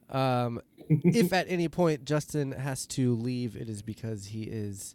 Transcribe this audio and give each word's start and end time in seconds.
Um, 0.08 0.62
if 0.88 1.34
at 1.34 1.48
any 1.50 1.68
point 1.68 2.06
Justin 2.06 2.52
has 2.52 2.86
to 2.86 3.16
leave, 3.16 3.56
it 3.56 3.70
is 3.70 3.82
because 3.82 4.28
he 4.28 4.44
is 4.44 4.94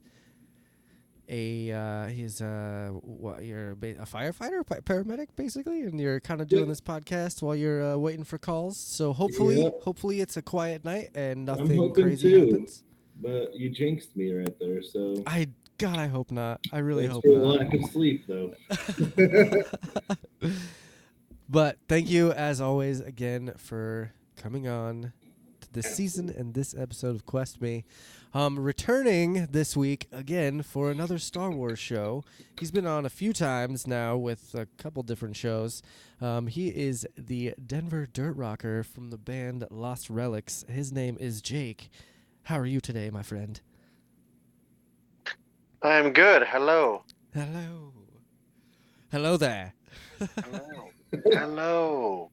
a 1.28 1.72
uh, 1.72 2.06
he's 2.06 2.40
a 2.40 2.90
what 3.02 3.44
you're 3.44 3.70
a, 3.72 3.76
ba- 3.76 4.00
a 4.00 4.06
firefighter, 4.06 4.64
pa- 4.66 4.76
paramedic, 4.84 5.28
basically, 5.36 5.82
and 5.82 5.98
you're 6.00 6.20
kind 6.20 6.40
of 6.40 6.48
doing 6.48 6.64
Yeah. 6.64 6.68
this 6.68 6.80
podcast 6.80 7.42
while 7.42 7.56
you're 7.56 7.82
uh, 7.94 7.96
waiting 7.96 8.24
for 8.24 8.38
calls. 8.38 8.76
So 8.78 9.12
hopefully, 9.12 9.62
Yeah. 9.62 9.70
hopefully 9.82 10.20
it's 10.20 10.36
a 10.36 10.42
quiet 10.42 10.84
night 10.84 11.10
and 11.14 11.44
nothing 11.44 11.92
crazy 11.92 12.30
too. 12.30 12.46
happens. 12.46 12.82
But 13.20 13.54
you 13.56 13.70
jinxed 13.70 14.14
me 14.16 14.32
right 14.32 14.58
there, 14.60 14.82
so 14.82 15.22
I 15.26 15.48
God, 15.78 15.98
I 15.98 16.06
hope 16.06 16.30
not. 16.30 16.60
I 16.72 16.78
really 16.78 17.08
thanks 17.08 17.14
hope 17.14 17.24
for 17.24 17.38
not. 17.38 17.58
lack 17.60 17.74
of 17.74 17.90
sleep, 17.90 18.26
though. 18.26 18.54
But 21.48 21.78
thank 21.88 22.10
you, 22.10 22.32
as 22.32 22.60
always, 22.60 23.00
again 23.00 23.52
for 23.56 24.12
coming 24.36 24.66
on 24.66 25.12
to 25.60 25.72
this 25.72 25.94
season 25.94 26.28
and 26.28 26.54
this 26.54 26.74
episode 26.76 27.14
of 27.14 27.24
Quest 27.24 27.60
Me. 27.62 27.84
Um, 28.36 28.58
returning 28.58 29.46
this 29.50 29.78
week 29.78 30.08
again 30.12 30.60
for 30.60 30.90
another 30.90 31.18
Star 31.18 31.50
Wars 31.50 31.78
show. 31.78 32.22
He's 32.60 32.70
been 32.70 32.86
on 32.86 33.06
a 33.06 33.08
few 33.08 33.32
times 33.32 33.86
now 33.86 34.18
with 34.18 34.54
a 34.54 34.66
couple 34.76 35.02
different 35.02 35.36
shows. 35.36 35.80
Um, 36.20 36.46
he 36.46 36.68
is 36.68 37.06
the 37.16 37.54
Denver 37.66 38.04
Dirt 38.04 38.36
Rocker 38.36 38.82
from 38.82 39.08
the 39.08 39.16
band 39.16 39.64
Lost 39.70 40.10
Relics. 40.10 40.66
His 40.68 40.92
name 40.92 41.16
is 41.18 41.40
Jake. 41.40 41.88
How 42.42 42.58
are 42.58 42.66
you 42.66 42.78
today, 42.78 43.08
my 43.08 43.22
friend? 43.22 43.58
I'm 45.80 46.12
good. 46.12 46.42
Hello. 46.46 47.04
Hello. 47.32 47.94
Hello 49.10 49.38
there. 49.38 49.72
Hello. 50.18 50.90
Hello. 51.32 52.30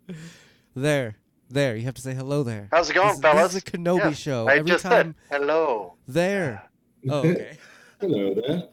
There. 0.75 1.16
There. 1.50 1.76
You 1.76 1.84
have 1.84 1.94
to 1.96 2.02
say 2.02 2.14
hello 2.14 2.44
there. 2.44 2.68
How's 2.72 2.90
it 2.90 2.94
going, 2.94 3.09
this, 3.09 3.20
fellas? 3.20 3.54
This 3.54 3.64
is 3.64 3.70
a 3.74 3.78
Kenobi 3.78 3.98
Yes, 4.00 4.18
show. 4.18 4.48
I 4.48 4.56
Every 4.58 4.72
just 4.72 4.84
time 4.84 5.16
said 5.30 5.42
hello. 5.42 5.96
there. 6.08 6.64
Oh, 7.09 7.20
okay. 7.20 7.58
Hello 8.00 8.34
there. 8.34 8.64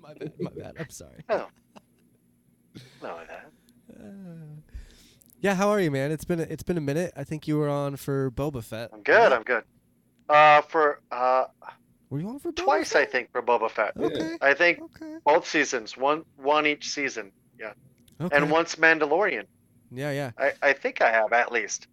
my 0.00 0.14
bad. 0.14 0.32
My 0.38 0.50
bad. 0.52 0.74
I'm 0.78 0.88
sorry. 0.90 1.24
Oh. 1.28 1.48
No, 3.02 3.18
that. 3.28 3.50
Uh, 3.92 4.04
yeah, 5.40 5.54
how 5.56 5.68
are 5.70 5.80
you, 5.80 5.90
man? 5.90 6.12
It's 6.12 6.24
been 6.24 6.38
a, 6.38 6.44
it's 6.44 6.62
been 6.62 6.78
a 6.78 6.80
minute. 6.80 7.12
I 7.16 7.24
think 7.24 7.48
you 7.48 7.58
were 7.58 7.68
on 7.68 7.96
for 7.96 8.30
Boba 8.30 8.62
Fett. 8.62 8.90
I'm 8.92 9.02
good. 9.02 9.32
I'm 9.32 9.42
good. 9.42 9.64
Uh, 10.28 10.60
for 10.62 11.00
uh, 11.10 11.46
Were 12.08 12.20
you 12.20 12.28
on 12.28 12.38
for 12.38 12.52
Boba 12.52 12.64
twice 12.64 12.94
I 12.94 13.04
think 13.04 13.32
for 13.32 13.42
Boba 13.42 13.68
Fett. 13.68 13.96
Okay. 13.98 14.36
I 14.40 14.54
think 14.54 14.80
Okay. 14.80 15.16
both 15.24 15.44
seasons, 15.48 15.96
one 15.96 16.24
one 16.36 16.66
each 16.68 16.88
season, 16.88 17.32
Yeah. 17.58 17.72
Okay. 18.20 18.36
and 18.36 18.48
once 18.48 18.76
Mandalorian. 18.76 19.46
Yeah, 19.90 20.10
yeah. 20.12 20.30
I 20.38 20.52
I 20.62 20.72
think 20.72 21.00
I 21.00 21.10
have 21.10 21.32
at 21.32 21.50
least. 21.52 21.86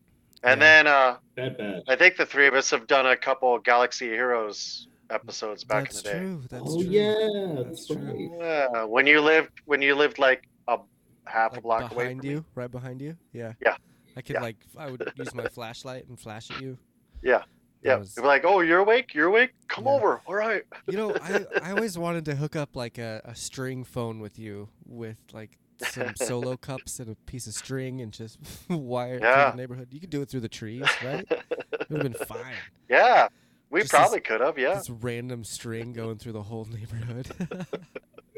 And 0.44 0.62
Yeah. 0.62 0.84
then 0.84 0.88
uh, 0.88 1.18
Bad 1.36 1.58
bad. 1.58 1.82
I 1.88 1.96
think 1.96 2.18
the 2.18 2.26
three 2.26 2.48
of 2.48 2.54
us 2.54 2.70
have 2.72 2.88
done 2.88 3.08
a 3.08 3.18
couple 3.18 3.58
Galaxy 3.60 4.06
Heroes 4.08 4.88
episodes 5.10 5.64
back 5.64 5.86
That's 5.86 6.00
in 6.00 6.04
the 6.04 6.12
day. 6.12 6.20
true. 6.20 6.42
That's 6.50 6.64
oh 6.68 6.82
true. 6.82 6.92
yeah, 6.92 7.54
That's 7.64 7.68
that's, 7.70 7.88
true. 7.88 7.98
right. 8.40 8.70
Yeah, 8.76 8.84
when 8.84 9.08
you 9.08 9.22
lived 9.22 9.52
when 9.66 9.82
you 9.82 9.96
lived 9.96 10.20
like 10.20 10.48
a 10.68 10.78
half 11.26 11.52
a 11.52 11.56
Like 11.56 11.64
block 11.64 11.92
away 11.92 12.04
behind 12.06 12.22
from 12.22 12.30
you, 12.30 12.46
right 12.56 12.72
behind 12.72 13.02
you. 13.02 13.16
Yeah. 13.34 13.54
Yeah. 13.62 13.78
I 14.16 14.22
could 14.22 14.36
Yeah. 14.36 14.42
like 14.42 14.58
I 14.78 14.90
would 14.92 15.12
use 15.16 15.34
my 15.34 15.48
flashlight 15.48 16.08
and 16.08 16.20
flash 16.20 16.52
at 16.52 16.62
you. 16.62 16.78
Yeah. 17.24 17.40
That 17.40 17.46
Yeah, 17.84 17.96
was- 17.98 18.16
be 18.16 18.22
like, 18.22 18.44
"Oh, 18.44 18.60
you're 18.62 18.80
awake? 18.80 19.14
You're 19.14 19.28
awake? 19.28 19.52
Come 19.70 19.86
Yeah. 19.86 19.92
over. 19.92 20.22
All 20.26 20.34
right." 20.36 20.64
You 20.88 20.98
know, 20.98 21.16
I, 21.22 21.46
I 21.62 21.72
always 21.76 21.98
wanted 21.98 22.26
to 22.26 22.36
hook 22.36 22.56
up 22.56 22.76
like 22.76 22.98
a, 22.98 23.22
a 23.24 23.34
string 23.36 23.84
phone 23.84 24.20
with 24.20 24.38
you 24.40 24.70
with 24.86 25.18
like 25.32 25.58
some 25.82 26.16
solo 26.16 26.58
cups 26.58 27.00
and 27.00 27.10
a 27.12 27.16
piece 27.26 27.48
of 27.48 27.54
string 27.54 28.02
and 28.02 28.12
just 28.12 28.38
wire 28.70 29.16
it 29.16 29.22
through 29.22 29.30
the 29.52 29.54
neighborhood. 29.56 29.88
You 29.92 30.00
could 30.00 30.10
do 30.10 30.22
it 30.22 30.30
through 30.30 30.42
the 30.42 30.50
trees, 30.50 30.86
right? 31.04 31.26
It 31.30 31.90
would 31.90 32.04
have 32.04 32.14
been 32.14 32.26
fine. 32.28 32.54
yeah, 32.90 33.28
we 33.70 33.82
Just 33.82 33.92
probably 33.92 34.20
could 34.22 34.42
have. 34.42 34.58
Yeah, 34.58 34.76
This 34.76 34.90
random 34.90 35.44
string 35.44 35.94
going 35.94 36.18
through 36.18 36.34
the 36.34 36.44
whole 36.44 36.66
neighborhood. 36.66 37.28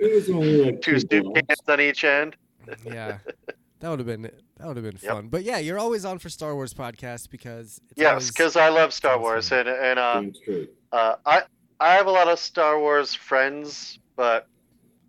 It 0.02 0.14
was 0.16 0.30
only 0.30 0.64
like 0.64 0.82
two 0.82 0.98
two 1.00 1.24
blocks. 1.24 1.40
suitcases 1.40 1.64
on 1.68 1.82
each 1.82 2.04
end. 2.06 2.38
yeah. 2.86 3.18
That 3.82 3.90
would 3.90 4.00
have 4.00 4.06
been 4.06 4.22
that 4.22 4.66
would 4.68 4.78
have 4.78 4.86
been 4.86 4.98
Yep. 5.02 5.12
fun. 5.12 5.28
But 5.28 5.44
yeah, 5.44 5.58
you're 5.58 5.78
always 5.78 6.06
on 6.06 6.20
for 6.20 6.30
Star 6.30 6.56
Wars 6.56 6.74
podcast 6.74 7.30
because 7.30 7.82
it's 7.90 8.00
Yes, 8.00 8.30
because 8.30 8.56
I 8.56 8.70
love 8.70 8.94
Star 8.94 9.14
always 9.14 9.24
Wars, 9.24 9.50
fun. 9.50 9.68
and 9.68 10.00
and 10.00 10.38
uh, 10.94 10.96
uh, 10.96 11.16
I 11.26 11.42
I 11.82 11.96
have 11.96 12.08
a 12.08 12.12
lot 12.12 12.30
of 12.30 12.40
Star 12.40 12.80
Wars 12.80 13.14
friends, 13.14 14.00
but 14.16 14.48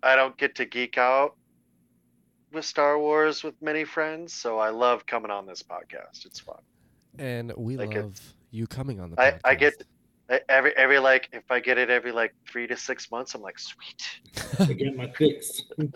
I 0.03 0.17
don't 0.17 0.35
get 0.37 0.55
to 0.55 0.65
geek 0.65 0.97
out 0.97 1.35
with 2.51 2.65
Star 2.65 2.97
Wars 2.99 3.43
with 3.43 3.55
many 3.61 3.83
friends. 3.83 4.33
So 4.33 4.59
I 4.59 4.69
love 4.69 5.05
coming 5.05 5.31
on 5.31 5.45
this 5.45 5.63
podcast. 5.63 6.25
It's 6.25 6.39
fun. 6.39 6.59
and 7.19 7.51
we 7.57 7.77
like 7.77 7.89
love 7.95 8.11
it's- 8.11 8.33
you 8.51 8.67
coming 8.67 8.99
on 8.99 9.11
the 9.11 9.21
I, 9.21 9.31
podcast. 9.31 9.39
I 9.45 9.55
get 9.55 9.83
every 10.49 10.75
every 10.77 10.99
like 10.99 11.29
if 11.33 11.49
I 11.49 11.59
get 11.59 11.77
it 11.77 11.89
every 11.89 12.11
like 12.11 12.33
three 12.49 12.67
to 12.67 12.75
six 12.77 13.09
months, 13.11 13.33
I'm 13.35 13.41
like 13.41 13.59
sweet. 13.59 14.03
I 14.59 14.73
get 14.73 14.95
my 14.95 15.09
fix. 15.11 15.61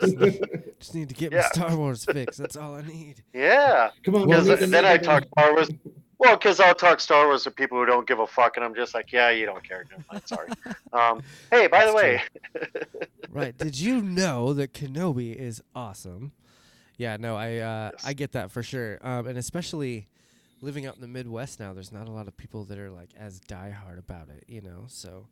just 0.79 0.95
need 0.95 1.09
to 1.09 1.15
get 1.15 1.31
my 1.33 1.41
Star 1.41 1.75
Wars 1.75 2.05
fix. 2.05 2.37
That's 2.37 2.55
all 2.55 2.75
I 2.75 2.81
need. 2.81 3.23
Yeah. 3.33 3.91
Come 4.03 4.15
on, 4.15 4.27
Well, 4.27 4.43
Because 4.43 4.61
make 4.61 4.69
then 4.71 4.85
I 4.85 4.97
talk. 4.97 5.23
Star 5.37 5.53
Wars. 5.53 5.69
Well, 6.17 6.37
because 6.37 6.61
I'll 6.61 6.73
talk 6.75 7.01
Star 7.01 7.27
Wars 7.27 7.43
to 7.43 7.51
people 7.51 7.77
who 7.77 7.85
don't 7.85 8.07
give 8.07 8.19
a 8.19 8.27
fuck, 8.27 8.55
and 8.55 8.63
I'm 8.63 8.73
just 8.73 8.93
like, 8.93 9.11
yeah, 9.11 9.31
you 9.31 9.45
don't 9.45 9.61
care. 9.67 9.83
Never 9.91 10.03
mind, 10.11 10.23
sorry. 10.25 10.47
Um, 10.93 11.21
hey, 11.51 11.67
by 11.67 11.79
That's 11.79 11.91
the 11.91 11.95
way, 11.97 12.21
right. 13.31 13.57
Did 13.57 13.77
you 13.77 14.01
know 14.01 14.53
that 14.53 14.71
Kenobi 14.73 15.35
is 15.35 15.61
awesome? 15.75 16.31
Yeah, 16.97 17.17
no, 17.17 17.35
I 17.35 17.57
uh, 17.57 17.91
Yes. 17.93 18.05
I 18.05 18.13
get 18.13 18.31
that 18.33 18.51
for 18.51 18.63
sure. 18.63 18.97
Um, 19.01 19.27
and 19.27 19.37
especially 19.37 20.07
living 20.61 20.85
out 20.85 20.95
in 20.95 21.01
the 21.01 21.07
Midwest 21.07 21.59
now, 21.59 21.73
there's 21.73 21.91
not 21.91 22.07
a 22.07 22.11
lot 22.11 22.27
of 22.27 22.37
people 22.37 22.63
that 22.65 22.77
are 22.77 22.89
like 22.89 23.09
as 23.17 23.39
diehard 23.41 23.99
about 23.99 24.29
it, 24.29 24.45
you 24.47 24.61
know. 24.61 24.85
So 24.87 25.27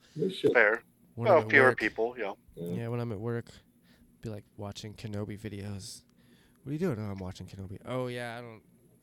fair. 0.54 0.84
when 1.16 1.30
Well, 1.30 1.48
fewer 1.48 1.70
work, 1.70 1.80
people, 1.80 2.16
you. 2.18 2.36
Yeah. 2.56 2.74
Yeah, 2.84 2.88
when 2.90 3.00
I'm 3.00 3.12
at 3.12 3.20
work, 3.20 3.46
be 4.22 4.30
like 4.30 4.44
watching 4.58 4.94
Kenobi 4.94 5.40
videos. 5.40 6.02
What 6.64 6.70
are 6.72 6.74
you 6.74 6.80
doing? 6.80 6.98
Oh, 7.00 7.12
I'm 7.12 7.18
watching 7.20 7.48
Kenobi. 7.48 7.78
Oh 7.86 8.08
yeah, 8.08 8.38
I 8.38 8.42
don't 8.42 8.62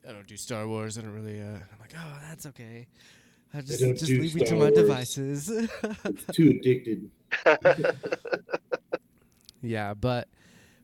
I 0.09 0.13
don't 0.13 0.27
do 0.27 0.37
Star 0.37 0.67
Wars. 0.67 0.99
I 0.99 1.03
don't 1.03 1.13
really. 1.13 1.41
Uh, 1.41 1.45
I'm 1.45 1.79
like, 1.81 1.95
oh, 1.97 2.19
that's 2.29 2.47
okay. 2.47 2.87
I 3.53 3.61
just 3.63 3.81
don't 3.81 3.99
just 3.99 4.07
do 4.07 4.21
leave 4.21 4.35
me 4.35 4.41
to 4.43 4.47
Star 4.47 4.59
my 4.59 4.65
Wars. 4.71 4.75
devices. 4.75 5.51
It's 6.05 6.25
too 6.37 6.59
addicted. 6.61 7.11
Yeah, 9.63 9.95
but 9.95 10.29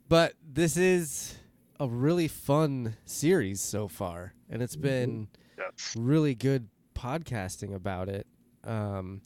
but 0.08 0.34
this 0.46 0.76
is 0.76 1.34
a 1.78 1.88
really 1.88 2.28
fun 2.28 2.96
series 3.04 3.60
so 3.60 3.88
far, 3.88 4.34
and 4.48 4.62
it's 4.62 4.76
been 4.76 5.28
yes. 5.58 5.94
really 5.96 6.34
good 6.34 6.68
podcasting 6.94 7.74
about 7.74 8.08
it. 8.08 8.26
Um, 8.64 9.22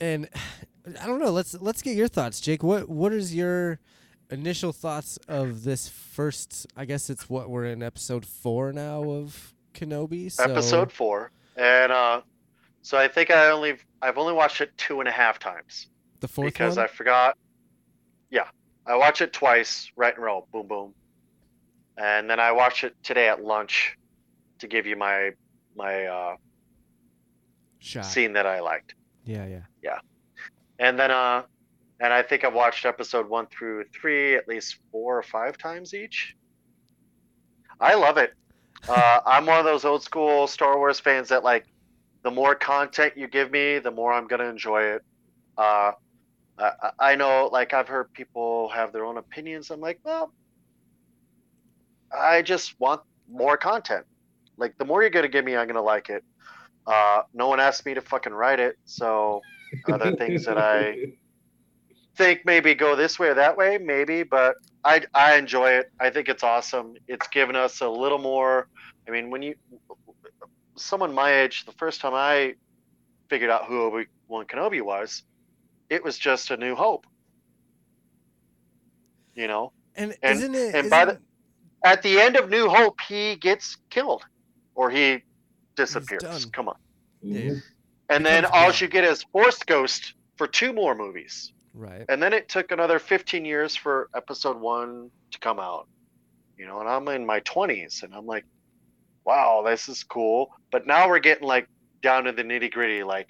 and 0.00 0.28
I 1.00 1.06
don't 1.06 1.20
know. 1.20 1.30
Let's 1.30 1.54
let's 1.54 1.82
get 1.82 1.96
your 1.96 2.08
thoughts, 2.08 2.40
Jake. 2.40 2.62
What 2.62 2.88
what 2.88 3.12
is 3.12 3.34
your 3.34 3.80
initial 4.30 4.72
thoughts 4.72 5.18
of 5.28 5.64
this 5.64 5.88
first? 5.88 6.66
I 6.76 6.84
guess 6.84 7.10
it's 7.10 7.28
what 7.28 7.50
we're 7.50 7.66
in 7.66 7.82
episode 7.82 8.24
four 8.24 8.72
now 8.72 9.02
of 9.04 9.54
Kenobi. 9.74 10.32
So, 10.32 10.44
Episode 10.44 10.90
four, 10.90 11.30
and 11.56 11.92
uh, 11.92 12.22
so 12.82 12.98
I 12.98 13.08
think 13.08 13.30
I 13.30 13.50
only 13.50 13.76
I've 14.02 14.18
only 14.18 14.32
watched 14.32 14.60
it 14.60 14.76
two 14.76 15.00
and 15.00 15.08
a 15.08 15.12
half 15.12 15.38
times 15.38 15.88
the 16.20 16.28
fourth 16.28 16.52
because 16.52 16.76
one. 16.76 16.84
I 16.84 16.88
forgot. 16.88 17.36
Yeah, 18.30 18.46
I 18.86 18.96
watched 18.96 19.20
it 19.20 19.32
twice, 19.32 19.90
right 19.96 20.14
in 20.14 20.20
a 20.20 20.24
row, 20.24 20.46
boom 20.52 20.66
boom, 20.66 20.94
and 22.00 22.28
then 22.28 22.40
I 22.40 22.52
watched 22.52 22.84
it 22.84 22.94
today 23.02 23.28
at 23.28 23.44
lunch 23.44 23.96
to 24.58 24.66
give 24.66 24.86
you 24.86 24.96
my 24.96 25.30
my 25.76 26.06
uh, 26.06 26.36
Shot. 27.78 28.04
scene 28.04 28.32
that 28.34 28.46
I 28.46 28.60
liked. 28.60 28.94
Yeah, 29.24 29.46
yeah. 29.46 29.62
Yeah. 29.82 29.98
And 30.78 30.98
then 30.98 31.10
uh 31.10 31.42
and 32.00 32.12
i 32.12 32.22
think 32.22 32.44
i've 32.44 32.54
watched 32.54 32.84
episode 32.84 33.28
one 33.28 33.46
through 33.46 33.84
three 33.94 34.34
at 34.34 34.48
least 34.48 34.78
four 34.90 35.18
or 35.18 35.22
five 35.22 35.56
times 35.58 35.94
each 35.94 36.34
i 37.80 37.94
love 37.94 38.16
it 38.16 38.32
uh 38.88 39.20
i'm 39.26 39.46
one 39.46 39.58
of 39.58 39.64
those 39.64 39.84
old 39.84 40.02
school 40.02 40.46
star 40.46 40.78
wars 40.78 40.98
fans 40.98 41.28
that 41.28 41.44
like 41.44 41.66
the 42.22 42.30
more 42.30 42.54
content 42.54 43.12
you 43.16 43.26
give 43.28 43.50
me 43.50 43.78
the 43.78 43.90
more 43.90 44.12
i'm 44.12 44.26
gonna 44.26 44.44
enjoy 44.44 44.82
it 44.82 45.02
uh 45.58 45.92
i, 46.58 46.72
I 46.98 47.14
know 47.16 47.48
like 47.52 47.74
i've 47.74 47.88
heard 47.88 48.12
people 48.14 48.70
have 48.70 48.92
their 48.92 49.04
own 49.04 49.18
opinions 49.18 49.70
i'm 49.70 49.80
like 49.80 50.00
well 50.02 50.32
i 52.16 52.42
just 52.42 52.78
want 52.80 53.00
more 53.30 53.56
content 53.56 54.04
like 54.56 54.76
the 54.78 54.84
more 54.84 55.02
you're 55.02 55.10
gonna 55.10 55.28
give 55.28 55.44
me 55.44 55.56
i'm 55.56 55.66
gonna 55.66 55.80
like 55.82 56.08
it 56.10 56.24
uh 56.86 57.22
no 57.34 57.48
one 57.48 57.60
asked 57.60 57.84
me 57.86 57.94
to 57.94 58.00
fucking 58.00 58.32
write 58.32 58.58
it 58.60 58.76
so 58.84 59.40
other 59.88 60.14
things 60.16 60.44
that 60.46 60.58
I 60.58 60.96
think 62.16 62.40
maybe 62.44 62.74
go 62.74 62.96
this 62.96 63.18
way 63.20 63.28
or 63.28 63.34
that 63.34 63.56
way, 63.56 63.78
maybe, 63.78 64.24
but 64.24 64.56
I 64.84 65.02
I 65.14 65.36
enjoy 65.36 65.70
it. 65.74 65.92
I 66.00 66.10
think 66.10 66.28
it's 66.28 66.42
awesome. 66.42 66.94
It's 67.06 67.28
given 67.28 67.54
us 67.54 67.80
a 67.80 67.88
little 67.88 68.18
more. 68.18 68.66
I 69.06 69.12
mean, 69.12 69.30
when 69.30 69.42
you 69.42 69.54
someone 70.76 71.14
my 71.14 71.32
age, 71.42 71.64
the 71.66 71.72
first 71.72 72.00
time 72.00 72.14
I 72.14 72.54
figured 73.28 73.48
out 73.50 73.66
who 73.66 73.82
Obi 73.82 74.06
Wan 74.26 74.44
Kenobi 74.46 74.82
was, 74.82 75.22
it 75.88 76.02
was 76.02 76.18
just 76.18 76.50
a 76.50 76.56
New 76.56 76.74
Hope. 76.74 77.06
You 79.34 79.46
know, 79.46 79.72
And, 79.94 80.16
And- 80.22 80.38
isn't 80.38 80.54
it? 80.54 80.74
and 80.74 80.90
by 80.90 81.04
the- 81.04 81.12
isn't- 81.12 81.24
at 81.84 82.02
the 82.02 82.20
end 82.20 82.36
of 82.36 82.50
New 82.50 82.68
Hope, 82.68 82.98
he 83.08 83.36
gets 83.36 83.76
killed, 83.90 84.22
or 84.74 84.90
he 84.90 85.22
disappears. 85.76 86.44
Come 86.46 86.68
on, 86.68 86.76
Yeah. 87.22 87.54
and 88.08 88.24
then 88.24 88.44
all 88.44 88.70
gone. 88.70 88.74
you 88.80 88.88
get 88.88 89.04
is 89.04 89.22
Force 89.32 89.58
Ghost 89.62 90.14
for 90.36 90.46
two 90.46 90.72
more 90.72 90.94
movies. 90.94 91.52
right. 91.74 92.04
and 92.08 92.22
then 92.22 92.32
it 92.32 92.48
took 92.48 92.72
another 92.72 92.98
15 92.98 93.44
years 93.44 93.76
for 93.76 94.08
episode 94.16 94.58
one 94.58 95.10
to 95.30 95.38
come 95.38 95.60
out 95.60 95.86
you 96.58 96.66
know 96.66 96.80
and 96.80 96.88
i'm 96.88 97.06
in 97.08 97.24
my 97.24 97.38
20s 97.40 98.02
and 98.02 98.12
i'm 98.14 98.26
like 98.26 98.44
wow 99.24 99.62
this 99.64 99.88
is 99.88 100.02
cool 100.02 100.48
but 100.72 100.86
now 100.86 101.08
we're 101.08 101.20
getting 101.20 101.46
like 101.46 101.68
down 102.02 102.24
to 102.24 102.32
the 102.32 102.42
nitty 102.42 102.72
gritty 102.72 103.04
like 103.04 103.28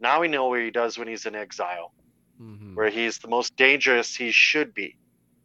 now 0.00 0.20
we 0.20 0.28
know 0.28 0.46
what 0.48 0.60
he 0.60 0.70
does 0.70 0.96
when 0.96 1.06
he's 1.08 1.26
in 1.26 1.34
exile 1.34 1.92
hmm 2.38 2.74
where 2.74 2.88
he's 2.88 3.18
the 3.18 3.28
most 3.28 3.54
dangerous 3.56 4.16
he 4.16 4.30
should 4.30 4.72
be 4.72 4.96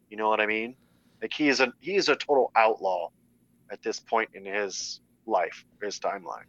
you 0.10 0.16
know 0.16 0.30
what 0.30 0.40
i 0.40 0.46
mean 0.46 0.76
like 1.22 1.34
he 1.34 1.50
is 1.50 1.60
a 1.60 1.74
he 1.80 1.96
is 1.96 2.10
a 2.10 2.16
total 2.16 2.52
outlaw 2.56 3.10
at 3.72 3.82
this 3.84 4.00
point 4.00 4.30
in 4.34 4.46
his 4.46 5.02
life 5.26 5.66
his 5.82 6.00
timeline 6.00 6.46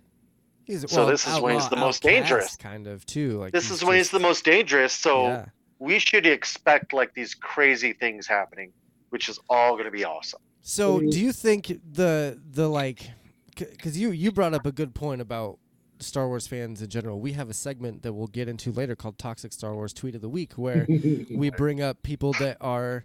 He's, 0.64 0.88
so 0.88 1.00
well, 1.00 1.10
this 1.10 1.26
is 1.26 1.40
when 1.40 1.54
he's 1.54 1.68
the 1.68 1.76
most 1.76 2.00
dangerous. 2.00 2.54
kind 2.54 2.86
of 2.86 3.04
too. 3.04 3.40
Like 3.40 3.52
this 3.52 3.72
is 3.72 3.82
when 3.82 3.96
he's 3.96 4.10
the 4.10 4.20
most 4.20 4.44
dangerous 4.44 4.92
so 4.92 5.26
yeah. 5.26 5.44
we 5.78 5.98
should 5.98 6.26
expect 6.26 6.92
like 6.92 7.12
these 7.14 7.34
crazy 7.34 7.92
things 7.92 8.26
happening 8.26 8.72
which 9.08 9.28
is 9.28 9.40
all 9.48 9.72
going 9.72 9.86
to 9.86 9.90
be 9.90 10.04
awesome 10.04 10.40
So, 10.62 11.00
do 11.00 11.18
you 11.20 11.32
think 11.32 11.80
the 11.92 12.40
the 12.50 12.68
like, 12.68 13.10
because 13.56 13.98
you 13.98 14.10
you 14.10 14.30
brought 14.30 14.54
up 14.54 14.66
a 14.66 14.72
good 14.72 14.94
point 14.94 15.20
about 15.20 15.58
Star 16.02 16.28
Wars 16.28 16.46
fans 16.46 16.82
in 16.82 16.88
general. 16.88 17.20
We 17.20 17.32
have 17.32 17.50
a 17.50 17.54
segment 17.54 18.02
that 18.02 18.12
we'll 18.12 18.26
get 18.26 18.48
into 18.48 18.72
later 18.72 18.96
called 18.96 19.18
"Toxic 19.18 19.52
Star 19.52 19.74
Wars 19.74 19.92
Tweet 19.92 20.14
of 20.14 20.20
the 20.20 20.28
Week," 20.28 20.52
where 20.54 20.86
we 21.30 21.50
bring 21.50 21.80
up 21.80 22.02
people 22.02 22.32
that 22.34 22.56
are 22.60 23.04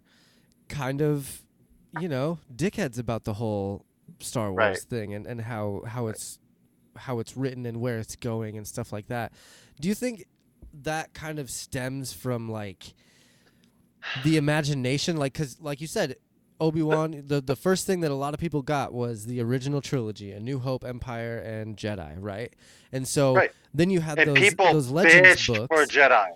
kind 0.69 1.01
of, 1.01 1.43
you 2.01 2.07
know, 2.09 2.39
dickheads 2.53 2.99
about 2.99 3.23
the 3.23 3.33
whole 3.33 3.85
Star 4.19 4.49
Wars 4.51 4.57
Right. 4.57 4.77
thing 4.79 5.13
and 5.13 5.25
and 5.25 5.41
how 5.41 5.81
how 5.87 6.07
it's 6.07 6.39
how 6.95 7.19
it's 7.19 7.35
written 7.35 7.65
and 7.65 7.81
where 7.81 7.97
it's 7.99 8.15
going 8.15 8.57
and 8.57 8.67
stuff 8.67 8.93
like 8.93 9.07
that. 9.07 9.33
Do 9.81 9.87
you 9.87 9.95
think 9.95 10.25
that 10.83 11.13
kind 11.13 11.39
of 11.39 11.49
stems 11.49 12.13
from 12.13 12.49
like 12.49 12.93
the 14.23 14.37
imagination 14.37 15.17
like 15.17 15.33
cuz 15.33 15.57
like 15.61 15.81
you 15.81 15.87
said 15.87 16.15
Obi-Wan 16.61 17.23
the 17.27 17.41
the 17.41 17.55
first 17.55 17.85
thing 17.85 17.99
that 18.01 18.11
a 18.11 18.15
lot 18.15 18.33
of 18.33 18.39
people 18.39 18.61
got 18.61 18.93
was 18.93 19.25
the 19.25 19.41
original 19.41 19.81
trilogy 19.81 20.31
A 20.31 20.39
New 20.39 20.59
Hope 20.59 20.85
Empire 20.85 21.37
and 21.37 21.75
Jedi 21.75 22.15
right 22.17 22.53
and 22.93 23.05
so 23.07 23.35
Right. 23.35 23.51
then 23.73 23.89
you 23.89 23.99
had 23.99 24.17
and 24.19 24.29
those 24.29 24.39
people 24.39 24.71
those 24.71 24.89
legends 24.89 25.27
bitched 25.41 25.47
books 25.47 25.67
for 25.75 25.85
jedi 25.85 26.29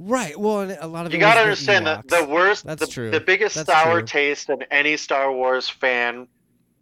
right. 0.00 0.38
Well 0.38 0.76
a 0.80 0.86
lot 0.86 1.06
of 1.06 1.12
you 1.12 1.20
got 1.20 1.34
to 1.34 1.40
understand 1.40 1.86
that 1.86 2.08
the 2.08 2.24
worst 2.24 2.64
That's 2.64 2.80
the, 2.80 2.86
true. 2.86 3.10
the 3.10 3.20
biggest 3.20 3.54
That's 3.54 3.68
sour 3.68 4.00
true. 4.00 4.06
taste 4.06 4.48
in 4.48 4.62
any 4.70 4.96
star 4.96 5.32
wars 5.32 5.68
fan 5.68 6.26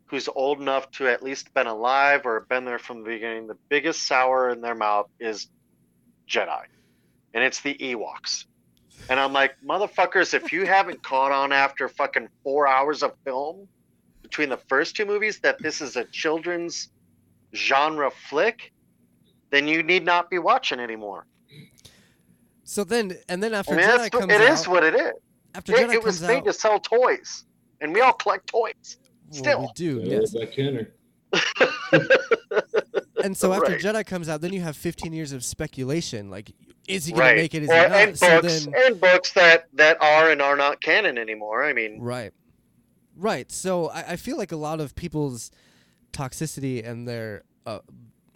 who's 0.07 0.29
old 0.29 0.61
enough 0.61 0.91
to 0.93 1.09
at 1.09 1.23
least 1.23 1.53
been 1.53 1.67
alive 1.67 2.23
or 2.25 2.41
been 2.49 2.65
there 2.65 2.79
from 2.79 3.03
the 3.03 3.11
beginning 3.11 3.47
the 3.47 3.57
biggest 3.69 4.07
sour 4.07 4.51
in 4.51 4.61
their 4.61 4.75
mouth 4.75 5.09
is 5.21 5.49
jedi. 6.29 6.63
And 7.35 7.45
it's 7.45 7.61
the 7.61 7.75
ewoks. 7.75 8.47
And 9.11 9.19
i'm 9.21 9.33
like 9.33 9.55
motherfuckers 9.67 10.33
if 10.35 10.53
you 10.53 10.65
haven't 10.65 11.03
caught 11.03 11.33
on 11.33 11.53
after 11.53 11.89
fucking 11.89 12.29
four 12.43 12.67
hours 12.67 13.03
of 13.03 13.13
film 13.25 13.69
between 14.23 14.49
the 14.49 14.57
first 14.69 14.95
two 14.97 15.07
movies 15.07 15.41
that 15.41 15.59
this 15.61 15.81
is 15.81 15.97
a 15.97 16.05
children's 16.05 16.91
genre 17.55 18.11
flick 18.11 18.73
then 19.51 19.67
you 19.67 19.83
need 19.83 20.05
not 20.05 20.29
be 20.29 20.39
watching 20.39 20.81
anymore 20.81 21.27
so 22.69 22.85
then 22.85 23.17
and 23.29 23.43
then 23.43 23.55
after 23.55 23.73
I 23.73 23.77
mean, 23.79 23.87
Jedi 23.89 24.11
comes 24.11 24.25
it 24.33 24.41
out 24.43 24.53
is 24.53 24.69
what 24.69 24.85
it 24.85 24.95
is. 24.95 25.13
after 25.55 25.73
It, 25.73 25.79
Jedi 25.89 25.95
it 25.95 26.05
was 26.05 26.19
comes 26.19 26.29
made 26.29 26.37
out 26.39 26.45
to 26.45 26.53
sell 26.53 26.79
toys, 26.81 27.45
and 27.81 27.95
we 27.95 28.01
all 28.03 28.13
collect 28.13 28.47
toys. 28.47 28.99
well, 29.43 29.61
we 29.63 29.69
do 29.75 30.03
yes 30.05 30.35
By 30.35 30.47
Kenner. 30.47 30.93
and 33.25 33.37
so 33.37 33.53
after 33.53 33.73
Right. 33.73 33.81
Jedi 33.81 34.07
comes 34.07 34.29
out 34.29 34.41
then 34.41 34.53
you 34.53 34.61
have 34.63 34.77
15 34.77 35.13
years 35.13 35.33
of 35.33 35.45
speculation 35.45 36.31
like 36.31 36.53
is 36.87 37.05
he 37.05 37.13
going 37.13 37.21
right. 37.23 37.35
to 37.35 37.43
make 37.43 37.55
it 37.55 37.63
is 37.65 37.69
Or- 37.71 37.75
he 37.75 37.81
not 37.89 37.93
and 37.93 38.19
so 38.19 38.41
books 38.41 38.65
then 38.67 38.75
and 38.77 39.01
books 39.01 39.33
that 39.33 39.67
that 39.75 40.01
are 40.03 40.31
and 40.31 40.41
are 40.41 40.57
not 40.57 40.81
canon 40.81 41.19
anymore. 41.19 41.65
I 41.65 41.73
mean, 41.73 42.01
Right. 42.01 42.33
Right. 43.17 43.51
So 43.53 43.89
I, 43.89 44.13
I 44.13 44.17
feel 44.17 44.37
like 44.39 44.53
a 44.53 44.57
lot 44.57 44.81
of 44.81 44.95
people's 44.95 45.51
toxicity 46.13 46.87
and 46.87 47.07
their 47.07 47.43
uh, 47.67 47.81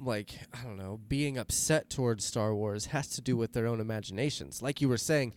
like 0.04 0.30
I 0.52 0.62
don't 0.62 0.76
know 0.76 1.00
being 1.08 1.38
upset 1.38 1.90
towards 1.90 2.24
Star 2.24 2.54
Wars 2.54 2.86
has 2.86 3.08
to 3.10 3.20
do 3.20 3.36
with 3.36 3.52
their 3.52 3.66
own 3.66 3.80
imaginations. 3.80 4.62
Like 4.62 4.80
you 4.80 4.88
were 4.88 4.98
saying, 4.98 5.34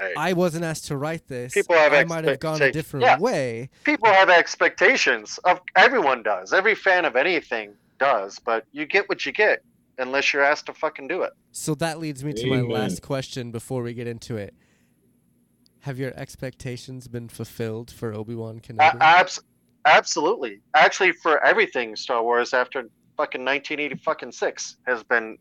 right. 0.00 0.14
I 0.16 0.32
wasn't 0.32 0.64
asked 0.64 0.86
to 0.86 0.96
write 0.96 1.26
this. 1.28 1.54
People 1.54 1.76
have 1.76 1.92
I 1.92 2.04
might 2.04 2.24
have 2.24 2.40
gone 2.40 2.62
a 2.62 2.72
different 2.72 3.04
yeah. 3.04 3.18
way. 3.18 3.70
people 3.84 4.08
have 4.08 4.30
expectations. 4.30 5.38
Of 5.44 5.60
everyone 5.74 6.22
does. 6.22 6.52
Every 6.52 6.74
fan 6.74 7.04
of 7.04 7.16
anything 7.16 7.72
does. 7.98 8.38
But 8.38 8.64
you 8.72 8.86
get 8.86 9.08
what 9.08 9.26
you 9.26 9.32
get, 9.32 9.62
unless 9.98 10.32
you're 10.32 10.42
asked 10.42 10.66
to 10.66 10.74
fucking 10.74 11.08
do 11.08 11.22
it. 11.22 11.32
So 11.52 11.74
that 11.76 11.98
leads 11.98 12.24
me 12.24 12.32
to 12.34 12.46
my 12.50 12.60
last 12.60 13.02
question 13.02 13.50
before 13.50 13.82
we 13.82 13.94
get 13.94 14.06
into 14.06 14.36
it. 14.36 14.54
Have 15.80 15.98
your 15.98 16.12
expectations 16.16 17.06
been 17.06 17.28
fulfilled 17.28 17.92
for 17.92 18.12
Obi 18.12 18.34
Wan 18.34 18.58
Kenobi? 18.58 18.96
A- 18.96 19.02
abs- 19.02 19.40
absolutely. 19.84 20.60
Actually, 20.74 21.12
for 21.12 21.42
everything 21.44 21.94
Star 21.94 22.24
Wars 22.24 22.52
after 22.52 22.88
fucking 23.16 23.44
1980 23.44 24.02
fucking 24.02 24.32
six 24.32 24.76
has 24.86 25.02
been 25.02 25.38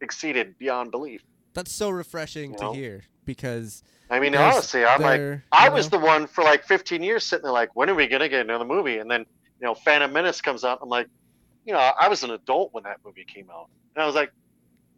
exceeded 0.00 0.56
beyond 0.58 0.90
belief. 0.90 1.22
That's 1.54 1.72
so 1.72 1.90
refreshing 1.90 2.52
You 2.52 2.58
to 2.58 2.64
know? 2.64 2.72
hear 2.72 3.04
because 3.24 3.82
I 4.10 4.20
mean, 4.20 4.34
honestly, 4.34 4.84
I'm 4.84 5.02
like. 5.02 5.40
I 5.52 5.68
was 5.68 5.90
know, 5.90 5.98
the 5.98 6.04
one 6.04 6.26
for 6.26 6.44
like 6.44 6.64
15 6.64 7.02
years 7.02 7.24
sitting 7.24 7.42
there 7.42 7.52
like, 7.52 7.74
when 7.74 7.90
are 7.90 7.94
we 7.94 8.06
gonna 8.06 8.28
get 8.28 8.40
another 8.40 8.64
movie? 8.64 8.98
And 8.98 9.10
then, 9.10 9.20
you 9.60 9.66
know, 9.66 9.74
Phantom 9.74 10.12
Menace 10.12 10.40
comes 10.40 10.64
out. 10.64 10.78
I'm 10.82 10.88
like, 10.88 11.08
you 11.64 11.72
know, 11.72 11.78
I 11.78 12.08
was 12.08 12.22
an 12.22 12.30
adult 12.30 12.72
when 12.72 12.84
that 12.84 12.98
movie 13.04 13.24
came 13.24 13.50
out, 13.50 13.68
and 13.94 14.02
I 14.02 14.06
was 14.06 14.14
like, 14.14 14.32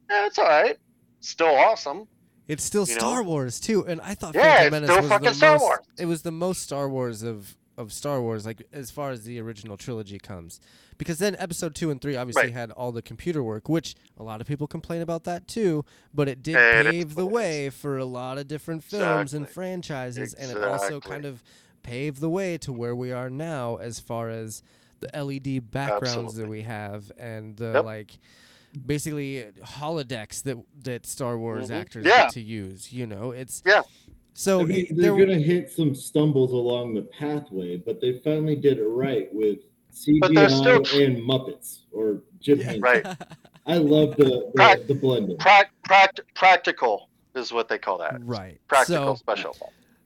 yeah, 0.08 0.26
it's 0.26 0.38
all 0.38 0.46
right, 0.46 0.76
still 1.20 1.48
awesome. 1.48 2.06
It's 2.46 2.64
still 2.64 2.84
you 2.86 2.94
know? 2.94 2.98
Star 2.98 3.22
Wars 3.22 3.58
too, 3.60 3.86
and 3.86 4.00
I 4.00 4.14
thought 4.14 4.34
Yeah, 4.34 4.56
Phantom 4.56 4.82
Menace 4.82 5.00
was 5.00 5.08
fucking 5.08 5.28
the 5.28 5.34
Star 5.34 5.52
most. 5.52 5.62
Wars. 5.62 5.78
It 5.98 6.06
was 6.06 6.22
the 6.22 6.32
most 6.32 6.62
Star 6.62 6.88
Wars 6.88 7.22
of 7.22 7.56
of 7.76 7.92
Star 7.92 8.20
Wars, 8.20 8.44
like 8.44 8.62
as 8.72 8.90
far 8.90 9.10
as 9.10 9.24
the 9.24 9.40
original 9.40 9.76
trilogy 9.76 10.18
comes, 10.18 10.60
because 11.00 11.18
then 11.18 11.34
Episode 11.38 11.74
two 11.74 11.90
and 11.90 11.98
three 12.00 12.14
obviously 12.14 12.42
Right. 12.44 12.52
had 12.52 12.70
all 12.72 12.92
the 12.92 13.00
computer 13.00 13.42
work, 13.42 13.70
which 13.70 13.94
a 14.18 14.22
lot 14.22 14.42
of 14.42 14.46
people 14.46 14.66
complain 14.66 15.00
about 15.00 15.24
that 15.24 15.48
too. 15.48 15.82
But 16.12 16.28
it 16.28 16.42
did 16.42 16.56
And 16.56 16.88
pave 16.88 17.14
the 17.14 17.24
way 17.26 17.70
for 17.70 17.96
a 17.96 18.04
lot 18.04 18.36
of 18.36 18.46
different 18.46 18.84
films 18.84 19.32
and 19.32 19.44
Exactly. 19.44 19.54
franchises, 19.54 20.34
and 20.34 20.50
it 20.50 20.62
also 20.62 21.00
kind 21.00 21.24
of 21.24 21.42
paved 21.82 22.20
the 22.20 22.28
way 22.28 22.58
to 22.58 22.70
where 22.72 22.94
we 22.94 23.10
are 23.12 23.30
now 23.30 23.76
as 23.76 23.98
far 23.98 24.28
as 24.28 24.62
the 25.00 25.08
LED 25.16 25.60
backgrounds 25.60 26.34
that 26.34 26.46
we 26.48 26.60
have 26.62 27.10
and 27.18 27.56
the 27.56 27.72
Yep. 27.76 27.84
like 27.86 28.18
basically 28.86 29.46
holodecks 29.64 30.42
that 30.42 30.58
that 30.84 31.06
Star 31.06 31.38
Wars 31.38 31.70
Mhm. 31.70 31.74
actors 31.74 32.04
Yeah. 32.06 32.24
get 32.24 32.32
to 32.34 32.40
use. 32.42 32.92
You 32.92 33.06
know, 33.06 33.30
it's 33.30 33.62
Yeah. 33.66 33.82
So 34.34 34.60
I 34.60 34.64
mean, 34.64 34.86
it- 34.90 34.96
they're 34.96 35.16
gonna 35.16 35.38
hit 35.38 35.70
some 35.70 35.94
stumbles 35.94 36.52
along 36.52 36.94
the 36.94 37.02
pathway, 37.02 37.78
but 37.78 38.00
they 38.00 38.18
finally 38.18 38.54
did 38.56 38.78
it 38.78 38.84
right 38.86 39.32
with 39.34 39.58
CGI 39.92 40.48
still 40.50 41.02
and 41.02 41.18
Muppets 41.18 41.80
or 41.92 42.22
Jim 42.40 42.58
Yeah. 42.58 42.64
Henson. 42.64 42.82
Right. 42.82 43.06
I 43.66 43.76
love 43.78 44.16
the 44.16 44.50
Prac- 44.56 44.80
the, 44.80 44.94
the 44.94 44.94
blending. 44.94 45.36
Prac- 45.38 45.72
pract- 45.88 46.20
practical 46.34 47.08
is 47.34 47.52
what 47.52 47.68
they 47.68 47.78
call 47.78 47.98
that. 47.98 48.18
right. 48.24 48.60
Practical 48.68 49.14
So, 49.16 49.20
special. 49.20 49.56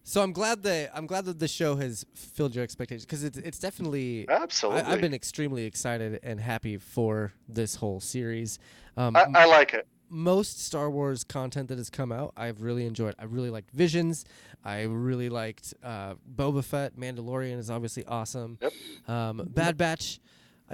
so 0.03 0.23
I'm 0.23 0.33
glad 0.33 0.63
that 0.65 0.91
I'm 0.95 1.07
glad 1.07 1.25
that 1.27 1.39
the 1.39 1.49
show 1.49 1.77
has 1.77 2.05
filled 2.15 2.55
your 2.55 2.65
expectations 2.65 3.07
because 3.07 3.25
it's 3.25 3.39
it's 3.39 3.59
definitely. 3.59 4.29
Absolutely. 4.29 4.83
I, 4.83 4.93
I've 4.93 5.01
been 5.01 5.15
extremely 5.15 5.65
excited 5.65 6.21
and 6.23 6.41
happy 6.41 6.77
for 6.77 7.33
this 7.49 7.77
whole 7.77 8.01
series. 8.01 8.59
Um, 8.97 9.17
I, 9.17 9.27
I 9.35 9.45
like 9.47 9.75
it. 9.75 9.87
Most 10.15 10.65
Star 10.65 10.89
Wars 10.89 11.25
content 11.25 11.69
that 11.69 11.79
has 11.79 11.91
come 11.91 12.13
out, 12.13 12.33
I've 12.37 12.63
really 12.63 12.87
enjoyed. 12.87 13.15
I 13.19 13.25
really 13.25 13.51
liked 13.51 13.71
Visions. 13.73 14.25
I 14.65 14.83
really 14.83 15.29
liked 15.29 15.75
uh, 15.83 16.15
Boba 16.35 16.65
Fett. 16.65 16.97
Mandalorian 16.97 17.59
is 17.59 17.71
obviously 17.71 18.05
awesome. 18.07 18.59
Yep. 18.63 18.73
Um, 19.09 19.49
Bad 19.53 19.77
Batch, 19.77 20.21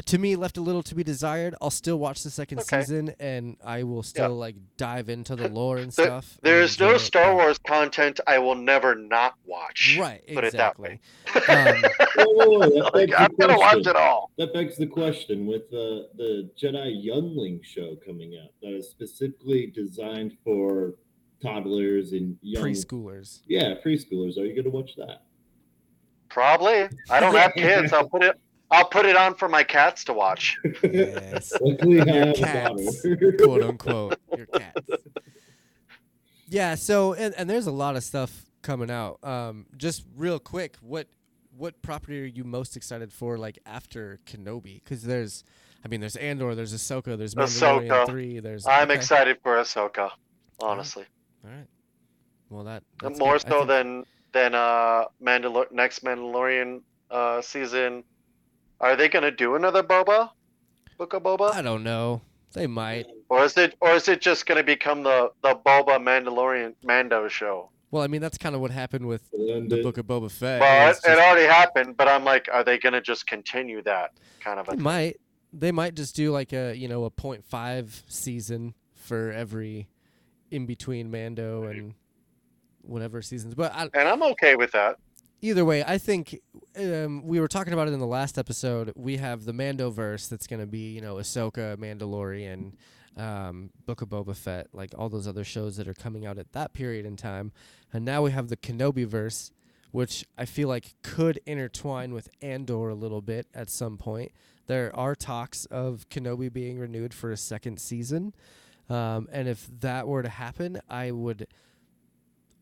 uh, 0.00 0.02
to 0.06 0.18
me, 0.18 0.34
left 0.36 0.56
a 0.56 0.60
little 0.60 0.82
to 0.82 0.94
be 0.94 1.04
desired. 1.04 1.54
I'll 1.60 1.70
still 1.70 1.98
watch 1.98 2.22
the 2.22 2.30
second 2.30 2.60
Okay. 2.60 2.80
season, 2.80 3.14
and 3.20 3.56
I 3.64 3.82
will 3.82 4.02
still 4.02 4.34
like 4.36 4.56
dive 4.76 5.08
into 5.08 5.36
the 5.36 5.48
lore 5.48 5.76
and 5.78 5.92
There- 5.92 6.06
stuff. 6.06 6.38
There's 6.42 6.78
no 6.80 6.94
it, 6.94 7.00
Star 7.00 7.34
Wars 7.34 7.58
content 7.58 8.20
I 8.26 8.38
will 8.38 8.54
never 8.54 8.94
not 8.94 9.34
watch. 9.44 9.96
Right. 10.00 10.22
Put 10.26 10.44
it 10.44 10.52
that 10.54 10.76
Exactly. 10.78 10.88
way. 10.88 11.00
um, 11.48 11.82
Whoa, 12.16 12.24
whoa, 12.58 12.68
whoa, 12.68 12.90
like, 12.94 13.10
I'm 13.16 13.34
gonna 13.38 13.58
watch 13.58 13.86
it 13.86 13.96
all. 13.96 14.30
That 14.38 14.52
begs 14.54 14.76
the 14.76 14.86
question 14.86 15.46
with 15.46 15.70
the 15.70 16.08
the 16.16 16.50
Jedi 16.60 17.04
Youngling 17.04 17.60
show 17.62 17.96
coming 18.06 18.38
out 18.42 18.50
that 18.62 18.72
is 18.74 18.88
specifically 18.88 19.66
designed 19.66 20.36
for 20.44 20.94
toddlers 21.42 22.12
and 22.12 22.36
young 22.42 22.62
preschoolers. 22.64 23.40
Yeah, 23.46 23.74
preschoolers. 23.84 24.36
Are 24.38 24.44
you 24.44 24.54
gonna 24.54 24.74
watch 24.74 24.94
that? 24.96 25.22
Probably. 26.28 26.88
I 27.08 27.18
don't 27.20 27.34
have 27.34 27.54
kids. 27.54 27.92
I'll 27.92 28.08
put 28.08 28.22
it. 28.22 28.38
I'll 28.70 28.84
put 28.86 29.04
it 29.06 29.16
on 29.16 29.34
for 29.34 29.48
my 29.48 29.62
cats 29.64 30.04
to 30.04 30.12
watch. 30.12 30.56
Yes. 30.82 31.52
Luckily, 31.60 31.96
Your 31.96 32.32
cats, 32.34 33.04
quote 33.42 33.62
unquote, 33.62 34.18
your 34.36 34.46
cats. 34.46 34.86
Yeah. 36.48 36.74
So, 36.76 37.14
and, 37.14 37.34
and 37.36 37.48
there's 37.50 37.66
a 37.66 37.72
lot 37.72 37.96
of 37.96 38.04
stuff 38.04 38.44
coming 38.62 38.90
out. 38.90 39.18
Um, 39.24 39.66
just 39.76 40.04
real 40.16 40.38
quick, 40.38 40.76
what 40.80 41.08
what 41.56 41.82
property 41.82 42.22
are 42.22 42.26
you 42.26 42.44
most 42.44 42.76
excited 42.76 43.12
for? 43.12 43.36
Like 43.36 43.58
after 43.66 44.18
Kenobi, 44.26 44.82
because 44.82 45.02
there's, 45.02 45.44
I 45.84 45.88
mean, 45.88 46.00
there's 46.00 46.16
Andor, 46.16 46.54
there's 46.54 46.72
Ahsoka, 46.72 47.18
there's 47.18 47.34
Mandalorian 47.34 47.88
Ahsoka. 47.88 48.06
three, 48.06 48.38
there's. 48.40 48.66
I'm 48.66 48.88
okay. 48.88 48.94
excited 48.94 49.38
for 49.42 49.56
Ahsoka. 49.56 50.10
Honestly, 50.62 51.04
All 51.44 51.50
right. 51.50 51.66
Well, 52.50 52.64
that 52.64 52.82
that's 53.02 53.18
more 53.18 53.34
good. 53.34 53.42
So 53.42 53.48
think- 53.58 53.68
than 53.68 54.04
than 54.32 54.54
uh 54.54 55.04
Mandalor- 55.22 55.72
next 55.72 56.04
Mandalorian 56.04 56.82
uh 57.10 57.40
season. 57.42 58.04
Are 58.80 58.96
they 58.96 59.08
gonna 59.08 59.30
do 59.30 59.54
another 59.54 59.82
Boba? 59.82 60.30
Book 60.98 61.12
of 61.14 61.22
Boba? 61.22 61.52
I 61.54 61.62
don't 61.62 61.82
know. 61.84 62.22
They 62.52 62.66
might. 62.66 63.06
Or 63.28 63.44
is 63.44 63.56
it 63.56 63.76
or 63.80 63.92
is 63.92 64.08
it 64.08 64.20
just 64.20 64.46
gonna 64.46 64.62
become 64.62 65.02
the 65.02 65.30
the 65.42 65.54
Boba 65.54 65.98
Mandalorian 65.98 66.74
Mando 66.82 67.28
show? 67.28 67.70
Well, 67.92 68.02
I 68.02 68.06
mean, 68.06 68.20
that's 68.20 68.38
kind 68.38 68.54
of 68.54 68.60
what 68.60 68.70
happened 68.70 69.06
with 69.06 69.22
And 69.32 69.68
the 69.68 69.80
it- 69.80 69.82
Book 69.82 69.98
of 69.98 70.06
Boba 70.06 70.30
Fett. 70.30 70.60
Well, 70.60 70.88
it, 70.88 70.90
It's 70.96 71.06
it 71.06 71.18
already 71.18 71.46
happened, 71.46 71.96
but 71.96 72.08
I'm 72.08 72.24
like, 72.24 72.48
are 72.52 72.64
they 72.64 72.78
gonna 72.78 73.00
just 73.00 73.26
continue 73.26 73.82
that 73.82 74.12
kind 74.40 74.58
of 74.60 74.68
a 74.68 74.76
They 74.76 74.82
might. 74.82 75.20
They 75.52 75.72
might 75.72 75.94
just 75.96 76.14
do 76.14 76.30
like 76.30 76.52
a 76.52 76.74
you 76.74 76.88
know 76.88 77.04
a 77.04 77.10
point 77.10 77.44
five 77.44 78.02
season 78.08 78.74
for 78.94 79.32
every 79.32 79.88
in 80.50 80.66
between 80.66 81.10
Mando 81.10 81.64
and 81.64 81.94
whatever 82.82 83.20
seasons. 83.22 83.54
But 83.54 83.72
I, 83.74 83.88
and 83.94 84.08
I'm 84.08 84.22
okay 84.22 84.56
with 84.56 84.72
that. 84.72 84.96
Either 85.40 85.64
way, 85.64 85.84
I 85.84 85.98
think 85.98 86.40
um, 86.76 87.26
we 87.26 87.40
were 87.40 87.48
talking 87.48 87.72
about 87.72 87.88
it 87.88 87.92
in 87.92 88.00
the 88.00 88.06
last 88.06 88.38
episode. 88.38 88.92
We 88.96 89.16
have 89.16 89.44
the 89.44 89.52
Mando 89.52 89.90
verse 89.90 90.28
that's 90.28 90.46
going 90.46 90.60
to 90.60 90.66
be 90.66 90.92
you 90.92 91.00
know 91.00 91.16
Ahsoka, 91.16 91.76
Mandalorian, 91.76 92.72
um, 93.16 93.70
Book 93.86 94.02
of 94.02 94.08
Boba 94.08 94.36
Fett, 94.36 94.68
like 94.72 94.92
all 94.96 95.08
those 95.08 95.26
other 95.26 95.44
shows 95.44 95.76
that 95.76 95.88
are 95.88 95.94
coming 95.94 96.26
out 96.26 96.38
at 96.38 96.52
that 96.52 96.72
period 96.72 97.06
in 97.06 97.16
time, 97.16 97.52
and 97.92 98.04
now 98.04 98.22
we 98.22 98.30
have 98.30 98.48
the 98.48 98.56
Kenobi 98.56 99.06
verse. 99.06 99.52
Which 99.92 100.24
I 100.38 100.44
feel 100.44 100.68
like 100.68 100.94
could 101.02 101.40
intertwine 101.46 102.14
with 102.14 102.28
Andor 102.40 102.90
a 102.90 102.94
little 102.94 103.20
bit 103.20 103.48
at 103.52 103.68
some 103.68 103.96
point. 103.96 104.30
There 104.68 104.94
are 104.94 105.16
talks 105.16 105.64
of 105.64 106.08
Kenobi 106.10 106.52
being 106.52 106.78
renewed 106.78 107.12
for 107.12 107.32
a 107.32 107.36
second 107.36 107.80
season. 107.80 108.32
Um, 108.88 109.28
and 109.32 109.48
if 109.48 109.68
that 109.80 110.06
were 110.06 110.22
to 110.22 110.28
happen, 110.28 110.80
I 110.88 111.10
would 111.10 111.48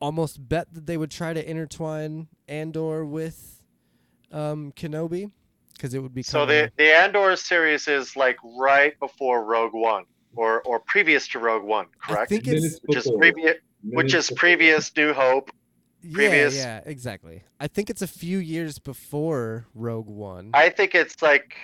almost 0.01 0.49
bet 0.49 0.73
that 0.75 0.87
they 0.87 0.97
would 0.97 1.11
try 1.11 1.33
to 1.33 1.51
intertwine 1.51 2.29
Andor 2.47 3.05
with 3.05 3.63
um, 4.33 4.73
Kenobi 4.73 5.31
because 5.75 5.95
it 5.95 6.01
would 6.01 6.15
be 6.15 6.23
So 6.23 6.45
the 6.47 6.71
the 6.77 6.95
Andor 6.95 7.37
series 7.37 7.89
is 7.89 8.17
like 8.17 8.37
right 8.59 8.99
before 8.99 9.45
Rogue 9.45 9.75
One, 9.75 10.05
or 10.35 10.63
or 10.63 10.81
previous 10.81 11.29
to 11.29 11.39
Rogue 11.39 11.65
One, 11.65 11.87
correct? 12.03 12.23
I 12.23 12.27
think 12.27 12.47
it's 12.49 12.63
Minutes 12.63 12.81
Which 12.85 12.99
is 12.99 13.05
before. 13.05 13.19
previous, 13.19 13.57
which 13.83 14.15
is 14.15 14.31
previous 14.37 14.95
New 14.97 15.13
Hope. 15.13 15.51
yeah, 16.03 16.49
yeah, 16.49 16.81
exactly. 16.85 17.43
I 17.61 17.69
think 17.69 17.91
it's 17.91 18.03
a 18.03 18.07
few 18.07 18.39
years 18.39 18.79
before 18.79 19.67
Rogue 19.75 20.09
One, 20.09 20.51
I 20.55 20.69
think 20.69 20.95
it's 20.95 21.23
like 21.23 21.55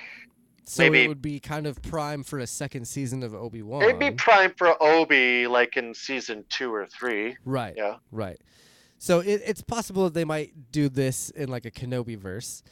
so 0.64 0.84
it 0.84 1.08
would 1.08 1.22
be 1.22 1.40
kind 1.40 1.66
of 1.66 1.80
prime 1.82 2.22
for 2.22 2.38
a 2.38 2.46
second 2.46 2.86
season 2.86 3.22
of 3.22 3.34
Obi 3.34 3.62
Wan. 3.62 3.82
it'd 3.82 3.98
be 3.98 4.10
prime 4.12 4.52
for 4.56 4.74
Obi, 4.82 5.46
like 5.46 5.76
in 5.76 5.94
season 5.94 6.44
two 6.48 6.72
or 6.72 6.86
three. 6.86 7.36
Right. 7.44 7.74
Yeah. 7.76 7.96
Right. 8.10 8.40
So 8.98 9.20
it, 9.20 9.42
it's 9.44 9.60
possible 9.62 10.04
that 10.04 10.14
they 10.14 10.24
might 10.24 10.72
do 10.72 10.88
this 10.88 11.30
in 11.30 11.48
like 11.50 11.66
a 11.66 11.70
Kenobi 11.70 12.16
verse. 12.16 12.62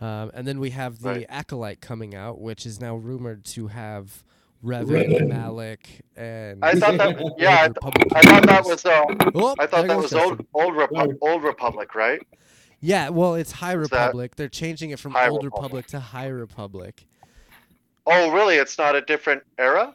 Um, 0.00 0.30
and 0.34 0.46
then 0.48 0.58
we 0.58 0.70
have 0.70 1.00
the 1.00 1.08
Right. 1.10 1.26
Acolyte 1.28 1.80
coming 1.80 2.14
out, 2.14 2.40
which 2.40 2.66
is 2.66 2.80
now 2.80 2.96
rumored 2.96 3.44
to 3.46 3.68
have 3.68 4.24
Revan, 4.64 5.08
Revan. 5.08 5.28
Malak, 5.28 5.86
and 6.16 6.64
I 6.64 6.72
thought 6.74 6.96
that, 6.96 7.34
yeah, 7.38 7.62
I, 7.62 7.68
th- 7.68 8.12
I 8.14 8.22
thought 8.22 8.46
that 8.46 8.64
was 8.64 8.84
uh, 8.86 9.02
Oh, 9.34 9.54
I 9.58 9.66
thought 9.66 9.86
that 9.88 9.96
was 9.96 10.10
Justin. 10.10 10.20
old 10.20 10.46
old 10.54 10.74
Repu- 10.74 11.18
old 11.20 11.42
Republic, 11.42 11.94
right? 11.96 12.22
Yeah, 12.80 13.08
well, 13.10 13.34
it's 13.34 13.50
High 13.52 13.76
Is 13.76 13.88
that- 13.90 14.06
Republic. 14.06 14.36
They're 14.36 14.48
changing 14.48 14.90
it 14.90 14.98
from 15.00 15.12
High 15.12 15.28
Old 15.28 15.44
Republic. 15.44 15.62
Republic 15.84 15.86
to 15.88 16.00
High 16.00 16.28
Republic. 16.28 17.06
Oh, 18.06 18.30
really? 18.32 18.56
It's 18.56 18.78
not 18.78 18.94
a 18.96 19.00
different 19.00 19.42
era? 19.58 19.94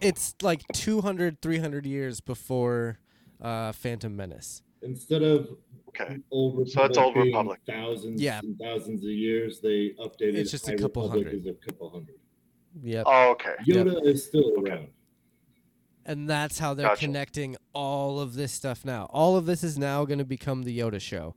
It's 0.00 0.34
like 0.42 0.62
200, 0.72 1.40
300 1.40 1.86
years 1.86 2.20
before 2.20 2.98
uh, 3.40 3.72
Phantom 3.72 4.14
Menace. 4.14 4.62
Instead 4.82 5.22
of 5.22 5.48
Okay. 5.88 6.16
old 6.30 6.58
Republic 6.58 6.72
So 6.72 6.84
it's 6.84 6.98
Old 6.98 7.14
being 7.14 7.26
Republic. 7.26 7.60
thousands 7.66 8.20
Yeah. 8.22 8.40
and 8.42 8.58
thousands 8.58 9.04
of 9.04 9.10
years, 9.10 9.60
they 9.60 9.90
updated. 10.00 10.36
It's 10.36 10.50
just 10.50 10.68
a 10.68 10.74
couple 10.76 11.02
Republic 11.02 11.26
hundred. 11.26 11.40
as 11.40 11.46
a 11.46 11.54
couple 11.66 11.90
hundred. 11.90 12.14
Yep. 12.82 13.04
Oh, 13.06 13.30
okay. 13.32 13.54
Yep. 13.66 13.86
Yoda 13.86 14.06
is 14.06 14.24
still 14.24 14.52
Okay. 14.58 14.70
around. 14.70 14.88
And 16.06 16.28
that's 16.28 16.58
how 16.58 16.74
they're 16.74 16.86
Gotcha. 16.88 17.04
connecting 17.04 17.56
all 17.74 18.18
of 18.20 18.34
this 18.34 18.52
stuff 18.52 18.84
now. 18.84 19.04
All 19.10 19.36
of 19.36 19.44
this 19.46 19.62
is 19.62 19.78
now 19.78 20.04
going 20.04 20.18
to 20.18 20.24
become 20.24 20.62
the 20.62 20.76
Yoda 20.76 21.00
show 21.00 21.34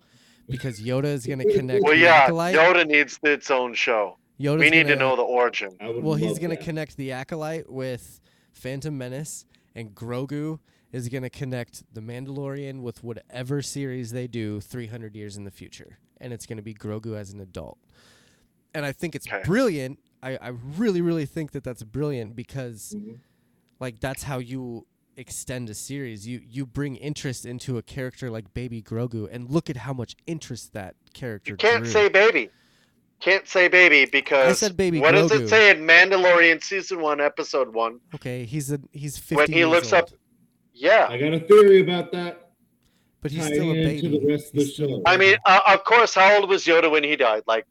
because 0.48 0.80
Yoda 0.80 1.06
is 1.06 1.26
going 1.28 1.40
to 1.40 1.54
connect 1.54 1.84
Well, 1.84 1.94
the 1.94 2.00
yeah, 2.00 2.14
acolyte. 2.24 2.56
Yoda 2.56 2.88
needs 2.88 3.20
its 3.24 3.52
own 3.52 3.74
show. 3.74 4.18
Yoda's 4.40 4.60
we 4.60 4.70
need 4.70 4.84
to 4.84 4.96
gonna- 4.96 4.96
know 4.98 5.16
the 5.16 5.22
origin. 5.24 5.76
Well, 5.82 6.16
he's 6.16 6.40
going 6.40 6.56
to 6.56 6.62
connect 6.62 6.98
the 6.98 7.12
acolyte 7.12 7.70
with 7.70 8.20
Phantom 8.52 8.98
Menace, 8.98 9.46
and 9.74 9.96
Grogu 9.96 10.60
is 10.92 11.10
going 11.10 11.24
to 11.24 11.30
connect 11.30 11.84
the 11.94 12.02
Mandalorian 12.02 12.82
with 12.82 13.04
whatever 13.04 13.62
series 13.62 14.12
they 14.12 14.28
do 14.28 14.60
300 14.62 15.16
years 15.16 15.38
in 15.38 15.44
the 15.46 15.52
future, 15.52 16.00
and 16.20 16.32
it's 16.34 16.46
going 16.46 16.58
to 16.58 16.64
be 16.64 16.74
Grogu 16.74 17.16
as 17.18 17.32
an 17.32 17.40
adult. 17.40 17.78
And 18.74 18.86
I 18.86 18.92
think 18.92 19.16
it's 19.16 19.28
Okay. 19.28 19.42
brilliant. 19.46 20.00
I, 20.22 20.38
I 20.38 20.48
really, 20.50 21.02
really 21.02 21.26
think 21.26 21.52
that 21.52 21.64
that's 21.64 21.84
brilliant 21.84 22.36
because 22.36 22.94
Mhm. 22.98 23.20
like 23.80 24.00
that's 24.00 24.24
how 24.24 24.40
you 24.40 24.86
extend 25.18 25.70
a 25.70 25.74
series. 25.74 26.28
You 26.28 26.42
you 26.46 26.66
bring 26.66 26.98
interest 26.98 27.46
into 27.46 27.78
a 27.78 27.82
character 27.82 28.30
like 28.30 28.54
Baby 28.54 28.82
Grogu, 28.82 29.30
and 29.32 29.50
look 29.50 29.70
at 29.70 29.78
how 29.78 29.94
much 29.94 30.16
interest 30.28 30.74
that 30.74 30.96
character. 31.14 31.52
You 31.54 31.58
can't 31.58 31.84
drew. 31.84 31.92
say 31.94 32.10
baby. 32.10 32.50
Can't 33.22 33.48
say 33.48 33.68
baby 33.70 34.06
because 34.12 34.50
I 34.50 34.54
said 34.54 34.78
baby 34.78 35.00
what 35.00 35.12
does 35.14 35.32
it 35.32 35.48
say 35.48 35.72
in 35.72 35.78
Mandalorian 35.86 36.62
season 36.64 37.02
one, 37.02 37.20
episode 37.22 37.74
one? 37.74 38.00
Okay, 38.14 38.44
he's 38.46 38.72
a 38.72 38.80
he's 38.92 39.18
50 39.18 39.36
When 39.36 39.48
he 39.52 39.58
years 39.60 39.70
looks 39.70 39.94
old. 39.94 40.04
up, 40.04 40.10
yeah, 40.74 41.08
I 41.10 41.18
got 41.18 41.34
a 41.34 41.40
theory 41.40 41.82
about 41.82 42.12
that. 42.12 42.52
but 43.22 43.32
he's 43.32 43.46
still 43.46 43.72
a 43.72 43.74
into 43.76 44.10
baby. 44.10 44.20
the 44.20 44.28
rest 44.28 44.48
of 44.48 44.54
the 44.54 44.60
He's 44.64 44.74
still 44.74 44.90
show. 44.90 45.02
I 45.06 45.18
mean, 45.18 45.38
uh, 45.46 45.62
of 45.68 45.84
course, 45.86 46.14
how 46.14 46.40
old 46.40 46.50
was 46.50 46.66
Yoda 46.66 46.92
when 46.92 47.04
he 47.04 47.16
died? 47.16 47.44
Like 47.48 47.66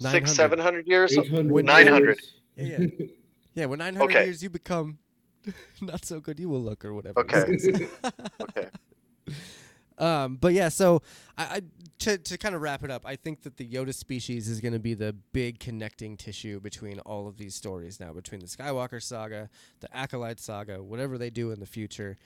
900. 0.00 0.26
six, 0.26 0.36
seven 0.36 0.58
hundred 0.58 0.86
years? 0.88 1.16
800 1.16 1.64
900. 1.64 2.04
years. 2.04 2.32
Yeah, 2.56 3.06
Yeah, 3.54 3.66
when 3.70 3.78
900 3.78 4.04
Okay. 4.10 4.24
years 4.24 4.42
you 4.42 4.48
become 4.50 4.98
not 5.82 6.04
so 6.06 6.20
good, 6.20 6.40
you 6.40 6.48
will 6.48 6.62
look 6.62 6.84
or 6.84 6.94
whatever. 6.94 7.20
Okay. 7.20 7.44
Okay. 8.40 8.68
um, 9.98 10.36
but 10.36 10.52
yeah, 10.54 10.68
so 10.70 11.02
I, 11.38 11.44
I 11.44 11.60
to 11.98 12.18
to 12.18 12.36
kind 12.38 12.54
of 12.54 12.60
wrap 12.62 12.82
it 12.84 12.90
up, 12.90 13.04
I 13.06 13.16
think 13.16 13.42
that 13.42 13.56
the 13.56 13.66
Yoda 13.66 13.94
species 13.94 14.48
is 14.48 14.60
going 14.60 14.74
to 14.74 14.78
be 14.78 14.94
the 14.94 15.14
big 15.32 15.58
connecting 15.60 16.16
tissue 16.16 16.60
between 16.60 16.98
all 17.00 17.26
of 17.28 17.36
these 17.38 17.54
stories 17.54 17.98
now, 18.00 18.12
between 18.12 18.40
the 18.40 18.46
Skywalker 18.46 19.02
saga, 19.02 19.48
the 19.80 19.94
Acolyte 19.96 20.40
saga, 20.40 20.82
whatever 20.82 21.16
they 21.18 21.30
do 21.30 21.50
in 21.50 21.60
the 21.60 21.66
future, 21.66 22.16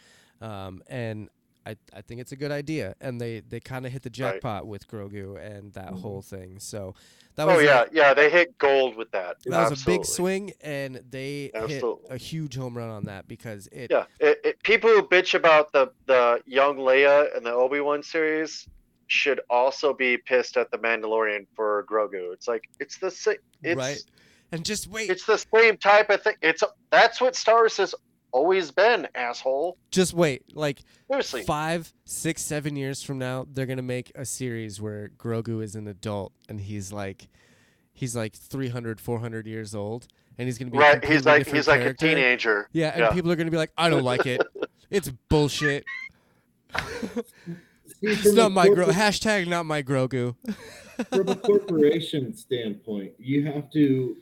um, 0.40 0.82
and. 0.88 1.28
I, 1.66 1.76
I 1.94 2.00
think 2.00 2.22
it's 2.22 2.32
a 2.32 2.36
good 2.36 2.50
idea, 2.50 2.94
and 3.02 3.20
they, 3.20 3.40
they 3.40 3.60
kind 3.60 3.84
of 3.84 3.92
hit 3.92 4.00
the 4.02 4.08
Right. 4.08 4.32
jackpot 4.32 4.66
with 4.66 4.88
Grogu 4.88 5.36
and 5.38 5.74
that 5.74 5.90
Mhm. 5.92 6.00
whole 6.00 6.22
thing. 6.22 6.58
So 6.58 6.94
that 7.34 7.46
was 7.46 7.56
Oh 7.56 7.60
a- 7.60 7.64
yeah, 7.64 7.84
yeah. 7.92 8.14
They 8.14 8.30
hit 8.30 8.56
gold 8.56 8.96
with 8.96 9.10
that. 9.10 9.36
that 9.44 9.68
was 9.70 9.82
a 9.82 9.84
big 9.84 10.06
swing, 10.06 10.52
and 10.62 11.02
they 11.10 11.50
Absolutely. 11.54 12.02
hit 12.08 12.12
a 12.12 12.16
huge 12.16 12.56
home 12.56 12.78
run 12.78 12.88
on 12.88 13.04
that 13.04 13.28
because 13.28 13.66
it. 13.72 13.90
Yeah, 13.90 14.06
it, 14.20 14.40
it, 14.42 14.62
people 14.62 14.88
who 14.88 15.02
bitch 15.02 15.34
about 15.34 15.70
the 15.72 15.92
the 16.06 16.40
young 16.46 16.78
Leia 16.78 17.36
and 17.36 17.44
the 17.44 17.52
Obi 17.52 17.80
Wan 17.80 18.02
series 18.02 18.66
should 19.10 19.40
also 19.50 19.92
be 19.92 20.16
pissed 20.16 20.56
at 20.56 20.70
the 20.70 20.78
Mandalorian 20.78 21.46
for 21.54 21.84
Grogu. 21.90 22.32
It's 22.32 22.46
like 22.48 22.64
it's 22.78 22.98
the 22.98 23.10
same. 23.10 23.36
It's 23.62 23.76
right. 23.76 24.02
And 24.52 24.64
just 24.64 24.86
wait, 24.88 25.10
it's 25.10 25.26
the 25.26 25.36
same 25.54 25.76
type 25.76 26.10
of 26.10 26.22
thing. 26.22 26.34
It's 26.42 26.62
that's 26.90 27.20
what 27.20 27.34
Star 27.36 27.56
Wars 27.56 27.76
has 27.78 27.94
always 28.32 28.70
been, 28.70 29.08
asshole. 29.16 29.76
just 29.90 30.14
wait. 30.14 30.56
Like 30.56 30.80
Seriously. 31.08 31.42
five, 31.42 31.92
six, 32.04 32.42
seven 32.42 32.76
years 32.76 33.02
from 33.02 33.18
now, 33.18 33.46
they're 33.52 33.66
gonna 33.66 33.82
make 33.82 34.12
a 34.14 34.24
series 34.24 34.80
where 34.80 35.10
Grogu 35.18 35.62
is 35.62 35.74
an 35.74 35.88
adult 35.88 36.32
and 36.48 36.60
he's 36.60 36.92
like, 36.92 37.28
he's 37.92 38.14
like 38.14 38.34
300, 38.34 39.00
400 39.00 39.46
years 39.48 39.74
old, 39.74 40.06
and 40.38 40.46
he's 40.46 40.58
gonna 40.58 40.70
be 40.70 40.78
Right, 40.78 41.04
he's 41.04 41.24
like 41.26 41.48
he's 41.48 41.66
like 41.66 41.80
a 41.82 41.92
teenager. 41.94 42.68
Yeah, 42.72 42.90
and 42.90 43.00
Yeah. 43.00 43.12
people 43.12 43.32
are 43.32 43.36
gonna 43.36 43.50
be 43.50 43.56
like, 43.56 43.72
I 43.76 43.88
don't 43.88 44.04
like 44.04 44.26
it. 44.26 44.40
It's 44.90 45.08
bullshit. 45.28 45.84
See, 48.02 48.10
it's 48.12 48.22
from 48.22 48.32
a 48.32 48.34
not 48.34 48.52
my 48.52 48.66
Gro- 48.66 48.74
corporate- 48.76 48.96
hashtag 48.96 49.46
not 49.48 49.66
my 49.66 49.82
Grogu. 49.82 50.34
from 51.10 51.28
a 51.28 51.36
corporation 51.36 52.34
standpoint, 52.36 53.12
you 53.18 53.44
have 53.46 53.70
to 53.72 54.16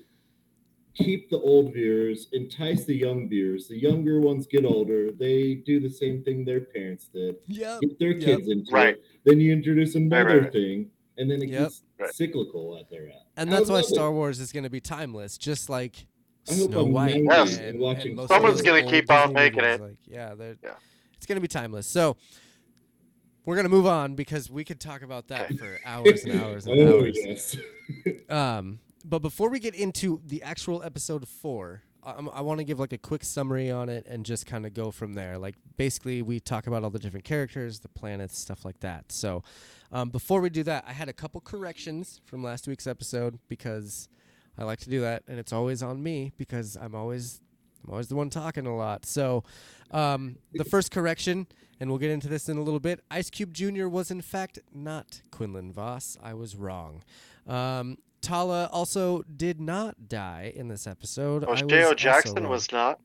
keep 0.95 1.31
the 1.31 1.39
old 1.39 1.73
viewers, 1.75 2.27
entice 2.33 2.85
the 2.85 2.95
young 2.95 3.29
viewers. 3.29 3.69
The 3.69 3.79
younger 3.79 4.21
ones 4.21 4.49
get 4.49 4.65
older, 4.65 5.13
they 5.13 5.55
do 5.55 5.79
the 5.79 5.89
same 5.91 6.25
thing 6.25 6.45
their 6.45 6.61
parents 6.61 7.09
did. 7.13 7.37
Yep. 7.47 7.81
Get 7.83 7.99
their 8.01 8.11
Yep. 8.13 8.21
kids 8.21 8.49
into 8.49 8.73
Right. 8.73 8.95
it. 8.97 9.05
Then 9.25 9.39
you 9.39 9.53
introduce 9.53 9.95
another 9.95 10.41
right. 10.43 10.53
thing, 10.53 10.91
and 11.17 11.31
then 11.31 11.41
it 11.43 11.51
Yep. 11.51 11.61
gets 11.61 11.83
Right. 12.01 12.15
cyclical 12.15 12.77
at 12.79 12.91
their 12.91 13.05
end. 13.05 13.13
And 13.37 13.53
that's 13.53 13.69
why 13.69 13.77
love 13.77 13.85
it. 13.85 13.89
Star 13.95 14.13
Wars 14.13 14.41
is 14.41 14.51
gonna 14.51 14.71
be 14.71 14.81
timeless, 14.81 15.39
just 15.39 15.69
like 15.71 16.07
I 16.49 16.55
Snow 16.55 16.83
White. 16.85 17.23
90 17.23 17.25
Yes. 17.27 17.59
and, 17.59 17.81
and 17.81 18.29
Someone's 18.29 18.63
gonna 18.63 18.91
keep 18.91 19.09
on 19.11 19.33
making 19.33 19.63
it. 19.65 19.81
Like, 19.81 19.99
yeah, 20.07 20.35
Yeah. 20.39 20.71
it's 21.17 21.27
gonna 21.27 21.41
be 21.41 21.47
timeless. 21.49 21.87
So 21.87 22.17
we're 23.49 23.57
gonna 23.57 23.71
move 23.71 23.87
on 23.87 24.15
because 24.15 24.51
we 24.51 24.63
could 24.63 24.79
talk 24.79 25.01
about 25.01 25.29
that 25.29 25.57
for 25.59 25.81
hours 25.87 26.23
and 26.25 26.39
hours 26.39 26.67
and 26.67 26.79
oh 26.87 26.99
hours. 27.01 27.17
yes. 27.19 27.57
Um, 28.29 28.81
but 29.07 29.21
before 29.21 29.49
we 29.49 29.59
get 29.59 29.75
into 29.75 30.21
the 30.27 30.43
actual 30.43 30.83
episode 30.83 31.27
four, 31.27 31.83
I, 32.05 32.11
I 32.11 32.43
want 32.43 32.59
to 32.59 32.65
give 32.65 32.79
like 32.79 32.93
a 32.93 32.99
quick 32.99 33.25
summary 33.25 33.71
on 33.71 33.89
it 33.89 34.07
and 34.07 34.27
just 34.27 34.45
kind 34.45 34.67
of 34.67 34.75
go 34.75 34.91
from 34.91 35.15
there. 35.15 35.39
Like 35.39 35.55
basically, 35.79 36.21
we 36.21 36.41
talk 36.41 36.67
about 36.67 36.85
all 36.85 36.91
the 36.91 36.99
different 36.99 37.25
characters, 37.25 37.79
the 37.79 37.89
planets, 37.89 38.39
stuff 38.39 38.67
like 38.67 38.81
that. 38.81 39.11
So 39.11 39.43
um, 39.93 40.11
before 40.11 40.43
we 40.43 40.51
do 40.51 40.63
that, 40.65 40.85
I 40.87 40.93
had 40.93 41.09
a 41.09 41.15
couple 41.15 41.41
corrections 41.41 42.21
from 42.27 42.43
last 42.43 42.69
week's 42.69 42.87
episode 42.87 43.39
because 43.49 44.11
I 44.59 44.65
like 44.65 44.81
to 44.81 44.91
do 44.91 45.01
that, 45.01 45.23
and 45.27 45.39
it's 45.39 45.55
always 45.55 45.83
on 45.83 46.03
me 46.03 46.33
because 46.37 46.77
I'm 46.77 46.95
always 46.95 47.41
I'm 47.85 47.91
always 47.91 48.09
the 48.09 48.17
one 48.17 48.31
talking 48.31 48.67
a 48.67 48.77
lot. 48.77 49.07
So 49.07 49.45
um, 49.91 50.37
the 50.53 50.65
first 50.65 50.91
correction, 50.91 51.47
and 51.81 51.91
we'll 51.91 51.99
get 51.99 52.11
into 52.11 52.29
this 52.29 52.49
in 52.49 52.57
a 52.57 52.63
little 52.63 52.81
bit. 52.81 53.01
Ice 53.11 53.31
Cube 53.31 53.53
Jr. 53.53 53.89
was 53.89 54.11
in 54.11 54.21
fact 54.21 54.59
not 54.73 55.23
Quinlan 55.31 55.73
Vos. 55.73 56.17
I 56.23 56.35
was 56.35 56.57
wrong. 56.57 57.03
Um, 57.47 57.99
Tala 58.21 58.69
also 58.73 59.23
did 59.23 59.61
not 59.61 60.09
die 60.09 60.53
in 60.55 60.69
this 60.69 60.87
episode. 60.87 61.47
Was 61.47 61.63
O'Shea 61.63 61.95
Jackson 61.95 62.49
was 62.49 62.71
not 62.73 63.01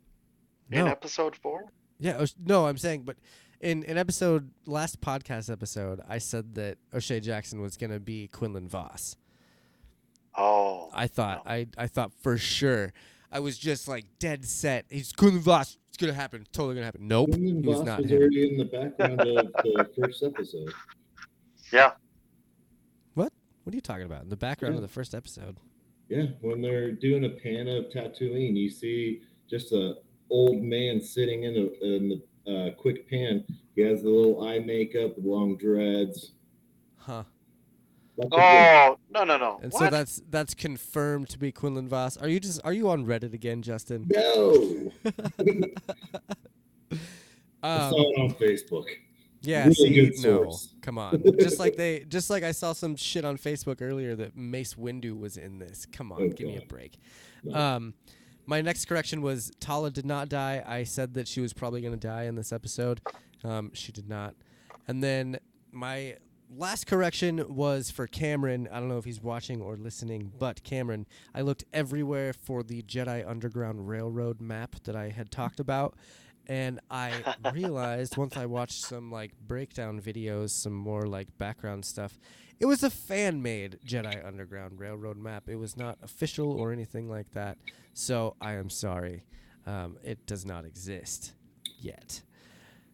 in 0.72 0.86
no, 0.86 0.92
episode 0.92 1.36
four. 1.36 1.66
yeah, 2.00 2.18
Osh- 2.18 2.36
no, 2.44 2.66
I'm 2.66 2.78
saying, 2.78 3.04
but 3.04 3.18
in 3.62 3.84
an 3.86 3.98
episode 3.98 4.50
last 4.66 5.02
podcast 5.02 5.52
episode, 5.52 6.02
I 6.10 6.18
said 6.18 6.56
that 6.56 6.78
O'Shea 6.94 7.20
Jackson 7.20 7.62
was 7.62 7.78
gonna 7.78 8.00
be 8.00 8.28
Quinlan 8.28 8.68
Vos. 8.68 9.16
Oh, 10.36 10.90
I 10.94 11.08
thought, 11.08 11.44
I, 11.46 11.68
I 11.78 11.88
thought 11.88 12.12
for 12.22 12.38
sure. 12.38 12.92
I 13.34 13.40
was 13.40 13.58
just 13.58 13.88
like 13.88 14.06
dead 14.20 14.46
set. 14.46 14.86
He's 14.90 15.12
Quinlan 15.12 15.42
Vos. 15.42 15.78
It's 15.90 15.98
gonna 15.98 16.14
happen. 16.14 16.46
Totally 16.54 16.76
gonna 16.76 16.86
happen. 16.86 17.08
Nope, 17.08 17.32
Quinlan 17.32 17.64
he 17.64 17.68
was 17.68 17.82
not 17.82 18.02
was 18.02 18.12
him. 18.12 18.20
already 18.20 18.52
in 18.52 18.58
the 18.58 18.66
background 18.66 19.20
of 19.22 19.52
the 19.64 19.90
first 20.00 20.22
episode. 20.24 20.72
yeah. 21.72 21.92
What 23.16 23.34
What 23.64 23.74
are 23.74 23.76
you 23.76 23.82
talking 23.82 24.06
about? 24.06 24.22
In 24.24 24.30
the 24.30 24.38
background 24.38 24.76
of 24.76 24.82
the 24.82 24.88
first 24.88 25.16
episode. 25.16 25.58
Yeah, 26.10 26.26
when 26.42 26.62
they're 26.62 26.92
doing 26.92 27.26
a 27.26 27.30
pan 27.30 27.68
of 27.68 27.86
Tatooine, 27.86 28.56
you 28.56 28.70
see 28.70 29.22
just 29.50 29.72
a 29.72 29.96
old 30.30 30.62
man 30.62 31.02
sitting 31.02 31.44
in, 31.44 31.56
a, 31.56 31.86
in 31.86 32.22
the 32.46 32.52
uh, 32.52 32.72
quick 32.76 33.10
pan. 33.10 33.44
He 33.76 33.82
has 33.82 34.04
the 34.04 34.10
little 34.10 34.46
eye 34.48 34.60
makeup, 34.60 35.16
the 35.16 35.28
long 35.28 35.58
dreads. 35.58 36.34
Huh. 36.98 37.24
That's 38.18 38.30
Oh 38.32 38.98
no 39.12 39.24
no 39.24 39.38
no. 39.38 39.60
And 39.64 39.72
what? 39.72 39.80
so 39.80 39.90
that's 39.90 40.22
that's 40.30 40.54
confirmed 40.54 41.30
to 41.30 41.40
be 41.40 41.52
Quinlan 41.52 41.90
Vos. 41.90 42.16
Are 42.18 42.28
you 42.28 42.40
just 42.40 42.62
are 42.64 42.74
you 42.74 42.90
on 42.90 43.06
Reddit 43.06 43.34
again, 43.34 43.62
Justin? 43.62 44.06
No, 44.10 44.92
I 47.64 47.76
Um, 47.78 47.90
saw 47.92 48.02
it 48.12 48.20
on 48.20 48.34
Facebook. 48.36 48.86
Yeah, 49.42 49.64
Really 49.64 49.74
see, 49.76 49.94
good 49.94 50.14
no, 50.24 50.54
come 50.82 50.98
on. 50.98 51.22
just 51.40 51.60
like 51.60 51.76
they, 51.76 52.06
just 52.08 52.30
like 52.30 52.44
I 52.44 52.52
saw 52.54 52.72
some 52.72 52.96
shit 52.96 53.26
on 53.26 53.38
Facebook 53.38 53.82
earlier 53.82 54.16
that 54.16 54.38
Mace 54.38 54.76
Windu 54.76 55.20
was 55.20 55.36
in 55.36 55.60
this. 55.60 55.86
Come 55.92 56.14
on, 56.14 56.22
Oh, 56.22 56.30
give 56.30 56.48
me 56.48 56.56
a 56.58 56.66
break. 56.66 56.98
No. 57.44 57.58
Um, 57.60 57.94
my 58.46 58.62
next 58.62 58.86
correction 58.86 59.22
was 59.22 59.52
Tala 59.60 59.92
did 59.92 60.06
not 60.06 60.30
die. 60.30 60.64
I 60.66 60.84
said 60.86 61.14
that 61.16 61.28
she 61.28 61.42
was 61.42 61.52
probably 61.52 61.82
going 61.82 61.98
to 61.98 62.08
die 62.08 62.24
in 62.24 62.36
this 62.36 62.54
episode. 62.54 63.02
Um, 63.44 63.72
she 63.74 63.92
did 63.92 64.08
not. 64.08 64.34
And 64.88 65.04
then 65.04 65.40
my 65.74 66.16
last 66.56 66.88
correction 66.88 67.44
was 67.54 67.90
for 67.92 68.08
Cameron. 68.08 68.68
I 68.72 68.80
don't 68.80 68.90
know 68.90 68.98
if 68.98 69.06
he's 69.06 69.22
watching 69.22 69.62
or 69.62 69.76
listening, 69.76 70.32
but 70.38 70.64
Cameron, 70.64 71.06
I 71.34 71.42
looked 71.42 71.64
everywhere 71.74 72.34
for 72.34 72.64
the 72.64 72.82
Jedi 72.84 73.28
Underground 73.28 73.88
Railroad 73.88 74.42
map 74.42 74.76
that 74.84 74.96
I 74.96 75.10
had 75.10 75.32
talked 75.32 75.60
about. 75.60 75.96
And 76.48 76.80
I 76.92 77.12
realized 77.54 78.18
once 78.18 78.36
I 78.38 78.46
watched 78.46 78.82
some 78.84 79.12
like 79.12 79.32
breakdown 79.48 80.00
videos, 80.02 80.50
some 80.52 80.74
more 80.74 81.06
like 81.08 81.38
background 81.38 81.86
stuff, 81.86 82.20
it 82.60 82.66
was 82.66 82.84
a 82.84 82.90
fan 82.90 83.42
made 83.42 83.80
Jedi 83.86 84.26
Underground 84.26 84.80
Railroad 84.80 85.18
map. 85.18 85.44
It 85.48 85.56
was 85.56 85.76
not 85.78 85.98
official 86.04 86.52
or 86.52 86.72
anything 86.72 87.10
like 87.10 87.32
that. 87.32 87.58
So 87.94 88.36
I 88.42 88.54
am 88.54 88.70
sorry. 88.70 89.24
Um, 89.66 89.98
it 90.04 90.26
does 90.28 90.46
not 90.46 90.66
exist 90.66 91.34
yet. 91.80 92.22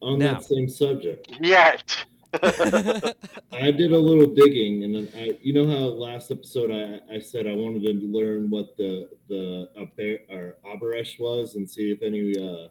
on 0.01 0.19
now- 0.19 0.33
that 0.35 0.43
same 0.43 0.69
subject, 0.69 1.31
Yet. 1.41 2.05
I 2.33 3.71
did 3.71 3.91
a 3.91 3.97
little 3.97 4.27
digging, 4.33 4.83
and 4.83 4.93
then 4.95 5.09
I, 5.15 5.37
you 5.41 5.53
know 5.53 5.65
how 5.67 5.85
last 5.87 6.29
episode 6.31 6.69
I, 6.71 7.15
I 7.15 7.19
said 7.19 7.47
I 7.47 7.53
wanted 7.53 7.83
to 7.83 7.93
learn 8.07 8.49
what 8.49 8.77
the 8.77 9.09
the 9.27 9.69
Aber, 9.77 10.17
or 10.29 10.57
Aurebesh 10.65 11.19
was 11.19 11.55
and 11.55 11.69
see 11.69 11.91
if 11.91 12.01
any 12.03 12.37
uh, 12.37 12.67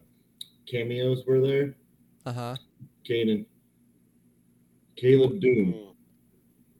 cameos 0.65 1.25
were 1.25 1.41
there. 1.41 1.75
uh 2.25 2.31
huh. 2.33 2.55
Kanan, 3.07 3.45
Caleb 4.95 5.41
Dume. 5.41 5.73
Hmm. 5.73 5.89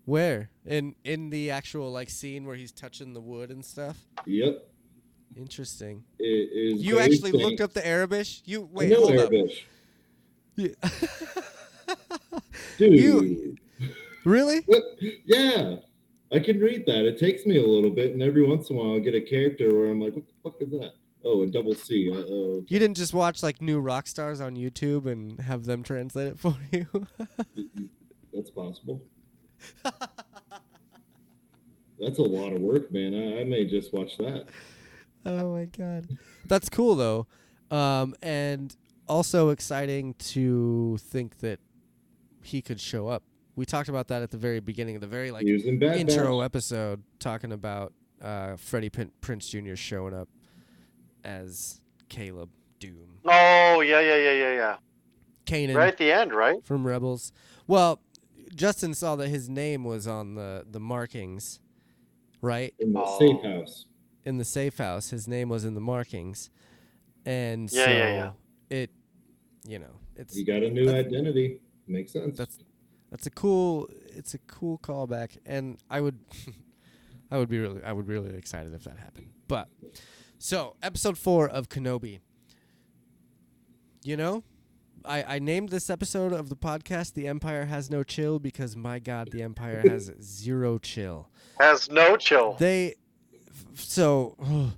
Where 0.06 0.50
in 0.65 0.96
in 1.04 1.30
the 1.32 1.52
actual 1.52 1.92
like 1.92 2.10
scene 2.10 2.46
where 2.46 2.56
he's 2.56 2.72
touching 2.72 3.13
the 3.13 3.22
wood 3.22 3.52
and 3.52 3.63
stuff? 3.63 3.98
Yep, 4.26 4.65
Interesting. 5.36 6.04
it 6.18 6.24
is. 6.76 6.82
You 6.82 7.00
actually 7.00 7.32
faint. 7.32 7.44
looked 7.44 7.62
up 7.62 7.74
the 7.74 7.82
Aurebesh? 7.82 8.42
You 8.46 8.63
I 8.63 8.68
wait, 8.72 8.89
know 8.89 9.02
hold 9.06 9.18
up. 9.18 9.30
Aurebesh. 9.32 9.63
Dude. 12.78 12.93
You- 12.93 13.56
really? 14.25 14.65
Yeah, 15.25 15.78
I 16.32 16.39
can 16.39 16.60
read 16.60 16.86
that. 16.86 17.06
It 17.06 17.17
takes 17.19 17.45
me 17.45 17.58
a 17.58 17.65
little 17.65 17.89
bit, 17.89 18.13
and 18.13 18.21
every 18.21 18.45
once 18.45 18.69
in 18.69 18.75
a 18.75 18.80
while, 18.80 18.93
I'll 18.93 18.99
get 18.99 19.15
a 19.15 19.21
character 19.21 19.73
where 19.75 19.89
I'm 19.89 19.99
like, 20.02 20.13
"What 20.15 20.25
the 20.28 20.34
fuck 20.43 20.62
is 20.62 20.69
that?" 20.80 20.93
Oh, 21.25 21.43
a 21.43 21.47
double 21.47 21.73
C. 21.75 22.10
Uh 22.12 22.15
oh. 22.30 22.63
You 22.67 22.80
didn't 22.80 22.95
just 22.97 23.13
watch 23.13 23.43
like 23.43 23.62
New 23.62 23.82
Rockstars 23.82 24.39
on 24.45 24.56
YouTube 24.56 25.06
and 25.06 25.39
have 25.41 25.65
them 25.65 25.84
translate 25.84 26.28
it 26.28 26.39
for 26.39 26.56
you? 26.71 26.88
That's 28.34 28.49
possible. 28.52 29.02
That's 31.99 32.19
a 32.19 32.23
lot 32.23 32.54
of 32.54 32.62
work, 32.62 32.91
man. 32.91 33.13
I, 33.13 33.41
I 33.41 33.43
may 33.43 33.65
just 33.65 33.91
watch 33.93 34.17
that. 34.17 34.45
oh 35.25 35.54
my 35.54 35.65
god. 35.65 36.08
That's 36.45 36.69
cool 36.69 36.95
though. 36.95 37.28
Um, 37.69 38.15
and 38.21 38.73
also 39.08 39.49
exciting 39.49 40.13
to 40.19 40.97
think 41.02 41.39
that 41.39 41.60
he 42.43 42.62
could 42.62 42.80
show 42.80 43.08
up. 43.08 43.23
We 43.56 43.65
talked 43.65 43.89
about 43.89 44.08
that 44.08 44.21
at 44.21 44.32
the 44.32 44.38
very 44.38 44.60
beginning 44.60 44.95
of 44.95 45.02
the 45.02 45.08
very 45.08 45.32
like 45.32 45.45
in 45.45 45.82
intro 45.82 46.39
Batch. 46.39 46.45
episode 46.45 47.04
talking 47.19 47.52
about 47.52 47.93
uh, 48.21 48.56
Freddie 48.56 48.89
Pin- 48.89 49.12
Prinze 49.21 49.49
Jr. 49.49 49.75
showing 49.75 50.13
up 50.13 50.30
as 51.23 51.82
Caleb 52.08 52.49
Dume. 52.80 53.17
Oh 53.25 53.82
yeah, 53.82 53.99
yeah, 53.99 54.15
yeah, 54.15 54.32
yeah, 54.34 54.54
yeah. 54.54 54.75
Kanan 55.45 55.75
Right 55.75 55.88
at 55.89 55.97
the 55.97 56.12
end, 56.12 56.32
right? 56.34 56.63
from 56.65 56.86
Rebels. 56.86 57.32
Well, 57.67 57.99
Justin 58.56 58.93
saw 58.93 59.15
that 59.17 59.28
his 59.30 59.49
name 59.49 59.84
was 59.84 60.08
on 60.08 60.36
the 60.36 60.65
the 60.69 60.80
markings, 60.80 61.60
right? 62.41 62.73
in 62.80 62.93
the 62.93 63.02
Oh. 63.04 63.19
safe 63.19 63.41
house. 63.43 63.86
In 64.25 64.38
the 64.38 64.45
safe 64.45 64.78
house, 64.78 65.10
his 65.10 65.28
name 65.28 65.49
was 65.49 65.65
in 65.65 65.73
the 65.73 65.82
markings, 65.82 66.49
and 67.25 67.71
Yeah, 67.71 67.86
so 67.86 67.91
yeah, 67.91 67.97
yeah. 68.69 68.78
it, 68.78 68.91
you 69.67 69.80
know, 69.80 69.95
it's 70.15 70.36
He 70.36 70.43
got 70.43 70.62
a 70.62 70.69
new 70.69 70.86
That's- 70.86 71.06
identity. 71.06 71.60
Makes 71.89 72.13
sense. 72.13 72.38
that's 72.38 72.58
that's 73.10 73.25
a 73.25 73.32
cool 73.32 73.89
it's 74.15 74.34
a 74.36 74.38
cool 74.39 74.78
callback, 74.78 75.38
and 75.45 75.78
I 75.89 76.02
would 76.02 76.19
I 77.32 77.38
would 77.39 77.49
be 77.49 77.58
really 77.60 77.84
I 77.84 77.91
would 77.91 78.08
be 78.08 78.13
really 78.13 78.36
excited 78.38 78.73
if 78.73 78.84
that 78.84 78.97
happened. 78.99 79.32
But 79.47 79.67
so 80.38 80.75
episode 80.84 81.17
four 81.17 81.49
of 81.49 81.67
Kenobi. 81.69 82.19
You 84.04 84.15
know, 84.17 84.43
I 85.04 85.23
I 85.23 85.39
named 85.39 85.69
this 85.69 85.89
episode 85.89 86.32
of 86.32 86.49
the 86.49 86.56
podcast 86.56 87.13
"The 87.15 87.28
Empire 87.28 87.65
Has 87.65 87.89
No 87.89 88.04
Chill" 88.04 88.38
because 88.39 88.75
my 88.75 88.99
God, 88.99 89.32
the 89.32 89.41
Empire 89.41 89.82
has 89.89 90.12
zero 90.21 90.78
chill. 90.78 91.30
Has 91.60 91.89
no 91.89 92.15
chill. 92.17 92.54
They 92.60 92.95
f- 93.49 93.65
so. 93.80 94.36
Oh, 94.45 94.73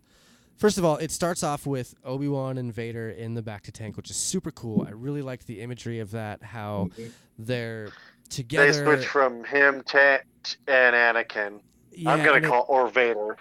First 0.62 0.78
of 0.78 0.86
all, 0.86 0.98
it 0.98 1.10
starts 1.10 1.42
off 1.42 1.66
with 1.66 1.96
Obi 2.06 2.28
Wan 2.28 2.60
and 2.60 2.72
Vader 2.72 3.10
in 3.10 3.34
the 3.34 3.42
bacta 3.42 3.72
tank, 3.72 3.98
which 3.98 4.12
is 4.12 4.16
super 4.16 4.52
cool. 4.52 4.86
I 4.88 4.92
really 4.92 5.24
liked 5.24 5.48
the 5.48 5.60
imagery 5.60 5.98
of 6.00 6.12
that. 6.12 6.44
How 6.44 6.90
Mhm. 6.96 7.12
they're 7.40 7.90
together. 8.30 8.68
They 8.68 8.72
together. 8.74 8.98
switch 8.98 9.08
from 9.08 9.44
him 9.44 9.82
to 9.86 10.22
and 10.68 10.96
Anakin. 10.96 11.62
yeah, 11.92 12.12
I'm 12.12 12.20
gonna 12.20 12.34
and 12.36 12.46
it- 12.46 12.48
call 12.48 12.68
or 12.70 12.88
Vader. 12.90 13.38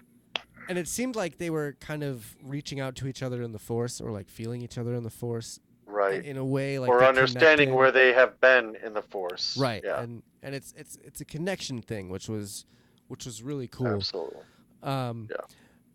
and 0.71 0.79
it 0.79 0.89
seemed 0.89 1.15
like 1.15 1.37
they 1.37 1.51
were 1.51 1.75
kind 1.79 2.03
of 2.03 2.37
reaching 2.43 2.81
out 2.81 2.97
to 2.97 3.07
each 3.07 3.23
other 3.23 3.43
in 3.43 3.53
the 3.53 3.59
Force, 3.59 4.01
or 4.01 4.11
like 4.13 4.31
feeling 4.31 4.63
each 4.63 4.79
other 4.79 4.95
in 4.95 5.03
the 5.03 5.11
Force, 5.11 5.61
Right. 5.85 6.25
in 6.25 6.39
a 6.39 6.45
way 6.45 6.79
like 6.79 6.89
or 6.89 7.05
understanding 7.05 7.67
connected. 7.69 7.75
where 7.77 7.93
they 7.93 8.15
have 8.15 8.41
been 8.41 8.77
in 8.77 8.95
the 8.95 9.03
Force. 9.03 9.59
right, 9.59 9.85
Yeah. 9.85 10.01
and 10.01 10.23
and 10.43 10.55
it's 10.55 10.73
it's 10.75 10.97
it's 11.05 11.21
a 11.21 11.27
connection 11.27 11.83
thing, 11.83 12.09
which 12.09 12.31
was 12.31 12.65
which 13.09 13.27
was 13.27 13.43
really 13.43 13.69
cool. 13.69 13.89
Absolutely. 13.89 14.41
Um, 14.83 15.29
Yeah. 15.31 15.37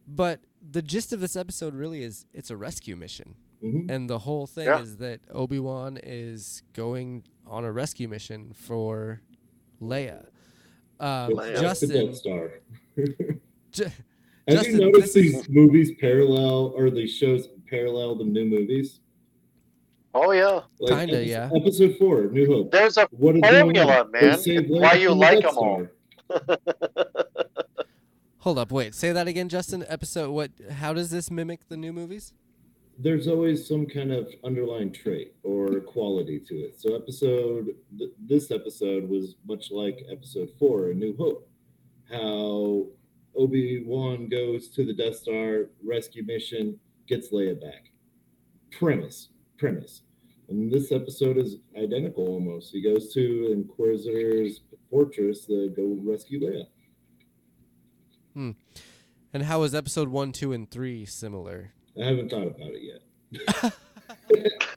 But 0.08 0.42
the 0.68 0.82
gist 0.82 1.14
of 1.14 1.20
this 1.20 1.36
episode 1.36 1.74
really 1.74 2.04
is 2.04 2.26
it's 2.34 2.50
a 2.50 2.58
rescue 2.58 2.96
mission. 2.96 3.36
Mhm. 3.64 3.90
And 3.90 4.10
the 4.10 4.20
whole 4.20 4.46
thing 4.48 4.66
Yeah. 4.66 4.82
is 4.82 4.98
that 4.98 5.22
Obi 5.32 5.60
Wan 5.60 5.98
is 6.04 6.62
going 6.74 7.24
on 7.48 7.64
a 7.66 7.72
rescue 7.72 8.08
mission 8.08 8.52
for 8.54 9.22
Leia. 9.82 10.26
Um, 11.00 11.32
Leia. 11.32 11.60
Justin, 11.62 11.90
the 11.90 12.06
Death 12.06 12.16
Star. 12.16 12.52
Ju- 13.72 13.84
Have 13.86 13.94
Justin, 14.50 14.74
you 14.82 14.92
noticed 14.92 15.14
this 15.14 15.26
is- 15.26 15.34
these 15.34 15.50
movies 15.50 15.92
parallel, 16.00 16.74
or 16.76 16.90
these 16.92 17.12
shows 17.12 17.48
parallel 17.70 18.16
the 18.16 18.24
new 18.26 18.46
movies? 18.46 19.00
Oh 20.14 20.32
yeah. 20.32 20.62
Like 20.80 21.00
Kinda, 21.10 21.16
episode, 21.18 21.28
yeah. 21.28 21.50
Episode 21.56 21.98
four, 21.98 22.26
New 22.32 22.46
Hope. 22.46 22.72
There's 22.72 22.98
a 22.98 23.08
What 23.12 23.36
is 23.36 23.42
going 23.42 23.62
formula, 23.76 24.00
on? 24.06 24.12
Man. 24.12 24.40
why 24.70 24.94
you 24.94 25.14
like 25.14 25.42
them 25.44 25.58
all. 25.58 25.88
Hold 28.46 28.60
up, 28.60 28.72
wait, 28.72 28.94
say 28.94 29.12
that 29.12 29.28
again, 29.28 29.50
Justin. 29.50 29.84
Episode 29.88 30.30
what? 30.30 30.52
How 30.70 30.94
does 30.94 31.10
this 31.10 31.32
mimic 31.32 31.68
the 31.68 31.76
new 31.76 31.92
movies? 31.92 32.32
There's 33.00 33.28
always 33.28 33.68
some 33.68 33.88
kind 33.88 34.12
of 34.12 34.32
underlying 34.44 34.92
trait 34.92 35.34
or 35.42 35.80
quality 35.80 36.40
to 36.42 36.54
it. 36.54 36.80
So 36.80 36.96
episode, 36.96 37.70
th- 37.98 38.12
this 38.20 38.52
episode 38.52 39.10
was 39.10 39.34
much 39.48 39.72
like 39.72 40.06
episode 40.12 40.52
four, 40.60 40.92
A 40.92 40.94
New 40.94 41.18
Hope. 41.18 41.50
How 42.08 42.86
Obi 43.36 43.84
Wan 43.84 44.30
goes 44.30 44.68
to 44.76 44.86
the 44.86 44.94
Death 44.94 45.16
Star 45.16 45.66
rescue 45.84 46.24
mission, 46.24 46.80
gets 47.08 47.32
Leia 47.32 47.60
back. 47.60 47.90
Premise, 48.72 49.30
premise. 49.58 50.04
And 50.50 50.72
this 50.72 50.92
episode 50.92 51.40
is 51.40 51.56
identical 51.76 52.28
almost. 52.28 52.72
He 52.72 52.84
goes 52.84 53.12
to 53.16 53.52
Inquisitor's 53.52 54.62
fortress 54.92 55.48
to 55.48 55.70
go 55.70 55.98
rescue 56.04 56.42
Leia. 56.42 56.68
And 58.36 59.44
how 59.44 59.64
is 59.64 59.74
episode 59.74 60.10
one, 60.10 60.32
two, 60.32 60.52
and 60.54 60.70
three 60.70 61.06
similar? 61.06 61.72
I 62.00 62.06
haven't 62.06 62.30
thought 62.30 62.48
about 62.48 62.72
it 62.74 62.82
yet. 62.82 63.02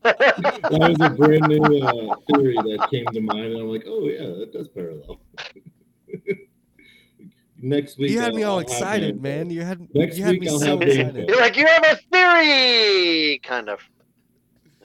that 0.02 0.70
was 0.70 0.96
a 1.00 1.10
brand 1.10 1.46
new 1.48 1.62
uh, 1.80 2.14
theory 2.32 2.54
that 2.54 2.88
came 2.90 3.06
to 3.06 3.20
mind, 3.20 3.46
and 3.52 3.56
I'm 3.60 3.68
like, 3.68 3.84
oh 3.86 4.04
yeah, 4.08 4.26
that 4.38 4.52
does 4.52 4.68
parallel. 4.68 5.20
Next 7.60 7.98
week, 7.98 8.10
You 8.12 8.20
had 8.20 8.30
I'll- 8.30 8.36
me 8.36 8.42
all 8.44 8.54
I'll 8.54 8.60
excited, 8.60 9.20
man. 9.20 9.50
You 9.50 9.62
had 9.62 9.92
Next 9.94 10.16
you 10.16 10.24
had 10.24 10.32
week 10.32 10.42
me 10.42 10.48
I'll 10.48 10.58
so 10.60 10.66
have 10.78 10.82
excited. 10.82 11.16
info. 11.16 11.32
You're 11.32 11.40
like 11.40 11.56
you 11.56 11.66
have 11.66 11.84
a 11.84 11.96
theory, 12.12 13.40
kind 13.42 13.68
of. 13.68 13.80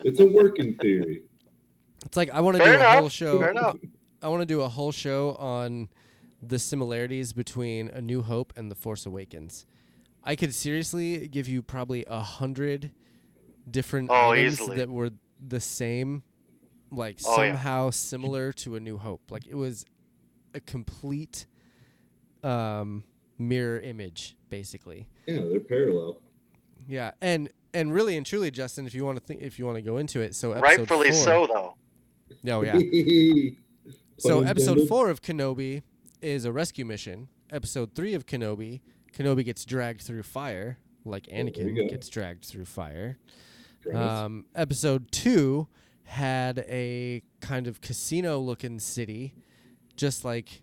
It's 0.03 0.19
a 0.19 0.25
working 0.25 0.75
theory. 0.75 1.21
It's 2.05 2.17
like 2.17 2.31
I 2.31 2.41
want 2.41 2.57
to 2.57 2.63
do 2.63 2.69
Fair 2.71 2.79
a 2.79 2.99
whole 2.99 3.09
show. 3.09 3.39
fair 3.39 3.51
enough. 3.51 3.77
I 4.23 4.27
want 4.29 4.41
to 4.41 4.45
do 4.47 4.61
a 4.61 4.67
whole 4.69 4.91
show 4.91 5.35
on 5.35 5.87
the 6.47 6.59
similarities 6.59 7.33
between 7.33 7.89
A 7.89 8.01
New 8.01 8.21
Hope 8.21 8.53
and 8.55 8.69
The 8.69 8.75
Force 8.75 9.05
Awakens. 9.05 9.65
I 10.23 10.35
could 10.35 10.53
seriously 10.53 11.27
give 11.27 11.47
you 11.47 11.61
probably 11.61 12.05
a 12.07 12.21
hundred 12.21 12.91
different 13.69 14.09
Oh, 14.11 14.31
items 14.31 14.59
easily. 14.61 14.77
that 14.77 14.89
were 14.89 15.09
the 15.45 15.59
same, 15.59 16.23
like 16.91 17.19
Oh, 17.25 17.41
yeah. 17.41 17.51
somehow 17.51 17.89
similar 17.89 18.53
to 18.53 18.75
A 18.75 18.79
New 18.79 18.97
Hope. 18.97 19.21
Like 19.31 19.45
it 19.47 19.55
was 19.55 19.85
a 20.53 20.59
complete 20.59 21.45
um, 22.43 23.03
mirror 23.37 23.79
image, 23.79 24.35
basically. 24.49 25.07
Yeah, 25.27 25.41
they're 25.49 25.59
parallel. 25.59 26.21
Yeah, 26.87 27.11
and 27.21 27.49
and 27.73 27.93
really 27.93 28.17
and 28.17 28.25
truly, 28.25 28.51
Justin, 28.51 28.85
if 28.85 28.93
you 28.93 29.05
want 29.05 29.17
to 29.17 29.23
think, 29.23 29.41
if 29.41 29.57
you 29.57 29.65
want 29.65 29.77
to 29.77 29.81
go 29.81 29.97
into 29.97 30.19
it, 30.21 30.35
so 30.35 30.53
Rightfully 30.53 31.11
four, 31.11 31.19
so, 31.23 31.47
though. 31.47 32.51
Oh 32.53 32.61
yeah. 32.61 32.77
So 34.19 34.41
episode 34.41 34.87
four 34.87 35.09
of 35.09 35.21
Kenobi 35.21 35.81
is 36.23 36.45
a 36.45 36.51
rescue 36.51 36.85
mission. 36.85 37.27
Episode 37.51 37.93
three 37.93 38.13
of 38.15 38.25
Kenobi, 38.25 38.81
Kenobi 39.15 39.45
gets 39.45 39.63
dragged 39.65 40.01
through 40.01 40.23
fire, 40.23 40.77
like 41.05 41.27
there 41.27 41.39
you 41.39 41.51
Anakin 41.51 41.75
go. 41.75 41.87
gets 41.89 42.09
dragged 42.09 42.45
through 42.45 42.65
fire. 42.65 43.17
Um, 43.93 44.45
episode 44.55 45.11
two 45.11 45.67
had 46.05 46.59
a 46.69 47.21
kind 47.41 47.67
of 47.67 47.81
casino-looking 47.81 48.79
city, 48.79 49.33
just 49.97 50.23
like 50.25 50.61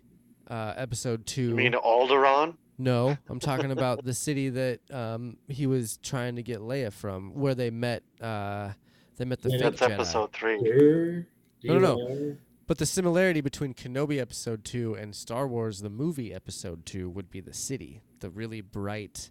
uh, 0.49 0.73
episode 0.75 1.25
two. 1.25 1.49
You 1.49 1.55
mean 1.55 1.73
Alderaan? 1.73 2.55
no, 2.77 3.15
I'm 3.29 3.39
talking 3.39 3.71
about 3.71 4.03
the 4.03 4.13
city 4.13 4.49
that 4.49 4.79
um, 4.91 5.37
he 5.47 5.67
was 5.67 5.97
trying 5.97 6.35
to 6.37 6.43
get 6.43 6.59
Leia 6.59 6.91
from, 6.91 7.35
where 7.35 7.53
they 7.55 7.69
met. 7.69 8.01
Uh, 8.19 8.71
they 9.17 9.25
met 9.25 9.41
the 9.41 9.51
Yeah, 9.51 9.69
That's 9.69 9.81
Jedi. 9.81 9.91
episode 9.91 10.33
three. 10.33 10.59
Sure. 10.65 11.27
No, 11.63 11.77
no, 11.77 11.95
no. 11.95 12.37
DNR. 12.71 12.77
But 12.77 12.77
the 12.77 12.85
similarity 12.85 13.41
between 13.41 13.73
Kenobi 13.73 14.19
Episode 14.19 14.63
2 14.63 14.95
and 14.95 15.13
Star 15.15 15.45
Wars 15.47 15.81
the 15.81 15.89
movie 15.89 16.33
Episode 16.33 16.85
2 16.85 17.09
would 17.09 17.29
be 17.29 17.41
the 17.41 17.53
city. 17.53 18.01
The 18.21 18.29
really 18.29 18.61
bright, 18.61 19.29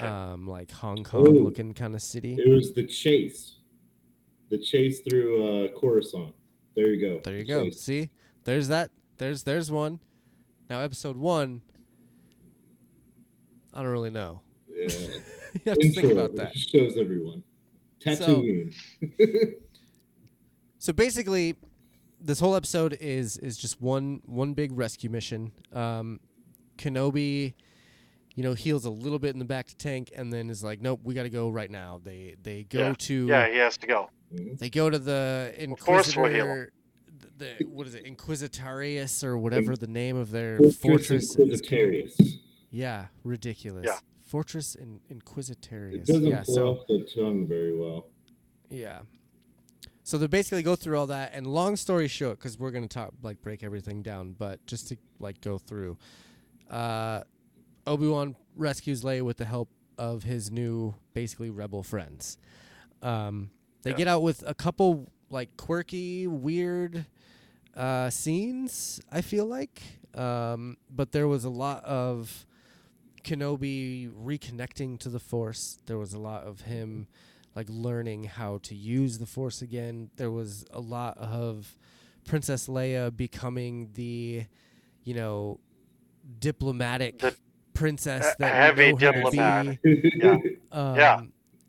um, 0.00 0.46
like 0.46 0.70
Hong 0.70 1.02
Kong 1.02 1.26
Oh. 1.28 1.30
looking 1.30 1.72
kind 1.72 1.94
of 1.94 2.02
city. 2.02 2.34
It 2.34 2.48
was 2.48 2.72
the 2.74 2.86
chase. 2.86 3.56
The 4.50 4.58
chase 4.58 5.00
through 5.00 5.66
uh, 5.66 5.68
Coruscant. 5.80 6.34
There 6.74 6.88
you 6.92 7.00
go. 7.00 7.20
There 7.24 7.36
you 7.38 7.44
go. 7.44 7.64
chase. 7.64 7.80
See? 7.80 8.10
There's 8.44 8.68
that. 8.68 8.90
There's 9.16 9.42
there's 9.44 9.70
one. 9.70 10.00
Now 10.70 10.80
Episode 10.80 11.16
1 11.16 11.62
I 13.74 13.82
don't 13.82 13.92
really 13.92 14.10
know. 14.10 14.40
Yeah. 14.68 14.88
you 15.54 15.60
have 15.66 15.78
to 15.78 15.92
think 15.92 16.12
about 16.12 16.34
that. 16.36 16.56
Shows 16.56 16.96
everyone. 16.98 17.42
So- 18.14 18.44
So 20.80 20.92
basically, 20.92 21.56
this 22.20 22.40
whole 22.40 22.54
episode 22.54 22.96
is 23.00 23.36
is 23.38 23.56
just 23.56 23.80
one 23.80 24.20
one 24.26 24.54
big 24.54 24.72
rescue 24.76 25.10
mission. 25.10 25.52
Um, 25.72 26.20
Kenobi, 26.76 27.54
you 28.34 28.42
know, 28.42 28.54
heals 28.54 28.84
a 28.84 28.90
little 28.90 29.18
bit 29.18 29.34
in 29.34 29.38
the 29.38 29.44
bacta 29.44 29.76
tank, 29.76 30.10
and 30.14 30.32
then 30.32 30.50
is 30.50 30.62
like, 30.62 30.80
"Nope, 30.80 31.00
we 31.02 31.14
got 31.14 31.24
to 31.24 31.30
go 31.30 31.48
right 31.50 31.70
now." 31.70 32.00
They 32.02 32.36
they 32.42 32.64
go 32.64 32.78
Yeah. 32.88 32.94
to 32.98 33.26
Yeah, 33.26 33.48
he 33.50 33.56
has 33.58 33.76
to 33.78 33.86
go. 33.86 34.10
Mhm. 34.34 34.58
they 34.58 34.70
go 34.70 34.90
to 34.90 34.98
the 34.98 35.52
Force 35.78 36.16
will 36.16 36.26
heal 36.28 36.44
Inquisitor. 36.44 36.72
The, 37.38 37.44
the 37.58 37.64
what 37.66 37.86
is 37.86 37.94
it, 37.94 38.04
Inquisitarius 38.04 39.24
or 39.24 39.38
whatever 39.38 39.76
the 39.76 39.86
name 39.86 40.16
of 40.16 40.30
their 40.30 40.58
Fortress 40.58 41.34
fortress 41.34 41.36
is. 42.20 42.38
Yeah, 42.70 43.06
ridiculous. 43.24 43.86
Yeah. 43.86 43.98
Fortress 44.26 44.74
in 44.74 45.00
It 45.10 45.24
doesn't 46.04 46.26
Yeah, 46.26 46.42
flow 46.42 46.54
so 46.54 46.68
off 46.68 46.86
the 46.86 47.08
tongue 47.16 47.46
very 47.46 47.74
well. 47.76 48.08
Yeah. 48.68 49.00
So 50.08 50.16
they 50.16 50.26
basically 50.26 50.62
go 50.62 50.74
through 50.74 50.96
all 50.96 51.08
that, 51.08 51.32
and 51.34 51.46
long 51.46 51.76
story 51.76 52.08
short, 52.08 52.38
because 52.38 52.58
we're 52.58 52.70
gonna 52.70 52.88
talk 52.88 53.12
like 53.22 53.42
break 53.42 53.62
everything 53.62 54.00
down, 54.00 54.32
but 54.38 54.64
just 54.64 54.88
to 54.88 54.96
like 55.20 55.38
go 55.42 55.58
through, 55.58 55.98
uh, 56.70 57.24
Obi 57.86 58.06
Wan 58.08 58.34
rescues 58.56 59.02
Leia 59.04 59.20
with 59.20 59.36
the 59.36 59.44
help 59.44 59.68
of 59.98 60.22
his 60.22 60.50
new 60.50 60.94
basically 61.12 61.50
rebel 61.50 61.82
friends. 61.82 62.38
Um, 63.02 63.50
they 63.82 63.90
Yeah. 63.90 63.96
get 63.98 64.08
out 64.08 64.22
with 64.22 64.42
a 64.46 64.54
couple 64.54 65.12
like 65.28 65.54
quirky, 65.58 66.26
weird 66.26 67.04
uh, 67.74 68.08
scenes. 68.08 69.02
I 69.12 69.20
feel 69.20 69.44
like, 69.44 69.82
um, 70.14 70.78
but 70.88 71.12
there 71.12 71.28
was 71.28 71.44
a 71.44 71.50
lot 71.50 71.84
of 71.84 72.46
Kenobi 73.24 74.10
reconnecting 74.10 74.98
to 75.00 75.10
the 75.10 75.20
Force. 75.20 75.76
There 75.84 75.98
was 75.98 76.14
a 76.14 76.18
lot 76.18 76.44
of 76.44 76.62
him 76.62 77.08
like 77.58 77.66
learning 77.68 78.22
how 78.22 78.58
to 78.62 78.74
use 78.76 79.18
the 79.18 79.26
Force 79.26 79.62
again. 79.62 80.10
There 80.16 80.30
was 80.30 80.64
a 80.70 80.80
lot 80.80 81.18
of 81.18 81.76
Princess 82.24 82.68
Leia 82.68 83.14
becoming 83.14 83.90
the, 83.94 84.44
you 85.02 85.14
know, 85.14 85.58
diplomatic 86.38 87.18
The- 87.18 87.34
princess 87.74 88.34
that 88.38 88.54
heavy 88.54 88.92
we 88.92 88.98
know 88.98 88.98
her 88.98 89.12
to 89.12 89.18
diplomat. 89.22 89.82
be. 89.82 90.12
Yeah. 90.22 90.38
Um, 90.72 90.96
Yeah. 90.96 91.20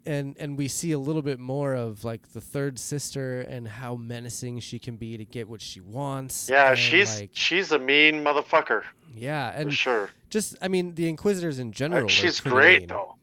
And 0.06 0.36
and 0.40 0.58
we 0.58 0.68
see 0.68 0.92
a 0.94 1.00
little 1.00 1.22
bit 1.22 1.40
more 1.40 1.74
of 1.76 2.04
like 2.04 2.32
the 2.34 2.42
third 2.42 2.80
sister 2.80 3.42
and 3.42 3.68
how 3.68 3.96
menacing 3.96 4.60
she 4.60 4.80
can 4.80 4.96
be 4.96 5.18
to 5.18 5.26
get 5.26 5.48
what 5.50 5.62
she 5.62 5.82
wants. 5.82 6.50
Yeah, 6.50 6.70
and, 6.70 6.80
she's 6.80 7.20
like, 7.20 7.30
she's 7.34 7.72
a 7.72 7.78
mean 7.80 8.24
motherfucker 8.24 8.84
yeah, 9.14 9.52
for 9.52 9.58
and 9.62 9.74
sure. 9.74 10.10
just 10.30 10.56
I 10.62 10.68
mean 10.68 10.96
the 10.96 11.08
Inquisitors 11.10 11.60
in 11.60 11.72
general. 11.74 12.06
Uh, 12.06 12.08
she's 12.08 12.40
great 12.40 12.82
mean. 12.82 12.88
though. 12.90 13.16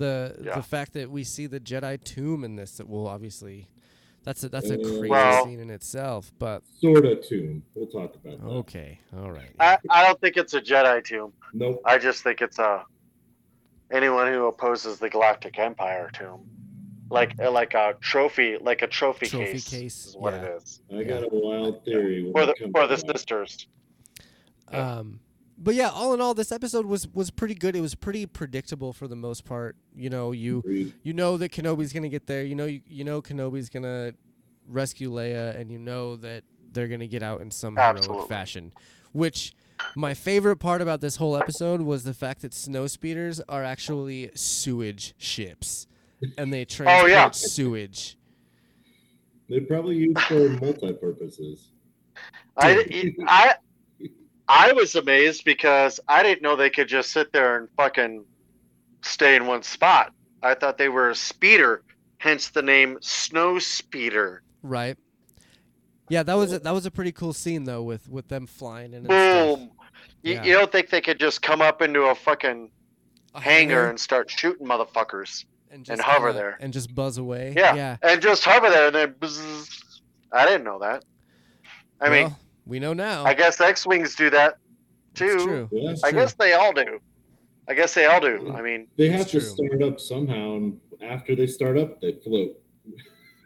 The 0.00 0.34
Yeah. 0.42 0.54
the 0.56 0.62
fact 0.62 0.94
that 0.94 1.10
we 1.10 1.24
see 1.24 1.46
the 1.46 1.60
Jedi 1.60 2.02
tomb 2.02 2.42
in 2.42 2.56
this, 2.56 2.78
that 2.78 2.88
will 2.88 3.06
obviously, 3.06 3.68
that's 4.24 4.42
a 4.42 4.48
that's 4.48 4.70
a 4.70 4.74
Uh, 4.80 4.82
crazy 4.82 5.08
Well- 5.08 5.44
scene 5.44 5.60
in 5.60 5.68
itself. 5.70 6.32
But 6.38 6.62
sort 6.80 7.04
of 7.04 7.22
tomb. 7.26 7.62
We'll 7.74 7.86
talk 7.86 8.14
about 8.14 8.40
that. 8.40 8.46
okay, 8.46 9.00
all 9.14 9.30
right. 9.30 9.50
I, 9.60 9.76
I 9.90 10.06
don't 10.06 10.18
think 10.20 10.38
it's 10.38 10.54
a 10.54 10.60
Jedi 10.62 11.04
tomb. 11.04 11.34
Nope. 11.52 11.82
I 11.84 11.98
just 11.98 12.22
think 12.22 12.40
it's 12.40 12.58
a 12.58 12.84
anyone 13.90 14.32
who 14.32 14.46
opposes 14.46 14.98
the 14.98 15.10
Galactic 15.10 15.58
Empire 15.58 16.08
tomb, 16.14 16.48
like 17.10 17.38
uh, 17.38 17.50
like 17.50 17.74
a 17.74 17.94
trophy, 18.00 18.56
like 18.58 18.80
a 18.80 18.86
trophy, 18.86 19.26
case. 19.26 19.30
Trophy 19.32 19.52
case, 19.52 19.68
case, 19.68 20.06
is 20.06 20.16
what 20.16 20.32
yeah. 20.32 20.44
it 20.44 20.62
is 20.62 20.80
I 20.96 21.02
got 21.04 21.24
a 21.24 21.28
wild 21.30 21.84
theory. 21.84 22.30
for 22.32 22.46
the 22.46 22.54
for 22.72 22.86
the 22.86 22.96
that. 22.96 23.06
sisters. 23.12 23.66
Yeah. 24.72 24.98
Um, 25.00 25.20
but 25.62 25.74
yeah, 25.74 25.90
all 25.90 26.14
in 26.14 26.20
all, 26.20 26.32
this 26.34 26.50
episode 26.50 26.86
was 26.86 27.06
was 27.08 27.30
pretty 27.30 27.54
good. 27.54 27.76
It 27.76 27.80
was 27.82 27.94
pretty 27.94 28.24
predictable 28.26 28.92
for 28.92 29.06
the 29.06 29.16
most 29.16 29.44
part. 29.44 29.76
You 29.94 30.08
know, 30.10 30.32
you 30.32 30.58
Agreed. 30.60 30.94
you 31.02 31.12
know 31.12 31.36
that 31.36 31.52
Kenobi's 31.52 31.92
gonna 31.92 32.08
get 32.08 32.26
there. 32.26 32.42
You 32.42 32.54
know, 32.54 32.64
you, 32.66 32.80
you 32.88 33.04
know 33.04 33.20
Kenobi's 33.20 33.68
gonna 33.68 34.14
rescue 34.66 35.10
Leia, 35.12 35.54
and 35.60 35.70
you 35.70 35.78
know 35.78 36.16
that 36.16 36.44
they're 36.72 36.88
gonna 36.88 37.06
get 37.06 37.22
out 37.22 37.40
in 37.42 37.50
some 37.50 37.76
heroic 37.76 38.28
fashion. 38.28 38.72
Which 39.12 39.52
my 39.96 40.14
favorite 40.14 40.56
part 40.56 40.80
about 40.82 41.00
this 41.00 41.16
whole 41.16 41.36
episode 41.36 41.82
was 41.82 42.04
the 42.04 42.14
fact 42.14 42.42
that 42.42 42.54
snow 42.54 42.86
speeders 42.86 43.40
are 43.48 43.62
actually 43.64 44.30
sewage 44.34 45.14
ships, 45.18 45.86
and 46.38 46.52
they 46.52 46.64
transport 46.64 47.04
Oh, 47.04 47.06
yeah. 47.06 47.30
sewage. 47.30 48.16
They're 49.48 49.62
probably 49.62 49.96
used 49.96 50.20
for 50.20 50.48
multi-purposes. 50.48 51.70
I, 52.56 53.12
I 53.26 53.54
I 54.52 54.72
was 54.72 54.96
amazed 54.96 55.44
because 55.44 56.00
I 56.08 56.22
didn't 56.24 56.42
know 56.42 56.56
they 56.56 56.70
could 56.70 56.88
just 56.88 57.12
sit 57.12 57.32
there 57.32 57.56
and 57.58 57.68
fucking 57.76 58.24
stay 59.02 59.36
in 59.36 59.46
one 59.46 59.62
spot. 59.62 60.12
I 60.42 60.54
thought 60.54 60.76
they 60.76 60.88
were 60.88 61.10
a 61.10 61.14
speeder, 61.14 61.82
hence 62.18 62.48
the 62.50 62.62
name 62.62 62.98
Snow 63.00 63.58
Speeder. 63.60 64.42
Right. 64.62 64.96
Yeah, 66.08 66.24
that 66.24 66.34
was 66.34 66.52
a, 66.52 66.58
that 66.58 66.72
was 66.74 66.84
a 66.84 66.90
pretty 66.90 67.12
cool 67.12 67.32
scene 67.32 67.62
though, 67.64 67.82
with 67.82 68.08
with 68.08 68.26
them 68.28 68.46
flying 68.46 68.92
in 68.92 69.06
and. 69.06 69.08
Boom. 69.08 69.70
You, 70.22 70.34
Yeah. 70.34 70.44
you 70.44 70.52
don't 70.54 70.72
think 70.72 70.90
they 70.90 71.00
could 71.00 71.20
just 71.20 71.40
come 71.42 71.62
up 71.62 71.80
into 71.80 72.02
a 72.02 72.14
fucking 72.14 72.70
A 73.36 73.40
hangar 73.40 73.86
and 73.88 73.98
start 74.00 74.28
shooting 74.30 74.66
motherfuckers 74.66 75.44
and, 75.70 75.88
and 75.88 76.00
hover 76.00 76.28
kinda- 76.28 76.32
there. 76.40 76.56
and 76.60 76.72
just 76.72 76.92
buzz 76.94 77.18
away. 77.18 77.54
Yeah. 77.56 77.74
yeah. 77.76 77.96
and 78.02 78.20
just 78.20 78.44
hover 78.44 78.68
there 78.68 78.86
and 78.88 78.94
then 78.96 79.12
bzzz. 79.20 80.00
I 80.32 80.44
didn't 80.46 80.64
know 80.64 80.80
that. 80.80 81.04
I 82.00 82.08
mean, 82.10 82.24
Well, 82.24 82.38
we 82.66 82.78
know 82.78 82.92
now. 82.92 83.24
I 83.24 83.34
guess 83.34 83.60
X-wings 83.60 84.14
do 84.14 84.30
that 84.30 84.54
too. 85.14 85.38
true. 85.44 85.68
Yeah. 85.72 85.90
It's 85.90 86.02
I 86.04 86.10
true. 86.10 86.20
guess 86.20 86.34
they 86.34 86.52
all 86.52 86.72
do. 86.72 86.98
I 87.68 87.74
guess 87.74 87.94
they 87.94 88.06
all 88.06 88.20
do. 88.20 88.52
I 88.56 88.62
mean, 88.62 88.88
They 88.96 89.08
have 89.10 89.26
to 89.28 89.40
true. 89.40 89.40
start 89.40 89.82
up 89.82 90.00
somehow, 90.00 90.56
and 90.56 90.80
after 91.02 91.36
they 91.36 91.46
start 91.46 91.78
up, 91.78 92.00
they 92.00 92.12
float. 92.24 92.58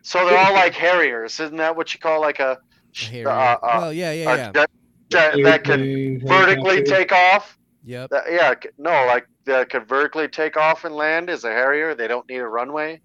so 0.03 0.25
they're 0.27 0.39
all 0.39 0.55
like 0.55 0.73
Harriers, 0.75 1.39
isn't 1.41 1.57
that 1.59 1.77
what 1.77 1.93
you 1.93 2.01
call 2.01 2.21
like 2.21 2.41
a, 2.41 2.59
A 2.59 3.05
Harrier. 3.05 3.29
uh, 3.29 3.33
uh, 3.33 3.59
well, 3.63 3.93
yeah, 3.93 4.13
yeah, 4.13 4.35
yeah. 4.37 4.53
jet, 4.53 4.71
jet 5.11 5.35
that 5.43 5.65
can 5.65 6.21
vertically 6.21 6.77
helicopter. 6.77 6.83
take 6.85 7.13
off? 7.13 7.59
Yep. 7.85 8.11
That, 8.11 8.25
yeah, 8.31 8.55
no, 8.79 9.05
like 9.07 9.27
that 9.45 9.69
could 9.69 9.87
vertically 9.87 10.27
take 10.29 10.57
off 10.57 10.85
and 10.87 10.95
land 10.95 11.29
as 11.29 11.45
a 11.45 11.51
Harrier. 11.51 11.95
They 11.95 12.09
don't 12.09 12.27
need 12.29 12.39
a 12.39 12.49
runway. 12.49 13.01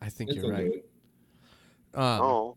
I 0.00 0.08
think 0.10 0.30
It's 0.30 0.38
you're 0.38 0.52
right. 0.52 0.70
Um, 1.94 2.20
oh, 2.22 2.56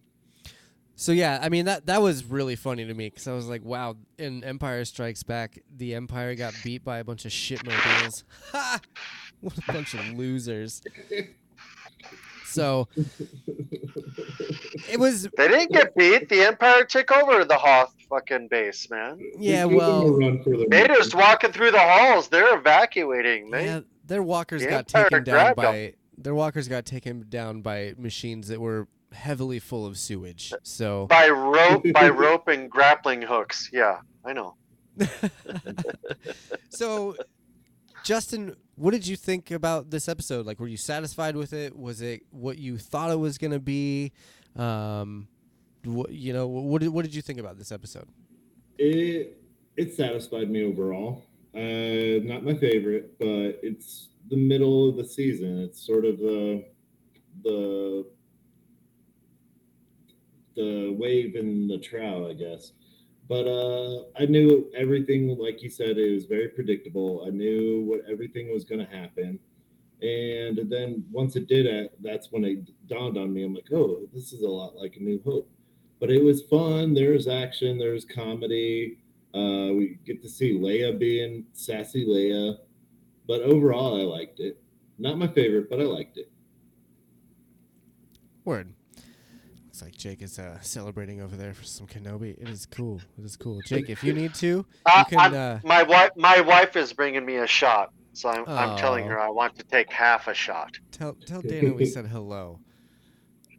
So 0.99 1.13
yeah, 1.13 1.39
I 1.41 1.47
mean 1.47 1.63
that 1.63 1.85
that 1.85 2.01
was 2.01 2.25
really 2.25 2.57
funny 2.57 2.83
to 2.83 2.93
me 2.93 3.07
because 3.07 3.25
I 3.25 3.31
was 3.31 3.47
like, 3.47 3.63
wow, 3.63 3.95
in 4.17 4.43
Empire 4.43 4.83
Strikes 4.83 5.23
Back, 5.23 5.57
the 5.73 5.95
Empire 5.95 6.35
got 6.35 6.53
beat 6.61 6.83
by 6.83 6.97
a 6.97 7.05
bunch 7.05 7.23
of 7.23 7.31
shitmobiles. 7.31 8.23
Ha! 8.51 8.81
What 9.39 9.57
a 9.57 9.71
bunch 9.71 9.93
of 9.93 10.05
losers. 10.09 10.81
So 12.47 12.89
it 14.89 14.99
was 14.99 15.29
they 15.37 15.47
didn't 15.47 15.71
get 15.71 15.95
beat. 15.95 16.27
The 16.27 16.45
Empire 16.45 16.83
took 16.83 17.09
over 17.13 17.45
the 17.45 17.55
Hoth 17.55 17.95
fucking 18.09 18.49
base, 18.49 18.89
man. 18.89 19.17
yeah, 19.37 19.61
Give 19.61 19.69
them 19.69 19.73
a 19.73 19.77
well, 19.77 20.11
run 20.11 20.43
for 20.43 20.57
They're 20.67 20.87
just 20.89 21.15
walking 21.15 21.53
through 21.53 21.71
the 21.71 21.79
halls. 21.79 22.27
They're 22.27 22.57
evacuating. 22.57 23.51
They, 23.51 23.63
yeah, 23.63 23.79
their 24.03 24.21
walkers 24.21 24.63
the 24.63 24.67
got 24.67 24.93
Empire 24.93 25.03
taken 25.03 25.23
down 25.23 25.35
grabbed 25.35 25.55
by 25.55 25.93
their 26.17 26.35
walkers 26.35 26.67
got 26.67 26.85
taken 26.85 27.25
down 27.29 27.61
by 27.61 27.93
machines 27.97 28.49
that 28.49 28.59
were 28.59 28.89
heavily 29.11 29.59
full 29.59 29.85
of 29.85 29.97
sewage. 29.97 30.53
So 30.63 31.07
by 31.07 31.29
rope, 31.29 31.85
by 31.93 32.09
rope 32.09 32.47
and 32.47 32.69
grappling 32.69 33.21
hooks. 33.21 33.69
Yeah, 33.71 33.99
I 34.25 34.33
know. 34.33 34.55
so 36.69 37.15
Justin, 38.03 38.55
what 38.75 38.91
did 38.91 39.07
you 39.07 39.15
think 39.15 39.51
about 39.51 39.89
this 39.89 40.07
episode? 40.07 40.45
Like, 40.45 40.59
were 40.59 40.67
you 40.67 40.77
satisfied 40.77 41.35
with 41.35 41.53
it? 41.53 41.77
Was 41.77 42.01
it 42.01 42.23
what 42.31 42.57
you 42.57 42.77
thought 42.77 43.11
it 43.11 43.19
was 43.19 43.37
going 43.37 43.51
to 43.51 43.59
be? 43.59 44.11
Um, 44.55 45.27
what, 45.83 46.11
you 46.11 46.33
know, 46.33 46.47
what 46.47 46.81
did, 46.81 46.89
what 46.89 47.03
did 47.03 47.15
you 47.15 47.21
think 47.21 47.39
about 47.39 47.57
this 47.57 47.71
episode? 47.71 48.07
It 48.77 49.37
it 49.75 49.95
satisfied 49.95 50.49
me 50.49 50.63
overall. 50.63 51.23
Uh, 51.53 52.23
not 52.23 52.43
my 52.43 52.53
favorite, 52.53 53.17
but 53.17 53.59
it's 53.63 54.09
the 54.29 54.37
middle 54.37 54.89
of 54.89 54.97
the 54.97 55.05
season. 55.05 55.59
It's 55.59 55.85
sort 55.85 56.05
of 56.05 56.17
the 56.19 56.65
the 57.43 58.05
the 60.59 60.95
wave 60.97 61.35
in 61.35 61.67
the 61.67 61.77
trough, 61.77 62.27
I 62.29 62.33
guess. 62.33 62.73
But 63.29 63.47
uh, 63.47 64.05
I 64.19 64.25
knew 64.25 64.69
everything, 64.75 65.37
like 65.37 65.61
you 65.61 65.69
said, 65.69 65.97
it 65.97 66.13
was 66.13 66.25
very 66.25 66.49
predictable. 66.49 67.23
I 67.27 67.29
knew 67.29 67.83
what 67.85 68.01
everything 68.11 68.51
was 68.51 68.65
going 68.65 68.85
to 68.85 68.97
happen. 68.97 69.39
And 70.01 70.69
then 70.69 71.05
once 71.11 71.35
it 71.35 71.47
did, 71.47 71.65
uh, 71.67 71.89
that's 72.01 72.31
when 72.31 72.43
it 72.43 72.87
dawned 72.87 73.17
on 73.17 73.31
me. 73.33 73.43
I'm 73.43 73.53
like, 73.53 73.71
oh, 73.71 74.07
this 74.13 74.33
is 74.33 74.41
a 74.41 74.47
lot 74.47 74.75
like 74.75 74.95
A 74.95 74.99
New 74.99 75.21
Hope. 75.23 75.49
But 75.99 76.09
it 76.09 76.23
was 76.23 76.43
fun. 76.43 76.93
There 76.93 77.11
was 77.11 77.27
action. 77.27 77.77
There 77.77 77.91
was 77.91 78.05
comedy. 78.05 78.97
Uh, 79.33 79.73
we 79.77 79.99
get 80.05 80.21
to 80.23 80.29
see 80.29 80.57
Leia 80.57 80.97
being 80.97 81.45
sassy 81.53 82.05
Leia. 82.05 82.57
But 83.27 83.41
overall, 83.41 84.01
I 84.01 84.05
liked 84.05 84.39
it. 84.39 84.59
Not 84.97 85.19
my 85.19 85.27
favorite, 85.27 85.69
but 85.69 85.79
I 85.79 85.83
liked 85.83 86.17
it. 86.17 86.31
Word. 88.43 88.73
Looks 89.79 89.93
like 89.93 89.97
Jake 89.97 90.21
is 90.21 90.37
uh, 90.37 90.57
celebrating 90.59 91.21
over 91.21 91.37
there 91.37 91.53
for 91.53 91.63
some 91.63 91.87
Kenobi. 91.87 92.37
It 92.37 92.49
is 92.49 92.65
cool. 92.65 92.99
It 93.17 93.23
is 93.23 93.37
cool. 93.37 93.61
Jake, 93.65 93.89
if 93.89 94.03
you 94.03 94.11
need 94.11 94.33
to, 94.35 94.47
you 94.47 95.03
can. 95.09 95.33
Uh, 95.33 95.59
my 95.63 95.83
wife, 95.83 96.09
my 96.17 96.41
wife 96.41 96.75
is 96.75 96.91
bringing 96.91 97.25
me 97.25 97.37
a 97.37 97.47
shot, 97.47 97.93
so 98.11 98.27
I'm, 98.27 98.43
I'm 98.45 98.77
telling 98.77 99.05
Oh. 99.05 99.09
her 99.09 99.19
I 99.21 99.29
want 99.29 99.57
to 99.57 99.63
take 99.63 99.89
half 99.89 100.27
a 100.27 100.33
shot. 100.33 100.77
tell 100.91 101.13
tell 101.25 101.41
Dana 101.41 101.71
we 101.73 101.85
said 101.85 102.07
hello. 102.07 102.59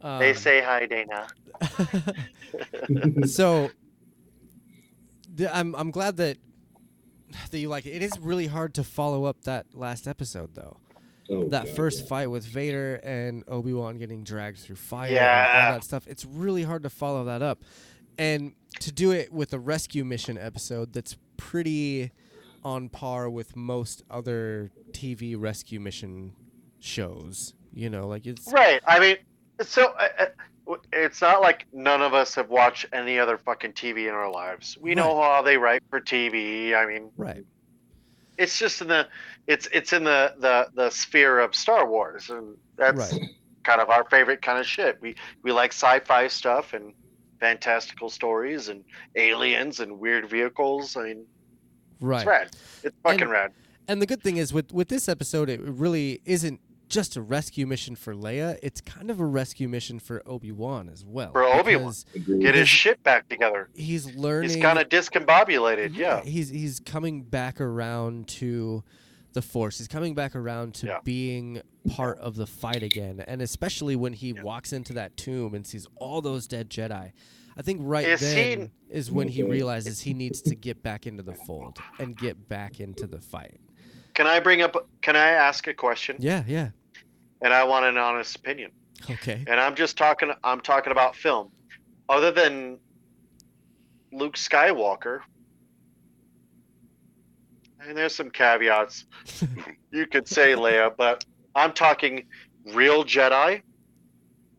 they 0.03 0.29
Um, 0.29 0.35
say 0.35 0.61
hi, 0.61 0.85
Dana. 0.85 1.25
so 3.25 3.71
I'm 5.51 5.73
I'm 5.75 5.89
glad 5.89 6.17
that 6.17 6.37
that 7.49 7.57
you 7.59 7.67
like 7.69 7.87
it. 7.87 7.95
It 7.95 8.03
is 8.03 8.11
really 8.19 8.45
hard 8.47 8.75
to 8.75 8.83
follow 8.83 9.23
up 9.25 9.41
that 9.45 9.73
last 9.73 10.07
episode 10.07 10.53
though. 10.53 10.77
Oh, 11.31 11.47
that 11.49 11.65
God, 11.65 11.75
first 11.75 12.01
yeah. 12.01 12.07
fight 12.07 12.27
with 12.27 12.43
Vader 12.45 12.95
and 13.03 13.43
Obi 13.47 13.73
Wan 13.73 13.97
getting 13.97 14.23
dragged 14.23 14.59
through 14.59 14.75
fire 14.75 15.07
and 15.07 15.15
Yeah. 15.15 15.65
all 15.67 15.73
that 15.73 15.83
stuff. 15.83 16.05
It's 16.07 16.25
really 16.25 16.63
hard 16.63 16.83
to 16.83 16.89
follow 16.89 17.23
that 17.25 17.41
up, 17.41 17.63
and 18.17 18.53
to 18.81 18.91
do 18.91 19.11
it 19.11 19.31
with 19.31 19.53
a 19.53 19.59
rescue 19.59 20.03
mission 20.05 20.37
episode 20.37 20.93
that's 20.93 21.15
pretty 21.37 22.11
on 22.63 22.89
par 22.89 23.29
with 23.29 23.55
most 23.55 24.03
other 24.09 24.71
TV 24.91 25.35
rescue 25.35 25.79
mission 25.79 26.33
shows. 26.79 27.53
You 27.73 27.89
know, 27.89 28.07
like 28.07 28.25
it's 28.27 28.51
Right. 28.51 28.81
I 28.85 28.99
mean, 28.99 29.17
so 29.61 29.93
uh, 29.97 30.07
uh, 30.67 30.75
it's 30.91 31.21
not 31.21 31.41
like 31.41 31.65
none 31.73 32.01
of 32.01 32.13
us 32.13 32.35
have 32.35 32.49
watched 32.49 32.85
any 32.93 33.17
other 33.17 33.37
fucking 33.37 33.73
TV 33.73 34.07
in 34.07 34.13
our 34.13 34.29
lives. 34.31 34.77
We 34.79 34.93
know 34.95 35.21
how 35.21 35.41
they 35.41 35.57
write 35.57 35.81
for 35.89 35.99
TV. 36.01 36.75
I 36.75 36.85
mean, 36.85 37.11
right. 37.17 37.43
It's 38.37 38.57
just 38.57 38.81
in 38.81 38.87
the 38.87 39.07
it's 39.47 39.67
it's 39.73 39.93
in 39.93 40.03
the 40.03 40.33
the 40.39 40.69
the 40.73 40.89
sphere 40.89 41.39
of 41.39 41.53
Star 41.55 41.87
Wars, 41.89 42.29
and 42.29 42.55
that's 42.77 43.11
Right. 43.13 43.29
kind 43.63 43.81
of 43.81 43.89
our 43.89 44.03
favorite 44.09 44.41
kind 44.41 44.59
of 44.59 44.65
shit. 44.65 44.97
We 45.01 45.15
we 45.43 45.51
like 45.51 45.71
sci-fi 45.71 46.27
stuff, 46.27 46.73
and 46.73 46.93
fantastical 47.39 48.09
stories 48.09 48.69
and 48.69 48.83
aliens 49.15 49.79
and 49.79 49.99
weird 49.99 50.29
vehicles. 50.29 50.95
I 50.95 51.03
mean, 51.05 51.25
Right. 51.99 52.17
it's 52.19 52.27
rad. 52.27 52.49
It's 52.83 52.95
fucking 53.03 53.21
And- 53.23 53.31
rad. 53.31 53.51
And 53.87 54.01
the 54.01 54.05
good 54.05 54.21
thing 54.21 54.37
is 54.37 54.53
with 54.53 54.71
with 54.71 54.87
this 54.89 55.09
episode, 55.09 55.49
it 55.49 55.59
really 55.61 56.21
isn't 56.25 56.59
just 56.91 57.15
a 57.15 57.21
rescue 57.21 57.65
mission 57.65 57.95
for 57.95 58.13
Leia. 58.13 58.57
It's 58.61 58.81
kind 58.81 59.09
of 59.09 59.19
a 59.19 59.25
rescue 59.25 59.67
mission 59.67 59.97
for 59.99 60.21
Obi 60.25 60.51
Wan 60.51 60.89
as 60.89 61.05
well. 61.05 61.31
For 61.31 61.43
Obi-Wan. 61.43 61.93
Get 62.39 62.53
his 62.55 62.67
shit 62.69 63.01
back 63.03 63.29
together. 63.29 63.69
He's 63.73 64.13
learning. 64.15 64.49
He's 64.51 64.61
kind 64.61 64.77
of 64.77 64.89
discombobulated. 64.89 65.95
Yeah. 65.95 66.21
he's 66.23 66.49
he's 66.49 66.79
coming 66.79 67.23
back 67.23 67.61
around 67.61 68.27
to 68.29 68.83
the 69.33 69.41
Force. 69.41 69.77
He's 69.77 69.87
coming 69.87 70.13
back 70.13 70.35
around 70.35 70.73
to 70.75 70.87
Yeah. 70.87 70.97
being 71.05 71.61
part 71.95 72.19
of 72.19 72.35
the 72.35 72.45
fight 72.45 72.83
again, 72.83 73.23
and 73.25 73.41
especially 73.41 73.95
when 73.95 74.11
he 74.13 74.31
Yeah. 74.33 74.43
walks 74.43 74.73
into 74.73 74.91
that 74.93 75.15
tomb 75.15 75.53
and 75.55 75.65
sees 75.65 75.87
all 75.95 76.21
those 76.21 76.47
dead 76.47 76.69
Jedi. 76.69 77.13
I 77.57 77.61
think 77.61 77.79
right 77.83 78.05
Is 78.07 78.19
he- 78.21 78.27
then 78.35 78.71
is 78.89 79.09
when 79.11 79.29
he 79.29 79.43
realizes 79.43 80.01
he 80.01 80.13
needs 80.13 80.41
to 80.43 80.55
get 80.55 80.83
back 80.83 81.07
into 81.07 81.23
the 81.23 81.33
fold 81.33 81.77
and 81.99 82.17
get 82.17 82.49
back 82.49 82.79
into 82.81 83.07
the 83.07 83.19
fight. 83.21 83.59
Can 84.13 84.27
I 84.27 84.41
bring 84.41 84.61
up? 84.61 84.75
Can 85.01 85.15
I 85.15 85.29
ask 85.29 85.65
a 85.67 85.73
question? 85.73 86.17
Yeah, 86.19 86.43
yeah. 86.45 86.69
And 87.41 87.53
I 87.53 87.63
want 87.63 87.85
an 87.85 87.97
honest 87.97 88.35
opinion. 88.35 88.71
Okay. 89.09 89.43
And 89.47 89.59
I'm 89.59 89.75
just 89.75 89.97
talking. 89.97 90.31
I'm 90.43 90.61
talking 90.61 90.91
about 90.91 91.15
film. 91.15 91.51
Other 92.07 92.31
than 92.31 92.77
Luke 94.11 94.35
Skywalker, 94.35 95.21
and 97.79 97.97
there's 97.97 98.13
some 98.13 98.29
caveats. 98.29 99.05
you 99.91 100.05
could 100.05 100.27
say 100.27 100.53
Leia, 100.53 100.91
but 100.95 101.25
I'm 101.55 101.73
talking 101.73 102.25
real 102.73 103.03
Jedi. 103.03 103.61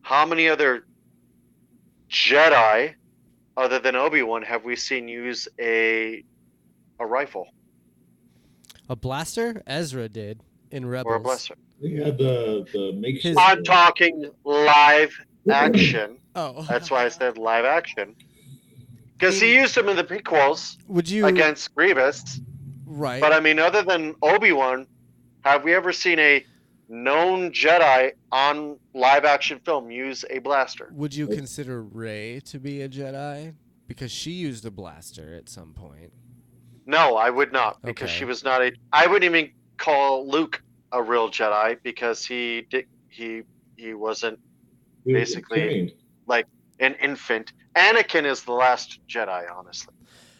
How 0.01 0.25
many 0.25 0.49
other 0.49 0.85
Jedi, 2.09 2.93
other 3.55 3.79
than 3.79 3.95
Obi 3.95 4.23
Wan, 4.23 4.41
have 4.41 4.65
we 4.65 4.75
seen 4.75 5.07
use 5.07 5.47
a 5.59 6.23
a 6.99 7.05
rifle 7.05 7.47
A 8.89 8.95
blaster? 8.95 9.63
Ezra 9.65 10.09
did 10.09 10.41
in 10.71 10.85
Rebels. 10.85 11.11
or 11.11 11.15
a 11.15 11.19
blaster? 11.19 11.55
They 11.83 11.91
had 12.03 12.17
the 12.17 12.65
the 12.71 12.93
makeshift. 12.93 13.25
His- 13.25 13.37
I'm 13.37 13.63
talking 13.63 14.31
live 14.45 15.13
action. 15.51 16.17
Oh. 16.35 16.63
That's 16.69 16.89
why 16.89 17.03
I 17.05 17.09
said 17.09 17.37
live 17.37 17.65
action. 17.65 18.15
Because 19.17 19.39
he 19.39 19.55
used 19.55 19.75
them 19.75 19.89
in 19.89 19.95
the 19.97 20.03
prequels 20.03 20.77
Would 20.87 21.09
you 21.09 21.25
against 21.25 21.75
Grievous. 21.75 22.39
right? 22.85 23.21
But 23.21 23.33
I 23.33 23.39
mean, 23.41 23.59
other 23.59 23.81
than 23.83 24.15
Obi 24.21 24.51
Wan, 24.53 24.87
have 25.41 25.63
we 25.65 25.73
ever 25.75 25.91
seen 25.91 26.19
a 26.19 26.43
known 26.89 27.51
Jedi 27.51 28.13
on 28.31 28.77
live 28.93 29.25
action 29.25 29.59
film 29.65 29.91
use 29.91 30.23
a 30.29 30.39
blaster? 30.39 30.89
Would 30.93 31.13
you 31.13 31.27
consider 31.27 31.83
Rey 31.83 32.39
to 32.45 32.59
be 32.59 32.81
a 32.81 32.89
Jedi 32.89 33.53
because 33.87 34.11
she 34.11 34.31
used 34.31 34.65
a 34.65 34.71
blaster 34.71 35.35
at 35.35 35.49
some 35.49 35.73
point? 35.73 36.13
No, 36.85 37.15
I 37.17 37.29
would 37.29 37.51
not, 37.53 37.81
because 37.81 38.09
Okay. 38.09 38.19
she 38.19 38.25
was 38.25 38.43
not 38.43 38.61
a. 38.61 38.71
I 38.93 39.07
wouldn't 39.07 39.23
even 39.35 39.51
call 39.77 40.27
Luke 40.29 40.61
a 40.93 41.01
real 41.01 41.29
Jedi 41.29 41.77
because 41.83 42.25
he 42.25 42.65
did 42.69 42.85
he 43.09 43.41
he 43.75 43.93
wasn't 43.93 44.39
He 45.05 45.13
was 45.13 45.21
basically- 45.21 45.95
like 46.27 46.47
an 46.79 46.95
infant. 47.01 47.51
Anakin 47.75 48.25
is 48.25 48.43
the 48.43 48.53
last 48.53 48.99
Jedi, 49.09 49.43
honestly, 49.53 49.93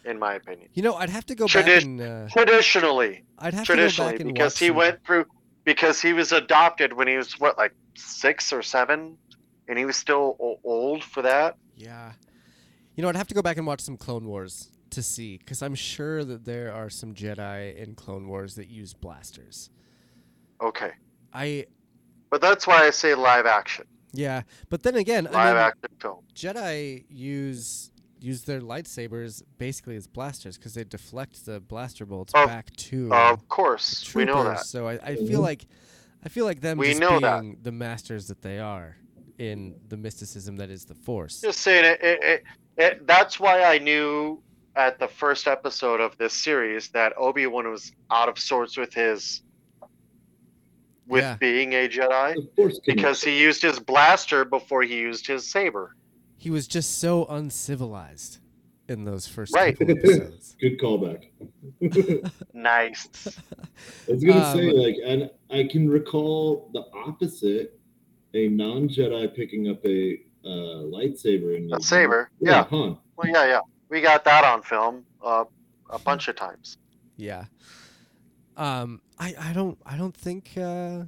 in 0.04 0.18
my 0.18 0.34
opinion. 0.34 0.68
You 0.72 0.82
know, 0.82 0.94
I'd 0.94 1.10
have 1.10 1.26
to 1.26 1.34
go 1.34 1.46
Tradi- 1.46 1.64
back 1.66 1.82
and 1.82 2.00
uh, 2.00 2.28
Traditionally, 2.28 3.24
I'd 3.38 3.52
have 3.54 3.66
to 3.66 3.76
go 3.76 3.88
back 3.98 4.20
and 4.20 4.32
because 4.32 4.56
he 4.56 4.68
some- 4.68 4.76
went 4.76 5.04
through 5.04 5.26
because 5.64 6.00
he 6.00 6.12
was 6.12 6.32
adopted 6.32 6.92
when 6.92 7.08
he 7.08 7.16
was 7.16 7.38
what 7.40 7.58
like 7.58 7.74
six 7.96 8.52
or 8.52 8.62
seven 8.62 9.18
and 9.68 9.78
he 9.78 9.84
was 9.84 9.96
still 9.96 10.36
old 10.62 11.02
for 11.02 11.22
that 11.22 11.56
Yeah. 11.76 12.12
You 12.94 13.02
know, 13.02 13.08
I'd 13.08 13.16
have 13.16 13.26
to 13.28 13.34
go 13.34 13.42
back 13.42 13.56
and 13.56 13.66
watch 13.66 13.80
some 13.80 13.96
Clone 13.96 14.26
Wars 14.26 14.70
to 14.90 15.02
see 15.02 15.38
because 15.38 15.62
I'm 15.62 15.74
sure 15.74 16.22
that 16.24 16.44
there 16.44 16.72
are 16.72 16.88
some 16.88 17.12
Jedi 17.14 17.74
in 17.76 17.94
Clone 17.96 18.28
Wars 18.28 18.54
that 18.54 18.68
use 18.68 18.92
blasters. 18.94 19.70
Okay 20.64 20.92
I 21.32 21.66
but 22.30 22.40
that's 22.40 22.66
why 22.66 22.86
i 22.86 22.90
say 22.90 23.14
live 23.14 23.46
action 23.46 23.86
yeah, 24.16 24.42
but 24.70 24.84
then 24.84 24.94
again, 24.94 25.24
live 25.24 25.34
I 25.34 25.48
mean, 25.48 25.56
action 25.56 25.88
film 26.00 26.20
Jedi 26.36 27.04
use 27.08 27.90
use 28.20 28.42
their 28.44 28.60
lightsabers 28.60 29.42
basically 29.58 29.96
as 29.96 30.06
blasters 30.06 30.56
because 30.56 30.74
they 30.74 30.84
deflect 30.84 31.44
the 31.46 31.58
blaster 31.60 32.06
bolts 32.06 32.32
Of- 32.34 32.46
back 32.46 32.70
to 32.76 33.12
of 33.12 33.48
course 33.48 34.14
we 34.14 34.24
know 34.24 34.44
that 34.44 34.60
So 34.66 34.86
I, 34.88 34.94
I 35.02 35.14
feel 35.16 35.40
Mhm. 35.40 35.50
like 35.50 35.66
I 36.24 36.28
feel 36.28 36.44
like 36.44 36.60
them 36.60 36.78
We 36.78 36.88
just 36.90 37.00
know 37.00 37.18
that. 37.20 37.40
being 37.40 37.58
the 37.62 37.72
masters 37.72 38.28
that 38.28 38.40
they 38.40 38.58
are 38.60 38.96
in 39.38 39.74
the 39.88 39.96
mysticism 39.96 40.56
that 40.56 40.70
is 40.70 40.84
the 40.84 40.94
Force. 40.94 41.40
just 41.40 41.60
saying 41.60 41.84
it, 41.84 41.98
it, 42.00 42.18
it, 42.22 42.42
it 42.76 43.06
that's 43.08 43.40
why 43.40 43.64
i 43.64 43.78
knew 43.78 44.40
at 44.76 44.98
the 45.00 45.08
first 45.08 45.48
episode 45.48 46.00
of 46.00 46.16
this 46.18 46.32
series 46.32 46.88
that 46.90 47.12
obi-wan 47.16 47.68
was 47.68 47.90
out 48.12 48.28
of 48.28 48.38
sorts 48.38 48.76
with 48.76 48.94
his 48.94 49.42
with 51.06 51.22
Yeah. 51.22 51.36
being 51.36 51.72
a 51.74 51.88
jedi 51.88 52.34
The 52.34 52.48
Force 52.56 52.80
can- 52.84 52.94
because 52.96 53.22
he 53.22 53.40
used 53.40 53.62
his 53.62 53.78
blaster 53.78 54.44
before 54.44 54.82
he 54.82 54.96
used 54.98 55.26
his 55.26 55.46
saber 55.50 55.94
He 56.36 56.50
was 56.50 56.66
just 56.66 56.98
so 56.98 57.24
uncivilized 57.26 58.38
in 58.88 59.04
those 59.04 59.26
first 59.26 59.54
Right. 59.54 59.78
couple 59.78 59.96
episodes. 59.98 60.56
Good 60.60 60.78
callback. 60.78 61.28
nice 62.52 63.08
I 64.08 64.12
was 64.12 64.22
gonna 64.24 64.52
say, 64.52 64.70
Um, 64.70 64.76
like, 64.76 64.96
and 65.04 65.30
I 65.50 65.64
can 65.70 65.88
recall 65.88 66.70
the 66.72 66.84
opposite: 66.94 67.78
a 68.34 68.48
non-Jedi 68.48 69.34
picking 69.34 69.68
up 69.68 69.84
a 69.86 70.20
uh, 70.44 70.84
lightsaber 70.92 71.56
and 71.56 71.72
A 71.72 71.80
saber, 71.80 72.30
yeah. 72.40 72.64
Han. 72.64 72.98
Well, 73.16 73.28
yeah, 73.28 73.46
yeah, 73.46 73.60
we 73.88 74.00
got 74.02 74.24
that 74.24 74.44
on 74.44 74.60
film 74.62 75.06
uh, 75.24 75.44
a 75.88 75.98
bunch 75.98 76.28
of 76.28 76.36
times. 76.36 76.76
Yeah. 77.16 77.44
Um, 78.56 79.00
I, 79.18 79.34
I 79.38 79.52
don't 79.52 79.78
I 79.86 79.96
don't 79.96 80.16
think 80.16 80.50
uh, 80.56 81.00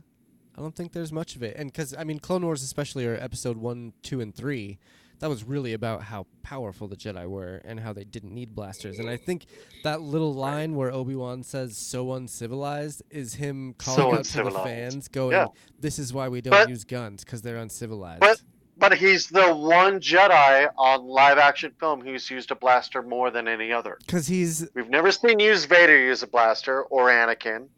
I 0.56 0.60
don't 0.60 0.74
think 0.74 0.92
there's 0.92 1.12
much 1.12 1.36
of 1.36 1.42
it, 1.42 1.56
and 1.56 1.70
because 1.72 1.94
I 1.94 2.04
mean 2.04 2.18
Clone 2.18 2.44
Wars 2.44 2.62
especially 2.62 3.06
or 3.06 3.14
Episode 3.20 3.56
one, 3.56 3.92
two, 4.02 4.20
and 4.20 4.34
three, 4.34 4.78
that 5.18 5.28
was 5.28 5.44
really 5.44 5.72
about 5.72 6.02
how 6.04 6.26
powerful 6.42 6.86
the 6.88 6.96
Jedi 6.96 7.28
were 7.28 7.60
and 7.64 7.80
how 7.80 7.92
they 7.92 8.04
didn't 8.04 8.32
need 8.32 8.54
blasters. 8.54 8.98
And 8.98 9.08
I 9.10 9.16
think 9.16 9.46
that 9.82 10.00
little 10.00 10.32
line 10.34 10.74
where 10.76 10.92
Obi 10.92 11.14
Wan 11.16 11.42
says 11.42 11.76
"so 11.76 12.12
uncivilized" 12.12 13.02
is 13.10 13.34
him 13.34 13.74
calling 13.78 13.98
So 13.98 14.18
out 14.18 14.24
to 14.24 14.50
the 14.50 14.58
fans, 14.60 15.08
going, 15.08 15.32
Yeah. 15.32 15.46
"This 15.80 15.98
is 15.98 16.12
why 16.12 16.28
we 16.28 16.40
don't 16.40 16.52
But- 16.52 16.68
use 16.68 16.84
guns 16.84 17.24
because 17.24 17.42
they're 17.42 17.56
uncivilized." 17.58 18.20
But 18.20 18.40
but 18.78 18.96
he's 18.98 19.28
the 19.28 19.54
one 19.54 20.00
Jedi 20.00 20.68
on 20.76 21.06
live 21.06 21.38
action 21.38 21.72
film 21.80 22.02
who's 22.02 22.30
used 22.30 22.50
a 22.50 22.54
blaster 22.54 23.02
more 23.02 23.30
than 23.30 23.48
any 23.48 23.72
other. 23.72 23.96
Because 24.06 24.26
he's 24.26 24.68
We've 24.74 24.90
never 24.90 25.10
seen 25.10 25.38
use 25.40 25.64
Vader 25.64 25.98
use 25.98 26.22
a 26.22 26.26
blaster 26.26 26.82
or 26.82 27.08
Anakin. 27.08 27.68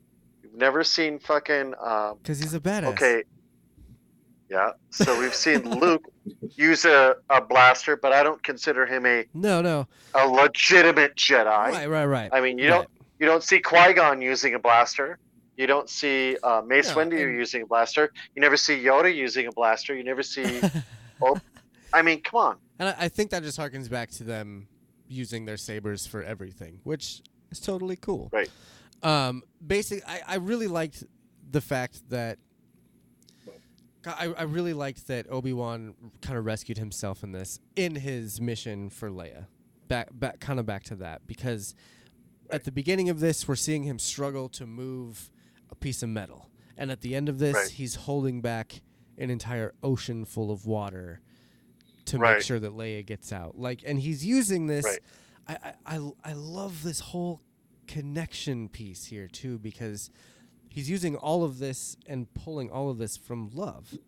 Never 0.59 0.83
seen 0.83 1.18
fucking 1.21 1.75
um, 1.81 2.18
because 2.21 2.40
he's 2.40 2.53
a 2.55 2.61
badass. 2.61 2.88
okay. 2.88 3.23
Yeah, 4.51 4.71
so 4.90 5.18
we've 5.21 5.35
seen 5.35 5.79
Luke 5.79 6.03
use 6.57 6.85
a, 6.87 7.16
a 7.29 7.40
blaster, 7.40 7.97
but 7.97 8.12
I 8.12 8.23
don't 8.23 8.42
consider 8.42 8.87
him 8.87 9.05
a, 9.05 9.27
No, 9.35 9.61
no. 9.61 9.87
a 10.14 10.27
legitimate 10.27 11.14
Jedi. 11.16 11.44
Right, 11.47 11.88
right, 11.88 12.07
right. 12.07 12.31
I 12.33 12.40
mean, 12.40 12.57
you 12.59 12.64
right. 12.71 12.77
don't 12.79 12.88
you 13.21 13.27
don't 13.27 13.42
see 13.42 13.61
Qui 13.61 13.92
Gon 13.92 14.23
using 14.23 14.55
a 14.55 14.59
blaster. 14.59 15.18
You 15.59 15.66
don't 15.66 15.88
see 15.90 16.37
uh, 16.42 16.62
Mace 16.66 16.88
No, 16.88 16.97
Windu 16.97 17.23
and- 17.23 17.38
using 17.38 17.62
a 17.62 17.66
blaster. 17.66 18.11
You 18.35 18.40
never 18.40 18.57
see 18.57 18.83
Yoda 18.83 19.14
using 19.14 19.47
a 19.47 19.53
blaster. 19.53 19.94
You 19.94 20.03
never 20.05 20.23
see. 20.23 20.61
I 21.92 22.03
mean, 22.03 22.21
come 22.23 22.40
on. 22.40 22.57
And 22.79 22.88
I, 22.88 22.94
I 23.01 23.09
think 23.09 23.31
that 23.31 23.42
just 23.42 23.59
harkens 23.59 23.90
back 23.90 24.11
to 24.12 24.25
them 24.25 24.68
using 25.09 25.44
their 25.44 25.57
sabers 25.57 26.07
for 26.07 26.23
everything, 26.23 26.81
which 26.85 27.23
is 27.51 27.61
totally 27.61 27.97
cool. 27.97 28.29
Right. 28.33 28.51
Um, 29.03 29.43
basic. 29.65 30.03
I, 30.09 30.21
I 30.27 30.35
really 30.37 30.67
liked 30.69 31.05
the 31.51 31.61
fact 31.61 32.09
that. 32.11 32.39
I, 34.07 34.33
I 34.39 34.43
really 34.45 34.73
liked 34.73 35.09
that 35.09 35.27
Obi 35.29 35.53
Wan 35.53 35.94
kind 36.23 36.38
of 36.38 36.46
rescued 36.46 36.79
himself 36.79 37.23
in 37.23 37.33
this 37.33 37.59
in 37.77 37.96
his 37.96 38.40
mission 38.40 38.88
for 38.90 39.11
Leia. 39.11 39.46
Back, 39.88 40.09
back, 40.13 40.40
kind 40.40 40.59
of 40.61 40.67
back 40.67 40.85
to 40.85 40.94
that 40.96 41.27
because 41.27 41.75
at 42.49 42.65
the 42.65 42.73
beginning 42.73 43.11
of 43.11 43.21
this, 43.21 43.46
we're 43.49 43.57
seeing 43.57 43.83
him 43.83 43.99
struggle 43.99 44.49
to 44.51 44.67
move 44.67 45.31
a 45.71 45.75
piece 45.75 46.03
of 46.03 46.09
metal, 46.09 46.49
and 46.77 46.90
at 46.90 47.01
the 47.03 47.15
end 47.15 47.29
of 47.29 47.38
this, 47.38 47.55
Right. 47.55 47.69
he's 47.71 47.96
holding 47.96 48.40
back 48.40 48.81
an 49.19 49.31
entire 49.31 49.75
ocean 49.83 50.25
full 50.25 50.51
of 50.51 50.65
water 50.65 51.21
to 52.07 52.19
make 52.19 52.40
sure 52.40 52.59
that 52.61 52.73
Leia 52.73 53.05
gets 53.05 53.33
out. 53.33 53.59
Like, 53.59 53.83
and 53.85 53.99
he's 53.99 54.25
using 54.25 54.69
this. 54.69 54.85
Right. 54.87 55.01
I, 55.49 55.73
I, 55.87 55.96
I, 55.96 56.11
I 56.25 56.33
love 56.35 56.83
this 56.83 57.01
whole 57.01 57.42
connection 57.89 58.69
piece 58.69 59.07
here 59.07 59.27
too 59.27 59.59
because 59.59 60.11
he's 60.69 60.89
using 60.89 61.17
all 61.17 61.43
of 61.43 61.59
this 61.59 61.97
and 62.07 62.33
pulling 62.35 62.71
all 62.71 62.91
of 62.91 62.99
this 62.99 63.17
from 63.17 63.51
love 63.53 63.99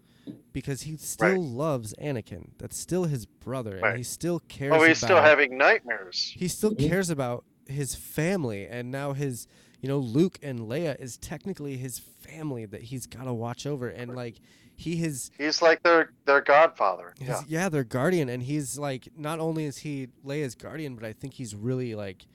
because 0.53 0.83
he 0.83 0.97
still 0.97 1.29
Right. 1.31 1.41
loves 1.41 1.95
Anakin. 2.01 2.51
That's 2.59 2.77
still 2.77 3.05
his 3.05 3.27
brother, 3.27 3.79
and 3.85 3.97
he 3.97 4.03
still 4.05 4.39
cares. 4.41 4.73
Oh, 4.77 4.83
he's 4.85 4.99
still 4.99 5.21
having 5.21 5.57
nightmares. 5.57 6.33
He 6.37 6.47
still 6.47 6.73
Mhm. 6.73 6.89
cares 6.89 7.11
about 7.11 7.45
his 7.67 7.95
family, 7.95 8.67
and 8.67 8.91
now 8.91 9.13
his 9.15 9.47
you 9.81 9.89
know 9.89 9.99
Luke 9.99 10.39
and 10.43 10.61
Leia 10.61 11.01
is 11.01 11.17
technically 11.17 11.79
his 11.79 11.99
family 11.99 12.67
that 12.67 12.83
he's 12.83 13.07
got 13.07 13.25
to 13.25 13.33
watch 13.33 13.67
over, 13.67 13.89
and 13.89 14.15
like 14.15 14.37
he 14.77 14.97
has 14.99 15.31
He's 15.39 15.63
like 15.63 15.83
their 15.83 16.13
their 16.27 16.41
godfather. 16.43 17.15
his, 17.19 17.29
Yeah. 17.29 17.43
yeah. 17.49 17.69
their 17.71 17.85
guardian, 17.85 18.29
and 18.29 18.43
he's 18.43 18.79
like 18.79 19.09
not 19.17 19.41
only 19.41 19.65
is 19.65 19.79
he 19.79 20.09
Leia's 20.25 20.55
guardian, 20.55 20.95
but 20.95 21.05
I 21.05 21.13
think 21.13 21.35
he's 21.35 21.55
really 21.55 21.95
like 21.95 22.27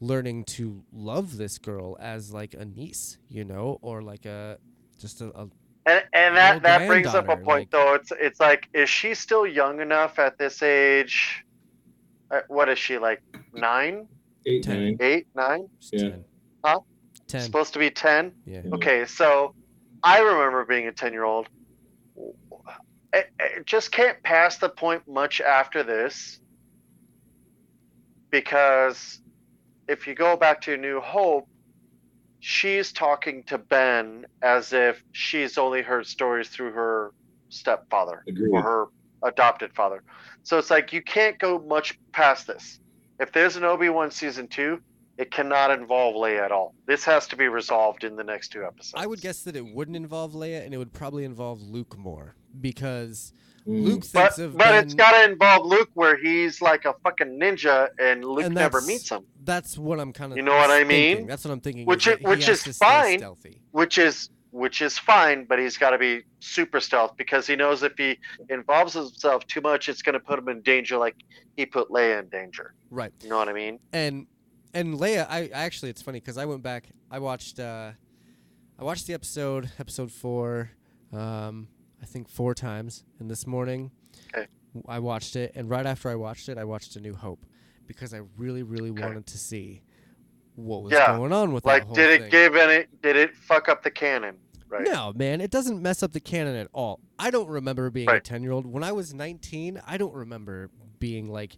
learning 0.00 0.44
to 0.44 0.82
love 0.92 1.36
this 1.36 1.58
girl 1.58 1.96
as 2.00 2.32
like 2.32 2.54
a 2.54 2.64
niece, 2.64 3.18
you 3.28 3.44
know, 3.44 3.78
or 3.82 4.02
like 4.02 4.24
a 4.26 4.58
just 5.00 5.20
a, 5.20 5.26
a 5.36 5.48
And 5.86 6.02
and 6.12 6.36
that 6.36 6.62
that 6.62 6.86
brings 6.86 7.08
up 7.14 7.28
a 7.28 7.36
point 7.36 7.46
like- 7.46 7.70
though. 7.70 7.94
It's 7.94 8.12
it's 8.18 8.40
like 8.40 8.68
is 8.72 8.88
she 8.88 9.14
still 9.14 9.46
young 9.46 9.80
enough 9.80 10.18
at 10.18 10.38
this 10.38 10.62
age? 10.62 11.44
Uh, 12.30 12.40
what 12.48 12.68
is 12.68 12.78
she 12.78 12.98
like? 12.98 13.22
Nine, 13.54 14.06
Eight, 14.46 14.62
Ten. 14.62 14.84
nine. 14.84 14.96
eight, 15.00 15.26
nine? 15.34 15.68
Yeah. 15.92 15.98
ten. 16.00 16.24
Huh? 16.64 16.80
Ten. 17.26 17.40
Supposed 17.40 17.72
to 17.72 17.78
be 17.78 17.90
ten. 17.90 18.32
Yeah. 18.44 18.62
Okay, 18.74 19.04
so 19.06 19.54
I 20.02 20.20
remember 20.20 20.64
being 20.64 20.86
a 20.86 20.92
10 20.92 21.12
year 21.12 21.24
old. 21.24 21.48
It, 23.12 23.30
it 23.40 23.66
just 23.66 23.90
can't 23.90 24.22
pass 24.22 24.58
the 24.58 24.68
point 24.68 25.02
much 25.08 25.40
after 25.40 25.82
this 25.82 26.38
because 28.30 29.20
if 29.88 30.06
you 30.06 30.14
go 30.14 30.36
back 30.36 30.60
to 30.62 30.76
New 30.76 31.00
Hope, 31.00 31.48
she's 32.40 32.92
talking 32.92 33.42
to 33.44 33.58
Ben 33.58 34.26
as 34.42 34.72
if 34.72 35.02
she's 35.12 35.58
only 35.58 35.82
heard 35.82 36.06
stories 36.06 36.48
through 36.48 36.72
her 36.72 37.12
stepfather 37.48 38.22
Agreed. 38.28 38.50
or 38.52 38.62
her 38.62 38.84
adopted 39.24 39.72
father. 39.74 40.02
So 40.44 40.58
it's 40.58 40.70
like 40.70 40.92
you 40.92 41.02
can't 41.02 41.38
go 41.38 41.58
much 41.58 41.98
past 42.12 42.46
this. 42.46 42.80
If 43.18 43.32
there's 43.32 43.56
an 43.56 43.64
Obi 43.64 43.88
Wan 43.88 44.10
season 44.10 44.46
two, 44.46 44.80
it 45.16 45.32
cannot 45.32 45.72
involve 45.72 46.14
Leia 46.14 46.44
at 46.44 46.52
all. 46.52 46.74
This 46.86 47.02
has 47.04 47.26
to 47.28 47.36
be 47.36 47.48
resolved 47.48 48.04
in 48.04 48.14
the 48.14 48.22
next 48.22 48.48
two 48.50 48.62
episodes. 48.64 48.94
I 48.96 49.06
would 49.06 49.20
guess 49.20 49.42
that 49.42 49.56
it 49.56 49.66
wouldn't 49.74 49.96
involve 49.96 50.34
Leia, 50.34 50.64
and 50.64 50.72
it 50.72 50.76
would 50.76 50.92
probably 50.92 51.24
involve 51.24 51.60
Luke 51.62 51.96
more 51.98 52.36
because 52.60 53.32
Mm. 53.66 53.84
Luke 53.84 54.04
but 54.14 54.32
thinks 54.34 54.38
of 54.38 54.56
but 54.56 54.74
it's 54.82 54.94
Ben- 54.94 54.96
got 55.10 55.12
to 55.24 55.30
involve 55.30 55.66
Luke 55.66 55.90
where 55.92 56.16
he's 56.16 56.62
like 56.62 56.86
a 56.86 56.94
fucking 57.04 57.38
ninja 57.38 57.88
and 58.00 58.24
Luke 58.24 58.44
And 58.46 58.54
never 58.54 58.80
meets 58.80 59.10
him, 59.10 59.26
That's 59.48 59.76
what 59.78 59.98
I'm 59.98 60.12
kind 60.12 60.30
of. 60.32 60.36
You 60.36 60.44
know 60.44 60.54
what 60.56 60.70
I 60.70 60.84
mean? 60.84 61.26
That's 61.26 61.44
what 61.44 61.50
I'm 61.52 61.60
thinking. 61.60 61.86
Which 61.86 62.06
is 62.06 62.14
is- 62.14 62.18
that 62.20 62.28
he 62.28 62.28
which 62.36 62.48
is 62.48 62.78
fine. 62.78 63.18
Stealthy. 63.18 63.60
which 63.72 63.98
is 63.98 64.30
which 64.50 64.80
is 64.82 64.98
fine, 64.98 65.44
but 65.44 65.58
he's 65.58 65.76
got 65.76 65.90
to 65.90 65.98
be 65.98 66.22
super 66.40 66.80
stealth 66.80 67.16
because 67.16 67.46
he 67.46 67.54
knows 67.56 67.82
if 67.82 67.92
he 67.98 68.18
involves 68.48 68.94
himself 68.94 69.46
too 69.46 69.60
much, 69.60 69.88
it's 69.88 70.00
going 70.02 70.14
to 70.14 70.20
put 70.20 70.38
him 70.38 70.48
in 70.48 70.62
danger, 70.62 70.96
like 70.96 71.16
he 71.56 71.66
put 71.66 71.88
Leia 71.90 72.20
in 72.22 72.28
danger. 72.28 72.74
Right. 72.90 73.12
You 73.22 73.28
know 73.30 73.36
what 73.38 73.48
I 73.48 73.52
mean? 73.52 73.78
and 73.92 74.26
and 74.74 74.94
Leia, 74.94 75.26
I 75.30 75.48
actually 75.52 75.90
it's 75.90 76.02
funny 76.02 76.20
because 76.20 76.36
I 76.38 76.44
went 76.44 76.62
back. 76.62 76.88
I 77.10 77.18
watched 77.18 77.58
uh, 77.58 77.92
I 78.78 78.84
watched 78.84 79.06
the 79.06 79.14
episode, 79.14 79.70
episode 79.78 80.12
four, 80.12 80.70
um, 81.12 81.68
I 82.02 82.06
think 82.06 82.28
four 82.28 82.54
times. 82.54 83.04
And 83.18 83.30
this 83.30 83.46
morning, 83.46 83.90
Okay. 84.34 84.46
I 84.86 84.98
watched 84.98 85.36
it, 85.36 85.52
and 85.54 85.68
right 85.70 85.86
after 85.86 86.08
I 86.10 86.14
watched 86.14 86.48
it, 86.50 86.58
I 86.58 86.64
watched 86.64 86.94
A 86.96 87.00
New 87.00 87.14
Hope 87.14 87.44
because 87.88 88.14
I 88.14 88.20
really, 88.36 88.62
really 88.62 88.90
Okay. 88.90 89.02
wanted 89.02 89.26
to 89.26 89.38
see 89.38 89.82
what 90.54 90.82
was 90.84 90.92
Yeah, 90.92 91.16
going 91.16 91.32
on 91.32 91.52
with 91.52 91.64
that 91.64 91.68
Like, 91.70 91.84
whole 91.86 91.94
did 91.94 92.10
it 92.10 92.20
thing. 92.22 92.30
give 92.30 92.54
any? 92.54 92.84
Did 93.02 93.16
it 93.16 93.34
fuck 93.34 93.68
up 93.68 93.82
the 93.82 93.90
canon? 93.90 94.36
Right. 94.68 94.84
No, 94.84 95.12
man, 95.16 95.40
it 95.40 95.50
doesn't 95.50 95.80
mess 95.80 96.02
up 96.02 96.12
the 96.12 96.20
canon 96.20 96.54
at 96.54 96.68
all. 96.74 97.00
I 97.18 97.30
don't 97.30 97.48
remember 97.48 97.90
being 97.90 98.08
a 98.10 98.20
10 98.20 98.42
year 98.42 98.52
old. 98.52 98.66
When 98.66 98.84
I 98.84 98.92
was 98.92 99.14
19, 99.14 99.80
I 99.86 99.96
don't 99.96 100.12
remember 100.14 100.70
being 101.00 101.28
like 101.30 101.56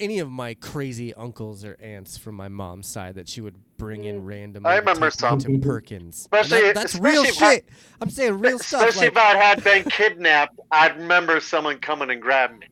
any 0.00 0.18
of 0.20 0.30
my 0.30 0.54
crazy 0.54 1.12
uncles 1.14 1.64
or 1.64 1.76
aunts 1.82 2.16
from 2.16 2.36
my 2.36 2.48
mom's 2.48 2.86
side 2.86 3.16
that 3.16 3.28
she 3.28 3.40
would 3.40 3.56
bring 3.76 4.04
in 4.04 4.24
randomly. 4.24 4.68
Mm. 4.68 4.72
I 4.72 4.76
remember 4.78 5.10
take 5.10 5.20
me 5.32 5.40
some. 5.40 5.40
To 5.40 5.58
Perkins. 5.58 6.16
Especially- 6.20 6.60
that- 6.62 6.74
that's 6.76 6.94
real 6.94 7.22
especially 7.24 7.28
if 7.28 7.42
I- 7.42 7.54
shit. 7.56 7.68
I'm 8.00 8.10
saying 8.10 8.38
real 8.38 8.58
stuff. 8.60 8.88
Especially 8.88 9.08
Like, 9.08 9.12
if 9.12 9.18
I 9.18 9.36
had 9.36 9.64
been 9.64 9.84
kidnapped, 9.84 10.58
I'd 10.70 10.96
remember 10.96 11.40
someone 11.40 11.78
coming 11.80 12.10
and 12.10 12.22
grabbing 12.22 12.60
me. 12.60 12.66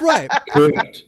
right. 0.00 0.30
Correct. 0.50 1.02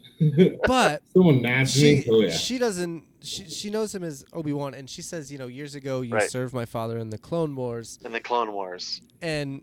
But 0.67 1.03
Someone 1.13 1.43
nabbed 1.43 1.71
she, 1.71 1.83
me. 1.97 2.05
Oh 2.11 2.21
yeah. 2.21 2.31
she 2.31 2.59
doesn't. 2.59 3.05
She, 3.23 3.45
she 3.49 3.71
knows 3.71 3.95
him 3.95 4.05
as 4.05 4.25
Obi 4.33 4.53
Wan, 4.53 4.73
and 4.75 4.89
she 4.89 5.03
says, 5.03 5.33
you 5.33 5.39
know, 5.39 5.47
years 5.49 5.75
ago 5.75 6.01
you 6.01 6.15
Right. 6.15 6.31
served 6.31 6.55
my 6.55 6.65
father 6.65 6.97
in 6.99 7.11
the 7.11 7.19
Clone 7.19 7.55
Wars, 7.57 7.99
in 8.05 8.13
the 8.13 8.21
Clone 8.21 8.53
Wars. 8.53 9.01
and 9.21 9.63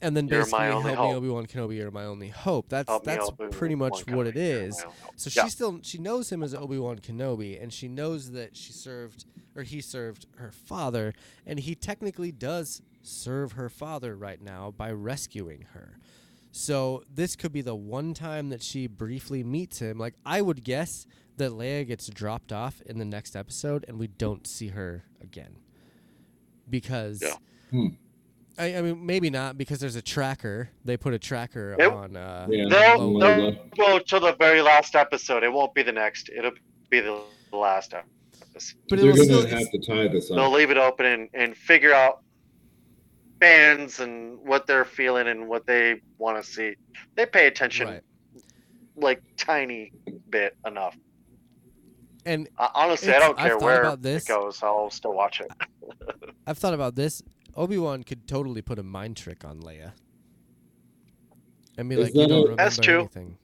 and 0.00 0.16
then 0.16 0.28
You're 0.28 0.40
basically 0.42 0.58
my 0.60 0.70
only 0.70 0.92
help 0.92 1.10
me. 1.10 1.16
Obi 1.16 1.28
Wan 1.28 1.46
Kenobi, 1.46 1.76
you're 1.76 1.90
my 1.90 2.04
only 2.04 2.28
hope. 2.28 2.68
That's 2.68 2.88
Help 2.88 3.04
me 3.06 3.14
that's 3.14 3.28
Obi-Wan 3.30 3.50
pretty 3.50 3.74
much 3.74 4.06
what 4.06 4.26
it 4.28 4.34
Kenobi, 4.36 4.48
you're 4.52 4.62
is. 4.62 4.76
my 4.78 4.84
only 4.84 4.96
hope. 5.02 5.12
So 5.16 5.30
Yeah. 5.34 5.44
she 5.44 5.50
still 5.50 5.78
she 5.82 5.98
knows 5.98 6.30
him 6.30 6.42
as 6.42 6.54
Obi 6.54 6.78
Wan 6.78 6.98
Kenobi, 7.00 7.60
and 7.60 7.72
she 7.72 7.88
knows 7.88 8.30
that 8.32 8.56
she 8.56 8.72
served 8.72 9.24
or 9.56 9.62
he 9.64 9.80
served 9.80 10.26
her 10.36 10.52
father, 10.52 11.14
and 11.44 11.58
he 11.58 11.74
technically 11.74 12.30
does 12.30 12.80
serve 13.02 13.52
her 13.52 13.68
father 13.68 14.14
right 14.14 14.40
now 14.40 14.70
by 14.76 14.92
rescuing 14.92 15.62
her. 15.72 15.98
So 16.58 17.04
this 17.08 17.36
could 17.36 17.52
be 17.52 17.60
the 17.60 17.76
one 17.76 18.14
time 18.14 18.48
that 18.48 18.62
she 18.62 18.88
briefly 18.88 19.44
meets 19.44 19.78
him. 19.78 19.96
Like 19.96 20.14
I 20.26 20.42
would 20.42 20.64
guess 20.64 21.06
that 21.36 21.52
Leia 21.52 21.86
gets 21.86 22.08
dropped 22.08 22.52
off 22.52 22.82
in 22.84 22.98
the 22.98 23.04
next 23.04 23.36
episode, 23.36 23.84
and 23.86 23.96
we 23.96 24.08
don't 24.08 24.44
see 24.46 24.68
her 24.68 25.04
again 25.20 25.58
because. 26.68 27.22
Yeah. 27.22 27.34
Hmm. 27.70 27.86
I, 28.60 28.74
I 28.74 28.82
mean, 28.82 29.06
maybe 29.06 29.30
not 29.30 29.56
because 29.56 29.78
there's 29.78 29.94
a 29.94 30.02
tracker. 30.02 30.70
They 30.84 30.96
put 30.96 31.14
a 31.14 31.18
tracker 31.20 31.76
Yep. 31.78 31.92
on. 31.92 32.16
Uh, 32.16 32.48
Yeah. 32.50 32.64
They'll, 32.68 33.18
they'll 33.20 33.52
go 33.76 34.00
to 34.00 34.18
the 34.18 34.34
very 34.36 34.60
last 34.60 34.96
episode. 34.96 35.44
It 35.44 35.52
won't 35.52 35.74
be 35.74 35.84
the 35.84 35.92
next. 35.92 36.28
It'll 36.28 36.50
be 36.90 36.98
the 36.98 37.22
last 37.52 37.94
episode. 37.94 38.74
But 38.88 38.98
They're 38.98 39.12
gonna 39.12 39.22
still, 39.22 39.46
have 39.46 39.70
to 39.70 39.78
tie 39.78 40.08
this 40.08 40.28
up. 40.32 40.38
They'll 40.38 40.50
leave 40.50 40.72
it 40.72 40.76
open 40.76 41.06
and, 41.06 41.28
and 41.34 41.56
figure 41.56 41.94
out 41.94 42.22
fans 43.40 44.00
and 44.00 44.38
what 44.40 44.66
they're 44.66 44.84
feeling 44.84 45.28
and 45.28 45.48
what 45.48 45.66
they 45.66 46.00
want 46.18 46.42
to 46.42 46.48
see. 46.48 46.74
They 47.16 47.26
pay 47.26 47.46
attention 47.46 47.88
right. 47.88 48.02
like 48.96 49.22
tiny 49.36 49.92
bit 50.30 50.56
enough. 50.66 50.96
And 52.26 52.48
Uh, 52.58 52.68
honestly, 52.74 53.12
I 53.14 53.20
don't 53.20 53.38
I've 53.38 53.46
care 53.46 53.58
where 53.58 53.80
about 53.80 54.02
this. 54.02 54.24
it 54.24 54.28
goes. 54.28 54.62
I'll 54.62 54.90
still 54.90 55.14
watch 55.14 55.40
it. 55.40 55.50
I've 56.46 56.58
thought 56.58 56.74
about 56.74 56.94
this. 56.96 57.22
Obi 57.54 57.78
Wan 57.78 58.02
could 58.02 58.26
totally 58.28 58.60
put 58.62 58.78
a 58.78 58.82
mind 58.82 59.16
trick 59.16 59.44
on 59.44 59.60
Leia. 59.60 59.92
And 61.76 61.88
be 61.88 61.94
Is 61.96 62.04
like, 62.06 62.14
you 62.14 62.20
that 62.22 62.28
don't 62.28 62.38
a- 62.38 62.42
remember 62.42 62.62
That's 62.62 62.78
true. 62.78 62.98
anything. 63.00 63.38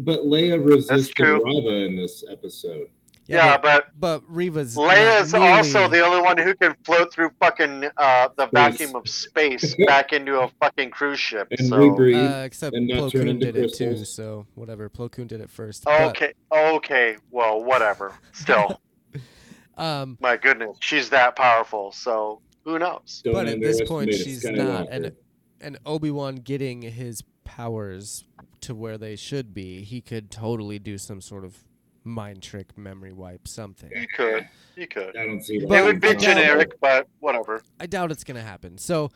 But 0.00 0.20
Leia 0.20 0.64
resisted 0.64 1.14
true. 1.16 1.44
Reva 1.44 1.86
in 1.86 1.96
this 1.96 2.24
episode. 2.30 2.88
Yeah, 3.28 3.58
but 3.58 3.62
but, 3.62 4.00
but 4.00 4.34
Reva's 4.34 4.74
not 4.74 4.88
Leia's 4.88 5.34
also 5.34 5.86
the 5.86 6.04
only 6.04 6.22
one 6.22 6.38
who 6.38 6.54
can 6.54 6.74
float 6.84 7.12
through 7.12 7.30
fucking 7.38 7.84
uh, 7.98 8.28
the 8.36 8.46
Space. 8.46 8.50
vacuum 8.52 8.96
of 8.96 9.08
space 9.08 9.76
back 9.86 10.14
into 10.14 10.40
a 10.40 10.48
fucking 10.60 10.90
cruise 10.90 11.20
ship. 11.20 11.48
And 11.50 11.68
so. 11.68 11.76
rebreathe. 11.76 12.42
uh, 12.42 12.44
except 12.44 12.74
and 12.74 12.88
not 12.88 12.98
Plo 12.98 13.12
Koon 13.12 13.28
into 13.28 13.52
did 13.52 13.56
it 13.56 13.74
too, 13.74 14.02
so 14.04 14.46
whatever. 14.54 14.88
Plo 14.88 15.10
Koon 15.10 15.26
did 15.26 15.42
it 15.42 15.50
first. 15.50 15.84
But, 15.84 16.08
Okay, 16.08 16.32
okay, 16.50 17.16
well, 17.30 17.62
whatever. 17.62 18.14
Still, 18.32 18.80
um, 19.76 20.16
my 20.20 20.38
goodness, 20.38 20.78
she's 20.80 21.10
that 21.10 21.36
powerful. 21.36 21.92
So 21.92 22.40
who 22.64 22.78
knows? 22.78 23.22
But 23.24 23.46
at 23.46 23.60
this 23.60 23.82
point, 23.82 24.14
she's 24.14 24.42
not. 24.44 24.88
And 24.90 25.12
and 25.60 25.78
Obi 25.84 26.10
Wan 26.10 26.36
getting 26.36 26.80
his 26.80 27.22
powers 27.44 28.24
to 28.60 28.74
where 28.74 28.96
they 28.96 29.16
should 29.16 29.52
be, 29.54 29.82
he 29.82 30.00
could 30.00 30.30
totally 30.30 30.78
do 30.78 30.98
some 30.98 31.20
sort 31.20 31.44
of 31.44 31.64
mind 32.08 32.42
trick, 32.42 32.76
memory 32.76 33.12
wipe, 33.12 33.46
something. 33.46 33.90
You 33.94 34.06
could, 34.08 34.48
you 34.76 34.86
could. 34.88 35.16
I 35.16 35.26
don't 35.26 35.42
see 35.42 35.58
that. 35.60 35.68
But- 35.68 35.78
it 35.80 35.84
would 35.84 36.00
be 36.00 36.08
but- 36.08 36.18
generic, 36.18 36.80
but 36.80 37.08
whatever. 37.20 37.62
I 37.78 37.86
doubt 37.86 38.10
it's 38.10 38.24
gonna 38.24 38.42
happen. 38.42 38.78
So 38.78 39.10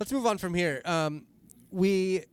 let's 0.00 0.12
move 0.12 0.26
on 0.26 0.38
from 0.38 0.54
here. 0.54 0.80
Um, 0.84 1.26
we 1.70 2.24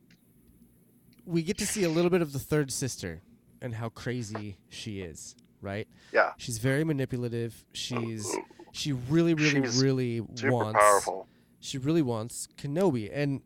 we 1.26 1.42
get 1.42 1.58
to 1.58 1.66
see 1.66 1.84
a 1.84 1.88
little 1.88 2.10
bit 2.10 2.22
of 2.22 2.32
the 2.32 2.38
third 2.38 2.70
sister 2.70 3.22
and 3.62 3.74
how 3.74 3.88
crazy 3.88 4.58
she 4.68 5.00
is. 5.00 5.34
Right? 5.60 5.88
Yeah, 6.12 6.32
She's 6.36 6.58
very 6.58 6.84
manipulative. 6.84 7.64
She's 7.72 8.30
she 8.72 8.92
really, 8.92 9.32
really, 9.32 9.62
She's 9.62 9.82
really 9.82 10.18
super 10.34 10.52
wants. 10.52 10.78
powerful. 10.78 11.26
She 11.60 11.78
really 11.78 12.02
wants 12.02 12.48
Kenobi, 12.58 13.10
and 13.10 13.40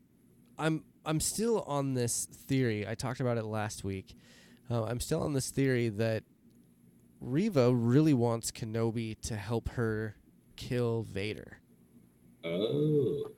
I'm 0.58 0.82
I'm 1.06 1.20
still 1.20 1.62
on 1.62 1.94
this 1.94 2.24
theory. 2.26 2.88
I 2.88 2.96
talked 2.96 3.20
about 3.20 3.38
it 3.38 3.44
last 3.44 3.84
week. 3.84 4.16
Uh, 4.68 4.82
I'm 4.84 4.98
still 4.98 5.22
on 5.22 5.32
this 5.32 5.50
theory 5.50 5.88
that 5.90 6.24
Reva 7.20 7.74
really 7.74 8.14
wants 8.14 8.50
Kenobi 8.50 9.18
to 9.22 9.36
help 9.36 9.70
her 9.70 10.16
kill 10.56 11.02
Vader. 11.02 11.58
Oh. 12.44 13.30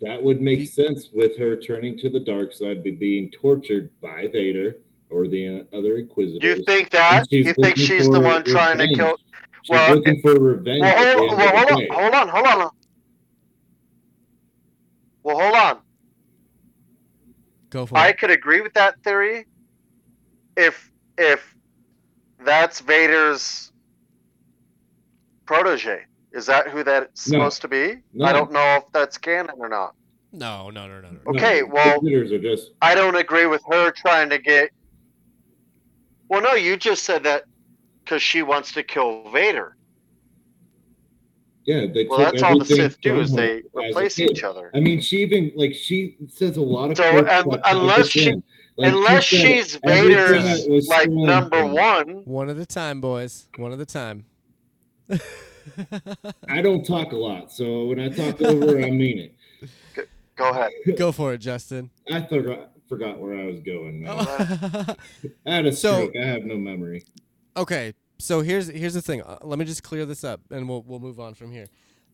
That 0.00 0.22
would 0.22 0.40
make 0.40 0.60
Be- 0.60 0.66
sense 0.66 1.08
with 1.12 1.36
her 1.38 1.56
turning 1.56 1.96
to 1.98 2.10
the 2.10 2.20
dark 2.20 2.52
side, 2.52 2.82
be 2.82 2.90
being 2.90 3.30
tortured 3.30 3.90
by 4.00 4.28
Vader 4.32 4.76
or 5.10 5.28
the 5.28 5.66
uh, 5.72 5.76
other 5.76 5.96
Inquisitors. 5.98 6.42
You 6.42 6.64
think 6.64 6.90
that? 6.90 7.30
You 7.30 7.52
think 7.54 7.76
she's 7.76 8.06
the 8.06 8.14
for 8.16 8.20
one 8.20 8.44
trying 8.44 8.78
to 8.78 8.82
revenge. 8.84 8.98
kill? 8.98 9.16
She's 9.62 9.70
Well, 9.70 9.94
looking 9.94 10.20
for 10.20 10.38
revenge. 10.38 10.80
Well, 10.82 10.94
at 10.96 11.14
the 11.14 11.18
hold, 11.18 11.30
end 11.30 11.38
well, 11.38 11.56
hold 11.56 11.70
on, 11.72 11.88
hold 12.12 12.14
on, 12.14 12.28
hold 12.28 12.62
on. 12.62 12.70
Well, 15.22 15.40
hold 15.40 15.54
on. 15.54 15.78
Go 17.70 17.86
for 17.86 17.96
I 17.96 18.08
it. 18.08 18.18
could 18.18 18.30
agree 18.30 18.60
with 18.60 18.74
that 18.74 19.02
theory 19.02 19.46
if 20.56 20.90
if 21.16 21.56
that's 22.44 22.80
Vader's 22.80 23.72
protege. 25.46 26.00
Is 26.32 26.46
that 26.46 26.68
who 26.68 26.82
that's 26.82 27.28
No. 27.28 27.38
supposed 27.38 27.62
to 27.62 27.68
be? 27.68 27.96
No. 28.12 28.24
I 28.24 28.32
don't 28.32 28.52
know 28.52 28.76
if 28.76 28.84
that's 28.92 29.18
canon 29.18 29.54
or 29.58 29.68
not. 29.68 29.94
No, 30.32 30.70
no, 30.70 30.88
no, 30.88 31.00
no, 31.00 31.10
no. 31.10 31.18
Okay, 31.28 31.60
No, 31.60 31.66
well- 31.68 32.00
just 32.40 32.72
I 32.82 32.94
don't 32.94 33.14
agree 33.16 33.46
with 33.46 33.62
her 33.70 33.92
trying 33.92 34.30
to 34.30 34.38
get. 34.38 34.70
Well, 36.28 36.42
no, 36.42 36.54
you 36.54 36.76
just 36.76 37.04
said 37.04 37.22
that 37.24 37.44
because 38.04 38.20
she 38.22 38.42
wants 38.42 38.72
to 38.72 38.82
kill 38.82 39.28
Vader. 39.30 39.76
yeah. 41.66 41.86
They 41.86 42.06
Well, 42.06 42.18
that's 42.18 42.42
all 42.42 42.58
the 42.58 42.64
everything 42.64 42.90
Sith 42.90 43.00
do 43.00 43.20
is 43.20 43.32
they 43.32 43.62
replace 43.72 44.18
each 44.18 44.42
other. 44.42 44.70
I 44.74 44.80
mean, 44.80 45.00
she 45.00 45.18
even 45.18 45.52
like 45.54 45.72
she 45.74 46.16
says 46.28 46.56
a 46.56 46.60
lot 46.60 46.90
of 46.90 46.96
So, 46.96 47.10
quotes 47.10 47.30
un- 47.30 47.48
that 47.50 47.60
unless 47.64 48.08
she- 48.08 48.28
in. 48.28 48.42
Like, 48.76 48.92
Unless 48.92 49.24
she 49.24 49.36
she's 49.38 49.78
everything 49.84 50.16
Vader's 50.42 50.88
like 50.88 51.02
stolen 51.02 51.26
number 51.26 51.64
one. 51.66 52.08
One 52.24 52.50
at 52.50 52.56
a 52.58 52.66
time, 52.66 53.00
boys. 53.00 53.48
One 53.56 53.72
at 53.72 53.78
a 53.80 53.86
time. 53.86 54.24
I 56.48 56.60
don't 56.62 56.84
talk 56.84 57.12
a 57.12 57.16
lot, 57.16 57.50
so 57.52 57.86
when 57.86 58.00
I 58.00 58.08
talk 58.08 58.40
over, 58.42 58.78
I 58.80 58.90
mean 58.90 59.18
it. 59.18 60.08
Go 60.36 60.50
ahead. 60.50 60.70
Go 60.96 61.12
for 61.12 61.32
it, 61.34 61.38
Justin. 61.38 61.90
I 62.10 62.22
forgot 62.22 62.70
forgot 62.88 63.18
where 63.18 63.38
I 63.38 63.46
was 63.46 63.60
going. 63.60 64.02
Man. 64.02 64.14
Oh. 64.18 64.94
I 65.46 65.54
had 65.54 65.66
a 65.66 65.72
So- 65.72 65.94
stroke. 66.08 66.16
I 66.20 66.24
have 66.26 66.44
no 66.44 66.56
memory. 66.56 67.04
okay, 67.56 67.94
so 68.18 68.40
here's 68.40 68.66
here's 68.68 68.94
the 68.94 69.02
thing. 69.02 69.22
Uh, 69.22 69.38
let 69.42 69.58
me 69.58 69.64
just 69.64 69.82
clear 69.82 70.04
this 70.04 70.24
up, 70.24 70.40
and 70.50 70.68
we'll 70.68 70.82
we'll 70.82 71.00
move 71.00 71.20
on 71.20 71.34
from 71.34 71.52
here. 71.52 71.66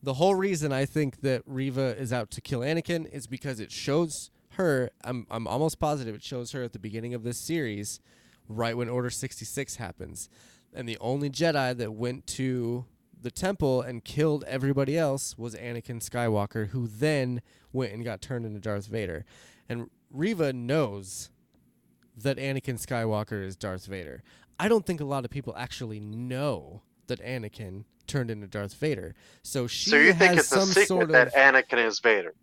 The 0.03 0.13
whole 0.15 0.35
reason 0.35 0.71
I 0.71 0.85
think 0.85 1.21
that 1.21 1.43
Reva 1.45 1.95
is 1.97 2.11
out 2.13 2.31
to 2.31 2.41
kill 2.41 2.61
Anakin 2.61 3.11
is 3.11 3.27
because 3.27 3.59
it 3.59 3.71
shows 3.71 4.31
her. 4.61 4.91
I'm 5.03 5.27
I'm 5.29 5.47
almost 5.47 5.79
positive 5.79 6.15
it 6.15 6.23
shows 6.23 6.51
her 6.51 6.63
at 6.63 6.73
the 6.73 6.79
beginning 6.79 7.13
of 7.13 7.23
this 7.23 7.37
series, 7.37 7.99
right 8.47 8.75
when 8.75 8.89
Order 8.89 9.09
sixty 9.09 9.45
six 9.45 9.75
happens, 9.75 10.29
and 10.73 10.87
the 10.87 10.97
only 10.99 11.29
Jedi 11.29 11.75
that 11.77 11.93
went 11.93 12.27
to 12.27 12.85
the 13.21 13.31
temple 13.31 13.81
and 13.81 14.03
killed 14.03 14.43
everybody 14.47 14.97
else 14.97 15.37
was 15.37 15.55
Anakin 15.55 16.01
Skywalker, 16.01 16.69
who 16.69 16.87
then 16.87 17.41
went 17.71 17.93
and 17.93 18.03
got 18.03 18.21
turned 18.21 18.45
into 18.45 18.59
Darth 18.59 18.87
Vader, 18.87 19.25
and 19.69 19.89
Reva 20.09 20.53
knows 20.53 21.29
that 22.17 22.37
Anakin 22.37 22.83
Skywalker 22.83 23.43
is 23.43 23.55
Darth 23.55 23.85
Vader. 23.85 24.23
I 24.59 24.67
don't 24.67 24.85
think 24.85 25.01
a 25.01 25.05
lot 25.05 25.25
of 25.25 25.31
people 25.31 25.55
actually 25.57 25.99
know 25.99 26.81
that 27.07 27.19
Anakin 27.21 27.85
turned 28.07 28.29
into 28.29 28.47
Darth 28.47 28.73
Vader. 28.73 29.15
So 29.41 29.67
she 29.67 29.89
So 29.89 29.95
you 29.95 30.13
think 30.13 30.35
has 30.35 30.51
it's 30.51 30.55
a 30.55 30.65
secret 30.65 30.87
sort 30.87 31.03
of 31.03 31.09
that 31.09 31.33
Anakin 31.33 31.85
is 31.85 31.99
Vader? 31.99 32.33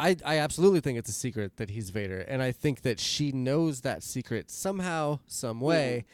I, 0.00 0.16
I 0.24 0.38
absolutely 0.38 0.80
think 0.80 0.98
it's 0.98 1.10
a 1.10 1.12
secret 1.12 1.58
that 1.58 1.70
he's 1.70 1.90
Vader, 1.90 2.20
and 2.20 2.42
I 2.42 2.52
think 2.52 2.80
that 2.82 2.98
she 2.98 3.32
knows 3.32 3.82
that 3.82 4.02
secret 4.02 4.50
somehow, 4.50 5.18
some 5.26 5.60
way, 5.60 6.06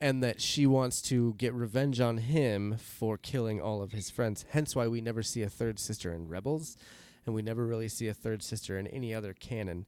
and 0.00 0.22
that 0.22 0.40
she 0.40 0.64
wants 0.64 1.02
to 1.02 1.34
get 1.34 1.52
revenge 1.52 2.00
on 2.00 2.18
him 2.18 2.76
for 2.78 3.18
killing 3.18 3.60
all 3.60 3.82
of 3.82 3.90
his 3.90 4.10
friends. 4.10 4.44
Hence 4.50 4.76
why 4.76 4.86
we 4.86 5.00
never 5.00 5.24
see 5.24 5.42
a 5.42 5.48
third 5.48 5.80
sister 5.80 6.14
in 6.14 6.28
Rebels, 6.28 6.76
and 7.26 7.34
we 7.34 7.42
never 7.42 7.66
really 7.66 7.88
see 7.88 8.06
a 8.06 8.14
third 8.14 8.44
sister 8.44 8.78
in 8.78 8.86
any 8.86 9.12
other 9.12 9.32
canon, 9.32 9.86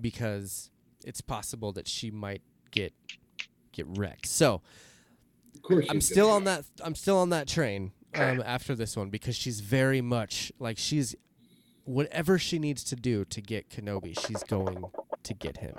because 0.00 0.70
it's 1.04 1.20
possible 1.20 1.70
that 1.72 1.86
she 1.86 2.10
might 2.10 2.42
get 2.72 2.92
get 3.70 3.86
wrecked. 3.88 4.26
So 4.26 4.62
Of 5.54 5.62
course, 5.62 5.86
I'm 5.88 6.00
still 6.00 6.30
on 6.30 6.42
that. 6.44 6.64
I'm 6.82 6.96
still 6.96 7.18
on 7.18 7.30
that 7.30 7.46
train 7.46 7.92
um, 8.14 8.42
after 8.44 8.74
this 8.74 8.96
one 8.96 9.10
because 9.10 9.36
she's 9.36 9.60
very 9.60 10.00
much 10.00 10.50
like 10.58 10.76
she's 10.78 11.14
whatever 11.86 12.38
she 12.38 12.58
needs 12.58 12.84
to 12.84 12.96
do 12.96 13.24
to 13.24 13.40
get 13.40 13.70
Kenobi, 13.70 14.18
she's 14.26 14.42
going 14.42 14.84
to 15.22 15.34
get 15.34 15.58
him. 15.58 15.76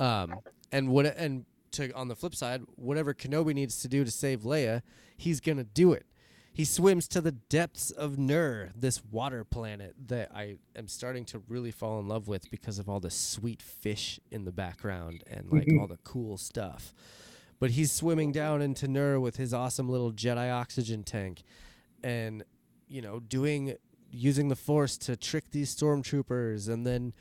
Um, 0.00 0.40
and 0.72 0.88
what 0.88 1.06
and 1.06 1.44
to 1.72 1.92
on 1.92 2.08
the 2.08 2.16
flip 2.16 2.34
side, 2.34 2.62
whatever 2.76 3.14
Kenobi 3.14 3.54
needs 3.54 3.80
to 3.82 3.88
do 3.88 4.04
to 4.04 4.10
save 4.10 4.42
Leia, 4.42 4.82
he's 5.16 5.40
gonna 5.40 5.64
do 5.64 5.92
it. 5.92 6.06
He 6.52 6.64
swims 6.64 7.06
to 7.08 7.20
the 7.20 7.32
depths 7.32 7.92
of 7.92 8.18
Nur, 8.18 8.70
this 8.74 9.00
water 9.12 9.44
planet 9.44 9.94
that 10.08 10.32
I 10.34 10.56
am 10.74 10.88
starting 10.88 11.24
to 11.26 11.40
really 11.48 11.70
fall 11.70 12.00
in 12.00 12.08
love 12.08 12.26
with 12.26 12.50
because 12.50 12.80
of 12.80 12.88
all 12.88 12.98
the 12.98 13.10
sweet 13.12 13.62
fish 13.62 14.18
in 14.32 14.44
the 14.44 14.50
background 14.50 15.22
and 15.30 15.52
like 15.52 15.68
all 15.78 15.86
the 15.86 15.98
cool 16.02 16.36
stuff. 16.36 16.92
But 17.60 17.70
he's 17.72 17.92
swimming 17.92 18.32
down 18.32 18.60
into 18.60 18.88
Nur 18.88 19.20
with 19.20 19.36
his 19.36 19.54
awesome 19.54 19.88
little 19.88 20.12
Jedi 20.12 20.52
oxygen 20.52 21.04
tank 21.04 21.42
and 22.02 22.44
you 22.88 23.02
know, 23.02 23.20
doing 23.20 23.74
using 24.10 24.48
the 24.48 24.56
force 24.56 24.96
to 24.96 25.16
trick 25.16 25.50
these 25.50 25.74
stormtroopers 25.74 26.68
and 26.68 26.86
then 26.86 27.12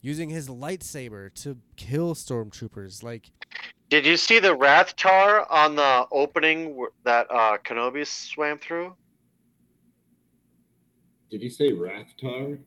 using 0.00 0.30
his 0.30 0.48
lightsaber 0.48 1.32
to 1.42 1.56
kill 1.76 2.14
stormtroopers 2.14 3.02
like 3.02 3.30
Did 3.88 4.06
you 4.06 4.16
see 4.16 4.38
the 4.38 4.56
Rathtar 4.56 5.44
on 5.50 5.76
the 5.76 6.06
opening 6.12 6.86
that 7.04 7.26
uh, 7.30 7.58
Kenobi 7.64 8.06
swam 8.06 8.58
through? 8.58 8.94
Did 11.30 11.42
you 11.42 11.50
say 11.50 11.70
Raftar? 11.72 12.54
I 12.56 12.58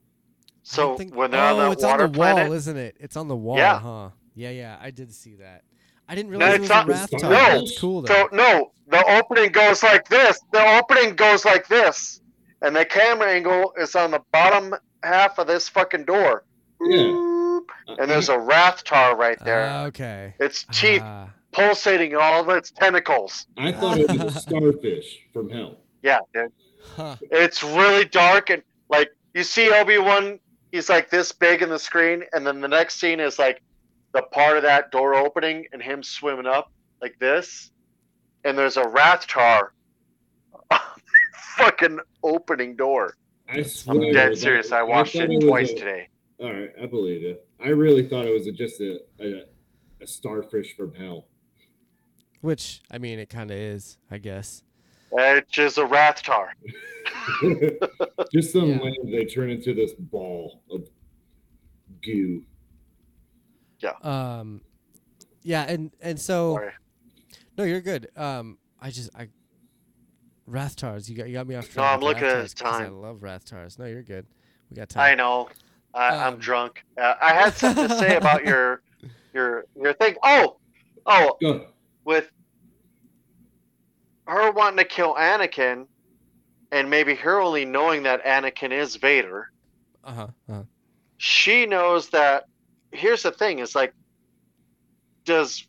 So 0.63 0.95
think- 0.95 1.15
when 1.15 1.31
they're 1.31 1.41
oh, 1.41 1.57
on 1.57 1.59
that 1.59 1.71
it's 1.73 1.83
water 1.83 2.03
on 2.05 2.11
the 2.11 2.17
planet, 2.17 2.47
wall, 2.47 2.53
isn't 2.53 2.77
it? 2.77 2.95
It's 2.99 3.17
on 3.17 3.27
the 3.27 3.35
wall, 3.35 3.57
Yeah. 3.57 3.79
huh? 3.79 4.09
Yeah, 4.35 4.49
yeah, 4.51 4.77
I 4.81 4.91
did 4.91 5.13
see 5.13 5.35
that. 5.35 5.63
I 6.07 6.15
didn't 6.15 6.31
No, 6.31 6.37
realize 6.39 6.55
it 6.55 6.61
it's 6.61 6.61
was 6.63 6.69
not- 6.69 6.87
a 6.87 6.91
raft 6.91 7.13
no, 7.13 7.19
top. 7.19 7.29
no. 7.31 7.59
That's 7.59 7.79
cool 7.79 8.01
though. 8.01 8.13
So 8.13 8.29
no, 8.33 8.71
the 8.89 9.05
opening 9.17 9.51
goes 9.51 9.83
like 9.83 10.07
this. 10.09 10.39
The 10.51 10.77
opening 10.77 11.15
goes 11.15 11.45
like 11.45 11.67
this, 11.67 12.21
and 12.63 12.75
the 12.75 12.85
camera 12.85 13.29
angle 13.29 13.73
is 13.77 13.95
on 13.95 14.11
the 14.11 14.21
bottom 14.31 14.73
half 15.03 15.37
of 15.37 15.45
this 15.47 15.69
fucking 15.69 16.05
door. 16.05 16.43
Yeah. 16.81 17.59
And 17.99 18.09
there's 18.09 18.29
a 18.29 18.37
Rathtar 18.37 19.15
right 19.15 19.37
there. 19.43 19.67
Ah, 19.69 19.85
okay. 19.85 20.33
its 20.39 20.65
teeth 20.71 21.01
Ah, 21.03 21.29
pulsating 21.51 22.15
all 22.15 22.41
of 22.41 22.49
its 22.49 22.71
tentacles. 22.71 23.45
I 23.57 23.71
thought 23.71 23.99
it 23.99 24.09
was 24.09 24.35
a 24.35 24.39
starfish 24.39 25.19
from 25.31 25.49
hell. 25.49 25.77
Yeah, 26.01 26.19
dude. 26.33 26.51
huh. 26.95 27.15
It's 27.21 27.63
really 27.63 28.05
dark 28.05 28.49
and 28.49 28.63
like 28.89 29.09
you 29.33 29.43
see 29.43 29.71
Obi 29.71 29.97
Wan, 29.97 30.39
he's 30.71 30.89
like 30.89 31.09
this 31.09 31.31
big 31.31 31.61
in 31.61 31.69
the 31.69 31.79
screen, 31.79 32.23
and 32.33 32.45
then 32.45 32.61
the 32.61 32.67
next 32.67 32.99
scene 32.99 33.19
is 33.19 33.39
like 33.39 33.61
the 34.13 34.21
part 34.21 34.57
of 34.57 34.63
that 34.63 34.91
door 34.91 35.15
opening 35.15 35.65
and 35.73 35.81
him 35.81 36.03
swimming 36.03 36.45
up 36.45 36.71
like 37.01 37.17
this, 37.19 37.71
and 38.43 38.57
there's 38.57 38.77
a 38.77 38.83
Rathtar 38.83 39.69
fucking 41.57 41.99
opening 42.23 42.75
door. 42.75 43.15
I 43.49 43.61
swear. 43.63 43.97
I'm 44.07 44.13
dead 44.13 44.31
that- 44.33 44.37
serious. 44.37 44.71
I 44.71 44.83
watched 44.83 45.13
thought 45.13 45.23
it 45.23 45.35
was 45.35 45.43
twice 45.45 45.71
a- 45.71 45.75
today. 45.75 46.09
All 46.39 46.51
right, 46.51 46.71
I 46.81 46.85
believe 46.87 47.23
it. 47.23 47.47
I 47.63 47.69
really 47.69 48.07
thought 48.07 48.25
it 48.25 48.33
was 48.33 48.47
a, 48.47 48.51
just 48.51 48.81
a, 48.81 48.99
a 49.21 49.43
a 50.01 50.07
starfish 50.07 50.75
from 50.75 50.93
hell. 50.93 51.27
Which 52.41 52.81
I 52.91 52.97
mean, 52.97 53.19
it 53.19 53.29
kind 53.29 53.51
of 53.51 53.57
is, 53.57 53.97
I 54.11 54.17
guess. 54.17 54.63
It's 55.13 55.49
just 55.51 55.77
a 55.77 55.85
Rathtar. 55.85 56.47
just 58.33 58.51
some 58.51 58.69
Yeah. 58.69 58.79
land 58.79 58.95
they 59.13 59.25
turn 59.25 59.49
into 59.51 59.73
this 59.73 59.93
ball 59.93 60.61
of 60.71 60.87
goo. 62.03 62.43
Yeah. 63.79 63.93
Um, 64.01 64.61
yeah, 65.43 65.63
and 65.63 65.91
and 66.01 66.19
so 66.19 66.55
Sorry. 66.55 66.71
no, 67.57 67.63
you're 67.63 67.81
good. 67.81 68.07
Um, 68.17 68.57
I 68.81 68.89
just 68.89 69.09
I 69.15 69.27
Rathtars, 70.49 71.09
you 71.09 71.15
got 71.15 71.27
you 71.27 71.33
got 71.33 71.47
me 71.47 71.55
off 71.55 71.65
track. 71.69 71.77
No. 71.77 71.83
I'm 71.83 71.99
with 71.99 72.07
looking 72.09 72.23
at 72.23 72.35
Rathtars 72.35 72.41
his 72.41 72.53
'cause 72.53 72.81
I 72.81 72.87
love 72.87 73.17
Rathtars. 73.21 73.79
No, 73.79 73.85
you're 73.85 74.03
good. 74.03 74.25
We 74.69 74.75
got 74.75 74.89
time. 74.89 75.11
I 75.11 75.15
know. 75.15 75.49
I, 75.93 76.07
I'm 76.25 76.33
Um, 76.33 76.39
drunk. 76.39 76.83
Uh, 76.97 77.13
I 77.21 77.33
had 77.33 77.53
something 77.53 77.87
to 77.87 77.97
say 77.97 78.15
about 78.17 78.43
your 78.45 78.81
your 79.33 79.65
your 79.75 79.93
thing. 79.93 80.15
Oh, 80.23 80.57
oh, 81.05 81.37
Go. 81.41 81.67
with 82.03 82.29
her 84.27 84.51
wanting 84.51 84.77
to 84.77 84.85
kill 84.85 85.13
Anakin, 85.15 85.87
and 86.71 86.89
maybe 86.89 87.15
her 87.15 87.39
only 87.39 87.63
knowing 87.65 88.03
that 88.03 88.23
Anakin 88.25 88.71
is 88.71 88.95
Vader. 88.95 89.51
Uh 90.03 90.13
huh. 90.13 90.27
Uh-huh. 90.49 90.63
She 91.17 91.65
knows 91.65 92.09
that. 92.09 92.45
Here's 92.91 93.23
the 93.23 93.31
thing: 93.31 93.59
is 93.59 93.75
like, 93.75 93.93
does 95.25 95.65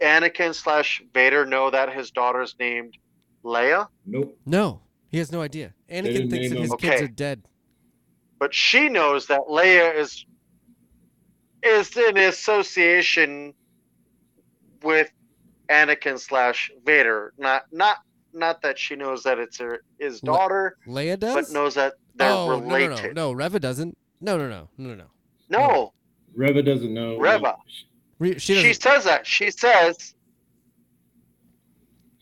Anakin 0.00 0.54
slash 0.54 1.02
Vader 1.14 1.46
know 1.46 1.70
that 1.70 1.92
his 1.94 2.10
daughter's 2.10 2.54
named 2.60 2.96
Leia? 3.44 3.88
Nope. 4.06 4.36
No, 4.46 4.80
he 5.08 5.18
has 5.18 5.30
no 5.32 5.40
idea. 5.42 5.74
Anakin 5.90 6.30
thinks 6.30 6.50
that 6.50 6.58
his 6.58 6.70
him. 6.72 6.78
kids 6.78 6.94
Okay. 6.94 7.04
are 7.04 7.08
dead. 7.08 7.42
but 8.38 8.54
she 8.54 8.88
knows 8.88 9.26
that 9.26 9.42
Leia 9.48 9.94
is 9.96 10.24
is 11.62 11.96
in 11.96 12.16
association 12.18 13.52
with 14.82 15.10
Anakin 15.68 16.18
slash 16.18 16.70
Vader. 16.84 17.32
Not 17.38 17.64
not 17.72 17.98
not 18.32 18.62
that 18.62 18.78
she 18.78 18.94
knows 18.96 19.22
that 19.24 19.38
it's 19.38 19.58
her 19.58 19.82
his 19.98 20.22
Le- 20.22 20.26
daughter, 20.26 20.76
Leia 20.86 21.18
does. 21.18 21.34
but 21.34 21.50
knows 21.52 21.74
that 21.74 21.94
they're 22.14 22.30
oh 22.30 22.46
no 22.48 22.60
no 22.60 22.74
related. 22.76 23.14
no 23.14 23.30
no 23.30 23.32
Reva 23.32 23.58
doesn't. 23.60 23.96
No 24.20 24.36
no 24.36 24.48
no 24.48 24.68
no 24.78 24.88
no 24.90 24.94
no. 24.94 25.04
No, 25.50 25.92
Reva 26.34 26.62
doesn't 26.62 26.92
know. 26.92 27.18
Reva. 27.18 27.56
Re- 28.18 28.38
she 28.38 28.56
she, 28.60 28.72
says 28.74 29.04
that. 29.04 29.26
She 29.26 29.50
says 29.50 30.14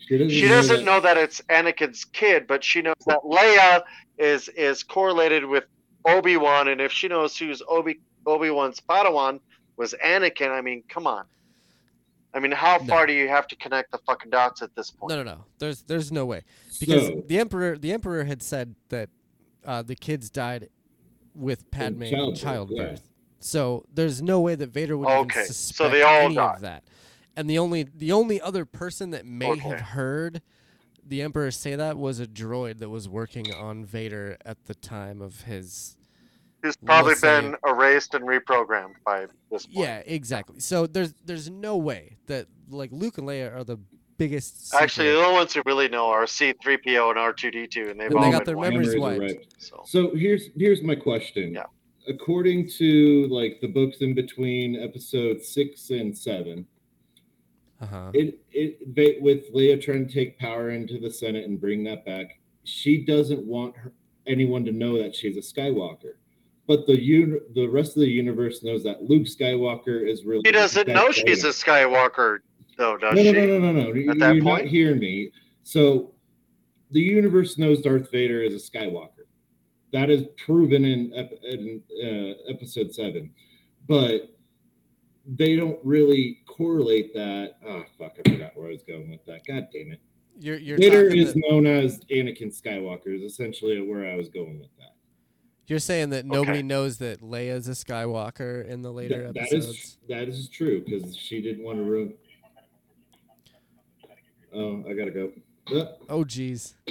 She 0.07 0.19
doesn't, 0.19 0.31
she 0.31 0.49
doesn't 0.49 0.85
know 0.85 1.01
that 1.01 1.17
it's 1.17 1.41
Anakin's 1.51 2.05
kid, 2.05 2.47
but 2.47 2.63
she 2.63 2.81
knows 2.83 2.95
that 3.07 3.21
Leia 3.25 3.83
is 4.19 4.49
is 4.49 4.83
correlated 4.85 5.45
with 5.45 5.65
Obi 6.05 6.37
Wan, 6.37 6.69
and 6.69 6.81
if 6.81 6.93
she 6.93 7.09
knows 7.09 7.37
who's 7.37 7.61
Obi 7.69 8.01
Obi 8.25 8.51
Wan's 8.51 8.81
Padawan 8.89 9.41
was 9.77 9.95
Anakin, 10.05 10.51
I 10.51 10.61
mean, 10.61 10.85
come 10.89 11.07
on. 11.07 11.25
I 12.33 12.39
mean, 12.39 12.53
how 12.53 12.79
No. 12.79 12.85
far 12.85 13.07
do 13.07 13.13
you 13.13 13.29
have 13.29 13.47
to 13.49 13.57
connect 13.57 13.91
the 13.91 13.99
fucking 14.07 14.31
dots 14.31 14.63
at 14.63 14.71
this 14.77 14.91
point? 14.91 15.11
No, 15.11 15.23
no, 15.23 15.31
no. 15.35 15.45
There's 15.59 15.83
there's 15.83 16.13
no 16.13 16.25
way 16.25 16.43
because 16.79 17.07
So, 17.09 17.23
the 17.27 17.39
emperor 17.41 17.77
the 17.77 17.93
emperor 17.93 18.25
had 18.25 18.43
said 18.43 18.77
that 18.91 19.09
uh, 19.65 19.83
the 19.83 19.97
kids 19.97 20.31
died 20.31 20.69
with 21.35 21.69
Padme 21.71 22.05
childbirth, 22.05 22.41
childbirth. 22.41 22.79
yeah. 22.79 23.11
So 23.41 23.85
there's 23.93 24.23
no 24.23 24.41
way 24.41 24.55
that 24.55 24.69
Vader 24.69 24.97
would 24.97 25.09
Okay, 25.09 25.41
even 25.41 25.47
so 25.47 25.53
suspect 25.53 25.93
they 25.93 26.03
all 26.03 26.27
any 26.27 26.35
died. 26.37 26.55
of 26.57 26.61
that. 26.63 26.85
And 27.37 27.49
the 27.51 27.59
only 27.59 27.83
the 27.85 28.13
only 28.13 28.41
other 28.41 28.65
person 28.65 29.11
that 29.11 29.27
may 29.27 29.57
have 29.59 29.81
heard 29.81 30.41
the 31.07 31.23
emperor 31.23 31.51
say 31.51 31.77
that 31.77 31.97
was 31.99 32.19
a 32.19 32.27
droid 32.27 32.79
that 32.79 32.89
was 32.89 33.09
working 33.09 33.53
on 33.55 33.85
Vader 33.85 34.39
at 34.45 34.65
the 34.67 34.75
time 34.75 35.21
of 35.21 35.43
his 35.43 35.97
He's 36.65 36.77
probably 36.79 37.11
Let's 37.11 37.21
say- 37.21 37.41
been 37.43 37.55
erased 37.69 38.15
and 38.15 38.25
reprogrammed 38.25 38.95
by 39.05 39.27
this 39.53 39.67
point. 39.67 39.77
Yeah, 39.79 40.03
exactly. 40.07 40.59
So 40.61 40.87
there's 40.87 41.13
there's 41.25 41.51
no 41.51 41.77
way 41.77 42.17
that 42.27 42.47
like 42.71 42.91
Luke 42.91 43.19
and 43.19 43.29
Leia 43.29 43.55
are 43.55 43.63
the 43.63 43.79
biggest 44.19 44.75
Actually, 44.75 45.11
the 45.11 45.19
only 45.23 45.35
ones 45.35 45.53
who 45.53 45.63
really 45.67 45.89
know 45.89 46.07
are 46.07 46.27
C-3PO 46.27 47.11
and 47.11 47.19
R2D2, 47.19 47.91
and 47.91 48.01
they've 48.01 48.07
And 48.11 48.17
all 48.19 48.25
they 48.25 48.31
got 48.31 48.47
their 48.47 48.57
memories 48.57 48.95
Memories 48.95 48.95
are 48.95 49.01
wiped. 49.01 49.21
wiped. 49.39 49.55
So 49.63 49.83
So 49.85 50.15
here's 50.17 50.49
here's 50.57 50.83
my 50.83 50.95
question. 50.97 51.53
Yeah. 51.53 51.65
According 52.09 52.71
to 52.79 53.29
like 53.29 53.61
the 53.61 53.69
books 53.69 53.99
in 53.99 54.15
between 54.15 54.75
episode 54.83 55.43
six 55.43 55.91
and 55.91 56.17
seven, 56.17 56.67
uh-huh. 57.81 58.11
it 58.15 58.39
it 58.53 58.95
they, 58.95 59.19
with 59.21 59.53
Leia 59.55 59.81
trying 59.81 60.07
to 60.07 60.13
take 60.13 60.39
power 60.39 60.71
into 60.71 60.99
the 60.99 61.11
Senate 61.11 61.45
and 61.45 61.61
bring 61.61 61.85
that 61.85 62.05
back, 62.05 62.39
she 62.65 63.05
doesn't 63.05 63.45
want 63.45 63.77
her, 63.77 63.93
anyone 64.27 64.65
to 64.65 64.73
know 64.73 65.01
that 65.03 65.15
she's 65.15 65.37
a 65.37 65.41
Skywalker. 65.41 66.15
But 66.67 66.87
the 66.87 67.01
uni- 67.01 67.41
the 67.55 67.67
rest 67.67 67.97
of 67.97 68.01
the 68.01 68.09
universe 68.09 68.63
knows 68.63 68.83
that 68.85 69.05
Luke 69.05 69.27
Skywalker 69.27 70.09
is 70.09 70.25
really. 70.25 70.43
he 70.45 70.53
doesn't 70.53 70.89
know 70.89 71.11
she's 71.11 71.45
a 71.45 71.51
Skywalker, 71.51 72.39
though, 72.77 72.97
does 72.97 73.15
no, 73.15 73.23
she? 73.23 73.33
no, 73.33 73.47
no, 73.47 73.59
no, 73.59 73.73
no, 73.73 73.83
no. 73.85 73.95
you, 73.95 74.15
that 74.15 74.35
you're 74.35 74.43
point? 74.43 74.65
not 74.65 74.71
hearing 74.71 74.99
me. 74.99 75.31
So, 75.63 76.13
the 76.91 77.01
universe 77.01 77.59
knows 77.59 77.83
Darth 77.83 78.11
Vader 78.11 78.43
is 78.43 78.55
a 78.55 78.71
Skywalker. 78.71 79.11
That 79.93 80.11
is 80.11 80.25
proven 80.45 80.85
in, 80.85 81.13
in 81.45 81.83
uh, 82.03 82.53
episode 82.53 82.93
seven, 82.93 83.33
but 83.87 84.36
they 85.27 85.57
don't 85.57 85.79
really 85.85 86.39
correlate 86.47 87.13
that. 87.15 87.55
Oh 87.67 87.83
fuck! 87.99 88.17
I 88.25 88.31
forgot 88.31 88.57
where 88.57 88.69
I 88.69 88.73
was 88.73 88.83
going 88.83 89.11
with 89.11 89.25
that. 89.27 89.47
God 89.47 89.69
damn 89.73 89.93
it! 89.93 90.01
You're 90.39 90.59
you're 90.59 90.79
Vader 90.79 91.09
is 91.09 91.35
that- 91.35 91.43
known 91.49 91.67
as 91.67 92.01
Anakin 92.11 92.55
Skywalker. 92.55 93.09
Is 93.15 93.23
essentially 93.23 93.81
where 93.81 94.11
I 94.11 94.17
was 94.17 94.29
going 94.29 94.59
with 94.61 94.69
that. 94.79 94.95
You're 95.69 95.81
saying 95.81 96.11
that 96.11 96.25
nobody 96.27 96.59
Okay. 96.59 96.63
knows 96.63 96.99
that 96.99 97.23
Leia's 97.23 97.67
a 97.67 97.73
Skywalker 97.73 98.65
in 98.69 98.83
the 98.83 98.93
later 98.93 99.25
That- 99.25 99.35
that 99.35 99.43
episodes. 99.53 99.67
is 99.67 99.99
that 100.09 100.29
is 100.29 100.49
true 100.49 100.85
because 100.85 101.17
she 101.17 101.43
didn't 101.43 101.65
want 101.65 101.79
to 101.79 101.83
ruin. 101.85 102.15
Oh, 104.55 104.85
I 104.89 104.93
gotta 104.95 105.11
go. 105.11 105.33
Uh, 105.75 105.87
Oh, 106.09 106.23
jeez. 106.25 106.75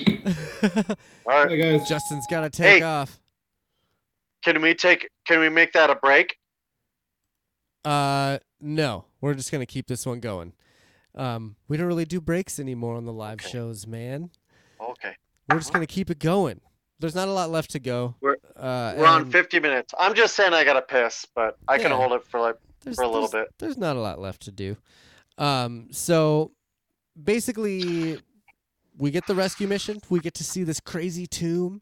All 1.25 1.45
right, 1.45 1.49
Hi 1.49 1.55
guys. 1.55 1.87
Justin's 1.87 2.25
got 2.29 2.41
to 2.41 2.49
take 2.49 2.79
Hey. 2.79 2.81
off. 2.81 3.19
can 4.43 4.61
we 4.61 4.73
take? 4.75 5.07
Can 5.25 5.39
we 5.39 5.47
make 5.49 5.71
that 5.73 5.89
a 5.89 5.95
break? 5.95 6.35
Uh, 7.85 8.39
no, 8.59 9.05
we're 9.21 9.33
just 9.33 9.51
gonna 9.51 9.65
keep 9.65 9.87
this 9.87 10.05
one 10.05 10.19
going. 10.19 10.53
Um, 11.13 11.55
we 11.67 11.77
don't 11.77 11.87
really 11.87 12.05
do 12.05 12.19
breaks 12.19 12.59
anymore 12.59 12.95
on 12.95 13.05
the 13.05 13.13
live 13.13 13.39
Okay. 13.41 13.49
shows, 13.49 13.85
man. 13.87 14.31
Okay, 14.81 15.13
We're 15.49 15.59
just 15.59 15.71
gonna 15.71 15.85
keep 15.87 16.09
it 16.09 16.19
going. 16.19 16.59
There's 16.99 17.15
not 17.15 17.27
a 17.27 17.31
lot 17.31 17.49
left 17.49 17.71
to 17.71 17.79
go. 17.79 18.15
We're- 18.21 18.37
uh, 18.55 18.93
we're 18.97 19.05
on 19.05 19.29
50 19.29 19.59
minutes. 19.59 19.93
I'm 19.99 20.13
just 20.15 20.35
saying 20.35 20.53
I 20.53 20.63
got 20.63 20.73
to 20.73 20.81
piss, 20.81 21.25
but 21.35 21.57
I 21.67 21.77
can 21.77 21.91
hold 21.91 22.13
it 22.13 22.23
for 22.23 22.39
like. 22.39 22.55
for 22.95 23.03
a 23.03 23.07
little 23.09 23.27
bit. 23.27 23.47
There's 23.59 23.77
not 23.77 23.95
a 23.95 23.99
lot 23.99 24.19
left 24.19 24.43
to 24.43 24.51
do. 24.51 24.77
Um, 25.37 25.87
so 25.91 26.51
basically, 27.21 28.19
we 28.97 29.11
get 29.11 29.25
the 29.27 29.35
rescue 29.35 29.67
mission. 29.67 29.99
We 30.09 30.19
get 30.19 30.33
to 30.35 30.43
see 30.43 30.63
this 30.63 30.79
crazy 30.79 31.27
tomb, 31.27 31.81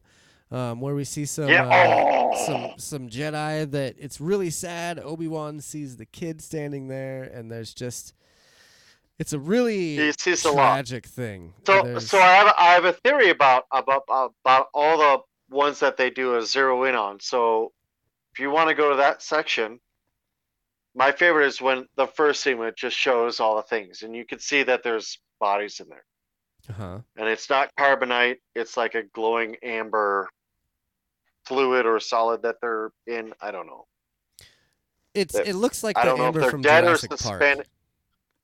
um, 0.50 0.80
where 0.80 0.94
we 0.94 1.04
see 1.04 1.26
some 1.26 1.48
Yeah. 1.48 1.66
uh, 1.68 1.94
Oh! 1.96 2.23
Some 2.36 2.72
some 2.76 3.08
Jedi 3.08 3.70
that 3.70 3.96
it's 3.98 4.20
really 4.20 4.50
sad. 4.50 4.98
Obi 4.98 5.28
Wan 5.28 5.60
sees 5.60 5.96
the 5.96 6.06
kid 6.06 6.40
standing 6.42 6.88
there, 6.88 7.24
and 7.24 7.50
there's 7.50 7.74
just 7.74 8.14
it's 9.18 9.32
a 9.32 9.38
really 9.38 9.96
He 9.96 10.12
sees 10.12 10.44
a 10.44 10.52
tragic 10.52 11.06
thing. 11.06 11.54
So, 11.66 11.82
There's- 11.82 12.08
so 12.08 12.18
I 12.18 12.32
have 12.32 12.54
I 12.58 12.72
have 12.72 12.84
a 12.84 12.92
theory 12.92 13.30
about 13.30 13.64
about 13.70 14.04
about 14.08 14.68
all 14.74 14.98
the 14.98 15.22
ones 15.54 15.80
that 15.80 15.96
they 15.96 16.10
do 16.10 16.36
a 16.36 16.42
zero 16.42 16.84
in 16.84 16.94
on. 16.94 17.20
So, 17.20 17.72
if 18.32 18.40
you 18.40 18.50
want 18.50 18.68
to 18.68 18.74
go 18.74 18.90
to 18.90 18.96
that 18.96 19.22
section, 19.22 19.78
my 20.94 21.12
favorite 21.12 21.46
is 21.46 21.60
when 21.60 21.86
the 21.96 22.06
first 22.06 22.42
scene 22.42 22.60
it 22.62 22.76
just 22.76 22.96
shows 22.96 23.40
all 23.40 23.56
the 23.56 23.62
things, 23.62 24.02
and 24.02 24.14
you 24.16 24.24
can 24.26 24.38
see 24.38 24.62
that 24.64 24.82
there's 24.82 25.18
bodies 25.38 25.80
in 25.80 25.88
there, 25.88 26.04
uh-huh. 26.70 26.98
and 27.16 27.28
it's 27.28 27.48
not 27.48 27.70
carbonite; 27.78 28.38
it's 28.54 28.76
like 28.76 28.94
a 28.94 29.02
glowing 29.02 29.56
amber 29.62 30.28
fluid 31.46 31.86
or 31.86 32.00
solid 32.00 32.42
that 32.42 32.56
they're 32.60 32.90
in. 33.06 33.32
I 33.40 33.50
don't 33.50 33.66
know. 33.66 33.86
It's 35.14 35.34
That- 35.34 35.46
it 35.46 35.54
looks 35.54 35.82
like 35.82 35.96
I 35.98 36.04
don't 36.04 36.18
know 36.18 36.28
if 36.28 36.34
they're 36.34 36.60
dead 36.60 36.84
or 36.84 36.88
Jurassic 36.88 37.10
Park. 37.10 37.18
suspended. 37.20 37.68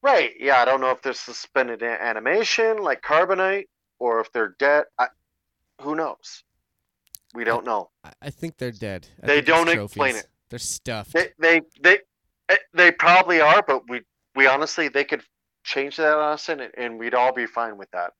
Right? 0.02 0.34
Yeah, 0.38 0.62
I 0.62 0.64
don't 0.64 0.80
know 0.80 0.90
if 0.90 1.02
they're 1.02 1.12
suspended 1.12 1.82
in 1.82 1.90
animation 1.90 2.78
like 2.78 3.02
carbonite, 3.02 3.66
or 3.98 4.20
if 4.20 4.32
they're 4.32 4.54
dead. 4.58 4.84
I, 4.98 5.08
who 5.82 5.94
knows? 5.94 6.42
We 7.34 7.44
don't 7.44 7.64
know. 7.66 7.90
I, 8.02 8.12
I 8.22 8.30
think 8.30 8.56
they're 8.56 8.72
dead. 8.72 9.08
I 9.22 9.26
They 9.26 9.40
don't 9.40 9.68
explain 9.68 10.16
it. 10.16 10.26
They're 10.48 10.58
stuffed. 10.58 11.12
They 11.12 11.28
they 11.38 11.60
they 11.80 11.98
eh, 12.48 12.56
they 12.72 12.92
probably 12.92 13.40
are, 13.40 13.62
but 13.62 13.88
we 13.88 14.02
we 14.34 14.46
honestly 14.46 14.88
they 14.88 15.04
could 15.04 15.22
change 15.62 15.96
that 15.96 16.16
on 16.16 16.32
us 16.32 16.48
and 16.48 16.62
and 16.76 16.98
we'd 16.98 17.14
all 17.14 17.32
be 17.32 17.46
fine 17.46 17.76
with 17.76 17.90
that 17.90 18.14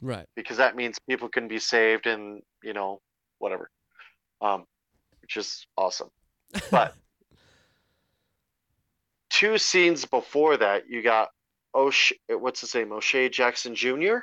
right. 0.00 0.26
because 0.34 0.56
that 0.56 0.74
means 0.74 0.98
people 0.98 1.28
can 1.28 1.46
be 1.46 1.58
saved 1.58 2.06
and 2.06 2.42
you 2.62 2.72
know 2.72 3.00
whatever, 3.38 3.70
um, 4.40 4.64
which 5.22 5.36
is 5.36 5.66
awesome. 5.76 6.10
But 6.70 6.94
two 9.30 9.58
scenes 9.58 10.04
before 10.04 10.56
that, 10.56 10.88
you 10.88 11.02
got 11.02 11.30
O'Sh 11.74 12.12
what's 12.28 12.60
his 12.60 12.74
name 12.74 12.92
O'Shea 12.92 13.28
Jackson 13.28 13.74
Jr. 13.74 14.18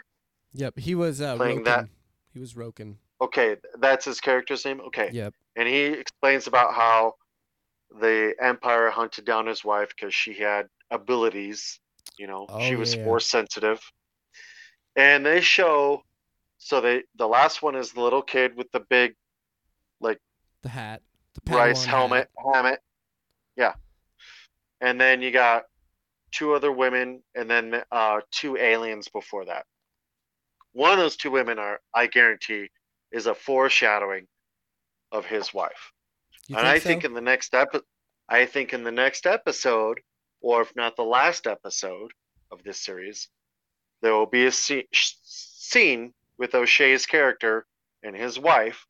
Yep. 0.53 0.77
He 0.79 0.95
was 0.95 1.21
uh, 1.21 1.35
Playing 1.35 1.59
Roken. 1.59 1.65
that- 1.65 1.89
He 2.33 2.39
was 2.39 2.53
Roken. 2.53 2.95
Okay, 3.21 3.55
that's 3.79 4.05
his 4.05 4.19
character's 4.19 4.65
name. 4.65 4.81
Okay, 4.81 5.09
Yep. 5.13 5.33
and 5.55 5.67
he 5.67 5.83
explains 5.85 6.47
about 6.47 6.73
how 6.73 7.13
the 8.01 8.33
empire 8.41 8.89
hunted 8.89 9.23
down 9.23 9.45
his 9.45 9.63
wife 9.63 9.89
because 9.95 10.13
she 10.13 10.33
had 10.33 10.67
abilities 10.89 11.79
you 12.17 12.25
know 12.27 12.47
she 12.61 12.75
Oh, 12.75 12.79
was 12.79 12.95
yeah. 12.95 13.03
force 13.03 13.25
sensitive 13.27 13.79
and 14.95 15.23
they 15.25 15.41
show 15.41 16.03
so 16.57 16.81
they 16.81 17.03
the 17.17 17.27
last 17.27 17.61
one 17.61 17.75
is 17.75 17.91
the 17.93 18.01
little 18.01 18.21
kid 18.23 18.55
with 18.55 18.71
the 18.71 18.79
big 18.79 19.15
The 20.63 20.69
hat. 20.69 21.01
The 21.45 21.51
rice 21.53 21.83
helmet 21.85 22.29
hat. 22.37 22.53
helmet 22.53 22.79
yeah 23.55 23.73
and 24.81 24.99
then 24.99 25.21
you 25.21 25.31
got 25.31 25.63
two 26.31 26.53
other 26.53 26.71
women 26.71 27.21
and 27.35 27.49
then 27.49 27.83
uh 27.91 28.21
two 28.31 28.57
aliens 28.57 29.07
before 29.09 29.45
that 29.45 29.65
one 30.73 30.91
of 30.91 30.97
those 30.99 31.15
two 31.17 31.31
women 31.31 31.57
are 31.59 31.79
i 31.93 32.07
guarantee 32.07 32.69
is 33.11 33.25
a 33.27 33.33
foreshadowing 33.35 34.27
of 35.11 35.25
his 35.25 35.53
wife 35.53 35.91
You 36.47 36.57
and 36.57 36.67
I 36.67 36.79
so? 36.79 36.87
think 36.87 37.03
in 37.03 37.13
the 37.13 37.21
next 37.21 37.53
epi- 37.53 37.81
I 38.29 38.45
think 38.45 38.73
in 38.73 38.83
the 38.83 38.91
next 38.91 39.25
episode, 39.27 39.99
or 40.41 40.61
if 40.61 40.75
not 40.75 40.95
the 40.95 41.03
last 41.03 41.45
episode 41.45 42.11
of 42.51 42.63
this 42.63 42.79
series, 42.81 43.27
there 44.01 44.13
will 44.13 44.25
be 44.25 44.45
a 44.45 44.49
sce- 44.49 44.87
sh- 44.91 45.13
scene 45.23 46.13
with 46.37 46.55
O'Shea's 46.55 47.05
character 47.05 47.65
and 48.01 48.15
his 48.15 48.39
wife, 48.39 48.85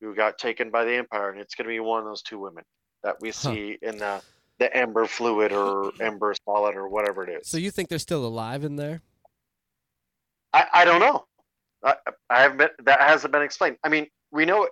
who 0.00 0.14
got 0.14 0.38
taken 0.38 0.70
by 0.70 0.84
the 0.84 0.94
Empire, 0.94 1.30
and 1.30 1.40
it's 1.40 1.54
going 1.54 1.64
to 1.66 1.68
be 1.68 1.80
one 1.80 2.00
of 2.00 2.04
those 2.06 2.22
two 2.22 2.38
women 2.38 2.64
that 3.02 3.20
we 3.20 3.28
Huh. 3.28 3.32
see 3.34 3.78
in 3.82 3.98
the 3.98 4.22
the 4.58 4.76
Ember 4.76 5.06
fluid 5.06 5.52
or 5.52 5.92
Ember 6.00 6.34
solid 6.44 6.74
or 6.74 6.88
whatever 6.88 7.22
it 7.28 7.30
is. 7.40 7.48
So 7.48 7.58
you 7.58 7.70
think 7.70 7.88
they're 7.88 7.98
still 8.00 8.26
alive 8.26 8.64
in 8.64 8.74
there? 8.74 9.02
I, 10.52 10.66
I 10.72 10.84
don't 10.84 11.00
know. 11.00 11.26
I, 11.84 11.94
I 12.28 12.40
haven't 12.42 12.56
been, 12.58 12.68
that 12.84 13.00
hasn't 13.00 13.32
been 13.32 13.42
explained. 13.42 13.76
I 13.84 13.88
mean, 13.88 14.08
we 14.32 14.44
know 14.44 14.58
what 14.58 14.70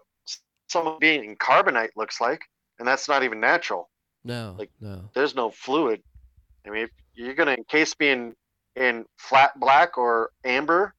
someone 0.68 0.96
being 1.00 1.24
in 1.24 1.36
carbonite 1.36 1.90
looks 1.94 2.20
like, 2.20 2.40
and 2.80 2.88
that's 2.88 3.08
not 3.08 3.22
even 3.22 3.38
natural. 3.38 3.88
No. 4.24 4.56
Like- 4.58 4.72
no. 4.80 5.08
there's 5.14 5.36
no 5.36 5.50
fluid. 5.50 6.02
I 6.66 6.70
mean, 6.70 6.82
if 6.84 6.90
you're 7.14 7.34
gonna 7.34 7.52
encase 7.54 7.94
me 8.00 8.08
in 8.10 8.34
in 8.74 9.04
flat 9.18 9.58
black 9.60 9.96
or 9.96 10.30
amber, 10.44 10.94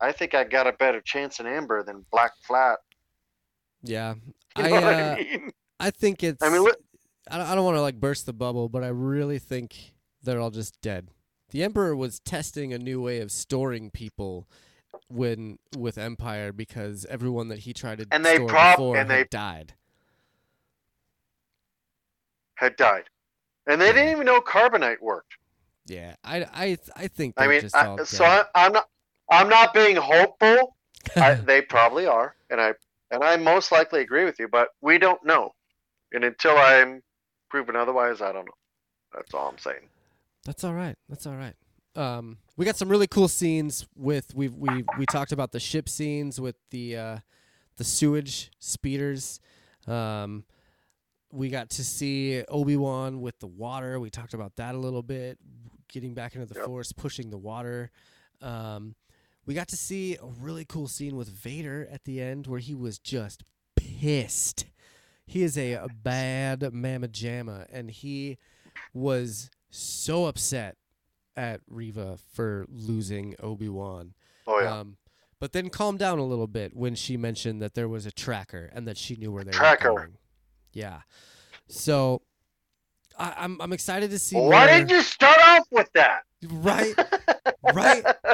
I 0.00 0.12
think 0.12 0.34
I 0.34 0.44
got 0.44 0.66
a 0.66 0.72
better 0.72 1.00
chance 1.00 1.40
in 1.40 1.46
amber 1.46 1.82
than 1.82 2.04
black 2.12 2.32
flat. 2.46 2.78
Yeah. 3.82 4.14
You 4.58 4.64
I 4.64 4.68
know 4.68 4.74
what 4.74 4.84
uh, 4.84 4.88
I 4.88 5.14
mean? 5.16 5.50
I 5.80 5.90
think 5.90 6.22
it's. 6.22 6.42
I 6.42 6.50
mean, 6.50 6.60
look, 6.62 6.76
I 7.30 7.38
don't, 7.38 7.46
I 7.46 7.54
don't 7.54 7.64
want 7.64 7.78
to 7.78 7.80
like 7.80 7.98
burst 7.98 8.26
the 8.26 8.34
bubble, 8.34 8.68
but 8.68 8.84
I 8.84 8.88
really 8.88 9.38
think 9.38 9.94
they're 10.22 10.38
all 10.38 10.50
just 10.50 10.78
dead. 10.82 11.08
The 11.52 11.62
Emperor 11.62 11.96
was 11.96 12.20
testing 12.20 12.74
a 12.74 12.78
new 12.78 13.00
way 13.00 13.20
of 13.20 13.32
storing 13.32 13.90
people 13.90 14.46
when 15.08 15.58
with 15.74 15.96
Empire 15.96 16.52
because 16.52 17.06
everyone 17.08 17.48
that 17.48 17.60
he 17.60 17.72
tried 17.72 17.98
to 18.00 18.06
And 18.12 18.26
they 18.26 18.36
store 18.36 18.48
prob- 18.48 18.76
before 18.76 18.96
and 18.98 19.10
had 19.10 19.20
they- 19.20 19.28
died. 19.30 19.72
had 22.56 22.76
died, 22.76 23.04
and 23.66 23.80
they 23.80 23.92
didn't 23.92 24.10
even 24.10 24.26
know 24.26 24.40
carbonite 24.40 25.00
worked. 25.00 25.36
Yeah, 25.86 26.14
I 26.22 26.42
I 26.52 26.78
I 26.94 27.08
think 27.08 27.34
I 27.38 27.46
mean, 27.46 27.60
just 27.62 27.74
I, 27.74 27.96
so. 28.04 28.24
I, 28.24 28.44
I'm 28.54 28.72
not. 28.72 28.88
I'm 29.30 29.48
not 29.48 29.72
being 29.74 29.96
hopeful. 29.96 30.76
I, 31.16 31.34
they 31.46 31.62
probably 31.62 32.06
are, 32.06 32.36
and 32.50 32.60
I 32.60 32.74
and 33.12 33.22
I 33.22 33.36
most 33.36 33.70
likely 33.70 34.00
agree 34.00 34.24
with 34.24 34.40
you. 34.40 34.48
But 34.48 34.70
we 34.80 34.98
don't 34.98 35.24
know, 35.24 35.54
and 36.12 36.24
until 36.24 36.56
I'm 36.56 37.02
proven 37.50 37.76
otherwise, 37.76 38.20
I 38.20 38.32
don't 38.32 38.46
know. 38.46 38.52
That's 39.14 39.32
all 39.34 39.48
I'm 39.48 39.58
saying. 39.58 39.88
That's 40.44 40.64
all 40.64 40.74
right. 40.74 40.96
That's 41.08 41.26
all 41.26 41.36
right. 41.36 41.54
Um, 41.94 42.38
we 42.56 42.64
got 42.64 42.76
some 42.76 42.88
really 42.88 43.06
cool 43.06 43.28
scenes 43.28 43.86
with 43.94 44.34
we 44.34 44.48
we 44.48 44.84
we 44.98 45.06
talked 45.06 45.30
about 45.32 45.52
the 45.52 45.60
ship 45.60 45.88
scenes 45.88 46.40
with 46.40 46.56
the 46.70 46.96
uh, 46.96 47.18
the 47.76 47.84
sewage 47.84 48.50
speeders. 48.58 49.40
Um, 49.86 50.44
we 51.30 51.48
got 51.48 51.70
to 51.70 51.84
see 51.84 52.42
Obi 52.48 52.76
Wan 52.76 53.20
with 53.20 53.38
the 53.40 53.46
water. 53.46 53.98
We 54.00 54.10
talked 54.10 54.34
about 54.34 54.56
that 54.56 54.74
a 54.74 54.78
little 54.78 55.02
bit, 55.02 55.38
getting 55.88 56.14
back 56.14 56.34
into 56.34 56.46
the 56.46 56.58
Yep. 56.58 56.66
Force, 56.66 56.92
pushing 56.92 57.30
the 57.30 57.38
water. 57.38 57.90
Um, 58.40 58.94
we 59.46 59.54
got 59.54 59.68
to 59.68 59.76
see 59.76 60.16
a 60.16 60.26
really 60.40 60.64
cool 60.64 60.88
scene 60.88 61.16
with 61.16 61.28
Vader 61.28 61.88
at 61.90 62.04
the 62.04 62.20
end 62.20 62.46
where 62.46 62.60
he 62.60 62.74
was 62.74 62.98
just 62.98 63.42
pissed. 63.76 64.66
He 65.26 65.42
is 65.42 65.56
a, 65.56 65.86
bad 66.02 66.72
mamma 66.72 67.08
jamma, 67.08 67.66
and 67.72 67.90
he 67.90 68.38
was 68.92 69.50
so 69.70 70.26
upset 70.26 70.76
at 71.36 71.60
Reva 71.68 72.18
for 72.34 72.66
losing 72.68 73.34
Obi 73.42 73.68
Wan. 73.68 74.14
Oh 74.46 74.60
yeah, 74.60 74.80
Um, 74.80 74.96
but 75.40 75.52
then 75.52 75.70
calmed 75.70 75.98
down 75.98 76.18
a 76.18 76.24
little 76.24 76.46
bit 76.46 76.76
when 76.76 76.94
she 76.94 77.16
mentioned 77.16 77.62
that 77.62 77.74
there 77.74 77.88
was 77.88 78.04
a 78.06 78.12
tracker 78.12 78.70
and 78.74 78.86
that 78.86 78.96
she 78.98 79.16
knew 79.16 79.32
where 79.32 79.44
they 79.44 79.50
Tracker. 79.52 79.92
were 79.92 80.00
going. 80.00 80.16
Yeah. 80.72 81.00
So 81.68 82.22
I, 83.18 83.34
I'm 83.38 83.60
I'm 83.60 83.72
excited 83.72 84.10
to 84.10 84.18
see. 84.18 84.36
why 84.36 84.66
more- 84.66 84.78
did 84.80 84.90
you 84.90 85.02
start 85.02 85.38
off 85.40 85.66
with 85.70 85.90
that? 85.94 86.22
Right, 86.50 86.94
right. 87.72 88.04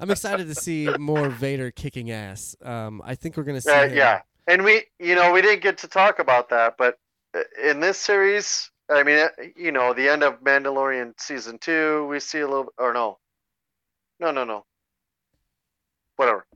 I'm 0.00 0.10
excited 0.10 0.48
to 0.48 0.54
see 0.54 0.88
more 0.98 1.28
Vader 1.28 1.70
kicking 1.70 2.10
ass. 2.10 2.56
Um, 2.62 3.02
I 3.04 3.14
think 3.14 3.36
we're 3.36 3.44
gonna 3.44 3.60
see. 3.60 3.70
Uh, 3.70 3.84
yeah, 3.84 4.22
and 4.46 4.64
we, 4.64 4.84
you 4.98 5.14
know, 5.14 5.32
we 5.32 5.42
didn't 5.42 5.62
get 5.62 5.78
to 5.78 5.88
talk 5.88 6.18
about 6.18 6.50
that, 6.50 6.76
but 6.76 6.98
uh, 7.34 7.40
in 7.62 7.80
this 7.80 7.98
series, 7.98 8.70
I 8.90 9.02
mean, 9.02 9.18
uh, 9.18 9.28
you 9.56 9.72
know, 9.72 9.92
the 9.92 10.08
end 10.08 10.22
of 10.22 10.40
Mandalorian 10.42 11.18
season 11.18 11.58
two, 11.58 12.06
we 12.08 12.20
see 12.20 12.40
a 12.40 12.46
little, 12.46 12.72
or 12.78 12.92
no, 12.92 13.18
no, 14.20 14.30
no, 14.30 14.44
no, 14.44 14.64
whatever. 16.16 16.46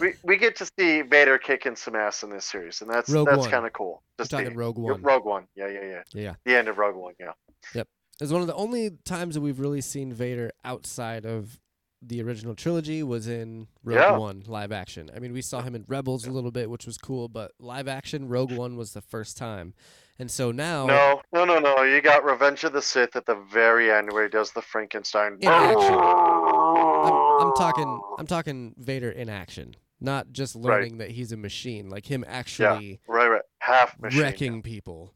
we 0.00 0.14
we 0.22 0.36
get 0.36 0.56
to 0.56 0.70
see 0.78 1.02
Vader 1.02 1.38
kicking 1.38 1.76
some 1.76 1.94
ass 1.94 2.22
in 2.22 2.30
this 2.30 2.44
series, 2.44 2.80
and 2.80 2.90
that's 2.90 3.10
Rogue 3.10 3.28
that's 3.28 3.46
kind 3.46 3.66
of 3.66 3.72
cool. 3.72 4.02
We're 4.18 4.24
talking 4.24 4.50
see. 4.50 4.54
Rogue 4.54 4.78
One. 4.78 5.02
Rogue 5.02 5.24
One, 5.24 5.46
yeah, 5.54 5.68
yeah, 5.68 5.80
Yeah, 5.84 6.02
yeah. 6.12 6.34
The 6.44 6.56
end 6.56 6.68
of 6.68 6.78
Rogue 6.78 6.96
One, 6.96 7.14
yeah. 7.20 7.32
Yep. 7.74 7.88
It's 8.20 8.32
one 8.32 8.40
of 8.40 8.46
the 8.46 8.54
only 8.54 8.92
times 9.04 9.34
that 9.34 9.42
we've 9.42 9.60
really 9.60 9.82
seen 9.82 10.12
Vader 10.12 10.50
outside 10.64 11.26
of 11.26 11.60
the 12.02 12.22
original 12.22 12.54
trilogy 12.54 13.02
was 13.02 13.26
in 13.26 13.68
Rogue 13.82 13.98
Yeah. 13.98 14.16
One 14.18 14.42
live 14.46 14.70
action. 14.72 15.10
I 15.14 15.18
mean, 15.18 15.32
we 15.32 15.42
saw 15.42 15.62
him 15.62 15.74
in 15.74 15.84
Rebels 15.88 16.26
a 16.26 16.30
little 16.30 16.50
bit, 16.50 16.68
which 16.70 16.86
was 16.86 16.98
cool, 16.98 17.28
but 17.28 17.52
live 17.58 17.88
action 17.88 18.28
Rogue 18.28 18.52
One 18.52 18.76
was 18.76 18.92
the 18.92 19.00
first 19.00 19.36
time. 19.36 19.74
And 20.18 20.30
so 20.30 20.50
now 20.52 20.86
No, 20.86 21.20
no, 21.32 21.44
no, 21.44 21.58
no. 21.58 21.82
You 21.82 22.00
got 22.00 22.24
Revenge 22.24 22.64
of 22.64 22.72
the 22.72 22.82
Sith 22.82 23.16
at 23.16 23.26
the 23.26 23.34
very 23.34 23.90
end 23.90 24.12
where 24.12 24.22
he 24.24 24.28
does 24.30 24.52
the 24.52 24.62
Frankenstein. 24.62 25.38
In 25.40 25.48
action. 25.48 25.94
I'm, 25.94 27.48
I'm 27.48 27.52
talking 27.56 28.00
I'm 28.18 28.26
talking 28.26 28.74
Vader 28.78 29.10
in 29.10 29.28
action, 29.28 29.74
not 30.00 30.32
just 30.32 30.54
Right. 30.54 30.64
learning 30.64 30.98
that 30.98 31.10
he's 31.10 31.32
a 31.32 31.36
machine, 31.36 31.88
like 31.90 32.06
him 32.06 32.24
actually 32.26 33.00
Right, 33.06 33.28
right. 33.28 33.42
Half 33.58 33.98
machine. 34.00 34.20
wrecking 34.22 34.62
people. 34.62 35.12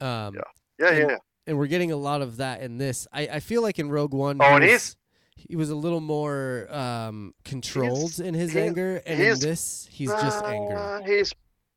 Um 0.00 0.34
Yeah. 0.34 0.40
Yeah, 0.78 0.90
yeah, 0.90 1.00
and- 1.00 1.10
yeah. 1.10 1.16
and 1.46 1.58
we're 1.58 1.66
getting 1.68 1.92
a 1.92 1.96
lot 1.96 2.20
of 2.22 2.36
that 2.38 2.60
in 2.60 2.76
this. 2.78 3.06
I, 3.12 3.22
I 3.28 3.40
feel 3.40 3.62
like 3.62 3.78
in 3.78 3.88
Rogue 3.90 4.12
One, 4.12 4.38
Oh, 4.42 4.56
and 4.56 4.64
he's- 4.64 4.96
he 5.36 5.54
was 5.56 5.70
a 5.70 5.74
little 5.76 6.00
more 6.00 6.66
um, 6.74 7.34
controlled 7.44 8.18
in 8.18 8.34
his 8.34 8.52
he's- 8.52 8.66
anger, 8.66 9.02
and 9.06 9.20
in 9.20 9.38
this, 9.38 9.86
he's 9.90 10.10
just 10.10 10.44
angry. 10.44 10.74
Uh, 10.74 11.02
He's 11.02 11.32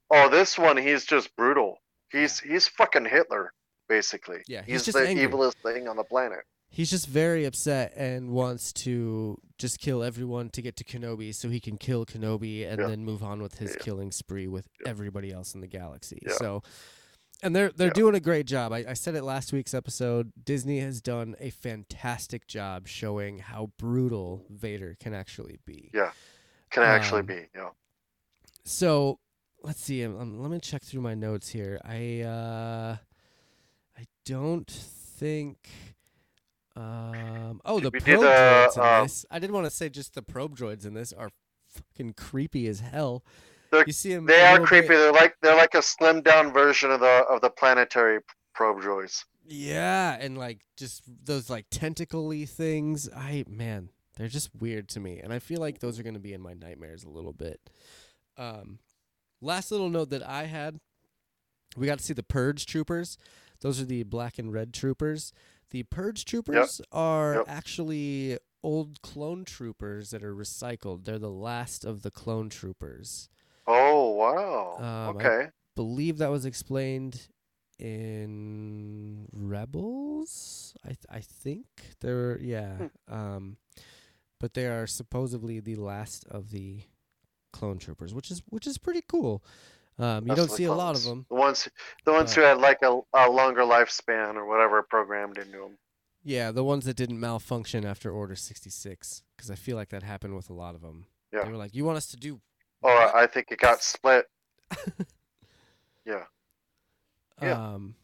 oh, 0.09 0.29
this 0.29 0.57
one 0.57 0.77
he's 0.77 1.05
just 1.05 1.35
brutal. 1.35 1.77
He's 2.11 2.39
he's 2.39 2.67
fucking 2.67 3.05
Hitler, 3.05 3.53
basically. 3.87 4.39
Yeah, 4.47 4.61
he's 4.63 4.85
he's, 4.85 4.85
just 4.85 4.97
the 4.97 5.07
angry. 5.07 5.27
evilest 5.27 5.55
thing 5.63 5.87
on 5.87 5.95
the 5.97 6.03
planet. 6.03 6.39
He's 6.71 6.89
just 6.91 7.07
very 7.07 7.45
upset 7.45 7.93
and 7.95 8.29
wants 8.29 8.71
to 8.73 9.39
just 9.57 9.79
kill 9.79 10.03
everyone 10.03 10.49
to 10.51 10.61
get 10.61 10.75
to 10.77 10.83
Kenobi, 10.83 11.33
so 11.33 11.49
he 11.49 11.59
can 11.59 11.77
kill 11.77 12.05
Kenobi 12.05 12.67
and 12.69 12.79
Yeah. 12.79 12.87
then 12.87 13.03
move 13.03 13.23
on 13.23 13.41
with 13.41 13.57
his 13.57 13.71
Yeah. 13.71 13.83
killing 13.83 14.11
spree 14.11 14.47
with 14.47 14.67
Yeah. 14.83 14.89
everybody 14.91 15.31
else 15.31 15.53
in 15.55 15.61
the 15.61 15.67
galaxy. 15.67 16.19
So. 16.37 16.61
And 17.41 17.55
they're 17.55 17.69
they're 17.69 17.87
Yeah. 17.87 17.93
doing 17.93 18.15
a 18.15 18.19
great 18.19 18.45
job. 18.47 18.73
I, 18.73 18.85
I 18.89 18.93
said 18.93 19.15
it 19.15 19.23
last 19.23 19.53
week's 19.53 19.73
episode. 19.73 20.31
Disney 20.43 20.79
has 20.79 21.01
done 21.01 21.35
a 21.39 21.49
fantastic 21.51 22.47
job 22.47 22.87
showing 22.87 23.39
how 23.39 23.71
brutal 23.77 24.45
Vader 24.49 24.97
can 24.99 25.13
actually 25.13 25.59
be. 25.65 25.89
Yeah. 25.93 26.11
Can 26.69 26.83
actually 26.83 27.21
Um, 27.21 27.25
be, 27.27 27.45
yeah. 27.55 27.69
So 28.65 29.19
let's 29.63 29.81
see. 29.81 30.03
Um, 30.03 30.19
um, 30.19 30.39
let 30.41 30.51
me 30.51 30.59
check 30.59 30.83
through 30.83 31.01
my 31.01 31.15
notes 31.15 31.49
here. 31.49 31.79
I 31.83 32.21
uh, 32.21 32.97
I 33.97 34.05
don't 34.25 34.69
think. 34.69 35.69
Um. 36.75 37.61
Oh, 37.65 37.79
the 37.79 37.89
We 37.89 37.99
probe 37.99 38.19
did, 38.21 38.25
uh, 38.25 38.67
droids 38.69 38.75
in 38.77 38.81
uh, 38.83 39.01
this. 39.03 39.25
I 39.31 39.39
didn't 39.39 39.53
want 39.53 39.65
to 39.65 39.71
say 39.71 39.89
just 39.89 40.13
the 40.13 40.21
probe 40.21 40.55
droids 40.57 40.85
in 40.85 40.93
this 40.93 41.11
are 41.13 41.29
fucking 41.67 42.13
creepy 42.13 42.67
as 42.67 42.79
hell. 42.81 43.23
They're- 43.71 43.83
you 43.85 43.93
see 43.93 44.13
them. 44.13 44.25
They 44.25 44.41
are 44.41 44.59
creepy. 44.65 44.87
They're 44.89 45.11
like 45.11 45.35
they're 45.41 45.55
like 45.55 45.73
a 45.75 45.79
slimmed 45.79 46.23
down 46.23 46.51
version 46.53 46.91
of 46.91 46.99
the 46.99 47.25
of 47.29 47.41
the 47.41 47.49
planetary 47.49 48.19
probe 48.53 48.81
droids. 48.81 49.25
Yeah, 49.45 50.17
and 50.19 50.37
like 50.37 50.61
just 50.77 51.03
those 51.25 51.49
like 51.49 51.65
tentacle-y 51.71 52.45
things. 52.45 53.09
I 53.15 53.45
man, 53.47 53.89
they're 54.15 54.27
just 54.27 54.49
weird 54.59 54.89
to 54.89 54.99
me, 54.99 55.19
and 55.19 55.31
I 55.33 55.39
feel 55.39 55.59
like 55.59 55.79
those 55.79 55.99
are 55.99 56.03
gonna 56.03 56.19
be 56.19 56.33
in 56.33 56.41
my 56.41 56.53
nightmares 56.53 57.03
a 57.03 57.09
little 57.09 57.33
bit. 57.33 57.59
Um, 58.37 58.79
last 59.41 59.71
little 59.71 59.89
note 59.89 60.09
that 60.11 60.23
I 60.27 60.43
had, 60.45 60.79
we 61.75 61.87
got 61.87 61.97
to 61.99 62.03
see 62.03 62.13
the 62.13 62.23
Purge 62.23 62.65
troopers. 62.65 63.17
Those 63.61 63.81
are 63.81 63.85
the 63.85 64.03
black 64.03 64.39
and 64.39 64.53
red 64.53 64.73
troopers. 64.73 65.33
The 65.71 65.83
Purge 65.83 66.25
troopers 66.25 66.81
are 66.91 67.35
Yep. 67.35 67.45
actually 67.47 68.37
old 68.63 69.01
clone 69.01 69.45
troopers 69.45 70.09
that 70.11 70.23
are 70.23 70.33
recycled. 70.35 71.03
They're 71.05 71.19
the 71.19 71.29
last 71.29 71.83
of 71.85 72.01
the 72.01 72.11
clone 72.11 72.49
troopers. 72.49 73.29
Oh 73.71 74.09
wow. 74.11 74.77
Um, 74.79 74.85
I- 74.85 75.19
okay. 75.19 75.49
believe 75.75 76.17
that 76.17 76.31
was 76.31 76.45
explained 76.45 77.27
in 77.77 79.27
Rebels. 79.31 80.73
I 80.83 80.87
th- 80.89 81.05
I 81.09 81.19
think 81.19 81.65
they're 82.01 82.39
yeah. 82.41 82.87
Um, 83.07 83.57
but 84.39 84.53
they 84.53 84.67
are 84.67 84.87
supposedly 84.87 85.59
the 85.59 85.75
last 85.75 86.25
of 86.29 86.51
the 86.51 86.81
clone 87.53 87.77
troopers, 87.77 88.13
which 88.13 88.31
is 88.31 88.41
which 88.49 88.67
is 88.67 88.77
pretty 88.77 89.03
cool. 89.07 89.43
Um, 89.97 90.23
you 90.23 90.29
That's 90.29 90.47
don't 90.47 90.55
see 90.55 90.63
a 90.63 90.73
lot 90.73 90.95
of 90.95 91.03
them. 91.03 91.25
The 91.29 91.35
ones 91.35 91.67
the 92.05 92.13
ones 92.13 92.31
Uh, 92.31 92.35
who 92.35 92.41
had 92.47 92.57
like 92.59 92.79
a, 92.81 92.99
a 93.13 93.29
longer 93.29 93.61
lifespan 93.61 94.35
or 94.35 94.45
whatever 94.47 94.81
programmed 94.81 95.37
into 95.37 95.57
them. 95.57 95.77
Yeah, 96.23 96.51
the 96.51 96.63
ones 96.63 96.85
that 96.85 96.95
didn't 96.95 97.19
malfunction 97.19 97.85
after 97.85 98.11
Order 98.11 98.35
sixty 98.35 98.69
six, 98.69 99.23
because 99.35 99.51
I 99.51 99.55
feel 99.55 99.75
like 99.75 99.89
that 99.89 100.03
happened 100.03 100.35
with 100.35 100.49
a 100.49 100.53
lot 100.53 100.75
of 100.75 100.81
them. 100.81 101.05
Yeah. 101.33 101.43
They 101.43 101.51
were 101.51 101.57
like, 101.57 101.75
"You 101.75 101.85
want 101.85 101.97
us 101.97 102.07
to 102.07 102.17
do?" 102.17 102.41
Or? 102.81 103.15
I 103.15 103.27
think 103.27 103.47
it 103.51 103.59
got 103.59 103.81
split. 103.83 104.25
Yeah. 106.05 106.23
Yeah. 107.41 107.51
Um, 107.73 107.95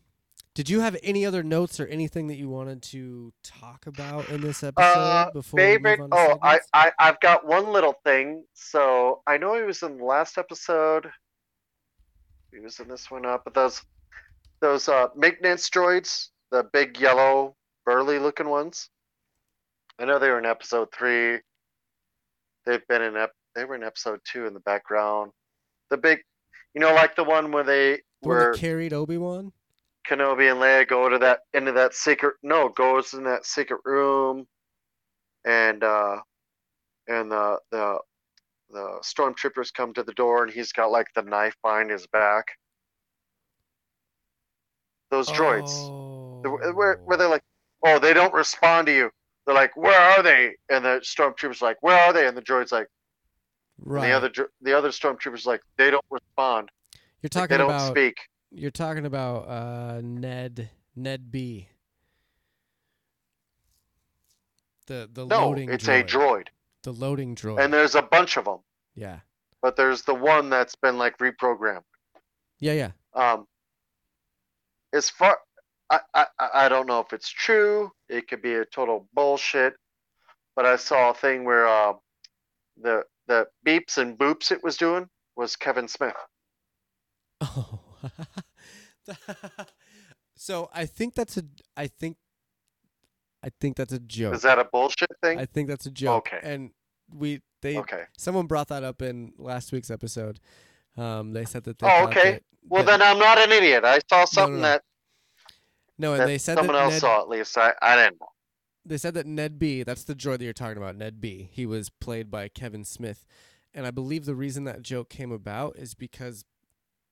did 0.54 0.70
you 0.70 0.80
have 0.82 0.96
any 1.02 1.26
other 1.26 1.42
notes 1.44 1.80
or 1.80 1.88
anything 1.88 2.28
that 2.28 2.36
you 2.36 2.48
wanted 2.50 2.82
to 2.84 3.34
talk 3.44 3.88
about 3.88 4.30
in 4.30 4.42
this 4.42 4.64
episode 4.64 4.86
Uh, 4.88 5.32
before 5.32 5.58
we 5.58 5.64
favorite. 5.64 6.00
move 6.00 6.12
on 6.14 6.28
to 6.28 6.34
Oh, 6.36 6.40
I, 6.44 6.60
I 6.74 6.92
I've 7.00 7.20
got 7.20 7.48
one 7.48 7.74
little 7.74 7.96
thing. 8.04 8.46
So 8.54 9.22
I 9.26 9.38
know 9.38 9.56
he 9.56 9.64
was 9.64 9.82
in 9.82 9.98
the 9.98 10.06
last 10.06 10.38
episode. 10.38 11.10
He 12.54 12.60
was 12.60 12.80
in 12.80 12.88
this 12.88 13.10
one 13.10 13.26
up, 13.26 13.44
but 13.44 13.54
those 13.56 13.82
those 14.62 14.88
uh 14.88 15.08
maintenance 15.16 15.70
droids, 15.70 16.30
the 16.52 16.64
big 16.72 17.00
yellow 17.00 17.56
burly 17.86 18.20
looking 18.20 18.50
ones. 18.50 18.90
I 20.00 20.06
know 20.06 20.20
they 20.20 20.30
were 20.30 20.40
in 20.40 20.46
episode 20.46 20.90
three. 20.94 21.40
They've 22.66 22.86
been 22.88 23.02
in 23.02 23.16
ep- 23.18 23.36
they 23.56 23.66
were 23.66 23.76
in 23.76 23.84
episode 23.84 24.20
two 24.30 24.46
in 24.46 24.54
the 24.54 24.60
background. 24.62 25.32
The 25.90 25.98
big, 25.98 26.20
you 26.74 26.82
know, 26.82 26.94
like 26.94 27.16
the 27.16 27.24
one 27.24 27.52
where 27.52 27.64
they 27.64 28.02
The 28.22 28.28
were 28.28 28.54
carried 28.54 28.94
Obi 28.94 29.18
Wan. 29.18 29.52
Kenobi 30.08 30.52
and 30.52 30.60
Leia 30.62 30.88
go 30.88 31.10
to 31.10 31.18
that 31.20 31.40
into 31.54 31.72
that 31.72 31.96
secret 31.96 32.36
no 32.44 32.70
goes 32.70 33.14
in 33.14 33.24
that 33.24 33.46
secret 33.46 33.82
room, 33.86 34.46
and 35.46 35.84
uh, 35.84 36.18
and 37.08 37.32
the 37.32 37.58
the 37.72 38.00
the 38.70 39.00
stormtroopers 39.04 39.74
come 39.74 39.94
to 39.94 40.04
the 40.04 40.14
door 40.14 40.44
and 40.44 40.52
he's 40.52 40.72
got 40.72 40.92
like 40.92 41.08
the 41.16 41.22
knife 41.22 41.56
behind 41.64 41.90
his 41.90 42.06
back. 42.08 42.46
Those 45.12 45.30
droids, 45.30 45.72
The- 46.44 46.74
where 46.74 46.98
where 47.06 47.18
they're 47.18 47.30
like, 47.30 47.44
oh, 47.86 48.00
they 48.00 48.14
don't 48.14 48.34
respond 48.34 48.88
to 48.88 48.94
you. 48.94 49.10
They're 49.46 49.56
like, 49.56 49.78
where 49.78 50.00
are 50.00 50.24
they? 50.24 50.56
And 50.70 50.84
the 50.84 51.02
stormtroopers 51.04 51.62
like, 51.62 51.78
where 51.82 51.98
are 52.00 52.12
they? 52.12 52.28
And 52.28 52.36
the 52.36 52.42
droid's 52.42 52.72
like, 52.72 52.88
right. 53.80 54.04
and 54.06 54.12
the 54.12 54.16
other 54.18 54.50
the 54.62 54.78
other 54.78 54.90
stormtroopers 54.90 55.46
like, 55.46 55.62
they 55.78 55.90
don't 55.92 56.06
respond. 56.10 56.70
you're 57.22 57.28
Like, 57.28 57.32
talking 57.32 57.50
they 57.50 57.58
don't 57.58 57.70
about 57.70 57.90
speak. 57.92 58.18
you're 58.52 58.72
talking 58.72 59.06
about 59.06 59.48
uh, 59.48 60.02
Ned 60.04 60.70
Ned 60.96 61.32
B. 61.32 61.70
The 64.88 65.10
the 65.12 65.26
No, 65.26 65.48
loading 65.50 65.70
it's 65.72 65.86
droid. 65.86 66.00
a 66.02 66.04
droid, 66.04 66.48
The 66.84 66.92
loading 66.94 67.36
droid. 67.36 67.64
and 67.64 67.74
there's 67.74 67.96
a 67.96 68.02
bunch 68.04 68.38
of 68.38 68.46
them, 68.46 68.60
yeah. 68.96 69.20
but 69.62 69.76
there's 69.76 70.04
the 70.04 70.14
one 70.14 70.50
that's 70.50 70.76
been 70.76 70.98
like 70.98 71.18
reprogrammed. 71.18 71.84
Yeah, 72.60 72.74
yeah. 72.74 72.92
Um, 73.14 73.48
as 74.94 75.10
far, 75.10 75.40
I, 75.90 76.00
I, 76.14 76.26
I 76.40 76.50
I 76.66 76.70
don't 76.70 76.86
know 76.88 77.00
if 77.00 77.14
it's 77.14 77.30
true. 77.30 77.92
It 78.10 78.28
could 78.28 78.42
be 78.42 78.54
a 78.56 78.66
total 78.66 79.08
bullshit. 79.14 79.76
But 80.56 80.66
I 80.66 80.78
saw 80.78 81.10
a 81.10 81.14
thing 81.14 81.44
where 81.44 81.68
uh, 81.68 81.94
the 82.82 83.04
the 83.28 83.48
beeps 83.66 83.98
and 83.98 84.18
boops 84.18 84.52
it 84.52 84.64
was 84.64 84.78
doing 84.78 85.08
was 85.36 85.56
Kevin 85.56 85.88
Smith. 85.88 86.16
Oh. 87.42 87.80
so 90.36 90.70
I 90.74 90.86
think 90.86 91.16
that's 91.16 91.38
a 91.38 91.44
I 91.76 91.88
think 91.88 92.18
I 93.44 93.50
think 93.62 93.76
that's 93.78 93.94
a 93.94 94.00
joke. 94.00 94.36
Is 94.36 94.42
that 94.42 94.60
a 94.60 94.66
bullshit 94.66 95.10
thing? 95.22 95.40
I 95.40 95.46
think 95.46 95.68
that's 95.68 95.86
a 95.86 95.92
joke. 95.92 96.28
Okay. 96.34 96.40
And 96.42 96.72
we 97.14 97.42
they 97.62 97.78
okay. 97.78 98.04
someone 98.18 98.48
brought 98.48 98.68
that 98.70 98.84
up 98.84 99.02
in 99.02 99.34
last 99.38 99.72
week's 99.72 99.92
episode. 99.92 100.40
Um, 100.98 101.34
they 101.34 101.46
said 101.46 101.64
that 101.66 101.80
they 101.80 101.88
Oh, 101.88 102.06
okay. 102.06 102.32
that- 102.34 102.44
Well, 102.68 102.84
that- 102.84 103.00
then 103.00 103.02
I'm 103.02 103.20
not 103.20 103.38
an 103.38 103.52
idiot. 103.52 103.84
I 103.84 104.00
saw 104.10 104.26
something 104.26 104.62
no. 104.62 104.62
that, 104.62 104.82
no, 105.98 106.14
and 106.14 106.22
that 106.22 106.28
they 106.28 106.38
said 106.38 106.58
someone 106.58 106.76
that 106.76 106.84
else 106.84 106.94
Ned, 106.94 107.02
saw 107.02 107.22
at 107.22 107.28
least. 107.30 107.58
I, 107.58 107.74
I 107.82 107.96
didn't 107.96 108.20
know. 108.20 108.28
They 108.86 108.98
said 108.98 109.14
that 109.16 109.26
Ned 109.26 109.58
B, 109.60 109.84
that's 109.84 110.04
the 110.04 110.16
droid 110.16 110.38
that 110.40 110.44
you're 110.44 110.54
talking 110.54 110.78
about, 110.78 110.96
Ned 110.96 111.20
B. 111.20 111.50
He 111.52 111.66
was 111.66 111.90
played 111.90 112.30
by 112.30 112.48
Kevin 112.50 112.84
Smith, 112.86 113.26
and 113.74 113.86
I 113.88 113.92
believe 113.92 114.26
the 114.26 114.36
reason 114.36 114.64
that 114.66 114.82
joke 114.82 115.10
came 115.10 115.32
about 115.32 115.76
is 115.78 115.94
because 115.96 116.46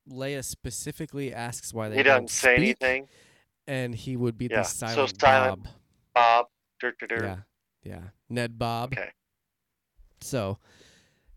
Leia 0.10 0.44
specifically 0.44 1.34
asks 1.34 1.74
why 1.74 1.90
they 1.90 1.98
He 1.98 2.04
don't 2.04 2.24
doesn't 2.24 2.30
say 2.30 2.56
speak, 2.58 2.78
anything. 2.82 3.08
and 3.68 3.96
he 3.96 4.16
would 4.18 4.38
be 4.38 4.48
Yeah, 4.52 4.58
the 4.62 4.64
so 4.64 4.88
silent, 4.88 5.20
silent. 5.22 5.64
Bob. 5.64 5.74
Bob. 6.14 6.46
dur, 6.80 6.94
dur, 7.00 7.08
dur. 7.08 7.24
Yeah, 7.24 7.38
yeah, 7.84 8.02
Ned 8.30 8.60
Bob. 8.60 8.94
Okay. 8.94 9.10
So, 10.22 10.58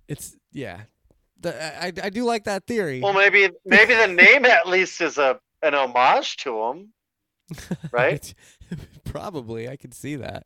it's 0.09 0.37
yeah. 0.53 0.83
The, 1.41 1.83
I 1.85 1.93
I 2.03 2.11
do 2.11 2.25
like 2.25 2.45
that 2.45 2.67
theory. 2.67 3.01
Well, 3.01 3.13
maybe 3.13 3.51
maybe 3.65 3.95
the 3.95 4.07
name 4.07 4.45
at 4.45 4.67
least 4.69 5.01
is 5.01 5.19
a 5.19 5.39
an 5.63 5.75
homage 5.75 6.37
to 6.39 6.63
him. 6.65 6.93
right? 7.93 8.35
Probably, 9.05 9.69
I 9.69 9.77
could 9.77 9.95
see 9.95 10.17
that. 10.17 10.45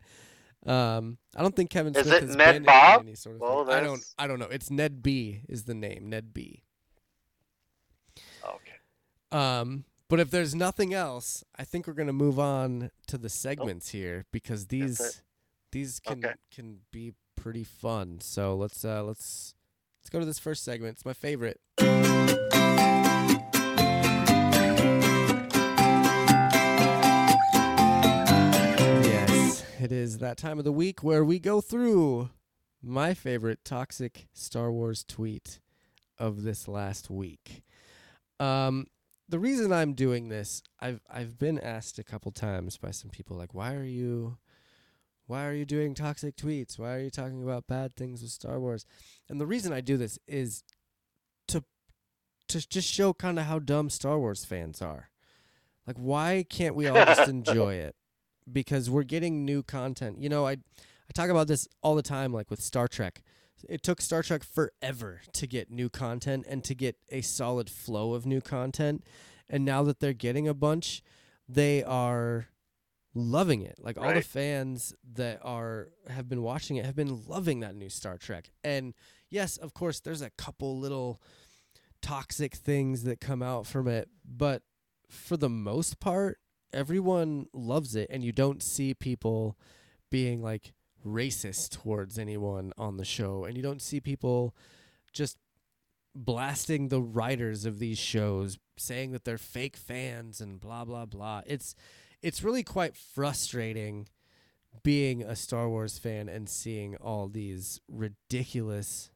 Um, 0.66 1.16
I 1.34 1.42
don't 1.42 1.56
think 1.56 1.70
Kevin 1.70 1.94
Is 1.94 2.06
Smith 2.06 2.22
it 2.22 2.26
has 2.28 2.36
Ned 2.36 2.54
been 2.56 2.62
Bob? 2.64 3.00
in 3.00 3.08
any 3.08 3.14
sort 3.16 3.36
of. 3.36 3.40
Well. 3.40 3.70
I 3.70 3.80
don't. 3.80 4.02
I 4.18 4.26
don't 4.26 4.38
know. 4.38 4.48
It's 4.50 4.70
Ned 4.70 5.02
B 5.02 5.40
is 5.48 5.64
the 5.64 5.74
name. 5.74 6.10
Ned 6.10 6.34
B. 6.34 6.64
Okay. 8.44 8.76
Um, 9.32 9.84
but 10.08 10.20
if 10.20 10.30
there's 10.30 10.54
nothing 10.54 10.92
else, 10.92 11.44
I 11.56 11.64
think 11.64 11.86
we're 11.86 11.94
gonna 11.94 12.12
move 12.12 12.38
on 12.38 12.90
to 13.06 13.16
the 13.16 13.28
segments 13.28 13.90
here 13.90 14.26
because 14.32 14.66
these 14.66 15.22
these 15.72 16.00
can 16.00 16.24
Okay. 16.24 16.34
can 16.52 16.80
be 16.90 17.14
pretty 17.36 17.64
fun. 17.64 18.18
So 18.20 18.54
let's 18.54 18.84
uh 18.84 19.02
let's 19.04 19.54
let's 20.02 20.10
go 20.10 20.18
to 20.18 20.26
this 20.26 20.38
first 20.38 20.62
segment. 20.64 20.94
It's 20.96 21.04
my 21.06 21.14
favorite. 21.14 21.60
It 29.80 29.92
is 29.92 30.18
that 30.18 30.36
time 30.36 30.58
of 30.58 30.64
the 30.64 30.72
week 30.72 31.02
where 31.02 31.24
we 31.24 31.38
go 31.38 31.60
through 31.60 32.28
my 32.82 33.14
favorite 33.14 33.64
toxic 33.64 34.28
Star 34.32 34.70
Wars 34.70 35.04
tweet 35.04 35.58
of 36.18 36.42
this 36.42 36.68
last 36.68 37.08
week. 37.08 37.62
Um, 38.38 38.86
the 39.28 39.38
reason 39.38 39.72
I'm 39.72 39.94
doing 39.94 40.28
this, 40.28 40.62
I've 40.80 41.00
I've 41.10 41.38
been 41.38 41.58
asked 41.58 41.98
a 41.98 42.04
couple 42.04 42.30
times 42.30 42.76
by 42.76 42.90
some 42.90 43.10
people 43.10 43.36
like, 43.36 43.54
why 43.54 43.74
are 43.74 43.84
you, 43.84 44.36
why 45.26 45.46
are 45.46 45.54
you 45.54 45.64
doing 45.64 45.94
toxic 45.94 46.36
tweets? 46.36 46.78
Why 46.78 46.96
are 46.96 47.00
you 47.00 47.10
talking 47.10 47.42
about 47.42 47.66
bad 47.66 47.94
things 47.96 48.20
with 48.20 48.32
Star 48.32 48.60
Wars? 48.60 48.84
And 49.28 49.40
the 49.40 49.46
reason 49.46 49.72
I 49.72 49.80
do 49.80 49.96
this 49.96 50.18
is 50.26 50.62
to 51.48 51.64
to 52.48 52.68
just 52.68 52.92
show 52.92 53.14
kind 53.14 53.38
of 53.38 53.46
how 53.46 53.58
dumb 53.58 53.88
Star 53.88 54.18
Wars 54.18 54.44
fans 54.44 54.82
are. 54.82 55.10
Like, 55.86 55.96
why 55.96 56.44
can't 56.48 56.74
we 56.74 56.86
all 56.86 57.04
just 57.06 57.28
enjoy 57.28 57.74
it? 57.74 57.94
Because 58.52 58.90
we're 58.90 59.02
getting 59.02 59.44
new 59.44 59.62
content. 59.62 60.20
You 60.20 60.28
know, 60.28 60.46
I 60.46 60.52
I 60.52 61.12
talk 61.14 61.30
about 61.30 61.48
this 61.48 61.66
all 61.82 61.94
the 61.94 62.02
time, 62.02 62.32
like 62.32 62.50
with 62.50 62.60
Star 62.60 62.88
Trek. 62.88 63.22
It 63.68 63.82
took 63.82 64.00
Star 64.00 64.22
Trek 64.22 64.42
forever 64.44 65.20
to 65.32 65.46
get 65.46 65.70
new 65.70 65.88
content 65.90 66.46
and 66.48 66.64
to 66.64 66.74
get 66.74 66.96
a 67.10 67.20
solid 67.20 67.68
flow 67.68 68.14
of 68.14 68.24
new 68.24 68.40
content. 68.40 69.04
And 69.48 69.64
now 69.64 69.82
that 69.82 70.00
they're 70.00 70.12
getting 70.12 70.48
a 70.48 70.54
bunch, 70.54 71.02
they 71.48 71.82
are 71.82 72.46
loving 73.12 73.62
it. 73.62 73.76
Like 73.80 73.98
all 73.98 74.14
the 74.14 74.22
fans 74.22 74.94
that 75.14 75.40
are 75.42 75.88
have 76.08 76.28
been 76.28 76.42
watching 76.42 76.76
it 76.76 76.86
have 76.86 76.96
been 76.96 77.24
loving 77.26 77.60
that 77.60 77.74
new 77.74 77.88
Star 77.88 78.16
Trek. 78.16 78.50
And 78.62 78.94
yes, 79.30 79.56
of 79.56 79.74
course, 79.74 80.00
there's 80.00 80.22
a 80.22 80.30
couple 80.30 80.78
little 80.78 81.20
toxic 82.00 82.54
things 82.54 83.02
that 83.02 83.20
come 83.20 83.42
out 83.42 83.66
from 83.66 83.88
it, 83.88 84.08
but 84.24 84.62
for 85.08 85.36
the 85.36 85.50
most 85.50 86.00
part, 86.00 86.38
everyone 86.72 87.46
loves 87.52 87.94
it, 87.96 88.08
and 88.10 88.22
you 88.24 88.32
don't 88.32 88.62
see 88.62 88.94
people 88.94 89.56
being 90.10 90.42
like 90.42 90.72
racist 91.06 91.70
towards 91.70 92.18
anyone 92.18 92.72
on 92.76 92.96
the 92.96 93.04
show, 93.04 93.44
and 93.44 93.56
you 93.56 93.62
don't 93.62 93.82
see 93.82 94.00
people 94.00 94.54
just 95.12 95.36
blasting 96.14 96.88
the 96.88 97.00
writers 97.00 97.64
of 97.64 97.78
these 97.78 97.98
shows, 97.98 98.58
saying 98.76 99.12
that 99.12 99.24
they're 99.24 99.38
fake 99.38 99.76
fans 99.76 100.40
and 100.40 100.60
blah 100.60 100.84
blah 100.84 101.06
blah. 101.06 101.42
It's 101.46 101.74
it's 102.22 102.42
really 102.42 102.62
quite 102.62 102.96
frustrating 102.96 104.08
being 104.82 105.22
a 105.22 105.34
Star 105.34 105.68
Wars 105.68 105.98
fan 105.98 106.28
and 106.28 106.48
seeing 106.48 106.96
all 106.96 107.28
these 107.28 107.80
ridiculous 107.88 109.10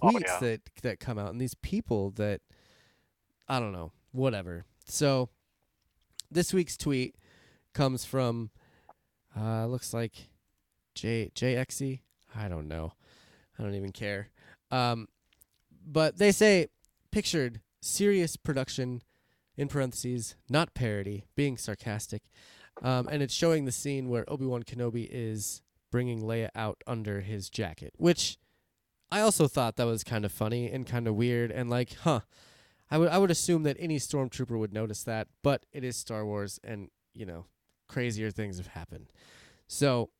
Oh, 0.00 0.08
tweets 0.08 0.22
yeah. 0.26 0.38
that 0.40 0.60
that 0.82 1.00
come 1.00 1.18
out 1.18 1.30
and 1.30 1.40
these 1.40 1.54
people 1.54 2.10
that 2.12 2.40
I 3.48 3.60
don't 3.60 3.72
know, 3.72 3.92
whatever. 4.12 4.64
So 4.86 5.28
this 6.32 6.52
week's 6.52 6.76
tweet 6.76 7.16
comes 7.72 8.04
from 8.04 8.50
uh 9.38 9.66
looks 9.66 9.94
like 9.94 10.28
J 10.94 11.30
JXE. 11.34 12.00
I 12.34 12.48
don't 12.48 12.68
know. 12.68 12.94
I 13.58 13.62
don't 13.62 13.74
even 13.74 13.92
care. 13.92 14.28
Um 14.70 15.08
but 15.84 16.18
they 16.18 16.32
say 16.32 16.68
pictured 17.10 17.60
serious 17.80 18.36
production 18.36 19.02
in 19.56 19.68
parentheses, 19.68 20.36
not 20.48 20.74
parody, 20.74 21.24
being 21.36 21.56
sarcastic. 21.56 22.22
Um, 22.82 23.08
and 23.10 23.22
it's 23.22 23.34
showing 23.34 23.64
the 23.64 23.72
scene 23.72 24.08
where 24.08 24.24
Obi-Wan 24.30 24.62
Kenobi 24.62 25.06
is 25.10 25.62
bringing 25.90 26.22
Leia 26.22 26.48
out 26.54 26.82
under 26.86 27.20
his 27.20 27.50
jacket, 27.50 27.92
which 27.98 28.38
I 29.10 29.20
also 29.20 29.46
thought 29.46 29.76
that 29.76 29.84
was 29.84 30.02
kind 30.02 30.24
of 30.24 30.32
funny 30.32 30.70
and 30.70 30.86
kind 30.86 31.06
of 31.06 31.14
weird 31.14 31.50
and 31.50 31.68
like, 31.68 31.94
huh. 32.02 32.20
I 32.92 32.98
would 32.98 33.08
I 33.08 33.16
would 33.16 33.30
assume 33.30 33.62
that 33.62 33.78
any 33.80 33.98
stormtrooper 33.98 34.58
would 34.58 34.74
notice 34.74 35.02
that, 35.04 35.28
but 35.42 35.64
it 35.72 35.82
is 35.82 35.96
Star 35.96 36.26
Wars 36.26 36.60
and, 36.62 36.90
you 37.14 37.24
know, 37.24 37.46
crazier 37.88 38.30
things 38.30 38.58
have 38.58 38.66
happened. 38.66 39.06
So 39.66 40.10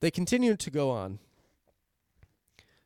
they 0.00 0.10
continue 0.10 0.56
to 0.56 0.70
go 0.70 0.90
on. 0.90 1.18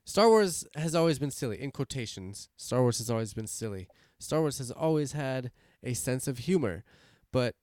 Star 0.04 0.28
Wars 0.28 0.66
has 0.74 0.96
always 0.96 1.20
been 1.20 1.30
silly 1.30 1.62
in 1.62 1.70
quotations. 1.70 2.48
Star 2.56 2.82
Wars 2.82 2.98
has 2.98 3.08
always 3.08 3.34
been 3.34 3.46
silly. 3.46 3.86
Star 4.18 4.40
Wars 4.40 4.58
has 4.58 4.72
always 4.72 5.12
had 5.12 5.52
a 5.84 5.94
sense 5.94 6.26
of 6.26 6.38
humor, 6.38 6.82
but 7.32 7.54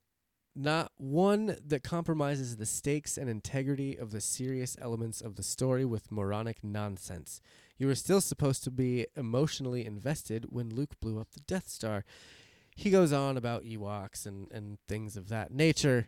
not 0.55 0.93
one 0.95 1.57
that 1.67 1.83
compromises 1.83 2.55
the 2.55 2.65
stakes 2.65 3.17
and 3.17 3.29
integrity 3.29 3.97
of 3.97 4.11
the 4.11 4.21
serious 4.21 4.77
elements 4.79 5.19
of 5.19 5.35
the 5.35 5.43
story 5.43 5.83
with 5.83 6.13
moronic 6.13 6.63
nonsense. 6.63 7.41
You 7.77 7.87
were 7.87 7.95
still 7.95 8.21
supposed 8.21 8.63
to 8.63 8.71
be 8.71 9.07
emotionally 9.15 9.85
invested 9.85 10.47
when 10.49 10.69
Luke 10.69 10.99
blew 11.01 11.19
up 11.19 11.31
the 11.31 11.41
Death 11.41 11.67
Star. 11.67 12.05
He 12.75 12.89
goes 12.89 13.11
on 13.13 13.37
about 13.37 13.63
Ewoks 13.63 14.25
and, 14.25 14.51
and 14.51 14.77
things 14.87 15.17
of 15.17 15.29
that 15.29 15.51
nature. 15.51 16.07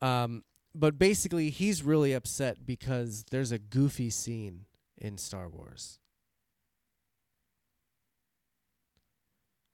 Um, 0.00 0.44
but 0.74 0.98
basically, 0.98 1.50
he's 1.50 1.82
really 1.82 2.12
upset 2.12 2.64
because 2.64 3.24
there's 3.30 3.52
a 3.52 3.58
goofy 3.58 4.10
scene 4.10 4.66
in 4.96 5.18
Star 5.18 5.48
Wars. 5.48 5.98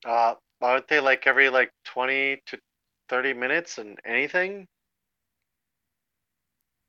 Uh, 0.05 0.34
aren't 0.61 0.89
they 0.89 1.01
like 1.01 1.26
every 1.26 1.51
like 1.51 1.70
twenty 1.84 2.41
to 2.47 2.59
thirty 3.09 3.34
minutes 3.34 3.78
and 3.78 3.99
anything? 4.05 4.66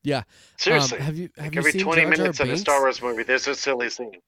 Yeah. 0.04 0.24
Seriously, 0.58 1.00
Um, 1.00 1.04
have 1.04 1.18
you 1.18 1.30
have 1.38 1.46
like 1.46 1.56
you 1.56 1.60
every 1.60 1.72
seen 1.72 1.82
twenty 1.82 2.02
Jar 2.04 2.12
Jar 2.12 2.18
minutes 2.18 2.40
in 2.40 2.50
a 2.52 2.58
Star 2.58 2.80
Wars 2.82 3.02
movie, 3.02 3.24
there's 3.24 3.48
a 3.48 3.56
silly 3.56 3.90
scene. 3.90 4.22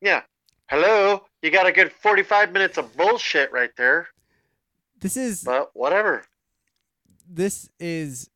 Yeah. 0.00 0.22
Hello, 0.68 1.24
you 1.42 1.50
got 1.50 1.66
a 1.66 1.72
good 1.72 1.92
forty-five 1.92 2.52
minutes 2.52 2.78
of 2.78 2.96
bullshit 2.96 3.52
right 3.52 3.70
there. 3.76 4.08
This 5.00 5.16
is 5.16 5.42
But 5.44 5.70
whatever. 5.74 6.24
this 7.28 7.68
is 7.78 8.30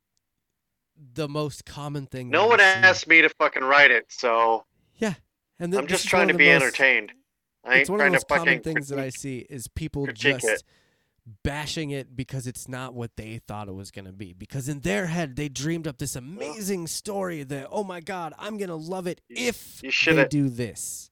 the 1.14 1.28
most 1.28 1.64
common 1.64 2.06
thing. 2.06 2.28
No 2.28 2.46
one 2.46 2.61
asked 2.61 3.06
me 3.09 3.22
to 3.22 3.30
fucking 3.38 3.62
write 3.64 3.90
it, 3.90 4.06
so 4.09 4.64
Yeah, 4.98 5.14
and 5.59 5.72
th- 5.72 5.80
I'm 5.80 5.86
just 5.88 6.06
trying 6.09 6.28
to 6.28 6.34
be 6.34 6.46
most- 6.52 6.62
entertained. 6.62 7.12
I 7.64 7.72
ain't 7.72 7.80
It's 7.82 7.90
one 7.90 8.00
of 8.00 8.06
the 8.06 8.11
most 8.12 8.28
common 8.28 8.61
things 8.62 8.88
that 8.88 8.98
I 8.98 9.09
see 9.11 9.46
is 9.50 9.68
people 9.68 10.06
just 10.06 10.44
it. 10.44 10.62
bashing 11.42 11.90
it 11.90 12.14
because 12.16 12.46
it's 12.46 12.68
not 12.68 12.94
what 12.94 13.16
they 13.16 13.40
thought 13.46 13.68
it 13.68 13.74
was 13.74 13.90
going 13.90 14.04
to 14.06 14.12
be. 14.12 14.32
Because 14.32 14.68
in 14.68 14.80
their 14.80 15.06
head, 15.06 15.36
they 15.36 15.48
dreamed 15.48 15.86
up 15.86 15.98
this 15.98 16.16
amazing 16.16 16.86
story 16.86 17.42
that, 17.42 17.66
oh 17.70 17.84
my 17.84 18.00
God, 18.00 18.32
I'm 18.38 18.56
going 18.59 18.68
to 18.70 18.74
love 18.76 19.06
it 19.06 19.20
if 19.28 19.82
you 19.82 19.90
they 20.14 20.26
do 20.26 20.48
this. 20.48 21.11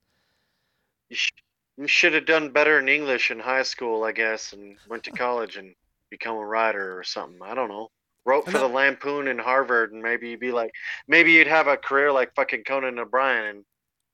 You, 1.08 1.16
sh- 1.16 1.32
you 1.76 1.86
should 1.86 2.14
have 2.14 2.26
done 2.26 2.50
better 2.50 2.78
in 2.78 2.88
English 2.88 3.30
in 3.30 3.38
high 3.38 3.62
school, 3.62 4.04
I 4.04 4.12
guess, 4.12 4.52
and 4.52 4.76
went 4.88 5.04
to 5.04 5.10
college 5.10 5.56
and 5.56 5.74
become 6.10 6.36
a 6.36 6.46
writer 6.46 6.98
or 6.98 7.04
something. 7.04 7.40
I 7.42 7.54
don't 7.54 7.68
know. 7.68 7.88
Wrote 8.24 8.46
for 8.46 8.58
the 8.58 8.66
Lampoon 8.68 9.28
in 9.28 9.38
Harvard, 9.38 9.92
and 9.92 10.02
maybe 10.02 10.30
you'd 10.30 10.40
be 10.40 10.50
like, 10.50 10.72
maybe 11.06 11.32
you'd 11.32 11.46
have 11.46 11.68
a 11.68 11.76
career 11.76 12.10
like 12.10 12.34
fucking 12.34 12.64
Conan 12.64 12.98
O'Brien 12.98 13.46
and 13.46 13.64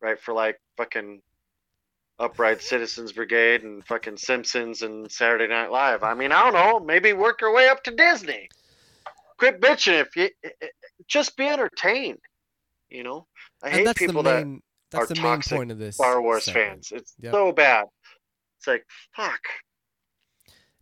write 0.02 0.20
for 0.20 0.34
like 0.34 0.60
fucking 0.76 1.22
Upright 2.18 2.60
Citizens 2.60 3.12
Brigade 3.12 3.62
and 3.62 3.84
fucking 3.84 4.16
Simpsons 4.16 4.82
and 4.82 5.10
Saturday 5.10 5.48
Night 5.48 5.70
Live. 5.70 6.02
I 6.02 6.14
mean, 6.14 6.30
I 6.30 6.44
don't 6.44 6.52
know. 6.52 6.78
Maybe 6.78 7.12
work 7.12 7.40
your 7.40 7.54
way 7.54 7.68
up 7.68 7.82
to 7.84 7.90
Disney. 7.90 8.48
Quit 9.38 9.60
bitching 9.60 10.00
if 10.00 10.14
you 10.14 10.28
eh, 10.44 10.66
just 11.08 11.36
be 11.36 11.48
entertained. 11.48 12.20
You 12.90 13.02
know, 13.02 13.26
I 13.62 13.70
and 13.70 13.86
hate 13.88 13.96
people 13.96 14.22
the 14.22 14.30
that 14.30 14.46
main, 14.46 14.62
that's 14.92 15.10
are 15.10 15.14
the 15.14 15.20
main 15.20 15.36
toxic 15.36 15.56
point 15.56 15.70
of 15.70 15.78
this. 15.78 15.96
Star 15.96 16.20
Wars 16.22 16.44
segment. 16.44 16.66
fans. 16.86 16.92
It's 16.92 17.14
Yep. 17.20 17.32
so 17.32 17.52
bad. 17.52 17.86
It's 18.58 18.66
like 18.66 18.86
fuck. 19.16 19.40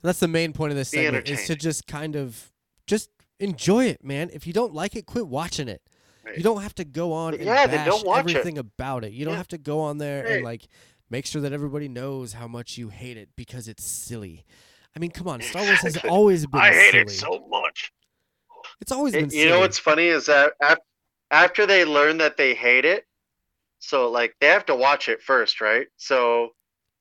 That's 0.02 0.20
the 0.20 0.28
main 0.28 0.52
point 0.52 0.70
of 0.72 0.76
this 0.76 0.90
Be 0.90 0.98
segment 0.98 1.28
is 1.28 1.46
to 1.46 1.56
just 1.56 1.86
kind 1.86 2.16
of 2.16 2.52
just 2.86 3.10
enjoy 3.38 3.84
it, 3.86 4.02
man. 4.04 4.30
If 4.32 4.46
you 4.46 4.52
don't 4.52 4.74
like 4.74 4.96
it, 4.96 5.06
quit 5.06 5.26
watching 5.26 5.68
it. 5.68 5.82
You 6.36 6.42
don't 6.42 6.62
have 6.62 6.74
to 6.76 6.84
go 6.84 7.12
on 7.12 7.34
and 7.34 7.42
Yeah, 7.44 7.66
bash 7.66 7.86
don't 7.86 8.06
watch 8.06 8.26
it. 8.26 8.30
everything 8.30 8.58
about 8.58 9.04
it. 9.04 9.12
You 9.12 9.24
don't 9.24 9.32
Yeah. 9.32 9.38
have 9.38 9.48
to 9.48 9.58
go 9.58 9.80
on 9.80 9.98
there 9.98 10.22
Right. 10.24 10.32
and 10.34 10.44
like 10.44 10.68
make 11.08 11.26
sure 11.26 11.42
that 11.42 11.52
everybody 11.52 11.88
knows 11.88 12.34
how 12.34 12.46
much 12.46 12.78
you 12.78 12.88
hate 12.90 13.16
it 13.16 13.30
because 13.36 13.66
it's 13.68 13.84
silly. 13.84 14.44
I 14.94 14.98
mean, 15.00 15.10
come 15.10 15.26
on, 15.28 15.40
Star 15.40 15.62
Wars 15.64 15.80
has 15.80 15.96
always 16.04 16.46
been 16.46 16.60
I 16.60 16.72
hate 16.72 16.90
silly. 16.92 17.02
it 17.02 17.10
so 17.10 17.46
much. 17.48 17.92
it's 18.80 18.92
always 18.92 19.14
It- 19.14 19.20
been 19.20 19.30
silly. 19.30 19.42
you 19.42 19.48
know 19.48 19.60
what's 19.60 19.78
funny 19.78 20.06
is 20.06 20.26
that 20.26 20.52
after 21.30 21.66
they 21.66 21.84
learn 21.84 22.18
that 22.18 22.36
they 22.36 22.54
hate 22.54 22.84
it, 22.84 23.06
so 23.80 24.08
like 24.10 24.34
they 24.40 24.46
have 24.46 24.64
to 24.66 24.76
watch 24.76 25.08
it 25.08 25.20
first, 25.22 25.60
right? 25.60 25.88
So 25.96 26.50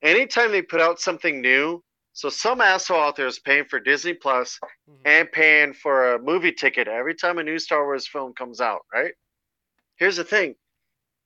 anytime 0.01 0.51
they 0.51 0.61
put 0.63 0.81
out 0.81 0.99
something 0.99 1.39
new, 1.41 1.83
so 2.13 2.29
some 2.29 2.59
asshole 2.61 2.99
out 2.99 3.15
there 3.15 3.27
is 3.27 3.39
paying 3.39 3.65
for 3.65 3.79
Disney 3.79 4.13
Plus 4.13 4.59
Mhm. 4.89 5.01
and 5.05 5.31
paying 5.31 5.73
for 5.73 6.13
a 6.15 6.19
movie 6.19 6.51
ticket 6.51 6.87
every 6.87 7.13
time 7.13 7.37
a 7.37 7.43
new 7.43 7.59
Star 7.59 7.85
Wars 7.85 8.07
film 8.07 8.33
comes 8.33 8.59
out, 8.59 8.81
right? 8.93 9.13
Here's 9.97 10.17
the 10.17 10.23
thing. 10.23 10.55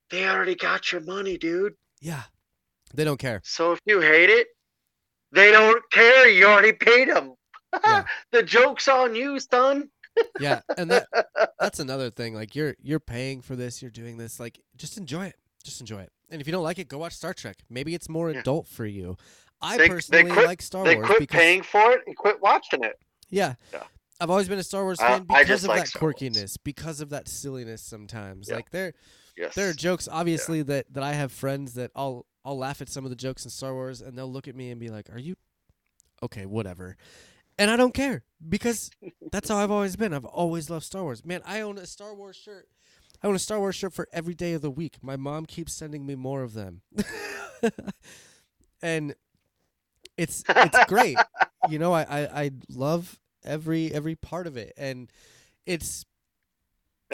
They 0.10 0.28
already 0.28 0.56
got 0.56 0.92
your 0.92 1.02
money, 1.02 1.38
dude. 1.38 1.76
Yeah. 2.02 2.24
They 2.94 3.04
don't 3.06 3.18
care. 3.18 3.42
So 3.44 3.72
if 3.72 3.80
you 3.86 4.02
hate 4.02 4.30
it, 4.30 4.48
they 5.32 5.52
don't 5.52 5.82
care. 5.92 6.28
You 6.28 6.46
already 6.46 6.74
paid 6.74 7.10
them. 7.10 7.34
Yeah. 7.88 8.04
the 8.32 8.44
joke's 8.44 8.88
on 8.88 9.16
you, 9.16 9.40
son. 9.40 9.90
Yeah, 10.40 10.62
and 10.78 10.92
that 10.92 11.08
that's 11.60 11.80
another 11.80 12.12
thing. 12.12 12.36
Like 12.36 12.54
you're 12.56 12.76
you're 12.80 13.00
paying 13.00 13.42
for 13.42 13.56
this, 13.56 13.82
you're 13.82 13.90
doing 13.90 14.18
this. 14.18 14.40
Like 14.40 14.60
just 14.76 14.96
enjoy 15.00 15.26
it. 15.26 15.36
Just 15.64 15.80
enjoy 15.80 16.02
it. 16.02 16.12
And 16.30 16.42
if 16.42 16.48
you 16.48 16.52
don't 16.54 16.64
like 16.64 16.80
it, 16.80 16.88
go 16.88 16.98
watch 16.98 17.14
Star 17.14 17.34
Trek. 17.34 17.58
Maybe 17.70 17.94
it's 17.96 18.10
more 18.10 18.32
Yeah. 18.32 18.40
adult 18.40 18.68
for 18.68 18.86
you. 18.86 19.18
I 19.62 19.78
They- 19.78 19.84
they 19.84 19.90
personally 19.90 20.32
quit- 20.32 20.46
like 20.46 20.62
Star 20.62 20.84
they 20.84 20.96
Wars 20.96 21.08
quit 21.08 21.20
because 21.20 21.40
paying 21.40 21.64
for 21.64 21.92
it 21.94 22.02
and 22.06 22.16
quit 22.18 22.42
watching 22.42 22.84
it. 22.84 23.00
yeah, 23.30 23.56
Yeah. 23.72 23.84
I've 24.20 24.30
always 24.30 24.48
been 24.50 24.60
a 24.60 24.64
Star 24.64 24.84
Wars 24.84 25.00
fan 25.00 25.12
I 25.12 25.20
because 25.20 25.48
just 25.48 25.64
of 25.64 25.70
like 25.70 25.80
that 25.82 25.88
Star 25.88 26.02
Wars. 26.02 26.16
quirkiness, 26.16 26.58
because 26.64 27.00
of 27.02 27.10
that 27.12 27.28
silliness 27.30 27.82
sometimes. 27.82 28.50
Yeah. 28.50 28.56
Like 28.56 28.72
there 28.72 28.94
Yes. 29.38 29.56
there 29.56 29.70
are 29.70 29.74
jokes 29.74 30.08
obviously 30.12 30.62
that 30.64 30.94
that 30.94 31.04
I 31.04 31.14
have 31.14 31.32
friends 31.32 31.74
that 31.76 31.92
I'll 31.96 32.26
I'll 32.46 32.58
laugh 32.58 32.82
at 32.82 32.90
some 32.90 33.06
of 33.06 33.10
the 33.10 33.16
jokes 33.16 33.46
in 33.46 33.52
Star 33.52 33.74
Wars 33.74 34.02
and 34.02 34.18
they'll 34.18 34.32
look 34.32 34.48
at 34.50 34.56
me 34.56 34.70
and 34.70 34.80
be 34.80 34.90
like, 34.90 35.10
"Are 35.10 35.18
you 35.20 35.36
okay, 36.22 36.46
whatever." 36.46 36.98
And 37.58 37.70
I 37.72 37.78
don't 37.78 37.94
care 37.94 38.24
because 38.50 38.90
that's 39.32 39.48
how 39.48 39.58
I've 39.58 39.72
always 39.72 39.96
been. 39.96 40.14
I've 40.14 40.26
always 40.26 40.70
loved 40.70 40.86
Star 40.86 41.04
Wars. 41.04 41.24
Man, 41.24 41.42
I 41.46 41.62
own 41.62 41.78
a 41.78 41.86
Star 41.86 42.14
Wars 42.14 42.36
shirt. 42.36 42.68
I 43.24 43.28
want 43.28 43.38
a 43.38 43.40
Star 43.40 43.60
Wars 43.60 43.76
shirt 43.76 43.94
for 43.94 44.08
every 44.12 44.34
day 44.34 44.54
of 44.54 44.62
the 44.62 44.72
week. 44.72 44.98
My 45.02 45.16
mom 45.16 45.46
keeps 45.46 45.74
sending 45.74 46.06
me 46.06 46.16
more 46.16 46.44
of 46.44 46.54
them. 46.54 46.82
and 48.82 49.16
it's 50.18 50.44
it's 50.48 50.86
great. 50.86 51.18
you 51.70 51.80
know, 51.80 51.94
I, 51.94 52.02
I 52.02 52.44
I 52.44 52.52
love 52.70 53.20
every 53.46 53.92
every 53.94 54.16
part 54.16 54.48
of 54.48 54.58
it 54.58 54.74
and 54.78 55.12
it's 55.66 56.06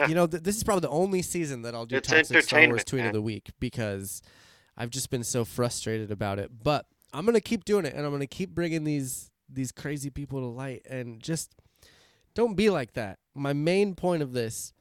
you 0.08 0.14
know, 0.14 0.26
th- 0.26 0.42
this 0.42 0.56
is 0.56 0.64
probably 0.64 0.80
the 0.80 0.90
only 0.90 1.22
season 1.22 1.62
that 1.62 1.74
I'll 1.74 1.86
do 1.86 1.96
It's 1.96 2.08
toxic 2.08 2.42
Star 2.42 2.66
Wars 2.66 2.84
tweet 2.84 3.04
of 3.04 3.12
the 3.12 3.22
week 3.22 3.50
because 3.60 4.22
I've 4.76 4.90
just 4.90 5.10
been 5.10 5.24
so 5.24 5.44
frustrated 5.44 6.10
about 6.10 6.38
it. 6.38 6.50
But 6.62 6.86
I'm 7.12 7.26
gonna 7.26 7.40
keep 7.40 7.64
doing 7.64 7.84
it, 7.84 7.94
and 7.94 8.04
I'm 8.06 8.12
gonna 8.12 8.26
keep 8.26 8.54
bringing 8.54 8.84
these 8.84 9.30
these 9.48 9.72
crazy 9.72 10.10
people 10.10 10.40
to 10.40 10.46
light, 10.46 10.86
and 10.88 11.22
just 11.22 11.54
don't 12.34 12.56
be 12.56 12.70
like 12.70 12.94
that. 12.94 13.18
My 13.34 13.52
main 13.52 13.94
point 13.94 14.22
of 14.22 14.32
this: 14.32 14.72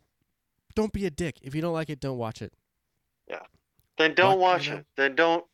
don't 0.75 0.93
be 0.93 1.05
a 1.05 1.09
dick. 1.09 1.37
If 1.41 1.55
you 1.55 1.61
don't 1.61 1.73
like 1.73 1.89
it, 1.89 1.99
don't 1.99 2.17
watch 2.17 2.41
it. 2.41 2.53
Yeah. 3.27 3.39
Then 3.97 4.13
don't 4.13 4.39
watch 4.39 4.69
it. 4.69 4.85
Then 4.95 5.15
don't 5.15 5.45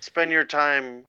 spend 0.00 0.30
your 0.30 0.44
time. 0.44 1.04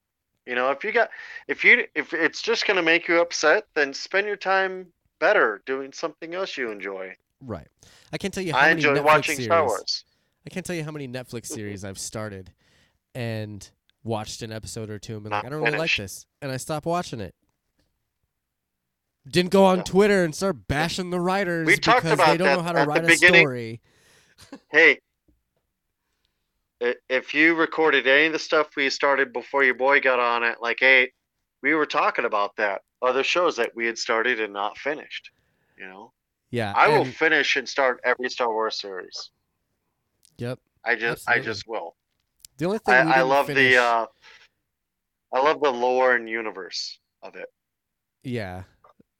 You 0.46 0.56
know, 0.56 0.72
if 0.72 0.84
you 0.84 0.92
got, 0.92 1.10
if 1.48 1.64
you, 1.64 1.86
if 1.96 2.14
it's 2.14 2.42
just 2.42 2.66
gonna 2.68 2.82
make 2.82 3.08
you 3.08 3.22
upset, 3.22 3.66
then 3.76 3.94
spend 3.94 4.28
your 4.28 4.36
time 4.36 4.88
better 5.20 5.62
doing 5.66 5.94
something 5.94 6.34
else 6.34 6.58
you 6.58 6.72
enjoy. 6.72 7.16
Right. 7.42 7.68
I 8.12 8.18
can't 8.18 8.34
tell 8.34 8.44
you 8.44 8.54
how 8.54 8.60
I 8.60 8.70
many 8.70 8.82
enjoy 8.82 8.98
Netflix 8.98 9.04
watching 9.06 9.36
series, 9.36 9.46
Star 9.46 9.66
Wars. 9.66 10.06
I 10.46 10.50
can't 10.50 10.66
tell 10.66 10.76
you 10.76 10.84
how 10.84 10.92
many 10.92 11.08
Netflix 11.08 11.46
series 11.48 11.86
I've 11.86 12.00
started 12.00 12.52
and 13.16 13.68
watched 14.04 14.42
an 14.42 14.52
episode 14.52 14.90
or 14.90 15.00
two 15.00 15.16
and 15.16 15.24
been 15.24 15.32
like, 15.32 15.46
I 15.46 15.50
don't 15.50 15.62
really 15.62 15.78
like 15.78 15.96
this, 15.96 16.26
and 16.42 16.52
I 16.52 16.58
stop 16.58 16.86
watching 16.86 17.20
it. 17.20 17.36
Didn't 19.30 19.52
go 19.52 19.66
on. 19.66 19.84
Twitter 19.84 20.24
and 20.24 20.34
start 20.34 20.68
bashing 20.68 21.10
the 21.10 21.20
writers 21.20 21.68
We 21.68 21.78
talked 21.78 22.04
because 22.04 22.18
they 22.18 22.38
don't 22.38 22.58
know 22.58 22.64
how 22.64 22.72
to 22.72 22.86
write 22.86 23.04
a 23.04 23.08
beginning. 23.08 23.42
story. 23.46 23.82
Hey, 24.72 25.00
if 27.10 27.34
you 27.34 27.54
recorded 27.56 28.08
any 28.08 28.28
of 28.28 28.34
the 28.34 28.40
stuff 28.40 28.76
we 28.76 28.90
started 28.90 29.32
before 29.32 29.64
your 29.64 29.76
boy 29.76 30.00
got 30.02 30.20
on 30.20 30.44
at 30.44 30.62
like 30.62 30.82
eight, 30.82 31.12
we 31.62 31.76
were 31.76 31.86
talking 31.86 32.26
about 32.26 32.56
that 32.56 32.82
other 33.04 33.24
shows 33.24 33.56
that 33.58 33.72
we 33.76 33.86
had 33.86 33.98
started 33.98 34.40
and 34.40 34.52
not 34.52 34.78
finished. 34.78 35.30
You 35.78 35.86
know, 35.88 36.14
Yeah, 36.50 36.74
I 36.76 36.88
will 36.88 37.06
finish 37.06 37.56
and 37.56 37.68
start 37.70 38.00
every 38.04 38.30
Star 38.30 38.50
Wars 38.52 38.80
series. 38.80 39.30
Yep. 40.38 40.60
I 40.84 40.96
just, 40.96 41.30
I 41.30 41.40
just 41.40 41.68
will. 41.68 41.96
The 42.58 42.66
only 42.66 42.80
thing 42.80 42.96
I, 42.96 43.18
I 43.18 43.22
love 43.22 43.48
finish, 43.48 43.74
the, 43.74 43.82
uh, 43.82 44.06
I 45.34 45.40
love 45.40 45.62
the 45.62 45.72
lore 45.72 46.16
and 46.16 46.28
universe 46.28 47.00
of 47.22 47.36
it. 47.36 47.48
yeah. 48.24 48.64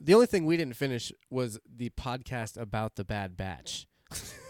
The 0.04 0.14
only 0.16 0.26
thing 0.26 0.46
we 0.46 0.58
didn't 0.58 0.76
finish 0.76 1.12
was 1.30 1.60
the 1.74 1.92
podcast 1.92 2.60
about 2.60 2.96
the 2.96 3.04
Bad 3.04 3.38
Batch. 3.38 3.86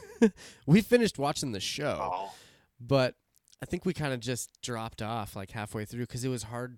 we 0.65 0.81
finished 0.81 1.19
watching 1.19 1.51
the 1.51 1.59
show. 1.59 1.97
Oh, 2.01 2.31
but 2.79 3.15
I 3.61 3.65
think 3.65 3.85
we 3.85 3.93
kind 3.93 4.13
of 4.13 4.21
just 4.21 4.49
dropped 4.61 5.01
off 5.01 5.35
like 5.35 5.51
halfway 5.51 5.83
through 5.83 6.01
because 6.05 6.23
it 6.23 6.29
was 6.29 6.43
hard. 6.43 6.77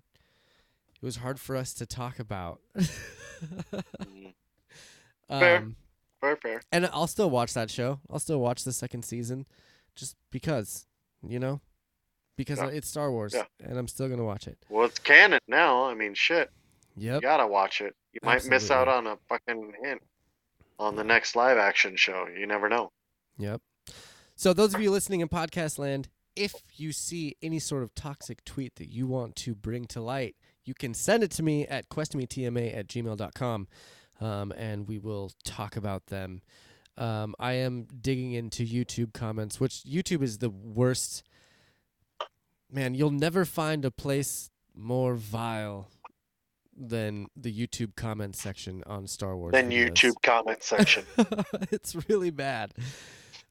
It 1.00 1.04
was 1.06 1.16
hard 1.16 1.38
for 1.38 1.54
us 1.54 1.72
to 1.74 1.86
talk 1.86 2.18
about. 2.18 2.60
Fair. 5.28 5.56
um, 5.58 5.76
fair, 6.20 6.36
fair. 6.36 6.60
and 6.70 6.86
I'll 6.92 7.06
still 7.06 7.30
watch 7.30 7.54
that 7.54 7.70
show. 7.70 8.00
I'll 8.10 8.18
still 8.18 8.40
watch 8.40 8.64
the 8.64 8.72
second 8.72 9.04
season, 9.04 9.46
just 9.96 10.16
because, 10.30 10.86
you 11.26 11.38
know, 11.38 11.60
because 12.36 12.58
Yeah. 12.58 12.66
it's 12.68 12.88
Star 12.88 13.10
Wars, 13.10 13.32
Yeah. 13.34 13.44
and 13.64 13.78
I'm 13.78 13.88
still 13.88 14.08
gonna 14.08 14.24
watch 14.24 14.46
it. 14.46 14.58
Well, 14.68 14.84
it's 14.86 14.98
canon 14.98 15.38
now. 15.48 15.84
I 15.86 15.94
mean, 15.94 16.14
shit. 16.14 16.50
Yep. 16.96 17.14
You 17.16 17.20
gotta 17.20 17.46
watch 17.46 17.80
it. 17.80 17.94
You 18.12 18.20
might 18.22 18.44
miss 18.46 18.70
out 18.70 18.88
on 18.88 19.06
a 19.06 19.16
fucking 19.28 19.72
hint 19.82 20.02
on 20.78 20.96
the 20.96 21.04
next 21.04 21.36
live 21.36 21.58
action 21.58 21.96
show. 21.96 22.26
You 22.26 22.46
never 22.46 22.68
know. 22.68 22.92
Yep. 23.38 23.60
So 24.36 24.52
those 24.52 24.74
of 24.74 24.80
you 24.80 24.90
listening 24.90 25.20
in 25.20 25.28
podcast 25.28 25.78
land, 25.78 26.08
if 26.36 26.54
you 26.74 26.92
see 26.92 27.36
any 27.42 27.58
sort 27.58 27.82
of 27.82 27.94
toxic 27.94 28.44
tweet 28.44 28.76
that 28.76 28.88
you 28.88 29.06
want 29.06 29.36
to 29.36 29.54
bring 29.54 29.86
to 29.86 30.00
light, 30.00 30.36
you 30.64 30.74
can 30.74 30.94
send 30.94 31.22
it 31.22 31.30
to 31.32 31.42
me 31.42 31.66
at 31.66 31.88
questometma 31.88 32.76
at 32.76 32.88
gmail.com 32.88 33.68
um, 34.20 34.52
and 34.56 34.88
we 34.88 34.98
will 34.98 35.32
talk 35.44 35.76
about 35.76 36.06
them. 36.06 36.42
Um, 36.96 37.34
I 37.38 37.54
am 37.54 37.86
digging 38.00 38.32
into 38.32 38.64
YouTube 38.64 39.12
comments, 39.12 39.58
which 39.58 39.82
YouTube 39.82 40.22
is 40.22 40.38
the 40.38 40.50
worst. 40.50 41.24
Man, 42.70 42.94
you'll 42.94 43.10
never 43.10 43.44
find 43.44 43.84
a 43.84 43.90
place 43.90 44.50
more 44.74 45.14
vile 45.14 45.88
than 46.76 47.26
the 47.36 47.52
YouTube 47.52 47.96
comment 47.96 48.36
section 48.36 48.82
on 48.86 49.06
Star 49.06 49.36
Wars. 49.36 49.52
Then 49.52 49.70
videos. 49.70 49.92
YouTube 49.92 50.14
comment 50.22 50.62
section. 50.62 51.04
it's 51.70 51.96
really 52.08 52.30
bad. 52.30 52.72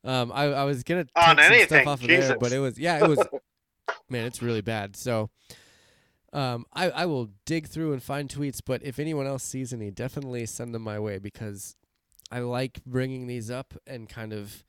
Um, 0.04 0.32
I, 0.34 0.46
I 0.46 0.64
was 0.66 0.84
gonna 0.84 1.06
take 1.06 1.12
On 1.16 1.38
some 1.38 1.40
anything, 1.40 1.68
stuff 1.68 1.88
off 1.88 2.02
of 2.02 2.08
there, 2.08 2.38
but 2.38 2.52
it 2.52 2.60
was 2.60 2.78
yeah, 2.78 3.04
it 3.04 3.08
was 3.08 3.20
man, 4.10 4.26
it's 4.26 4.42
really 4.42 4.62
bad. 4.62 4.96
So, 4.96 5.30
um, 6.34 6.66
I 6.74 6.90
I 6.90 7.06
will 7.06 7.30
dig 7.46 7.68
through 7.68 7.94
and 7.94 8.04
find 8.04 8.30
tweets, 8.30 8.60
but 8.66 8.84
if 8.84 9.00
anyone 9.00 9.28
else 9.28 9.44
sees 9.44 9.72
any, 9.72 9.92
definitely 9.92 10.46
send 10.46 10.76
them 10.76 10.82
my 10.82 11.00
way 11.00 11.20
because 11.20 11.76
I 12.32 12.40
like 12.40 12.82
bringing 12.86 13.28
these 13.28 13.50
up 13.50 13.74
and 13.88 14.10
kind 14.10 14.34
of 14.34 14.66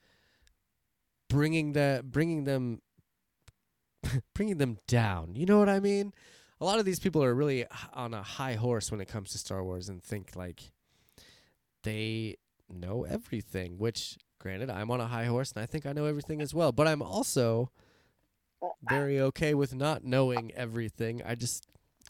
bringing 1.29 1.73
the 1.73 2.05
bringing 2.05 2.45
them 2.45 2.83
bringing 4.35 4.59
them 4.59 4.79
down. 4.87 5.35
You 5.35 5.47
know 5.47 5.59
what 5.59 5.69
I 5.69 5.81
mean? 5.81 6.13
A 6.61 6.65
lot 6.65 6.79
of 6.79 6.85
these 6.85 7.01
people 7.01 7.23
are 7.23 7.35
really 7.35 7.67
on 7.93 8.15
a 8.15 8.23
high 8.23 8.55
horse 8.55 8.91
when 8.91 9.01
it 9.01 9.09
comes 9.09 9.31
to 9.31 9.39
Star 9.39 9.63
Wars 9.65 9.89
and 9.89 10.03
think 10.03 10.37
like 10.37 10.73
they 11.83 12.37
know 12.69 13.05
everything, 13.05 13.79
which 13.79 14.17
granted 14.39 14.71
I'm 14.71 14.91
on 14.91 15.01
a 15.01 15.07
high 15.07 15.27
horse 15.27 15.53
and 15.53 15.63
I 15.63 15.67
think 15.67 15.87
I 15.87 15.93
know 15.93 16.07
everything 16.07 16.41
as 16.41 16.55
well, 16.55 16.73
but 16.73 16.87
I'm 16.87 17.03
also 17.03 17.71
very 18.89 19.21
okay 19.21 19.55
with 19.55 19.75
not 19.75 20.05
knowing 20.05 20.53
everything. 20.55 21.23
I 21.25 21.35
just 21.35 21.67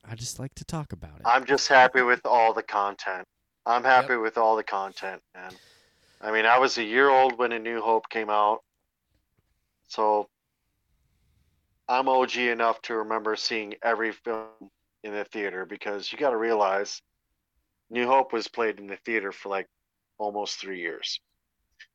I 0.08 0.14
just 0.14 0.38
like 0.38 0.54
to 0.56 0.64
talk 0.64 0.92
about 0.92 1.16
it. 1.16 1.22
I'm 1.24 1.44
just 1.44 1.68
happy 1.68 2.02
with 2.02 2.20
all 2.24 2.52
the 2.52 2.62
content. 2.62 3.26
I'm 3.66 3.84
happy 3.84 4.16
with 4.16 4.36
all 4.36 4.56
the 4.56 4.62
content, 4.62 5.22
man. 5.34 5.52
I 6.20 6.30
mean, 6.30 6.44
I 6.44 6.58
was 6.58 6.76
a 6.76 6.84
year 6.84 7.08
old 7.08 7.38
when 7.38 7.52
A 7.52 7.58
New 7.58 7.80
Hope 7.80 8.08
came 8.10 8.28
out, 8.28 8.62
so 9.88 10.28
I'm 11.88 12.08
OG 12.08 12.36
enough 12.36 12.80
to 12.82 12.94
remember 12.96 13.36
seeing 13.36 13.74
every 13.82 14.12
film 14.12 14.48
in 15.02 15.12
the 15.12 15.24
theater 15.24 15.66
because 15.66 16.10
you 16.10 16.18
got 16.18 16.30
to 16.30 16.36
realize 16.36 17.02
New 17.90 18.06
Hope 18.06 18.32
was 18.32 18.48
played 18.48 18.78
in 18.80 18.86
the 18.86 18.96
theater 19.04 19.32
for 19.32 19.50
like 19.50 19.68
almost 20.18 20.58
three 20.58 20.80
years. 20.80 21.20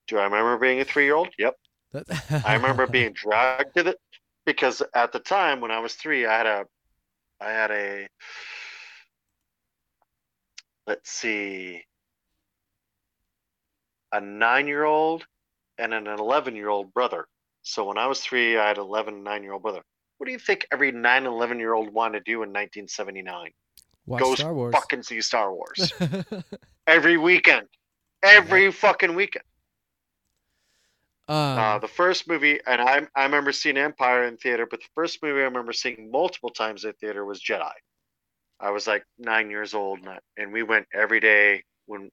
Do 0.07 0.17
I 0.17 0.23
remember 0.25 0.57
being 0.57 0.79
a 0.79 0.85
three 0.85 1.05
year 1.05 1.15
old? 1.15 1.29
Yep. 1.37 1.55
I 2.45 2.53
remember 2.55 2.85
being 2.85 3.13
dragged 3.13 3.75
to 3.75 3.83
the 3.83 3.95
because 4.45 4.81
at 4.93 5.11
the 5.11 5.19
time 5.19 5.61
when 5.61 5.71
I 5.71 5.79
was 5.79 5.93
three, 5.93 6.25
I 6.25 6.37
had 6.37 6.45
a, 6.45 6.65
I 7.41 7.51
had 7.51 7.71
a, 7.71 8.07
let's 10.87 11.11
see, 11.11 11.83
a 14.11 14.19
nine-year-old 14.19 15.25
and 15.77 15.93
an 15.93 16.07
eleven-year-old 16.07 16.93
brother. 16.93 17.27
So 17.61 17.85
when 17.85 17.97
I 17.97 18.07
was 18.07 18.21
three, 18.21 18.57
I 18.57 18.67
had 18.67 18.77
an 18.77 18.83
11 18.83 19.23
nine-year-old 19.23 19.61
brother. 19.61 19.81
What 20.17 20.25
do 20.25 20.31
you 20.31 20.39
think 20.39 20.67
every 20.71 20.91
nine, 20.91 21.23
11-year-old 21.23 21.93
wanted 21.93 22.25
to 22.25 22.31
do 22.31 22.43
in 22.43 22.49
1979? 22.49 23.51
Watch 24.05 24.21
Go 24.21 24.35
Star 24.35 24.53
Wars. 24.53 24.73
fucking 24.73 25.03
see 25.03 25.21
Star 25.21 25.53
Wars 25.53 25.93
every 26.87 27.17
weekend, 27.17 27.67
every 28.23 28.71
fucking 28.71 29.15
weekend. 29.15 29.45
um, 31.27 31.35
Uh, 31.35 31.79
the 31.79 31.87
first 31.87 32.27
movie, 32.27 32.59
and 32.65 32.81
I 32.81 33.07
I 33.15 33.23
remember 33.23 33.51
seeing 33.51 33.77
Empire 33.77 34.25
in 34.25 34.37
theater, 34.37 34.65
but 34.65 34.79
the 34.79 34.87
first 34.95 35.21
movie 35.21 35.41
I 35.41 35.43
remember 35.43 35.73
seeing 35.73 36.09
multiple 36.11 36.49
times 36.49 36.85
in 36.85 36.93
theater 36.93 37.23
was 37.23 37.39
Jedi. 37.39 37.71
I 38.59 38.71
was 38.71 38.87
like 38.87 39.05
nine 39.17 39.49
years 39.49 39.73
old, 39.73 39.99
and, 39.99 40.09
I, 40.09 40.19
and 40.37 40.51
we 40.51 40.63
went 40.63 40.87
every 40.93 41.19
day 41.19 41.63
when 41.85 42.09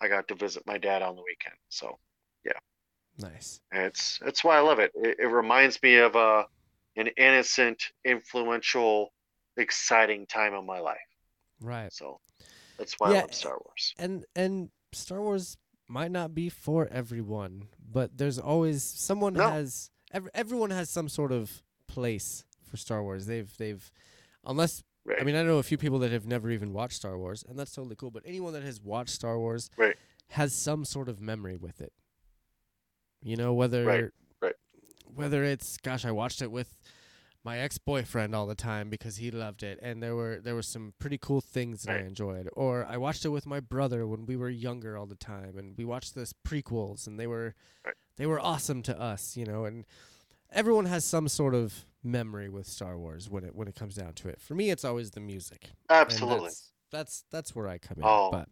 I 0.00 0.08
got 0.08 0.28
to 0.28 0.34
visit 0.34 0.66
my 0.66 0.78
dad 0.78 1.00
on 1.00 1.14
the 1.14 1.22
weekend. 1.22 1.56
So 1.68 1.98
nice. 3.22 3.60
it's 3.72 4.18
that's 4.24 4.42
why 4.44 4.56
I 4.56 4.60
love 4.60 4.78
it. 4.78 4.92
It, 4.94 5.16
it 5.20 5.26
reminds 5.26 5.82
me 5.82 5.96
of 5.96 6.14
a 6.16 6.46
an 6.96 7.08
innocent, 7.16 7.82
influential, 8.04 9.12
exciting 9.56 10.26
time 10.26 10.54
of 10.54 10.64
my 10.64 10.80
life. 10.80 10.98
Right. 11.60 11.92
So 11.92 12.20
that's 12.78 12.94
why 12.98 13.12
Yeah, 13.12 13.18
I 13.18 13.20
love 13.22 13.34
Star 13.34 13.58
Wars. 13.64 13.94
and 13.98 14.24
and 14.34 14.70
Star 14.92 15.20
Wars 15.20 15.56
might 15.88 16.10
not 16.10 16.34
be 16.34 16.48
for 16.48 16.88
everyone, 16.90 17.64
but 17.92 18.16
there's 18.16 18.38
always 18.38 18.82
someone 18.82 19.34
No. 19.34 19.50
has 19.50 19.90
ev- 20.12 20.28
everyone 20.34 20.70
has 20.70 20.88
some 20.90 21.08
sort 21.08 21.32
of 21.32 21.62
place 21.86 22.44
for 22.62 22.76
Star 22.76 23.02
Wars. 23.02 23.26
They've 23.26 23.52
they've 23.58 23.90
unless 24.44 24.82
I 25.18 25.24
mean 25.24 25.34
I 25.36 25.42
know 25.42 25.58
a 25.58 25.62
few 25.62 25.78
people 25.78 25.98
that 26.00 26.12
have 26.12 26.26
never 26.26 26.50
even 26.50 26.72
watched 26.72 26.96
Star 26.96 27.18
Wars, 27.18 27.44
and 27.48 27.58
that's 27.58 27.72
totally 27.72 27.96
cool. 27.96 28.10
But 28.10 28.22
anyone 28.26 28.52
that 28.52 28.62
has 28.62 28.80
watched 28.80 29.10
Star 29.10 29.38
Wars 29.38 29.70
Right. 29.76 29.96
has 30.28 30.52
some 30.52 30.84
sort 30.84 31.08
of 31.08 31.20
memory 31.20 31.56
with 31.56 31.80
it. 31.80 31.92
You 33.22 33.36
know 33.36 33.52
whether 33.52 33.84
Right, 33.84 34.04
right. 34.40 34.54
whether 35.14 35.44
it's 35.44 35.76
gosh 35.76 36.04
I 36.04 36.10
watched 36.10 36.40
it 36.42 36.50
with 36.50 36.76
my 37.42 37.58
ex-boyfriend 37.58 38.34
all 38.34 38.46
the 38.46 38.54
time 38.54 38.90
because 38.90 39.16
he 39.16 39.30
loved 39.30 39.62
it 39.62 39.78
and 39.82 40.02
there 40.02 40.14
were 40.14 40.40
there 40.42 40.54
were 40.54 40.62
some 40.62 40.92
pretty 40.98 41.16
cool 41.18 41.40
things 41.40 41.82
that 41.84 41.96
I 41.96 42.00
enjoyed 42.00 42.48
or 42.52 42.84
I 42.86 42.96
watched 42.98 43.24
it 43.24 43.30
with 43.30 43.46
my 43.46 43.60
brother 43.60 44.06
when 44.06 44.26
we 44.26 44.36
were 44.36 44.50
younger 44.50 44.96
all 44.98 45.06
the 45.06 45.14
time 45.14 45.56
and 45.56 45.74
we 45.78 45.84
watched 45.86 46.14
this 46.14 46.34
prequels 46.46 47.06
and 47.06 47.18
they 47.18 47.26
were 47.26 47.54
Right. 47.84 47.94
they 48.16 48.26
were 48.26 48.38
awesome 48.40 48.82
to 48.82 49.00
us 49.00 49.36
you 49.38 49.46
know 49.46 49.64
and 49.64 49.86
everyone 50.52 50.84
has 50.86 51.04
some 51.04 51.28
sort 51.28 51.54
of 51.54 51.86
memory 52.02 52.48
with 52.50 52.66
Star 52.66 52.98
Wars 52.98 53.30
when 53.30 53.44
it 53.44 53.54
when 53.54 53.68
it 53.68 53.74
comes 53.74 53.94
down 53.94 54.12
to 54.14 54.28
it 54.28 54.40
for 54.40 54.54
me 54.54 54.70
it's 54.70 54.84
always 54.84 55.10
the 55.12 55.20
music 55.20 55.70
Absolutely. 55.88 56.48
that's, 56.48 56.72
that's 56.90 57.24
that's 57.30 57.54
where 57.56 57.68
I 57.68 57.78
come 57.78 57.96
in 57.98 58.04
Oh. 58.04 58.30
but 58.30 58.48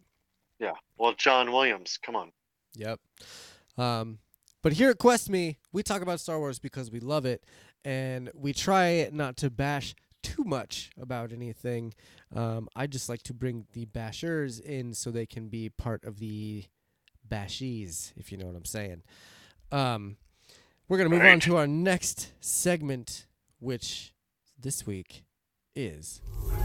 Yeah. 0.59 0.73
Well, 0.97 1.13
John 1.13 1.51
Williams, 1.51 1.97
come 2.01 2.15
on. 2.15 2.31
Yep. 2.75 2.99
Um, 3.77 4.17
but 4.61 4.73
here 4.73 4.89
at 4.89 4.97
Quest 4.97 5.29
Me, 5.29 5.57
we 5.71 5.83
talk 5.83 6.01
about 6.01 6.19
Star 6.19 6.39
Wars 6.39 6.59
because 6.59 6.91
we 6.91 6.99
love 6.99 7.25
it, 7.25 7.43
and 7.83 8.29
we 8.33 8.53
try 8.53 9.09
not 9.11 9.37
to 9.37 9.49
bash 9.49 9.95
too 10.21 10.43
much 10.43 10.91
about 10.99 11.31
anything. 11.31 11.93
Um, 12.35 12.67
I 12.75 12.87
just 12.87 13.09
like 13.09 13.23
to 13.23 13.33
bring 13.33 13.65
the 13.73 13.85
bashers 13.85 14.59
in 14.59 14.93
so 14.93 15.11
they 15.11 15.25
can 15.25 15.47
be 15.47 15.69
part 15.69 16.03
of 16.03 16.19
the 16.19 16.65
bashies, 17.27 18.11
if 18.17 18.31
you 18.31 18.37
know 18.37 18.45
what 18.45 18.55
I'm 18.55 18.65
saying. 18.65 19.03
Um, 19.71 20.17
we're 20.87 20.97
gonna 20.97 21.09
move 21.09 21.23
on 21.23 21.39
to 21.41 21.57
our 21.57 21.67
next 21.67 22.31
segment, 22.39 23.27
which 23.59 24.13
this 24.59 24.85
week 24.85 25.23
is 25.75 26.21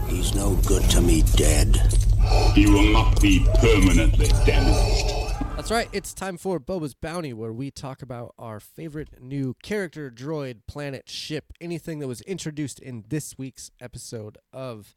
He's 0.07 0.35
no 0.35 0.55
good 0.67 0.83
to 0.91 1.01
me 1.01 1.23
dead. 1.35 1.75
He 2.53 2.67
will 2.67 2.91
not 2.93 3.21
be 3.21 3.45
permanently 3.59 4.27
damaged. 4.45 5.24
That's 5.55 5.71
right. 5.71 5.87
It's 5.93 6.13
time 6.13 6.37
for 6.37 6.59
Boba's 6.59 6.93
Bounty, 6.93 7.33
where 7.33 7.53
we 7.53 7.71
talk 7.71 8.01
about 8.01 8.35
our 8.37 8.59
favorite 8.59 9.21
new 9.21 9.55
character, 9.63 10.11
droid, 10.11 10.59
planet, 10.67 11.09
ship, 11.09 11.53
anything 11.61 11.99
that 11.99 12.07
was 12.07 12.21
introduced 12.21 12.79
in 12.79 13.05
this 13.07 13.37
week's 13.37 13.71
episode 13.79 14.37
of 14.53 14.95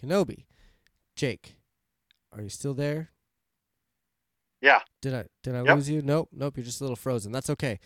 Kenobi. 0.00 0.46
Jake, 1.14 1.56
are 2.32 2.42
you 2.42 2.48
still 2.48 2.74
there? 2.74 3.10
Yeah. 4.60 4.80
Did 5.02 5.14
I 5.14 5.26
did 5.42 5.54
I 5.54 5.62
Yep. 5.62 5.76
lose 5.76 5.90
you? 5.90 6.02
Nope, 6.02 6.30
nope. 6.32 6.56
You're 6.56 6.64
just 6.64 6.80
a 6.80 6.84
little 6.84 6.96
frozen. 6.96 7.30
That's 7.30 7.50
okay. 7.50 7.78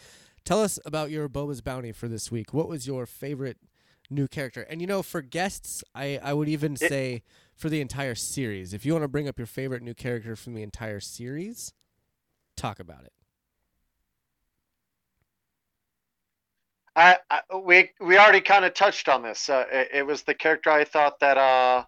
Tell 0.44 0.62
us 0.62 0.78
about 0.86 1.10
your 1.10 1.28
Boba's 1.28 1.60
Bounty 1.60 1.92
for 1.92 2.08
this 2.08 2.30
week. 2.30 2.54
What 2.54 2.68
was 2.68 2.86
your 2.86 3.04
favorite 3.04 3.58
new 4.08 4.28
character? 4.28 4.62
And 4.62 4.80
you 4.80 4.86
know, 4.86 5.02
for 5.02 5.20
guests, 5.20 5.82
I 5.94 6.18
I 6.22 6.32
would 6.32 6.48
even 6.48 6.74
It- 6.74 6.78
say 6.88 7.22
for 7.56 7.68
the 7.68 7.80
entire 7.82 8.14
series. 8.14 8.72
If 8.72 8.86
you 8.86 8.92
want 8.92 9.02
to 9.02 9.08
bring 9.08 9.28
up 9.28 9.36
your 9.36 9.46
favorite 9.48 9.82
new 9.82 9.94
character 9.94 10.36
from 10.36 10.54
the 10.54 10.62
entire 10.62 11.00
series, 11.00 11.74
talk 12.58 12.80
about 12.80 13.04
it. 13.04 13.12
I, 16.96 17.18
I 17.30 17.40
we 17.56 17.90
we 18.00 18.18
already 18.18 18.40
kind 18.40 18.64
of 18.64 18.74
touched 18.74 19.08
on 19.08 19.22
this. 19.22 19.48
Uh, 19.48 19.64
it, 19.70 19.88
it 19.94 20.06
was 20.06 20.22
the 20.24 20.34
character 20.34 20.70
I 20.70 20.84
thought 20.84 21.20
that 21.20 21.38
uh, 21.38 21.84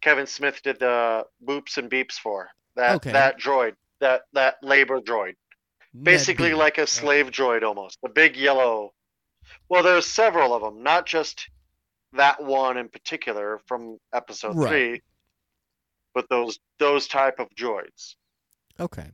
Kevin 0.00 0.26
Smith 0.26 0.62
did 0.62 0.80
the 0.80 1.26
boops 1.44 1.76
and 1.76 1.90
beeps 1.90 2.14
for. 2.14 2.48
That 2.76 2.96
Okay. 2.96 3.12
that 3.12 3.38
droid, 3.38 3.74
that 4.00 4.22
that 4.32 4.56
labor 4.62 5.00
droid, 5.00 5.34
basically 6.02 6.54
like 6.54 6.78
a 6.78 6.86
slave 6.86 7.30
droid 7.30 7.62
almost. 7.62 7.98
The 8.02 8.08
big 8.08 8.36
yellow. 8.36 8.92
Well, 9.68 9.82
there's 9.82 10.06
several 10.06 10.54
of 10.54 10.62
them, 10.62 10.82
not 10.82 11.06
just 11.06 11.48
that 12.14 12.42
one 12.42 12.78
in 12.78 12.88
particular 12.88 13.60
from 13.66 13.98
episode 14.14 14.56
Right. 14.56 14.68
three, 14.68 15.02
but 16.14 16.26
those 16.30 16.58
those 16.78 17.06
type 17.06 17.38
of 17.38 17.48
droids. 17.50 18.14
Okay. 18.80 19.10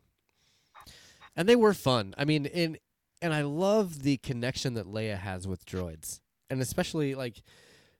And 1.41 1.49
they 1.49 1.57
were 1.57 1.73
fun. 1.73 2.13
I 2.19 2.27
mean, 2.27 2.45
in 2.45 2.77
and 3.23 3.33
I 3.33 3.41
love 3.41 4.03
the 4.03 4.19
connection 4.19 4.75
that 4.75 4.85
Leia 4.85 5.17
has 5.19 5.49
with 5.49 5.65
droids. 5.65 6.21
And 6.51 6.61
especially 6.61 7.15
like 7.15 7.41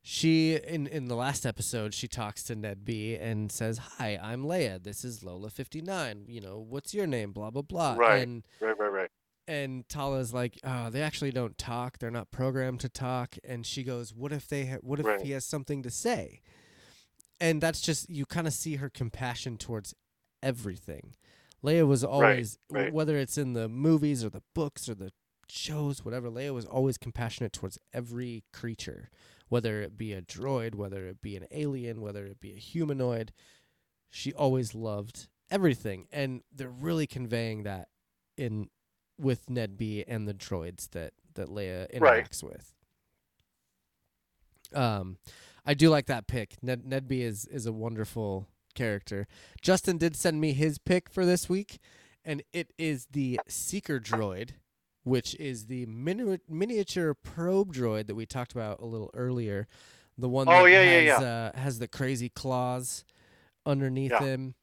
she 0.03 0.57
in 0.57 0.87
in 0.87 1.09
the 1.09 1.15
last 1.17 1.47
episode 1.47 1.95
she 1.95 2.07
talks 2.07 2.43
to 2.45 2.55
Ned 2.55 2.85
B 2.85 3.17
and 3.17 3.51
says, 3.51 3.79
"Hi, 3.97 4.19
I'm 4.23 4.45
Leia. 4.45 4.83
This 4.83 5.07
is 5.07 5.25
Lola 5.25 5.49
59. 5.49 6.27
You 6.29 6.43
know, 6.43 6.59
what's 6.59 6.93
your 6.93 7.07
name? 7.07 7.33
blah 7.33 7.49
blah 7.49 7.63
blah." 7.63 7.95
Right. 7.95 8.23
And 8.23 8.43
Right, 8.61 8.79
right, 8.79 8.93
right. 8.93 9.11
and 9.49 9.89
Tala's 9.89 10.35
like, 10.35 10.59
"Oh, 10.63 10.91
they 10.91 11.01
actually 11.01 11.31
don't 11.33 11.57
talk. 11.57 11.97
They're 11.97 12.11
not 12.11 12.31
programmed 12.31 12.81
to 12.81 12.91
talk." 12.91 13.39
And 13.43 13.65
she 13.65 13.83
goes, 13.85 14.13
"What 14.13 14.35
if 14.35 14.49
they? 14.49 14.67
Ha- 14.67 14.79
what 14.83 15.01
if 15.01 15.07
Right. 15.07 15.23
he 15.23 15.31
has 15.31 15.47
something 15.47 15.83
to 15.83 15.91
say?" 15.91 16.43
And 17.41 17.63
that's 17.63 17.81
just 17.81 18.11
you 18.11 18.27
kind 18.27 18.47
of 18.47 18.53
see 18.53 18.77
her 18.77 18.91
compassion 18.91 19.57
towards 19.57 19.95
everything. 20.43 21.15
Leia 21.65 21.87
was 21.87 22.03
always, 22.05 22.59
w- 22.69 22.85
right. 22.87 22.93
whether 22.93 23.17
it's 23.19 23.37
in 23.39 23.53
the 23.53 23.69
movies 23.69 24.25
or 24.25 24.31
the 24.31 24.43
books 24.55 24.89
or 24.89 24.95
the 24.95 25.13
shows, 25.49 26.05
whatever. 26.05 26.31
Leia 26.31 26.55
was 26.55 26.65
always 26.65 26.97
compassionate 26.97 27.53
towards 27.53 27.79
every 27.93 28.45
creature, 28.53 29.11
whether 29.49 29.83
it 29.83 29.99
be 29.99 30.13
a 30.13 30.23
droid, 30.23 30.75
whether 30.75 31.07
it 31.07 31.21
be 31.21 31.37
an 31.37 31.47
alien, 31.51 32.01
whether 32.01 32.25
it 32.27 32.41
be 32.41 32.53
a 32.53 32.59
humanoid. 32.59 33.33
She 34.11 34.33
always 34.33 34.75
loved 34.75 35.29
everything, 35.51 36.07
and 36.13 36.43
they're 36.55 36.69
really 36.69 37.07
conveying 37.07 37.65
that 37.65 37.89
in 38.37 38.71
with 39.19 39.51
Ned 39.51 39.77
B 39.77 40.03
and 40.09 40.27
the 40.27 40.35
droids 40.35 40.89
that 40.91 41.13
that 41.35 41.49
Leia 41.49 41.87
Right. 42.01 42.25
interacts 42.25 42.43
with. 42.43 42.73
Um, 44.75 45.19
I 45.67 45.75
do 45.75 45.91
like 45.91 46.07
that 46.07 46.27
pick. 46.27 46.57
Ned 46.63 46.85
Ned 46.87 47.07
B 47.09 47.23
is 47.23 47.45
is 47.47 47.67
a 47.67 47.73
wonderful 47.73 48.49
character. 48.75 49.27
Justin 49.63 49.99
did 49.99 50.17
send 50.17 50.41
me 50.41 50.53
his 50.53 50.79
pick 50.79 51.09
for 51.11 51.25
this 51.27 51.49
week, 51.49 51.79
and 52.25 52.43
it 52.53 52.73
is 52.79 53.07
the 53.13 53.41
Seeker 53.49 53.99
droid, 54.01 54.51
which 55.05 55.35
is 55.37 55.67
the 55.67 55.87
mini- 55.87 56.39
miniature 56.49 57.15
probe 57.15 57.75
droid 57.75 58.07
that 58.07 58.15
we 58.15 58.27
talked 58.27 58.53
about 58.53 58.81
a 58.81 58.87
little 58.87 59.11
earlier. 59.15 59.67
the 60.19 60.29
one 60.29 60.47
Oh, 60.49 60.65
that 60.65 60.71
yeah, 60.71 60.83
yeah, 61.01 61.15
has, 61.15 61.23
Uh, 61.23 61.53
has 61.59 61.79
the 61.79 61.89
crazy 61.89 62.29
claws 62.29 63.05
underneath 63.65 64.11
Yeah. 64.11 64.21
him, 64.25 64.55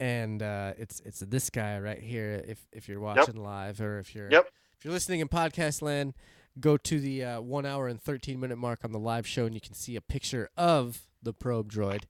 and 0.00 0.42
uh, 0.42 0.72
it's 0.76 0.98
it's 1.04 1.20
this 1.20 1.50
guy 1.50 1.78
right 1.78 2.00
here. 2.00 2.42
If 2.46 2.66
if 2.72 2.88
you're 2.88 2.98
watching 2.98 3.36
live 3.36 3.80
or 3.80 4.00
if 4.00 4.12
you're 4.14 4.28
Yep. 4.30 4.48
if 4.76 4.84
you're 4.84 4.92
listening 4.92 5.20
in 5.20 5.28
podcast 5.28 5.82
land, 5.82 6.14
go 6.58 6.76
to 6.76 6.98
the 6.98 7.22
uh, 7.22 7.40
one 7.40 7.64
hour 7.64 7.86
and 7.86 8.02
thirteen 8.02 8.40
minute 8.40 8.56
mark 8.58 8.84
on 8.84 8.90
the 8.90 8.98
live 8.98 9.24
show, 9.24 9.46
and 9.46 9.54
you 9.54 9.60
can 9.60 9.74
see 9.74 9.94
a 9.94 10.00
picture 10.00 10.50
of 10.56 11.06
the 11.22 11.32
probe 11.32 11.70
droid, 11.70 12.02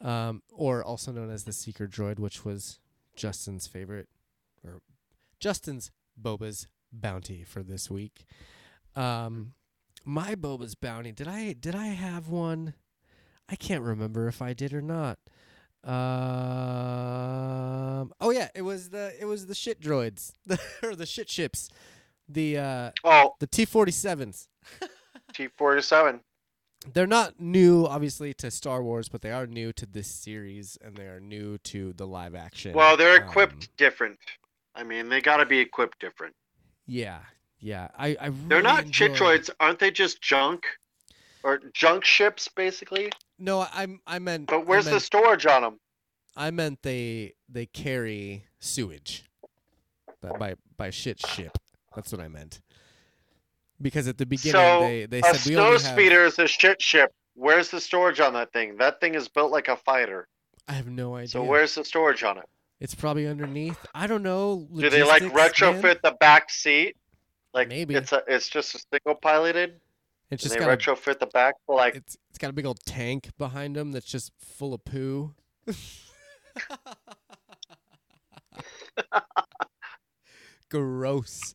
um, 0.00 0.42
or 0.52 0.82
also 0.84 1.12
known 1.12 1.30
as 1.30 1.44
the 1.44 1.52
seeker 1.52 1.86
droid, 1.86 2.18
which 2.18 2.44
was 2.44 2.78
Justin's 3.14 3.66
favorite, 3.66 4.08
or 4.64 4.80
Justin's 5.40 5.90
Boba's 6.20 6.68
bounty 6.92 7.44
for 7.44 7.62
this 7.62 7.90
week. 7.90 8.26
Um, 8.94 9.52
my 10.04 10.34
Boba's 10.34 10.74
bounty. 10.74 11.12
Did 11.12 11.28
I 11.28 11.52
did 11.52 11.74
I 11.74 11.86
have 11.88 12.28
one? 12.28 12.74
I 13.48 13.56
can't 13.56 13.82
remember 13.82 14.28
if 14.28 14.42
I 14.42 14.52
did 14.52 14.74
or 14.74 14.82
not. 14.82 15.18
Um. 15.84 15.92
Oh 18.20 18.30
yeah, 18.30 18.48
it 18.54 18.62
was 18.62 18.90
the 18.90 19.12
it 19.20 19.24
was 19.26 19.46
the 19.46 19.54
shit 19.54 19.80
droids 19.80 20.32
or 20.82 20.96
the 20.96 21.06
shit 21.06 21.30
ships, 21.30 21.68
the 22.28 22.58
uh 22.58 22.90
Oh, 23.04 23.34
the 23.38 23.46
T 23.46 23.64
forty 23.64 23.92
sevens. 23.92 24.48
T 25.32 25.48
forty 25.56 25.82
seven. 25.82 26.20
They're 26.92 27.06
not 27.06 27.40
new, 27.40 27.86
obviously, 27.86 28.32
to 28.34 28.50
Star 28.50 28.82
Wars, 28.82 29.08
but 29.08 29.22
they 29.22 29.32
are 29.32 29.46
new 29.46 29.72
to 29.74 29.86
this 29.86 30.08
series, 30.08 30.78
and 30.82 30.96
they 30.96 31.06
are 31.06 31.20
new 31.20 31.58
to 31.58 31.92
the 31.92 32.06
live 32.06 32.34
action. 32.34 32.74
Well, 32.74 32.96
they're 32.96 33.22
um, 33.22 33.28
equipped 33.28 33.76
different. 33.76 34.18
I 34.74 34.82
mean, 34.84 35.08
they 35.08 35.20
got 35.20 35.38
to 35.38 35.46
be 35.46 35.58
equipped 35.58 35.98
different. 36.00 36.34
Yeah, 36.86 37.20
yeah. 37.58 37.88
I, 37.98 38.16
I 38.20 38.28
They're 38.28 38.58
really 38.58 38.62
not 38.62 38.90
chit 38.90 39.10
enjoyed- 39.12 39.40
droids, 39.42 39.50
aren't 39.58 39.78
they? 39.78 39.90
Just 39.90 40.20
junk 40.22 40.66
or 41.42 41.60
junk 41.74 42.04
ships, 42.04 42.48
basically. 42.48 43.10
No, 43.38 43.60
I 43.60 43.86
I 44.06 44.18
meant. 44.18 44.46
But 44.48 44.66
where's 44.66 44.86
I 44.86 44.92
the 44.92 45.00
storage 45.00 45.46
on 45.46 45.62
them? 45.62 45.80
I 46.36 46.50
meant 46.50 46.82
they 46.82 47.34
they 47.48 47.66
carry 47.66 48.44
sewage. 48.60 49.24
By 50.20 50.30
by, 50.38 50.54
by 50.76 50.90
shit 50.90 51.24
ship. 51.26 51.58
That's 51.94 52.12
what 52.12 52.20
I 52.20 52.28
meant. 52.28 52.60
Because 53.80 54.08
at 54.08 54.18
the 54.18 54.26
beginning 54.26 54.52
So, 54.60 54.80
they 54.80 55.06
they 55.06 55.20
said 55.22 55.32
we 55.32 55.52
snow 55.52 55.66
only 55.66 55.82
have. 55.82 55.92
speeder 55.92 56.24
is 56.24 56.38
a 56.38 56.46
shit 56.46 56.80
ship. 56.80 57.12
Where's 57.34 57.70
the 57.70 57.80
storage 57.80 58.20
on 58.20 58.32
that 58.32 58.52
thing? 58.52 58.76
That 58.78 59.00
thing 59.00 59.14
is 59.14 59.28
built 59.28 59.52
like 59.52 59.68
a 59.68 59.76
fighter. 59.76 60.28
I 60.66 60.72
have 60.72 60.88
no 60.88 61.14
idea. 61.16 61.28
So 61.28 61.42
where's 61.44 61.74
the 61.74 61.84
storage 61.84 62.22
on 62.22 62.38
it? 62.38 62.48
It's 62.80 62.94
probably 62.94 63.26
underneath. 63.26 63.78
I 63.94 64.06
don't 64.06 64.22
know. 64.22 64.66
Do 64.74 64.90
they 64.90 65.02
like 65.02 65.22
retrofit 65.22 65.82
man. 65.82 65.96
the 66.02 66.16
back 66.18 66.50
seat? 66.50 66.96
Like 67.54 67.68
Maybe. 67.68 67.94
it's 67.94 68.12
a 68.12 68.22
it's 68.26 68.48
just 68.48 68.74
a 68.74 68.84
single 68.92 69.14
piloted. 69.20 69.80
It's 70.30 70.42
just 70.42 70.54
they 70.54 70.60
got 70.60 70.70
a, 70.70 70.76
retrofit 70.76 71.20
the 71.20 71.26
back 71.26 71.54
for 71.66 71.76
like 71.76 71.94
it's 71.94 72.16
it's 72.30 72.38
got 72.38 72.50
a 72.50 72.52
big 72.52 72.66
old 72.66 72.80
tank 72.84 73.30
behind 73.38 73.76
them 73.76 73.92
that's 73.92 74.06
just 74.06 74.32
full 74.38 74.74
of 74.74 74.84
poo. 74.84 75.34
Gross. 80.70 81.54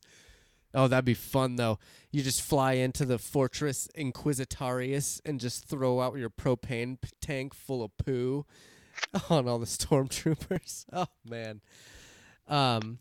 Oh, 0.74 0.88
that'd 0.88 1.06
be 1.06 1.14
fun 1.14 1.58
though. 1.58 1.78
You 2.12 2.22
just 2.22 2.42
fly 2.42 2.74
into 2.74 3.06
the 3.06 3.18
Fortress 3.18 3.88
Inquisitarius 3.98 5.22
and 5.26 5.40
just 5.40 5.66
throw 5.66 6.02
out 6.02 6.18
your 6.18 6.30
propane 6.30 7.00
p- 7.00 7.10
tank 7.22 7.54
full 7.54 7.84
of 7.84 7.96
poo 7.98 8.46
on 9.30 9.48
all 9.48 9.60
the 9.60 9.66
stormtroopers. 9.66 10.86
Oh 10.94 11.08
man. 11.26 11.62
Um 12.48 13.00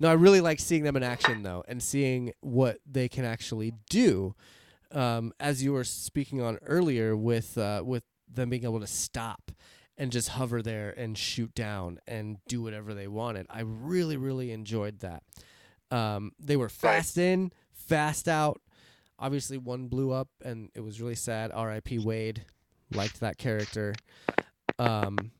no, 0.00 0.08
I 0.08 0.12
really 0.12 0.40
like 0.40 0.60
seeing 0.60 0.84
them 0.84 0.96
in 0.96 1.02
action 1.02 1.42
though 1.42 1.64
and 1.66 1.82
seeing 1.82 2.32
what 2.40 2.78
they 2.86 3.08
can 3.08 3.24
actually 3.24 3.72
do. 3.90 4.34
Um, 4.92 5.32
as 5.38 5.62
you 5.62 5.72
were 5.72 5.84
speaking 5.84 6.40
on 6.40 6.58
earlier 6.64 7.16
with 7.16 7.58
uh, 7.58 7.82
with 7.84 8.04
them 8.32 8.50
being 8.50 8.64
able 8.64 8.80
to 8.80 8.86
stop 8.86 9.50
and 9.98 10.12
just 10.12 10.30
hover 10.30 10.62
there 10.62 10.94
and 10.96 11.18
shoot 11.18 11.54
down 11.54 11.98
and 12.06 12.38
do 12.46 12.62
whatever 12.62 12.94
they 12.94 13.08
wanted. 13.08 13.46
I 13.50 13.62
really, 13.62 14.16
really 14.16 14.52
enjoyed 14.52 15.00
that. 15.00 15.24
Um, 15.90 16.32
they 16.38 16.56
were 16.56 16.68
fast 16.68 17.18
in, 17.18 17.50
fast 17.88 18.28
out. 18.28 18.60
Obviously, 19.18 19.58
one 19.58 19.88
blew 19.88 20.12
up, 20.12 20.28
and 20.44 20.70
it 20.74 20.80
was 20.80 21.00
really 21.00 21.16
sad. 21.16 21.50
R.I.P. 21.52 21.98
Wade. 21.98 22.44
Liked 22.94 23.20
that 23.20 23.36
character. 23.36 23.94
Um, 24.78 25.32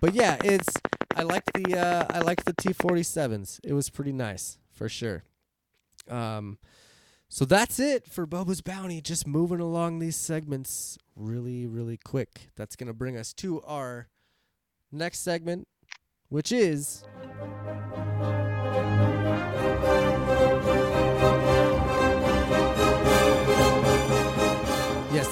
but 0.00 0.14
yeah, 0.14 0.36
it's 0.44 0.68
I 1.16 1.22
like 1.22 1.44
the 1.54 1.78
uh, 1.78 2.06
I 2.10 2.20
like 2.20 2.44
the 2.44 2.52
T 2.52 2.72
forty 2.72 3.02
sevens. 3.02 3.60
It 3.64 3.72
was 3.72 3.90
pretty 3.90 4.12
nice 4.12 4.58
for 4.70 4.88
sure. 4.88 5.24
Um, 6.08 6.58
so 7.28 7.44
that's 7.44 7.80
it 7.80 8.06
for 8.06 8.26
Boba's 8.26 8.60
Bounty. 8.60 9.00
Just 9.00 9.26
moving 9.26 9.60
along 9.60 9.98
these 9.98 10.16
segments 10.16 10.98
really, 11.16 11.66
really 11.66 11.96
quick. 11.96 12.50
That's 12.54 12.76
gonna 12.76 12.92
bring 12.92 13.16
us 13.16 13.32
to 13.34 13.62
our 13.62 14.08
next 14.92 15.20
segment, 15.20 15.66
which 16.28 16.52
is 16.52 17.04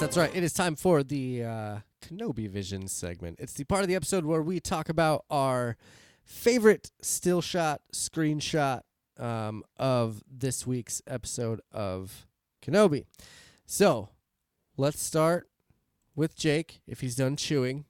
that's 0.03 0.17
right. 0.17 0.35
It 0.35 0.43
is 0.43 0.51
time 0.51 0.75
for 0.75 1.01
the 1.01 1.45
uh, 1.45 1.77
Kenobi 2.01 2.49
Vision 2.49 2.89
segment. 2.89 3.39
It's 3.39 3.53
the 3.53 3.63
part 3.63 3.83
of 3.83 3.87
the 3.87 3.95
episode 3.95 4.25
where 4.25 4.41
we 4.41 4.59
talk 4.59 4.89
about 4.89 5.23
our 5.29 5.77
favorite 6.25 6.91
still 7.01 7.41
shot, 7.41 7.79
screenshot 7.93 8.81
um, 9.17 9.63
of 9.77 10.21
this 10.29 10.67
week's 10.67 11.01
episode 11.07 11.61
of 11.71 12.27
Kenobi. 12.61 13.05
So 13.65 14.09
let's 14.75 15.01
start 15.01 15.47
with 16.17 16.35
Jake, 16.35 16.81
if 16.85 16.99
he's 16.99 17.15
done 17.15 17.37
chewing. 17.37 17.85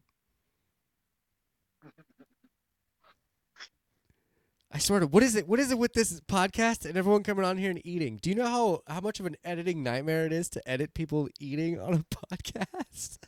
I 4.74 4.80
sort 4.80 5.04
of. 5.04 5.14
What 5.14 5.22
is 5.22 5.36
it? 5.36 5.48
What 5.48 5.60
is 5.60 5.72
it 5.72 5.78
with 5.78 5.94
this 5.94 6.20
podcast 6.22 6.86
and 6.86 6.98
everyone 6.98 7.22
coming 7.22 7.46
on 7.46 7.58
here 7.58 7.70
and 7.70 7.80
eating? 7.86 8.18
Do 8.22 8.30
you 8.32 8.36
know 8.36 8.48
how 8.48 8.82
how 8.88 9.02
much 9.02 9.20
of 9.20 9.28
an 9.28 9.36
editing 9.44 9.84
nightmare 9.84 10.26
it 10.26 10.34
is 10.34 10.50
to 10.50 10.68
edit 10.70 10.94
people 10.96 11.30
eating 11.40 11.80
on 11.80 11.94
a 11.94 11.98
podcast? 12.36 13.20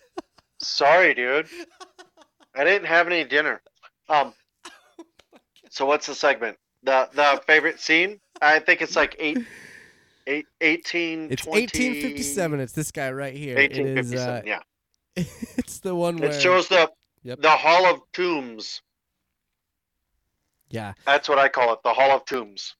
Sorry, 0.59 1.13
dude. 1.13 1.47
I 2.55 2.63
didn't 2.63 2.87
have 2.87 3.05
any 3.07 3.23
dinner. 3.23 3.61
Um. 4.09 4.33
So 5.69 5.85
what's 5.85 6.07
the 6.07 6.15
segment? 6.15 6.57
The 6.83 7.09
the 7.13 7.41
favorite 7.45 7.79
scene? 7.79 8.19
I 8.41 8.59
think 8.59 8.81
it's 8.81 8.95
like 8.95 9.15
eight, 9.19 9.37
eight, 10.27 10.45
18, 10.61 11.31
It's 11.31 11.43
20 11.43 11.61
1857. 11.61 12.59
It's 12.59 12.73
this 12.73 12.91
guy 12.91 13.11
right 13.11 13.33
here. 13.35 13.57
It 13.57 13.71
is. 13.71 14.11
1857. 14.11 14.35
Uh, 14.35 14.41
yeah. 14.45 15.23
it's 15.57 15.79
the 15.79 15.93
one 15.95 16.17
where. 16.17 16.31
It 16.31 16.41
shows 16.41 16.67
the 16.67 16.89
Yep. 17.23 17.41
the 17.41 17.49
Hall 17.49 17.85
of 17.87 18.01
Tombs. 18.13 18.81
Yeah. 20.75 20.93
That's 21.05 21.29
what 21.29 21.39
I 21.39 21.47
call 21.47 21.71
it. 21.73 21.79
The 21.83 21.93
Hall 21.93 22.11
of 22.11 22.25
Tombs. 22.25 22.75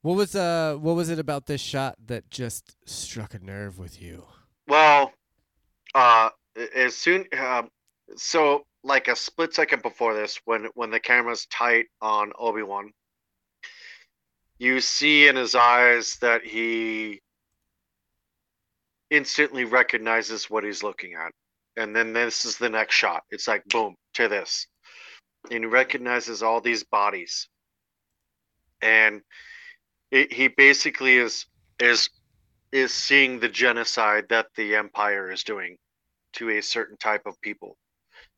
What 0.00 0.16
was 0.16 0.34
uh 0.34 0.76
What 0.80 0.96
was 0.96 1.10
it 1.10 1.18
about 1.18 1.46
this 1.46 1.60
shot 1.60 1.96
that 2.06 2.30
just 2.30 2.76
struck 2.88 3.34
a 3.34 3.38
nerve 3.38 3.78
with 3.78 4.00
you? 4.00 4.24
Well, 4.66 5.12
uh, 5.94 6.30
as 6.74 6.96
soon 6.96 7.26
um, 7.38 7.68
so 8.16 8.64
like 8.82 9.08
a 9.08 9.14
split 9.14 9.54
second 9.54 9.82
before 9.82 10.14
this, 10.14 10.40
when 10.46 10.68
when 10.74 10.90
the 10.90 10.98
camera's 10.98 11.46
tight 11.46 11.86
on 12.00 12.32
Obi 12.38 12.62
Wan, 12.62 12.90
you 14.58 14.80
see 14.80 15.28
in 15.28 15.36
his 15.36 15.54
eyes 15.54 16.16
that 16.22 16.42
he 16.42 17.20
instantly 19.10 19.66
recognizes 19.66 20.48
what 20.48 20.64
he's 20.64 20.82
looking 20.82 21.12
at, 21.14 21.32
and 21.76 21.94
then 21.94 22.14
this 22.14 22.46
is 22.46 22.56
the 22.56 22.70
next 22.70 22.94
shot. 22.94 23.24
It's 23.30 23.46
like 23.46 23.62
boom 23.66 23.94
to 24.14 24.26
this, 24.26 24.66
and 25.50 25.64
he 25.64 25.66
recognizes 25.66 26.42
all 26.42 26.60
these 26.60 26.84
bodies, 26.84 27.48
and 28.80 29.22
it, 30.10 30.32
he 30.32 30.48
basically 30.48 31.16
is 31.16 31.46
is 31.78 32.08
is 32.70 32.92
seeing 32.92 33.38
the 33.38 33.48
genocide 33.48 34.26
that 34.30 34.46
the 34.56 34.76
empire 34.76 35.30
is 35.30 35.44
doing 35.44 35.76
to 36.32 36.50
a 36.50 36.62
certain 36.62 36.96
type 36.96 37.26
of 37.26 37.40
people. 37.40 37.76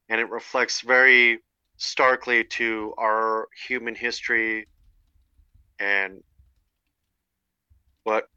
And 0.08 0.20
it 0.20 0.28
reflects 0.28 0.80
very 0.80 1.38
starkly 1.76 2.44
to 2.44 2.94
our 2.98 3.48
human 3.66 3.94
history 3.94 4.66
and 5.80 6.22
but 8.04 8.28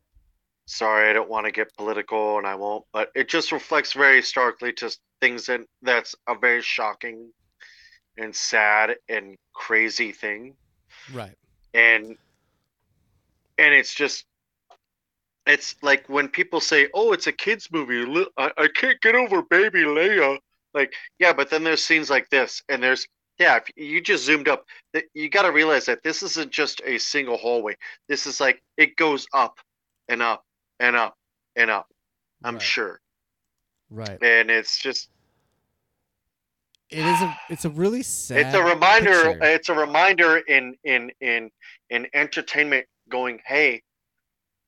sorry 0.66 1.10
i 1.10 1.14
don't 1.14 1.30
want 1.30 1.46
to 1.46 1.52
get 1.52 1.74
political 1.78 2.40
and 2.40 2.48
i 2.48 2.56
won't 2.56 2.84
but 2.92 3.10
it 3.16 3.30
just 3.30 3.52
reflects 3.52 3.94
very 3.94 4.22
starkly 4.24 4.74
to 4.74 4.90
things 5.22 5.46
that 5.46 5.62
that's 5.84 6.16
a 6.28 6.36
very 6.36 6.62
shocking 6.62 7.32
and 8.18 8.36
sad 8.36 8.96
and 9.10 9.36
crazy 9.54 10.12
thing 10.12 10.56
Right. 11.10 11.38
and 11.74 12.18
and 13.58 13.74
it's 13.74 13.94
just 13.94 14.26
it's 15.46 15.76
like 15.82 16.08
when 16.10 16.28
people 16.28 16.60
say 16.60 16.88
oh 16.94 17.14
it's 17.14 17.28
a 17.28 17.32
kids 17.32 17.70
movie 17.72 18.26
I, 18.38 18.52
I 18.58 18.68
can't 18.74 19.00
get 19.02 19.16
over 19.16 19.42
baby 19.44 19.82
leia 19.82 20.38
like 20.74 20.94
yeah 21.20 21.34
but 21.34 21.50
then 21.50 21.64
there's 21.64 21.84
scenes 21.84 22.10
like 22.10 22.30
this 22.30 22.62
and 22.70 22.82
there's 22.84 23.08
yeah 23.40 23.58
if 23.58 23.64
you 23.76 24.02
just 24.02 24.26
zoomed 24.26 24.48
up 24.48 24.66
you 25.14 25.30
got 25.30 25.44
to 25.44 25.52
realize 25.52 25.86
that 25.86 26.04
this 26.04 26.24
isn't 26.24 26.52
just 26.52 26.82
a 26.86 26.98
single 26.98 27.38
hallway 27.38 27.76
this 28.08 28.26
is 28.28 28.40
like 28.40 28.62
it 28.78 28.96
goes 28.96 29.28
up 29.34 29.58
and 30.10 30.22
up 30.22 30.44
and 30.80 30.96
up 30.96 31.16
and 31.56 31.70
up 31.70 31.88
i'm 32.44 32.60
Right. 32.60 32.60
sure 32.60 33.00
Right. 33.90 34.22
and 34.22 34.50
it's 34.50 34.78
just 34.80 35.10
It 36.90 37.00
is 37.06 37.22
a 37.22 37.38
it's 37.50 37.66
a 37.66 37.70
really 37.70 38.02
sad. 38.04 38.38
it's 38.46 38.56
a 38.56 38.64
reminder 38.64 39.24
picture. 39.34 39.44
it's 39.44 39.70
a 39.70 39.74
reminder 39.74 40.38
in 40.38 40.76
in 40.84 41.12
in 41.20 41.50
in 41.90 42.08
entertainment 42.14 42.86
going 43.10 43.40
hey 43.46 43.82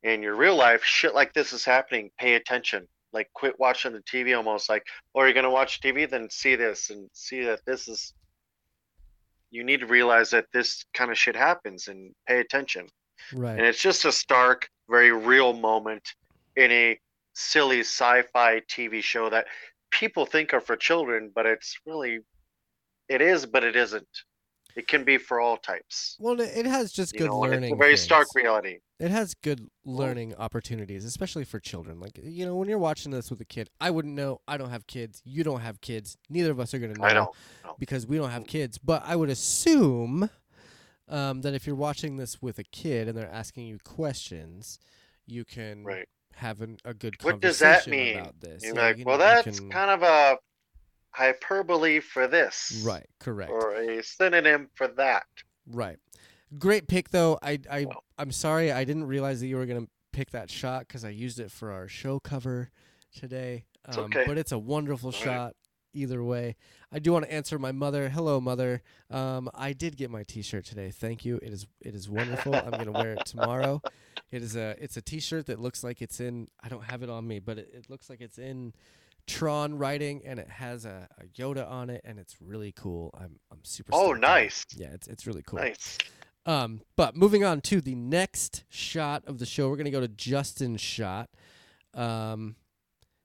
in 0.04 0.22
your 0.22 0.36
real 0.36 0.56
life 0.56 0.84
shit 0.84 1.14
like 1.16 1.34
this 1.34 1.54
is 1.54 1.64
happening 1.64 2.10
pay 2.20 2.36
attention 2.36 2.88
like 3.14 3.30
quit 3.34 3.58
watching 3.60 3.94
the 3.94 4.00
tv 4.02 4.36
almost 4.36 4.70
like 4.70 4.84
or 5.14 5.26
you're 5.26 5.34
gonna 5.34 5.50
watch 5.50 5.80
tv 5.82 6.10
then 6.10 6.30
see 6.30 6.56
this 6.56 6.90
and 6.90 7.10
see 7.14 7.42
that 7.44 7.60
this 7.66 7.88
is 7.88 8.14
you 9.52 9.64
need 9.64 9.80
to 9.80 9.88
realize 9.88 10.30
that 10.30 10.46
this 10.54 10.86
kind 10.94 11.12
of 11.12 11.18
shit 11.18 11.36
happens 11.36 11.88
and 11.88 12.14
pay 12.28 12.40
attention 12.40 12.88
Right. 13.34 13.58
and 13.58 13.62
it's 13.66 13.82
just 13.82 14.06
a 14.06 14.12
stark 14.12 14.70
very 14.90 15.12
real 15.12 15.54
moment 15.54 16.14
in 16.56 16.72
a 16.72 17.00
silly 17.34 17.80
sci-fi 17.82 18.62
tv 18.70 19.02
show 19.04 19.30
that 19.30 19.48
people 19.92 20.26
think 20.26 20.54
are 20.54 20.62
for 20.62 20.76
children 20.76 21.32
but 21.34 21.46
it's 21.46 21.78
really 21.86 22.20
it 23.08 23.22
is 23.22 23.46
but 23.46 23.64
it 23.64 23.76
isn't 23.76 24.08
it 24.76 24.88
can 24.88 25.04
be 25.04 25.18
for 25.18 25.40
all 25.40 25.58
types 25.58 26.16
Well, 26.20 26.40
it 26.40 26.66
has 26.66 26.92
just 26.92 27.14
you 27.14 27.20
good 27.20 27.28
know 27.30 27.40
learning. 27.40 27.78
very 27.78 27.98
stark 27.98 28.28
reality 28.36 28.78
It 29.00 29.12
has 29.12 29.34
good 29.34 29.68
learning 29.84 30.36
opportunities, 30.36 31.06
especially 31.06 31.44
for 31.46 31.60
children. 31.60 32.00
Like 32.00 32.20
you 32.22 32.46
know, 32.46 32.56
when 32.56 32.68
you're 32.70 32.78
watching 32.78 33.12
this 33.12 33.30
with 33.32 33.42
a 33.42 33.46
kid, 33.46 33.70
I 33.80 33.90
wouldn't 33.92 34.14
know. 34.14 34.42
I 34.48 34.58
don't 34.58 34.70
have 34.70 34.86
kids. 34.88 35.22
You 35.26 35.44
don't 35.44 35.62
have 35.62 35.80
kids. 35.82 36.18
Neither 36.30 36.52
of 36.52 36.60
us 36.60 36.74
are 36.74 36.80
gonna 36.80 36.94
know. 36.94 37.04
i 37.06 37.14
don't 37.14 37.30
know. 37.66 37.76
because 37.80 38.06
we 38.06 38.18
don't 38.18 38.30
have 38.30 38.46
kids. 38.46 38.78
But 38.78 39.04
I 39.06 39.16
would 39.16 39.30
assume 39.30 40.30
um, 41.08 41.42
that 41.42 41.54
if 41.54 41.66
you're 41.66 41.76
watching 41.76 42.18
this 42.18 42.42
with 42.42 42.60
a 42.60 42.64
kid 42.64 43.08
and 43.08 43.18
they're 43.18 43.32
asking 43.32 43.68
you 43.68 43.80
questions, 43.84 44.80
you 45.26 45.46
can 45.46 45.84
right 45.84 46.08
have 46.40 46.62
an, 46.62 46.78
a 46.86 46.94
good 46.94 47.16
what 47.22 47.40
does 47.42 47.60
that 47.60 47.84
conversation 47.84 47.92
mean 47.92 48.18
about 48.18 48.40
this. 48.40 48.64
you're 48.64 48.76
Yeah, 48.76 48.82
like 48.82 48.98
you 48.98 49.06
well 49.06 49.18
know, 49.18 49.24
that's 49.26 49.60
can- 49.60 49.70
kind 49.70 49.92
of 49.92 50.04
a 50.04 50.38
hyperbole 51.12 52.00
for 52.00 52.28
this 52.28 52.82
right, 52.86 53.06
correct, 53.20 53.52
or 53.52 53.74
a 53.76 54.04
synonym 54.04 54.70
for 54.76 54.88
that 54.88 55.26
right. 55.68 55.98
Great 56.58 56.88
pick 56.88 57.10
though. 57.10 57.38
I 57.44 57.60
I 57.70 57.86
Well. 57.86 58.04
I'm 58.18 58.32
sorry 58.32 58.72
I 58.72 58.84
didn't 58.84 59.06
realize 59.06 59.40
that 59.42 59.48
you 59.48 59.58
were 59.58 59.66
gonna 59.66 59.88
pick 60.14 60.32
that 60.32 60.50
shot 60.50 60.88
because 60.88 61.06
I 61.06 61.10
used 61.10 61.40
it 61.40 61.52
for 61.52 61.72
our 61.72 61.88
show 61.88 62.20
cover 62.20 62.72
today. 63.16 63.66
It's 63.88 63.98
Um, 63.98 64.06
okay. 64.06 64.24
But 64.26 64.38
it's 64.38 64.52
a 64.52 64.58
wonderful 64.58 65.10
All 65.14 65.26
right. 65.26 65.54
Either 65.94 66.24
way. 66.24 66.56
I 66.92 67.00
do 67.00 67.14
want 67.14 67.26
to 67.26 67.34
answer 67.34 67.60
my 67.60 67.72
mother. 67.72 68.10
Hello, 68.10 68.40
mother. 68.40 68.82
Um, 69.10 69.50
I 69.54 69.74
did 69.74 69.98
get 69.98 70.10
my 70.10 70.24
T-shirt 70.24 70.66
today. 70.66 70.92
Thank 70.92 71.26
you. 71.26 71.40
It 71.42 71.54
is 71.54 71.68
it 71.82 71.96
is 71.96 72.10
wonderful. 72.10 72.56
I'm 72.56 72.72
gonna 72.72 72.92
wear 72.92 73.14
it 73.14 73.26
tomorrow. 73.26 73.82
It 74.32 74.44
is 74.44 74.56
a 74.56 74.76
it's 74.80 74.98
a 74.98 75.02
T-shirt 75.02 75.48
that 75.48 75.60
looks 75.60 75.84
like 75.84 76.02
it's 76.02 76.20
in. 76.20 76.48
I 76.64 76.70
don't 76.70 76.84
have 76.84 77.04
it 77.04 77.10
on 77.10 77.28
me, 77.28 77.40
but 77.40 77.58
it, 77.58 77.70
it 77.74 77.90
looks 77.90 78.10
like 78.10 78.22
it's 78.22 78.38
in 78.38 78.74
Tron 79.28 79.78
writing, 79.78 80.22
and 80.26 80.40
it 80.40 80.50
has 80.50 80.86
a, 80.86 81.08
a 81.20 81.26
Yoda 81.40 81.70
on 81.70 81.90
it, 81.90 82.02
and 82.04 82.20
it's 82.20 82.36
really 82.42 82.72
cool. 82.72 83.12
I'm 83.20 83.40
I'm 83.52 83.64
super. 83.64 83.92
Oh, 83.94 84.14
it. 84.14 84.20
nice. 84.20 84.66
Yeah, 84.76 84.90
it's 84.94 85.08
it's 85.08 85.28
really 85.28 85.44
cool. 85.44 85.60
nice 85.60 85.98
Um, 86.46 86.82
but 86.96 87.16
moving 87.16 87.44
on 87.44 87.62
to 87.62 87.82
the 87.82 87.96
next 87.96 88.64
shot 88.70 89.24
of 89.28 89.38
the 89.40 89.46
show, 89.46 89.70
we're 89.70 89.78
gonna 89.78 89.92
go 89.92 90.02
to 90.02 90.08
Justin's 90.08 90.82
shot. 90.82 91.30
Um, 91.94 92.56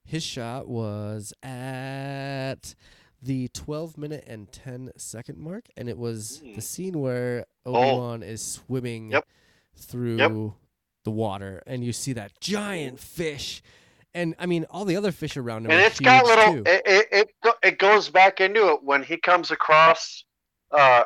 his 0.04 0.22
shot 0.22 0.68
was 0.68 1.32
at 1.42 2.74
the 3.22 3.48
12 3.48 3.96
minute 3.96 4.24
and 4.26 4.52
10 4.52 4.92
second 4.96 5.38
mark, 5.38 5.64
and 5.76 5.88
it 5.88 5.96
was 5.96 6.42
Mm. 6.44 6.54
the 6.56 6.60
scene 6.60 7.00
where 7.00 7.46
Oh. 7.64 7.74
Obi 7.74 7.96
Wan 7.96 8.22
is 8.22 8.42
swimming 8.44 9.10
Yep. 9.12 9.26
through 9.76 10.54
the 11.04 11.10
water, 11.10 11.62
and 11.66 11.84
you 11.84 11.92
see 11.92 12.12
that 12.14 12.38
giant 12.40 13.00
fish. 13.00 13.62
And 14.12 14.34
I 14.38 14.46
mean, 14.46 14.64
all 14.70 14.84
the 14.84 14.96
other 14.96 15.10
fish 15.10 15.36
around 15.36 15.64
him. 15.64 15.70
and 15.72 15.80
it's 15.80 15.98
got 16.00 16.24
little 16.24 16.66
it, 16.66 16.82
it, 16.86 17.08
it, 17.42 17.54
it 17.62 17.78
goes 17.78 18.08
back 18.10 18.40
into 18.40 18.68
it 18.72 18.82
when 18.82 19.02
he 19.02 19.16
comes 19.16 19.50
across 19.50 20.24
uh 20.70 21.04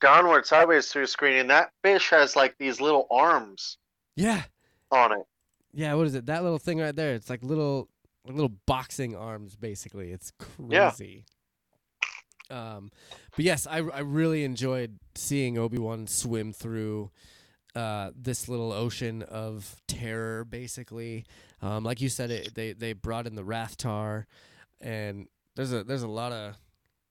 downward 0.00 0.46
sideways 0.46 0.88
through 0.92 1.02
the 1.02 1.08
screen 1.08 1.36
and 1.38 1.48
that 1.50 1.72
fish 1.82 2.10
has 2.10 2.36
like 2.36 2.56
these 2.58 2.78
little 2.80 3.06
arms 3.10 3.78
yeah, 4.16 4.44
on 4.90 5.12
it 5.12 5.26
yeah. 5.74 5.94
What 5.94 6.06
is 6.06 6.14
it? 6.14 6.26
That 6.26 6.42
little 6.42 6.58
thing 6.58 6.78
right 6.78 6.96
there. 6.96 7.14
It's 7.14 7.28
like 7.30 7.42
little, 7.42 7.88
little 8.32 8.56
boxing 8.66 9.16
arms, 9.16 9.56
basically. 9.56 10.10
It's 10.10 10.32
crazy. 10.38 11.24
Yeah. 12.50 12.76
Um, 12.76 12.90
but 13.36 13.44
yes, 13.44 13.66
I 13.66 13.78
I 13.78 14.00
really 14.00 14.44
enjoyed 14.44 14.98
seeing 15.14 15.58
Obi 15.58 15.78
Wan 15.78 16.06
swim 16.06 16.52
through 16.52 17.10
uh, 17.74 18.10
this 18.16 18.48
little 18.48 18.72
ocean 18.72 19.22
of 19.22 19.82
terror, 19.86 20.44
basically. 20.44 21.26
Um, 21.60 21.84
like 21.84 22.00
you 22.00 22.08
said, 22.08 22.30
it 22.30 22.54
they 22.54 22.72
they 22.72 22.94
brought 22.94 23.26
in 23.26 23.34
the 23.34 23.44
Rathtar, 23.44 24.24
and 24.80 25.28
there's 25.56 25.72
a 25.72 25.84
there's 25.84 26.02
a 26.02 26.08
lot 26.08 26.32
of 26.32 26.54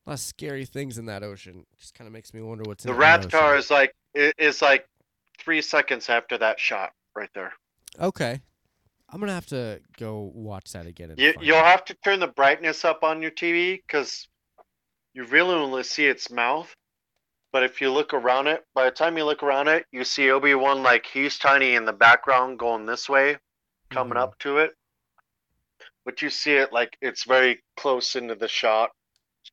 a 0.05 0.09
lot 0.09 0.13
of 0.13 0.19
scary 0.19 0.65
things 0.65 0.97
in 0.97 1.05
that 1.05 1.21
ocean. 1.21 1.65
Just 1.77 1.93
kind 1.93 2.07
of 2.07 2.13
makes 2.13 2.33
me 2.33 2.41
wonder 2.41 2.63
what's 2.65 2.83
the 2.83 2.91
in 2.91 2.99
that 2.99 3.21
Rathtar 3.21 3.57
is 3.57 3.69
like 3.69 3.93
is 4.15 4.61
like 4.63 4.87
three 5.37 5.61
seconds 5.61 6.09
after 6.09 6.35
that 6.39 6.59
shot 6.59 6.93
right 7.15 7.29
there 7.35 7.53
Okay, 7.99 8.41
I'm 9.09 9.19
gonna 9.19 9.33
have 9.33 9.45
to 9.47 9.79
go 9.97 10.31
watch 10.33 10.73
that 10.73 10.85
again. 10.85 11.13
You, 11.17 11.33
you'll 11.41 11.57
out. 11.57 11.65
have 11.65 11.85
to 11.85 11.93
turn 12.03 12.19
the 12.19 12.27
brightness 12.27 12.83
up 12.85 13.03
on 13.03 13.21
your 13.21 13.31
tv 13.31 13.81
because 13.87 14.27
you 15.13 15.23
really 15.25 15.55
only 15.55 15.83
see 15.83 16.05
its 16.05 16.29
mouth 16.29 16.73
but 17.53 17.63
if 17.63 17.79
you 17.81 17.91
look 17.91 18.13
around 18.13 18.47
it 18.47 18.65
by 18.75 18.85
the 18.85 18.91
time 18.91 19.17
you 19.17 19.23
look 19.23 19.41
around 19.43 19.67
it 19.69 19.85
you 19.91 20.03
see 20.03 20.29
obi-wan 20.29 20.83
like 20.83 21.05
he's 21.05 21.37
tiny 21.39 21.75
in 21.75 21.85
the 21.85 21.93
background 21.93 22.59
going 22.59 22.85
this 22.85 23.07
way 23.07 23.37
coming 23.89 24.15
Mhm. 24.17 24.21
up 24.21 24.37
to 24.39 24.57
it. 24.57 24.71
But 26.03 26.21
you 26.21 26.29
see 26.29 26.53
it 26.53 26.71
like 26.73 26.97
it's 27.01 27.23
very 27.23 27.63
close 27.77 28.15
into 28.15 28.35
the 28.35 28.47
shot. 28.47 28.91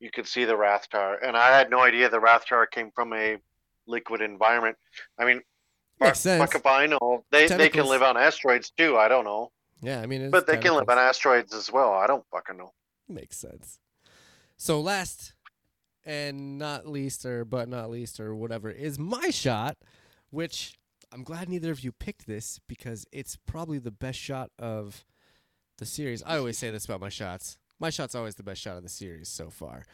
You 0.01 0.11
could 0.11 0.27
see 0.27 0.45
the 0.45 0.55
Rathtar, 0.57 1.19
and 1.23 1.37
I 1.37 1.57
had 1.57 1.71
no 1.71 1.81
idea 1.81 2.09
the 2.09 2.19
Rathtar 2.21 2.69
came 2.71 2.91
from 2.93 3.13
a 3.13 3.39
liquid 3.87 4.21
environment. 4.21 4.77
I 5.19 5.25
mean, 5.25 5.43
Makes 6.01 6.23
fuck, 6.25 6.39
fuck 6.39 6.55
if 6.55 6.67
I 6.67 6.87
know. 6.87 7.25
They 7.31 7.43
they 7.43 7.49
can 7.49 7.59
Tentacles. 7.59 7.89
live 7.91 8.03
on 8.03 8.17
asteroids 8.17 8.71
too. 8.77 8.97
I 8.97 9.09
don't 9.09 9.25
know, 9.25 9.51
Yeah, 9.83 10.01
I 10.01 10.07
mean, 10.07 10.23
it's 10.23 10.31
but 10.33 10.47
they 10.47 10.57
can 10.57 10.73
live 10.73 10.89
on 10.89 10.97
tentacles. 10.97 11.09
asteroids 11.09 11.55
as 11.55 11.71
well. 11.73 11.93
I 11.93 12.07
don't 12.07 12.25
fucking 12.31 12.57
know. 12.57 12.73
Makes 13.09 13.39
sense. 13.39 13.79
So 14.57 14.81
last 14.81 15.35
and 16.05 16.59
not 16.59 16.87
least, 16.87 17.25
or 17.25 17.45
but 17.45 17.69
not 17.69 17.91
least, 17.91 18.21
or 18.21 18.35
whatever, 18.35 18.71
is 18.71 18.99
my 18.99 19.31
shot, 19.31 19.77
which 20.31 20.75
I'm 21.13 21.23
glad 21.23 21.49
neither 21.49 21.71
of 21.71 21.81
you 21.85 21.93
picked 21.93 22.27
this 22.27 22.61
because 22.69 23.07
it's 23.13 23.37
probably 23.47 23.79
the 23.79 23.91
best 23.91 24.19
shot 24.19 24.51
of 24.59 25.05
the 25.79 25.87
series. 25.87 26.23
I 26.25 26.37
always 26.39 26.59
say 26.59 26.71
this 26.71 26.85
about 26.85 27.01
my 27.01 27.09
shots. 27.09 27.57
My 27.81 27.91
shot's 27.91 28.15
always 28.15 28.35
the 28.37 28.43
best 28.43 28.61
shot 28.61 28.77
of 28.77 28.83
the 28.83 28.89
series 28.89 29.29
so 29.29 29.51
far. 29.51 29.85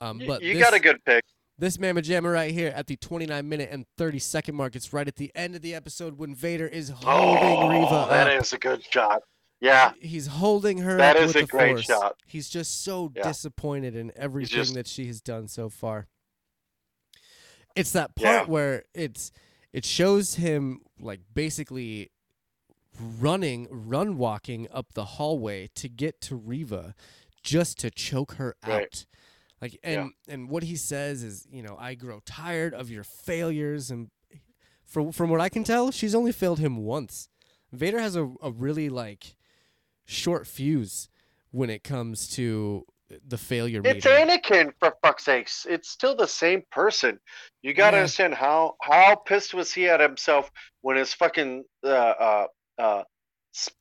Um, 0.00 0.20
but 0.26 0.42
you 0.42 0.54
this, 0.54 0.62
got 0.62 0.74
a 0.74 0.80
good 0.80 1.04
pick. 1.04 1.24
This 1.60 1.78
Mamma 1.78 2.02
Jamma 2.02 2.32
right 2.32 2.52
here 2.52 2.72
at 2.74 2.86
the 2.86 2.96
29 2.96 3.48
minute 3.48 3.68
and 3.72 3.84
30 3.96 4.20
second 4.20 4.54
mark. 4.54 4.76
It's 4.76 4.92
right 4.92 5.08
at 5.08 5.16
the 5.16 5.32
end 5.34 5.56
of 5.56 5.62
the 5.62 5.74
episode 5.74 6.16
when 6.16 6.34
Vader 6.34 6.66
is 6.68 6.90
holding 6.90 7.42
oh, 7.42 7.68
Reva 7.68 7.86
Oh, 7.90 7.96
up. 7.96 8.10
that 8.10 8.32
is 8.32 8.52
a 8.52 8.58
good 8.58 8.82
shot. 8.84 9.22
Yeah, 9.60 9.92
He's 10.00 10.28
holding 10.28 10.78
her 10.78 10.96
That 10.98 11.16
up 11.16 11.22
is 11.22 11.34
a 11.34 11.44
great 11.44 11.72
force. 11.72 11.84
shot. 11.86 12.16
He's 12.26 12.48
just 12.48 12.84
so 12.84 13.10
Yeah. 13.16 13.24
disappointed 13.24 13.96
in 13.96 14.12
everything 14.14 14.54
just- 14.56 14.74
that 14.74 14.86
she 14.86 15.06
has 15.08 15.20
done 15.20 15.48
so 15.48 15.68
far. 15.68 16.06
It's 17.74 17.90
that 17.90 18.14
part 18.14 18.28
Yeah. 18.28 18.44
where 18.46 18.84
it's 18.94 19.32
it 19.72 19.84
shows 19.84 20.36
him 20.36 20.80
like 21.00 21.20
basically 21.34 22.10
running, 22.98 23.66
run 23.70 24.16
walking 24.16 24.66
up 24.70 24.92
the 24.94 25.04
hallway 25.04 25.68
to 25.74 25.88
get 25.88 26.20
to 26.22 26.36
Reva 26.36 26.94
just 27.42 27.78
to 27.78 27.90
choke 27.90 28.34
her 28.34 28.56
Right. 28.66 28.84
out. 28.84 29.06
Like 29.60 29.78
and 29.82 30.12
and 30.28 30.48
what 30.48 30.62
he 30.62 30.76
says 30.76 31.22
is, 31.22 31.46
you 31.50 31.62
know, 31.62 31.76
I 31.78 31.94
grow 31.94 32.20
tired 32.24 32.74
of 32.74 32.90
your 32.90 33.04
failures 33.04 33.90
and 33.90 34.10
from 34.84 35.12
from 35.12 35.30
what 35.30 35.40
I 35.40 35.48
can 35.48 35.64
tell, 35.64 35.90
she's 35.90 36.14
only 36.14 36.32
failed 36.32 36.58
him 36.60 36.76
once. 36.78 37.28
Vader 37.72 37.98
has 38.00 38.16
a, 38.16 38.30
a 38.42 38.50
really 38.50 38.88
like 38.88 39.34
short 40.04 40.46
fuse 40.46 41.08
when 41.50 41.70
it 41.70 41.82
comes 41.84 42.28
to 42.30 42.84
the 43.26 43.38
failure 43.38 43.80
it's 43.84 44.04
meter. 44.06 44.08
Anakin 44.08 44.72
for 44.78 44.94
fuck's 45.02 45.24
sakes. 45.24 45.66
It's 45.68 45.88
still 45.88 46.14
the 46.14 46.28
same 46.28 46.62
person. 46.70 47.18
You 47.62 47.74
got 47.74 47.90
to 47.92 47.96
Yeah. 47.96 48.02
understand 48.02 48.34
how 48.34 48.76
how 48.82 49.16
pissed 49.16 49.54
was 49.54 49.72
he 49.72 49.88
at 49.88 50.00
himself 50.00 50.50
when 50.82 50.96
his 50.96 51.12
fucking 51.14 51.64
uh 51.84 51.88
uh 51.88 52.46
uh 52.78 53.02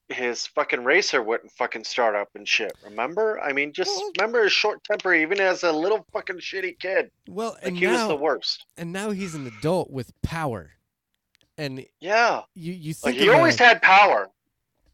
his 0.10 0.48
fucking 0.48 0.84
racer 0.84 1.22
wouldn't 1.22 1.52
fucking 1.52 1.84
start 1.84 2.16
up 2.16 2.30
and 2.36 2.48
shit. 2.48 2.72
Remember? 2.84 3.40
I 3.42 3.52
mean, 3.52 3.74
just 3.74 3.92
remember 4.18 4.44
his 4.44 4.54
short 4.54 4.84
temper, 4.84 5.14
even 5.14 5.40
as 5.42 5.64
a 5.64 5.72
little 5.72 6.06
fucking 6.14 6.38
shitty 6.38 6.80
kid. 6.80 7.12
well, 7.28 7.54
Like 7.56 7.68
and 7.68 7.78
he 7.78 7.88
was 7.88 8.08
the 8.08 8.16
worst. 8.16 8.66
and 8.78 8.94
now 8.94 9.12
he's 9.12 9.36
an 9.36 9.48
adult 9.48 9.90
with 9.92 10.14
power, 10.22 10.72
and 11.58 11.86
Yeah, 12.00 12.44
you 12.54 12.72
you 12.74 12.94
like 13.04 13.16
he 13.16 13.30
always 13.30 13.58
had 13.60 13.82
power, 13.82 14.30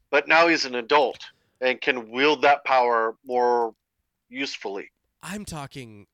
but 0.10 0.28
now 0.28 0.48
he's 0.48 0.66
an 0.66 0.76
adult 0.76 1.20
and 1.62 1.80
can 1.80 2.10
wield 2.12 2.42
that 2.42 2.64
power 2.66 3.16
more 3.24 3.76
usefully. 4.30 4.90
I'm 5.22 5.46
talking 5.46 6.08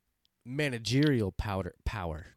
managerial 0.46 1.32
powder 1.32 1.74
power. 1.86 2.28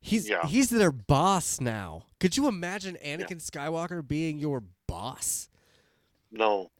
He's 0.00 0.28
Yeah. 0.28 0.46
he's 0.46 0.70
their 0.70 0.92
boss 0.92 1.60
now. 1.60 2.04
Could 2.20 2.36
you 2.36 2.46
imagine 2.48 2.96
Anakin 3.04 3.42
Skywalker 3.44 4.06
being 4.06 4.38
your 4.38 4.62
boss? 4.96 5.48
No, 6.30 6.70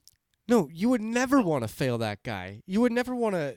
No, 0.48 0.68
you 0.72 0.88
would 0.88 1.00
never 1.02 1.40
want 1.40 1.62
to 1.64 1.68
fail 1.68 1.98
that 1.98 2.22
guy. 2.22 2.62
You 2.66 2.80
would 2.80 2.92
never 2.92 3.14
want 3.14 3.34
to 3.34 3.56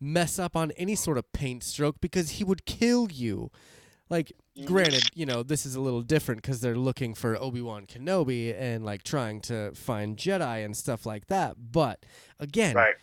mess 0.00 0.38
up 0.38 0.56
on 0.56 0.70
any 0.72 0.94
sort 0.94 1.18
of 1.18 1.30
paint 1.32 1.62
stroke 1.62 2.00
because 2.00 2.30
he 2.30 2.44
would 2.44 2.64
kill 2.64 3.08
you. 3.12 3.50
Like, 4.10 4.32
mm. 4.58 4.64
granted, 4.66 5.04
you 5.14 5.24
know, 5.26 5.42
this 5.42 5.64
is 5.66 5.74
a 5.74 5.80
little 5.80 6.02
different 6.02 6.42
because 6.42 6.60
they're 6.60 6.74
looking 6.76 7.14
for 7.14 7.36
Obi 7.40 7.60
Wan 7.60 7.86
Kenobi 7.86 8.54
and 8.58 8.84
like 8.84 9.02
trying 9.04 9.40
to 9.42 9.72
find 9.74 10.16
Jedi 10.16 10.64
and 10.64 10.76
stuff 10.76 11.06
like 11.06 11.26
that. 11.26 11.56
But 11.72 12.04
again, 12.40 12.74
Right. 12.74 12.94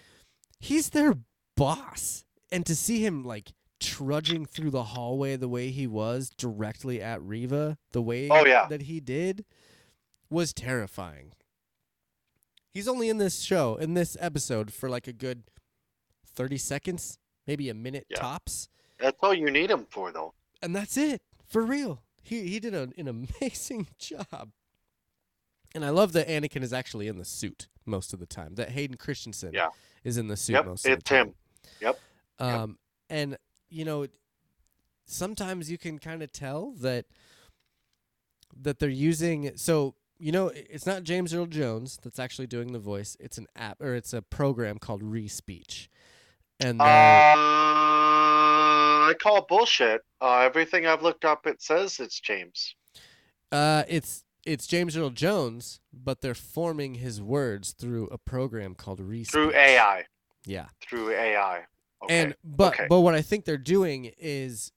he's 0.60 0.90
their 0.90 1.14
boss. 1.56 2.26
And 2.52 2.66
to 2.66 2.76
see 2.76 3.06
him 3.06 3.24
like 3.24 3.54
trudging 3.80 4.46
through 4.46 4.72
the 4.72 4.84
hallway 4.84 5.36
the 5.38 5.48
way 5.48 5.70
he 5.70 5.88
was 5.88 6.30
directly 6.32 7.02
at 7.02 7.22
Reva, 7.24 7.78
the 7.92 8.02
way 8.02 8.28
Oh, 8.30 8.46
yeah. 8.46 8.66
that 8.68 8.84
he 8.84 9.00
did 9.00 9.46
was 10.30 10.54
terrifying. 10.54 11.32
He's 12.72 12.88
only 12.88 13.10
in 13.10 13.18
this 13.18 13.42
show, 13.42 13.76
in 13.76 13.94
this 13.96 14.16
episode, 14.20 14.72
for 14.72 14.90
like 14.90 15.08
a 15.08 15.14
good 15.14 15.44
30 16.26 16.58
seconds, 16.58 17.18
maybe 17.48 17.70
a 17.70 17.74
minute 17.74 18.06
Yeah. 18.10 18.20
tops. 18.20 18.70
That's 19.00 19.18
all 19.22 19.34
you 19.34 19.50
need 19.50 19.72
him 19.72 19.86
for, 19.90 20.12
though. 20.12 20.34
And 20.62 20.76
that's 20.76 20.98
it, 20.98 21.22
for 21.48 21.64
real. 21.64 22.04
He, 22.22 22.48
he 22.48 22.60
did 22.60 22.76
a, 22.76 22.90
an 22.98 23.08
amazing 23.08 23.88
job. 23.98 24.52
And 25.74 25.84
I 25.86 25.90
love 25.90 26.14
that 26.14 26.28
Anakin 26.28 26.62
is 26.64 26.74
actually 26.74 27.08
in 27.08 27.18
the 27.18 27.26
suit 27.26 27.68
most 27.86 28.14
of 28.14 28.20
the 28.20 28.26
time. 28.26 28.56
That 28.56 28.70
Hayden 28.72 28.98
Christensen 28.98 29.54
Yeah. 29.54 29.70
is 30.04 30.18
in 30.18 30.28
the 30.28 30.38
suit 30.38 30.54
Yep, 30.54 30.66
most 30.66 30.86
of 30.86 30.96
the 30.98 31.02
time. 31.02 31.28
it's 31.30 31.30
him. 31.30 31.36
Yep. 31.82 32.00
Yep. 32.40 32.48
Um, 32.50 32.78
and 33.10 33.38
you 33.70 33.86
know, 33.86 34.08
sometimes 35.06 35.70
you 35.72 35.78
can 35.78 35.98
kind 36.00 36.22
of 36.24 36.32
tell 36.32 36.72
that 36.80 37.06
that 38.62 38.80
they're 38.80 38.90
using. 38.90 39.56
So 39.58 39.96
you 40.20 40.32
know, 40.32 40.52
it's 40.54 40.86
not 40.86 41.04
James 41.04 41.34
Earl 41.34 41.46
Jones 41.46 41.98
that's 42.04 42.20
actually 42.20 42.48
doing 42.48 42.74
the 42.74 42.80
voice. 42.80 43.16
It's 43.20 43.38
an 43.38 43.48
app 43.56 43.82
or 43.82 43.96
it's 43.96 44.14
a 44.14 44.22
program 44.22 44.78
called 44.78 45.02
ReSpeech, 45.02 45.88
and 46.60 46.82
Uh, 46.82 46.86
I 49.10 49.14
call 49.20 49.42
bullshit. 49.48 50.02
Uh, 50.22 50.40
everything 50.40 50.86
I've 50.86 51.02
looked 51.02 51.26
up, 51.26 51.48
it 51.48 51.62
says 51.62 52.00
it's 52.00 52.20
James. 52.20 52.76
uh, 53.52 53.84
it's 53.88 54.24
it's 54.46 54.68
James 54.68 54.96
Earl 54.98 55.10
Jones, 55.12 55.80
but 55.94 56.22
they're 56.22 56.34
forming 56.36 56.96
his 56.96 57.22
words 57.22 57.72
through 57.72 58.08
a 58.08 58.18
program 58.18 58.74
called 58.76 59.00
ReSpeech. 59.00 59.32
Through 59.32 59.54
AI. 59.54 60.06
Yeah. 60.46 60.68
Through 60.82 61.12
AI. 61.12 61.66
Okay. 62.04 62.20
And 62.20 62.36
but 62.44 62.74
okay. 62.74 62.88
but 62.90 63.02
what 63.02 63.14
I 63.16 63.22
think 63.22 63.46
they're 63.46 63.58
doing 63.58 64.12
is 64.18 64.72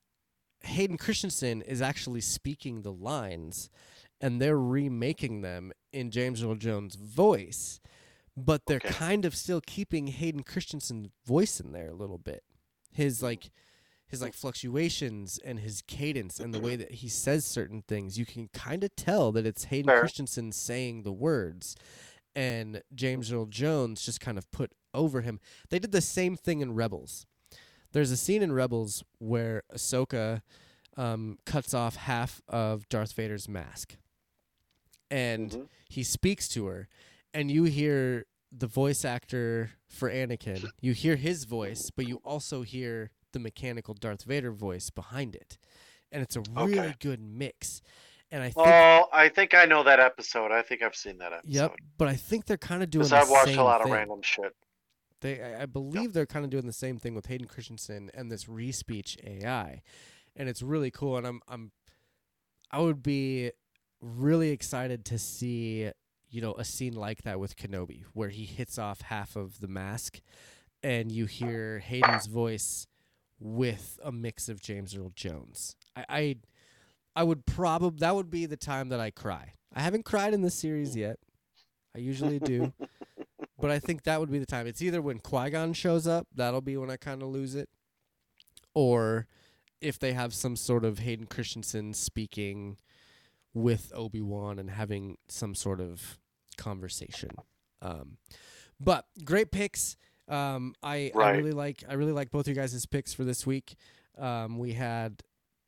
Hayden 0.62 0.96
Christensen 0.98 1.62
is 1.62 1.80
actually 1.80 2.20
speaking 2.20 2.82
the 2.82 2.92
lines 2.92 3.70
and 4.22 4.40
they're 4.40 4.58
remaking 4.58 5.42
them 5.42 5.72
in 5.92 6.10
James 6.10 6.42
Earl 6.42 6.54
Jones' 6.54 6.94
voice, 6.94 7.80
but 8.36 8.62
they're 8.66 8.76
Okay. 8.78 8.88
kind 8.88 9.24
of 9.26 9.34
still 9.34 9.60
keeping 9.60 10.06
Hayden 10.06 10.42
Christensen's 10.44 11.08
voice 11.26 11.60
in 11.60 11.72
there 11.72 11.88
a 11.90 11.94
little 11.94 12.16
bit. 12.18 12.44
His 12.92 13.22
like 13.22 13.50
his 14.06 14.20
like 14.22 14.34
fluctuations 14.34 15.38
and 15.42 15.58
his 15.58 15.82
cadence 15.86 16.38
and 16.38 16.52
the 16.52 16.60
way 16.60 16.76
that 16.76 16.92
he 16.92 17.08
says 17.08 17.46
certain 17.46 17.82
things, 17.88 18.18
you 18.18 18.26
can 18.26 18.48
kind 18.52 18.84
of 18.84 18.94
tell 18.94 19.32
that 19.32 19.46
it's 19.46 19.64
Hayden 19.64 19.88
Fair. 19.88 20.00
Christensen 20.00 20.52
saying 20.52 21.02
the 21.02 21.12
words 21.12 21.74
and 22.36 22.82
James 22.94 23.32
Earl 23.32 23.46
Jones 23.46 24.04
just 24.04 24.20
kind 24.20 24.36
of 24.36 24.50
put 24.50 24.72
over 24.92 25.22
him. 25.22 25.40
They 25.70 25.78
did 25.78 25.92
the 25.92 26.02
same 26.02 26.36
thing 26.36 26.60
in 26.60 26.74
Rebels. 26.74 27.24
There's 27.92 28.10
a 28.10 28.16
scene 28.18 28.42
in 28.42 28.52
Rebels 28.52 29.02
where 29.18 29.62
Ahsoka 29.74 30.42
um, 30.98 31.38
cuts 31.46 31.72
off 31.72 31.96
half 31.96 32.42
of 32.48 32.86
Darth 32.90 33.12
Vader's 33.14 33.48
mask, 33.48 33.96
and 35.12 35.50
Mhm. 35.50 35.68
he 35.88 36.02
speaks 36.02 36.48
to 36.48 36.66
her, 36.66 36.88
and 37.34 37.50
you 37.50 37.64
hear 37.64 38.26
the 38.50 38.66
voice 38.66 39.04
actor 39.04 39.70
for 39.88 40.10
Anakin. 40.10 40.68
You 40.80 40.92
hear 40.92 41.16
his 41.16 41.44
voice, 41.44 41.90
but 41.90 42.06
you 42.08 42.16
also 42.24 42.62
hear 42.62 43.10
the 43.32 43.38
mechanical 43.38 43.94
Darth 43.94 44.24
Vader 44.24 44.50
voice 44.52 44.90
behind 44.90 45.34
it, 45.36 45.58
and 46.10 46.22
it's 46.22 46.36
a 46.36 46.42
really 46.50 46.78
Okay. 46.80 46.94
good 46.98 47.20
mix. 47.20 47.80
And 48.30 48.42
I 48.42 48.46
think, 48.50 48.66
Oh, 48.66 49.08
I 49.12 49.28
think 49.28 49.52
I 49.54 49.66
know 49.66 49.82
that 49.82 50.00
episode. 50.00 50.50
I 50.52 50.62
think 50.62 50.82
I've 50.82 50.96
seen 50.96 51.18
that 51.18 51.32
episode. 51.34 51.52
yep, 51.52 51.74
but 51.98 52.08
I 52.08 52.16
think 52.16 52.46
they're 52.46 52.56
kind 52.56 52.82
of 52.82 52.88
doing 52.90 53.04
Because 53.04 53.12
I've 53.12 53.30
watched 53.30 53.56
a 53.56 53.62
lot 53.62 53.82
thing. 53.82 53.92
of 53.92 53.98
random 53.98 54.22
shit. 54.22 54.56
They, 55.20 55.42
I- 55.42 55.62
I 55.62 55.66
believe 55.66 56.14
they're 56.14 56.26
kind 56.26 56.44
of 56.44 56.50
doing 56.50 56.66
the 56.66 56.72
same 56.72 56.98
thing 56.98 57.14
with 57.14 57.26
Hayden 57.26 57.46
Christensen 57.46 58.10
and 58.14 58.32
this 58.32 58.48
re-speech 58.48 59.18
AI, 59.22 59.82
and 60.34 60.48
it's 60.48 60.62
really 60.62 60.90
cool. 60.90 61.16
And 61.18 61.26
I'm, 61.26 61.42
I'm, 61.46 61.72
I 62.70 62.80
would 62.80 63.02
be 63.02 63.52
really 64.02 64.50
excited 64.50 65.04
to 65.06 65.18
see, 65.18 65.90
you 66.28 66.40
know, 66.40 66.52
a 66.54 66.64
scene 66.64 66.94
like 66.94 67.22
that 67.22 67.40
with 67.40 67.56
Kenobi, 67.56 68.04
where 68.12 68.28
he 68.28 68.44
hits 68.44 68.78
off 68.78 69.00
half 69.02 69.36
of 69.36 69.60
the 69.60 69.68
mask, 69.68 70.20
and 70.82 71.10
you 71.10 71.26
hear 71.26 71.78
Hayden's 71.78 72.26
voice 72.26 72.86
with 73.38 73.98
a 74.04 74.12
mix 74.12 74.48
of 74.48 74.60
James 74.60 74.94
Earl 74.94 75.12
Jones. 75.14 75.76
I, 75.96 76.04
I, 76.08 76.36
I 77.16 77.22
would 77.22 77.46
probably 77.46 78.00
that 78.00 78.14
would 78.14 78.30
be 78.30 78.46
the 78.46 78.56
time 78.56 78.88
that 78.90 79.00
I 79.00 79.10
cry. 79.10 79.54
I 79.74 79.80
haven't 79.80 80.04
cried 80.04 80.34
in 80.34 80.42
this 80.42 80.54
series 80.54 80.96
yet. 80.96 81.18
I 81.94 82.00
usually 82.00 82.38
do. 82.38 82.72
But 83.62 83.70
I 83.70 83.78
think 83.78 84.02
that 84.02 84.18
would 84.18 84.30
be 84.30 84.40
the 84.40 84.46
time. 84.46 84.66
It's 84.66 84.82
either 84.82 85.00
when 85.00 85.20
Qui 85.20 85.50
Gon 85.50 85.72
shows 85.72 86.08
up, 86.08 86.26
that'll 86.34 86.60
be 86.60 86.76
when 86.76 86.90
I 86.90 86.96
kind 86.96 87.22
of 87.22 87.28
lose 87.28 87.54
it, 87.54 87.68
or 88.74 89.28
if 89.80 90.00
they 90.00 90.14
have 90.14 90.34
some 90.34 90.56
sort 90.56 90.84
of 90.84 90.98
Hayden 90.98 91.26
Christensen 91.26 91.94
speaking 91.94 92.76
with 93.54 93.92
Obi 93.94 94.20
Wan 94.20 94.58
and 94.58 94.70
having 94.70 95.18
some 95.28 95.54
sort 95.54 95.80
of 95.80 96.18
conversation. 96.56 97.30
Um, 97.80 98.16
but 98.80 99.06
great 99.24 99.50
picks. 99.50 99.96
Um, 100.28 100.74
I, 100.82 101.10
I 101.16 101.30
really 101.30 101.52
like 101.52 101.84
I 101.88 101.94
really 101.94 102.12
like 102.12 102.30
both 102.30 102.42
of 102.42 102.48
you 102.48 102.54
guys' 102.54 102.86
picks 102.86 103.12
for 103.12 103.24
this 103.24 103.46
week. 103.46 103.74
Um, 104.18 104.58
we 104.58 104.72
had, 104.72 105.22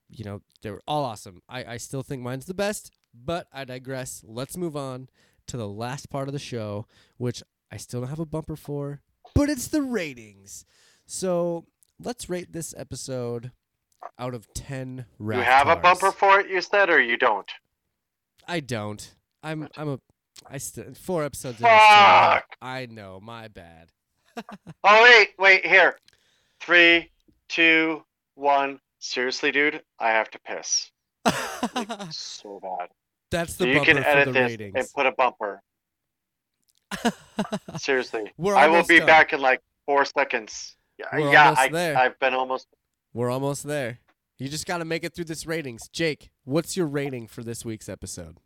you 0.08 0.24
know, 0.24 0.40
they 0.62 0.70
were 0.70 0.82
all 0.86 1.04
awesome. 1.04 1.42
I, 1.48 1.64
I 1.64 1.76
still 1.76 2.02
think 2.02 2.22
mine's 2.22 2.46
the 2.46 2.54
best, 2.54 2.90
but 3.12 3.46
I 3.52 3.64
digress. 3.64 4.22
Let's 4.26 4.56
move 4.56 4.76
on 4.76 5.08
to 5.48 5.56
the 5.56 5.68
last 5.68 6.08
part 6.08 6.28
of 6.28 6.32
the 6.32 6.38
show, 6.38 6.86
which 7.18 7.42
I 7.70 7.76
still 7.76 8.00
don't 8.00 8.10
have 8.10 8.20
a 8.20 8.26
bumper 8.26 8.56
for, 8.56 9.02
but 9.34 9.50
it's 9.50 9.68
the 9.68 9.82
ratings. 9.82 10.64
So 11.04 11.66
let's 12.02 12.30
rate 12.30 12.52
this 12.52 12.74
episode 12.78 13.52
out 14.18 14.34
of 14.34 14.46
ten. 14.54 15.06
You 15.18 15.32
have 15.32 15.68
a 15.68 15.76
bumper 15.76 16.12
for 16.12 16.40
it, 16.40 16.48
you 16.48 16.60
said, 16.62 16.88
or 16.88 17.00
you 17.00 17.16
don't? 17.16 17.50
I 18.48 18.60
don't. 18.60 19.14
I'm. 19.42 19.68
I'm 19.76 19.88
a. 19.88 19.98
I 20.50 20.58
still 20.58 20.92
four 20.94 21.24
episodes. 21.24 21.60
in, 21.60 21.66
I 21.66 22.34
Fuck. 22.40 22.56
I 22.60 22.86
know. 22.86 23.20
My 23.22 23.48
bad. 23.48 23.88
Oh 24.82 25.02
wait, 25.02 25.28
wait 25.38 25.64
here. 25.64 25.96
Three, 26.60 27.10
two, 27.48 28.02
one. 28.34 28.80
Seriously, 28.98 29.52
dude, 29.52 29.82
I 30.00 30.08
have 30.10 30.30
to 30.30 30.38
piss. 30.40 30.90
Like, 31.74 31.88
so 32.10 32.58
bad. 32.62 32.88
That's 33.30 33.54
the 33.56 33.64
So 33.64 33.64
the 33.66 33.72
you 33.74 33.80
can 33.82 33.98
edit 33.98 34.26
the 34.26 34.32
this 34.32 34.50
ratings. 34.50 34.72
and 34.76 34.88
put 34.94 35.06
a 35.06 35.12
bumper. 35.12 35.62
Seriously, 37.76 38.32
We're 38.36 38.56
I 38.56 38.66
will 38.68 38.84
be 38.84 38.98
done. 38.98 39.06
back 39.06 39.32
in 39.32 39.40
like 39.40 39.60
four 39.86 40.04
seconds. 40.04 40.76
Yeah, 40.98 41.06
We're 41.12 41.32
yeah, 41.32 41.54
I, 41.56 41.68
there. 41.68 41.96
I've 41.96 42.18
been 42.18 42.34
almost. 42.34 42.66
We're 43.12 43.30
almost 43.30 43.64
there. 43.66 44.00
You 44.38 44.48
just 44.48 44.66
got 44.66 44.78
to 44.78 44.84
make 44.84 45.04
it 45.04 45.14
through 45.14 45.26
this 45.26 45.46
ratings. 45.46 45.88
Jake, 45.88 46.30
what's 46.44 46.76
your 46.76 46.86
rating 46.86 47.28
for 47.28 47.44
this 47.44 47.64
week's 47.64 47.88
episode? 47.88 48.38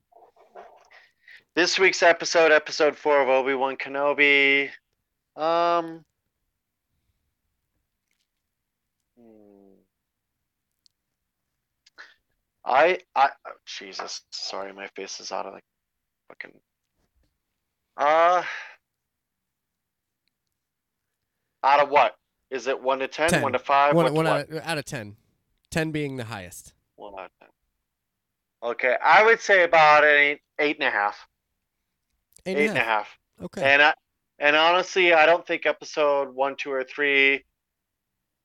This 1.55 1.78
week's 1.78 2.02
episode, 2.02 2.52
episode 2.52 2.94
four 2.94 3.23
of 3.23 3.28
Obi 3.28 3.55
Wan 3.55 3.77
Kenobi. 3.77 4.69
Um. 5.35 6.05
hmm. 9.19 9.73
I 12.66 12.98
I 13.16 13.31
oh, 13.47 13.52
Jesus, 13.65 14.23
sorry, 14.31 14.73
my 14.74 14.89
face 14.89 15.20
is 15.20 15.32
out 15.32 15.47
of 15.47 15.55
the 15.55 15.60
fucking. 16.28 16.52
Uh. 17.97 18.43
Out 21.65 21.81
of 21.81 21.89
what? 21.89 22.15
Is 22.51 22.66
it 22.66 22.81
one 22.81 22.98
to 22.98 23.09
ten? 23.09 23.31
Ten. 23.31 23.43
One 23.43 23.52
to 23.52 23.59
five? 23.59 23.94
One, 23.94 24.12
one 24.12 24.27
what? 24.27 24.52
out, 24.52 24.62
out 24.65 24.78
of 24.78 24.85
ten. 24.85 25.16
Ten 25.70 25.90
being 25.90 26.16
the 26.16 26.24
highest. 26.24 26.73
One 26.97 27.15
out 27.15 27.27
of 27.27 27.31
ten. 27.40 27.49
Okay, 28.62 28.97
I 29.03 29.24
would 29.24 29.40
say 29.40 29.65
about 29.65 30.05
an 30.05 30.11
eight, 30.11 30.40
eight 30.59 30.77
and 30.78 30.89
a 30.89 30.90
half. 30.90 31.28
Eight 32.47 32.57
Eight 32.57 32.69
and 32.69 32.70
and 32.70 32.78
a 32.78 32.82
half. 32.82 33.19
Okay. 33.43 33.62
And 33.62 33.82
I, 33.82 33.95
and 34.39 34.57
honestly, 34.57 35.12
I 35.12 35.27
don't 35.27 35.47
think 35.47 35.66
episode 35.66 36.35
one, 36.35 36.57
two, 36.57 36.73
or 36.73 36.85
three 36.85 37.45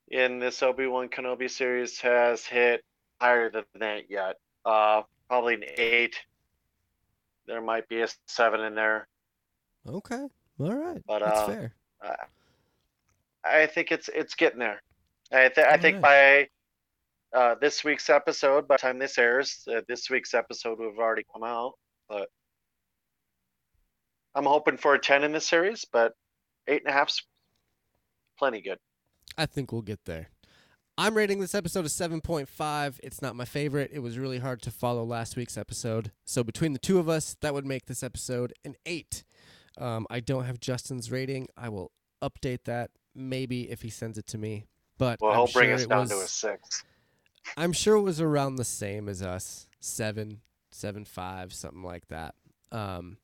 in 0.09 0.39
this 0.39 0.61
Obi 0.61 0.87
Wan 0.87 1.07
Kenobi 1.09 1.49
series 1.49 1.99
has 1.99 2.45
hit 2.45 2.83
higher 3.19 3.49
than 3.49 3.63
that 3.79 4.09
yet. 4.09 4.37
Uh, 4.65 5.03
probably 5.27 5.55
an 5.55 5.63
eight. 5.77 6.15
There 7.47 7.61
might 7.61 7.87
be 7.89 8.01
a 8.01 8.07
seven 8.27 8.61
in 8.61 8.75
there. 8.75 9.07
okay. 9.87 10.27
All 10.59 10.73
right. 10.73 11.01
But, 11.07 11.19
That's 11.19 11.39
uh, 11.39 11.47
fair. 11.47 11.73
I 13.43 13.65
think 13.65 13.91
it's 13.91 14.09
it's 14.13 14.35
getting 14.35 14.59
there. 14.59 14.81
I, 15.31 15.49
th- 15.49 15.67
I 15.67 15.77
think 15.77 15.99
by 15.99 16.47
uh, 17.33 17.55
this 17.59 17.83
week's 17.83 18.09
episode, 18.09 18.67
by 18.67 18.75
the 18.75 18.81
time 18.81 18.99
this 18.99 19.17
airs, 19.17 19.67
uh, 19.73 19.81
this 19.87 20.09
week's 20.09 20.33
episode 20.33 20.79
would 20.79 20.89
have 20.89 20.99
already 20.99 21.25
come 21.31 21.43
out. 21.43 21.73
But 22.07 22.29
I'm 24.35 24.45
hoping 24.45 24.77
for 24.77 24.93
a 24.93 24.99
ten 24.99 25.23
in 25.23 25.31
this 25.31 25.47
series, 25.47 25.85
but 25.91 26.13
eight 26.67 26.83
and 26.85 26.89
a 26.89 26.93
half's 26.93 27.25
plenty 28.37 28.61
good. 28.61 28.77
I 29.37 29.45
think 29.45 29.71
we'll 29.71 29.81
get 29.81 30.05
there. 30.05 30.29
I'm 30.95 31.17
rating 31.17 31.39
this 31.39 31.55
episode 31.55 31.85
a 31.85 31.89
7.5. 31.89 32.99
It's 33.01 33.19
not 33.19 33.35
my 33.35 33.45
favorite. 33.45 33.89
It 33.91 33.99
was 33.99 34.19
really 34.19 34.37
hard 34.37 34.61
to 34.61 34.69
follow 34.69 35.03
last 35.03 35.35
week's 35.35 35.57
episode. 35.57 36.11
So 36.23 36.43
between 36.43 36.73
the 36.73 36.79
two 36.79 36.99
of 36.99 37.09
us, 37.09 37.35
that 37.41 37.51
would 37.55 37.65
make 37.65 37.87
this 37.87 38.03
episode 38.03 38.53
an 38.63 38.75
8. 38.85 39.23
Um, 39.79 40.05
I 40.11 40.19
don't 40.19 40.45
have 40.45 40.59
Justin's 40.59 41.11
rating. 41.11 41.47
I 41.57 41.69
will 41.69 41.91
update 42.21 42.65
that 42.65 42.91
maybe 43.15 43.71
if 43.71 43.81
he 43.81 43.89
sends 43.89 44.19
it 44.19 44.27
to 44.27 44.37
me. 44.37 44.65
But 44.99 45.19
Well, 45.19 45.31
I'm 45.31 45.37
he'll 45.37 45.47
bring 45.47 45.71
us 45.71 45.87
down 45.87 46.01
was, 46.01 46.09
to 46.11 46.17
a 46.17 46.27
six. 46.27 46.83
I'm 47.57 47.73
sure 47.73 47.95
it 47.95 48.01
was 48.01 48.21
around 48.21 48.55
the 48.55 48.63
same 48.65 49.07
as 49.09 49.21
us. 49.21 49.67
7, 49.79 50.39
7, 50.71 51.05
5, 51.05 51.53
something 51.53 51.83
like 51.83 52.07
that. 52.07 52.35
Um, 52.71 53.17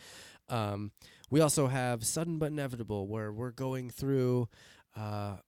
Um, 0.49 0.93
we 1.31 1.41
also 1.41 1.67
have 1.67 2.05
Sudden 2.05 2.39
But 2.39 2.53
Inevitable, 2.53 3.09
where 3.09 3.33
we're 3.33 3.51
going 3.51 3.91
through 3.91 4.49
uh, 4.97 5.39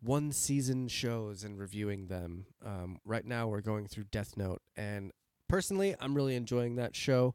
one 0.00 0.32
season 0.32 0.88
shows 0.88 1.44
and 1.44 1.58
reviewing 1.58 2.06
them. 2.06 2.46
Um, 2.64 2.98
right 3.04 3.24
now, 3.24 3.48
we're 3.48 3.60
going 3.60 3.86
through 3.86 4.04
Death 4.04 4.36
Note, 4.36 4.62
and 4.76 5.12
personally, 5.48 5.94
I'm 6.00 6.14
really 6.14 6.36
enjoying 6.36 6.76
that 6.76 6.96
show. 6.96 7.34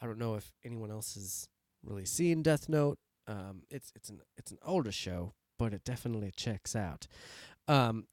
I 0.00 0.06
don't 0.06 0.18
know 0.18 0.34
if 0.34 0.52
anyone 0.64 0.90
else 0.90 1.14
has 1.14 1.48
really 1.84 2.06
seen 2.06 2.42
Death 2.42 2.68
Note. 2.68 2.98
Um, 3.26 3.62
it's 3.70 3.92
it's 3.94 4.08
an 4.08 4.20
it's 4.36 4.50
an 4.50 4.58
older 4.64 4.92
show, 4.92 5.34
but 5.58 5.72
it 5.72 5.84
definitely 5.84 6.32
checks 6.34 6.76
out. 6.76 7.06
Um, 7.68 8.06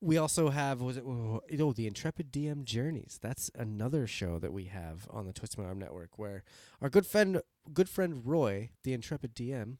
we 0.00 0.18
also 0.18 0.50
have 0.50 0.80
was 0.80 0.98
it 0.98 1.04
oh 1.06 1.40
oh, 1.60 1.72
the 1.72 1.86
Intrepid 1.86 2.30
DM 2.30 2.64
Journeys. 2.64 3.18
That's 3.22 3.50
another 3.54 4.06
show 4.06 4.38
that 4.38 4.52
we 4.52 4.64
have 4.66 5.08
on 5.10 5.26
the 5.26 5.32
Twist 5.32 5.56
My 5.56 5.64
Arm 5.64 5.78
Network, 5.78 6.18
where 6.18 6.44
our 6.82 6.90
good 6.90 7.06
friend 7.06 7.40
good 7.72 7.88
friend 7.88 8.22
Roy, 8.24 8.70
the 8.82 8.92
Intrepid 8.92 9.34
DM, 9.34 9.78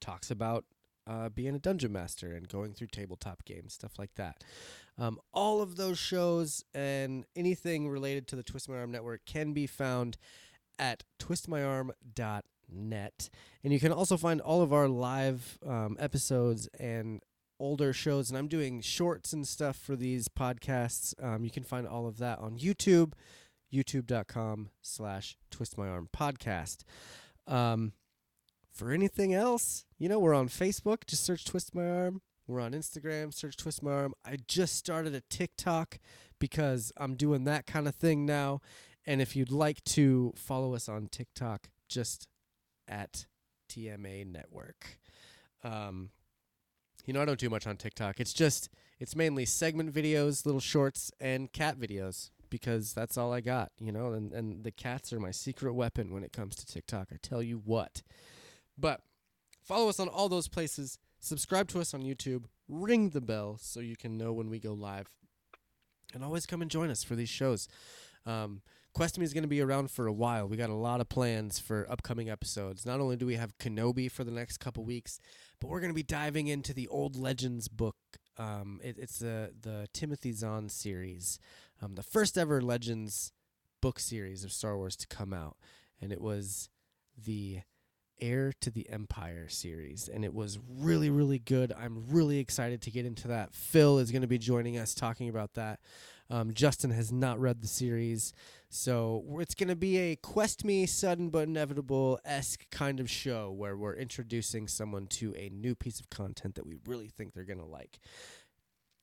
talks 0.00 0.30
about 0.30 0.64
uh, 1.08 1.28
being 1.30 1.54
a 1.54 1.58
dungeon 1.58 1.92
master 1.92 2.32
and 2.32 2.48
going 2.48 2.74
through 2.74 2.88
tabletop 2.88 3.44
games, 3.44 3.72
stuff 3.72 3.98
like 3.98 4.14
that. 4.16 4.44
Um, 4.98 5.18
all 5.32 5.62
of 5.62 5.76
those 5.76 5.98
shows 5.98 6.64
and 6.74 7.24
anything 7.34 7.88
related 7.88 8.28
to 8.28 8.36
the 8.36 8.42
Twist 8.42 8.68
My 8.68 8.76
Arm 8.76 8.90
Network 8.90 9.24
can 9.24 9.52
be 9.52 9.66
found 9.66 10.18
at 10.78 11.04
twistmyarm.net. 11.20 13.30
And 13.64 13.72
you 13.72 13.80
can 13.80 13.92
also 13.92 14.16
find 14.16 14.40
all 14.40 14.62
of 14.62 14.72
our 14.72 14.88
live 14.88 15.58
um, 15.66 15.96
episodes 15.98 16.68
and 16.78 17.22
older 17.60 17.92
shows. 17.92 18.28
And 18.28 18.38
I'm 18.38 18.48
doing 18.48 18.80
shorts 18.80 19.32
and 19.32 19.46
stuff 19.46 19.76
for 19.76 19.96
these 19.96 20.28
podcasts. 20.28 21.14
Um, 21.22 21.44
you 21.44 21.50
can 21.50 21.64
find 21.64 21.86
all 21.86 22.06
of 22.06 22.18
that 22.18 22.38
on 22.38 22.58
YouTube, 22.58 23.12
youtube.com 23.72 24.70
slash 24.82 25.36
twistmyarmpodcast. 25.50 26.84
Um, 27.46 27.92
for 28.78 28.92
anything 28.92 29.34
else, 29.34 29.84
you 29.98 30.08
know, 30.08 30.20
we're 30.20 30.34
on 30.34 30.48
Facebook. 30.48 31.04
Just 31.04 31.24
search 31.24 31.44
Twist 31.44 31.74
My 31.74 31.84
Arm. 31.84 32.22
We're 32.46 32.60
on 32.60 32.72
Instagram. 32.72 33.34
Search 33.34 33.56
Twist 33.56 33.82
My 33.82 33.90
Arm. 33.90 34.14
I 34.24 34.36
just 34.46 34.76
started 34.76 35.16
a 35.16 35.20
TikTok 35.20 35.98
because 36.38 36.92
I'm 36.96 37.16
doing 37.16 37.42
that 37.44 37.66
kind 37.66 37.88
of 37.88 37.96
thing 37.96 38.24
now. 38.24 38.60
And 39.04 39.20
if 39.20 39.34
you'd 39.34 39.50
like 39.50 39.82
to 39.84 40.32
follow 40.36 40.76
us 40.76 40.88
on 40.88 41.08
TikTok, 41.08 41.70
just 41.88 42.28
at 42.86 43.26
TMA 43.68 44.24
Network. 44.30 44.98
Um, 45.64 46.10
you 47.04 47.12
know, 47.12 47.20
I 47.20 47.24
don't 47.24 47.40
do 47.40 47.50
much 47.50 47.66
on 47.66 47.78
TikTok. 47.78 48.20
It's 48.20 48.32
just, 48.32 48.68
it's 49.00 49.16
mainly 49.16 49.44
segment 49.44 49.92
videos, 49.92 50.46
little 50.46 50.60
shorts, 50.60 51.10
and 51.20 51.52
cat 51.52 51.80
videos 51.80 52.30
because 52.48 52.92
that's 52.92 53.18
all 53.18 53.32
I 53.32 53.40
got, 53.40 53.72
you 53.80 53.90
know, 53.90 54.12
and, 54.12 54.32
and 54.32 54.62
the 54.62 54.70
cats 54.70 55.12
are 55.12 55.18
my 55.18 55.32
secret 55.32 55.74
weapon 55.74 56.12
when 56.12 56.22
it 56.22 56.32
comes 56.32 56.54
to 56.56 56.66
TikTok. 56.66 57.08
I 57.12 57.16
tell 57.20 57.42
you 57.42 57.60
what. 57.64 58.02
But 58.78 59.00
follow 59.62 59.88
us 59.88 60.00
on 60.00 60.08
all 60.08 60.28
those 60.28 60.48
places. 60.48 60.98
Subscribe 61.20 61.68
to 61.68 61.80
us 61.80 61.94
on 61.94 62.02
YouTube. 62.02 62.44
Ring 62.68 63.10
the 63.10 63.20
bell 63.20 63.58
so 63.60 63.80
you 63.80 63.96
can 63.96 64.16
know 64.16 64.32
when 64.32 64.48
we 64.48 64.58
go 64.58 64.72
live. 64.72 65.08
And 66.14 66.24
always 66.24 66.46
come 66.46 66.62
and 66.62 66.70
join 66.70 66.90
us 66.90 67.02
for 67.02 67.16
these 67.16 67.28
shows. 67.28 67.68
Um, 68.24 68.62
Quest 68.94 69.18
Me 69.18 69.24
is 69.24 69.34
going 69.34 69.42
to 69.42 69.48
be 69.48 69.60
around 69.60 69.90
for 69.90 70.06
a 70.06 70.12
while. 70.12 70.48
We 70.48 70.56
got 70.56 70.70
a 70.70 70.74
lot 70.74 71.00
of 71.00 71.08
plans 71.08 71.58
for 71.58 71.86
upcoming 71.90 72.30
episodes. 72.30 72.86
Not 72.86 73.00
only 73.00 73.16
do 73.16 73.26
we 73.26 73.36
have 73.36 73.56
Kenobi 73.58 74.10
for 74.10 74.24
the 74.24 74.30
next 74.30 74.58
couple 74.58 74.84
weeks, 74.84 75.20
but 75.60 75.68
we're 75.68 75.80
going 75.80 75.92
to 75.92 75.94
be 75.94 76.02
diving 76.02 76.48
into 76.48 76.72
the 76.72 76.88
Old 76.88 77.14
Legends 77.14 77.68
book. 77.68 77.96
Um, 78.38 78.80
it, 78.82 78.96
it's 78.98 79.18
the 79.18 79.52
the 79.60 79.88
Timothy 79.92 80.32
Zahn 80.32 80.68
series, 80.68 81.38
um, 81.82 81.94
the 81.94 82.02
first 82.02 82.38
ever 82.38 82.60
Legends 82.60 83.32
book 83.80 83.98
series 84.00 84.44
of 84.44 84.52
Star 84.52 84.76
Wars 84.76 84.96
to 84.96 85.06
come 85.06 85.32
out, 85.32 85.56
and 86.00 86.12
it 86.12 86.20
was 86.20 86.68
the 87.16 87.60
Heir 88.20 88.52
to 88.60 88.70
the 88.70 88.88
Empire 88.90 89.48
series, 89.48 90.08
and 90.08 90.24
it 90.24 90.34
was 90.34 90.58
really, 90.78 91.10
really 91.10 91.38
good. 91.38 91.72
I'm 91.72 92.04
really 92.10 92.38
excited 92.38 92.82
to 92.82 92.90
get 92.90 93.06
into 93.06 93.28
that. 93.28 93.54
Phil 93.54 93.98
is 93.98 94.10
going 94.10 94.22
to 94.22 94.28
be 94.28 94.38
joining 94.38 94.78
us 94.78 94.94
talking 94.94 95.28
about 95.28 95.54
that. 95.54 95.80
Um, 96.30 96.52
Justin 96.52 96.90
has 96.90 97.10
not 97.10 97.40
read 97.40 97.62
the 97.62 97.68
series, 97.68 98.32
so 98.68 99.24
it's 99.40 99.54
going 99.54 99.68
to 99.68 99.76
be 99.76 99.96
a 99.98 100.16
Quest 100.16 100.64
Me 100.64 100.84
Sudden 100.84 101.30
But 101.30 101.48
Inevitable 101.48 102.20
esque 102.24 102.70
kind 102.70 103.00
of 103.00 103.10
show 103.10 103.50
where 103.50 103.76
we're 103.76 103.96
introducing 103.96 104.68
someone 104.68 105.06
to 105.08 105.34
a 105.36 105.48
new 105.48 105.74
piece 105.74 106.00
of 106.00 106.10
content 106.10 106.56
that 106.56 106.66
we 106.66 106.76
really 106.86 107.08
think 107.08 107.32
they're 107.32 107.44
going 107.44 107.60
to 107.60 107.64
like. 107.64 107.98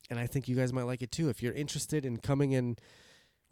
And 0.10 0.20
I 0.20 0.28
think 0.28 0.48
you 0.48 0.56
guys 0.56 0.72
might 0.72 0.84
like 0.84 1.02
it 1.02 1.12
too. 1.12 1.30
If 1.30 1.42
you're 1.42 1.54
interested 1.54 2.06
in 2.06 2.18
coming 2.18 2.54
and 2.54 2.80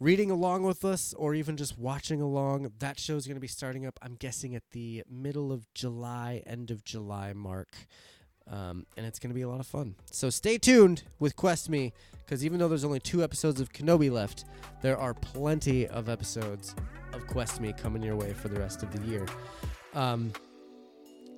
reading 0.04 0.30
along 0.30 0.62
with 0.62 0.84
us 0.84 1.14
or 1.16 1.34
even 1.34 1.56
just 1.56 1.78
watching 1.78 2.20
along, 2.20 2.70
that 2.78 3.00
show 3.00 3.16
is 3.16 3.26
going 3.26 3.36
to 3.36 3.40
be 3.40 3.48
starting 3.48 3.86
up, 3.86 3.98
I'm 4.02 4.16
guessing, 4.16 4.54
at 4.54 4.62
the 4.72 5.02
middle 5.10 5.50
of 5.50 5.66
July, 5.72 6.42
end 6.46 6.70
of 6.70 6.84
July 6.84 7.32
mark. 7.32 7.70
Um, 8.46 8.84
and 8.98 9.06
it's 9.06 9.18
going 9.18 9.30
to 9.30 9.34
be 9.34 9.40
a 9.40 9.48
lot 9.48 9.60
of 9.60 9.66
fun. 9.66 9.94
So 10.10 10.28
stay 10.28 10.58
tuned 10.58 11.04
with 11.20 11.36
Quest 11.36 11.70
Me, 11.70 11.94
because 12.18 12.44
even 12.44 12.58
though 12.58 12.68
there's 12.68 12.84
only 12.84 13.00
two 13.00 13.24
episodes 13.24 13.62
of 13.62 13.72
Kenobi 13.72 14.10
left, 14.10 14.44
there 14.82 14.98
are 14.98 15.14
plenty 15.14 15.86
of 15.86 16.10
episodes 16.10 16.74
of 17.14 17.26
Quest 17.26 17.62
Me 17.62 17.72
coming 17.72 18.02
your 18.02 18.16
way 18.16 18.34
for 18.34 18.48
the 18.48 18.60
rest 18.60 18.82
of 18.82 18.92
the 18.92 19.10
year. 19.10 19.24
Um, 19.94 20.34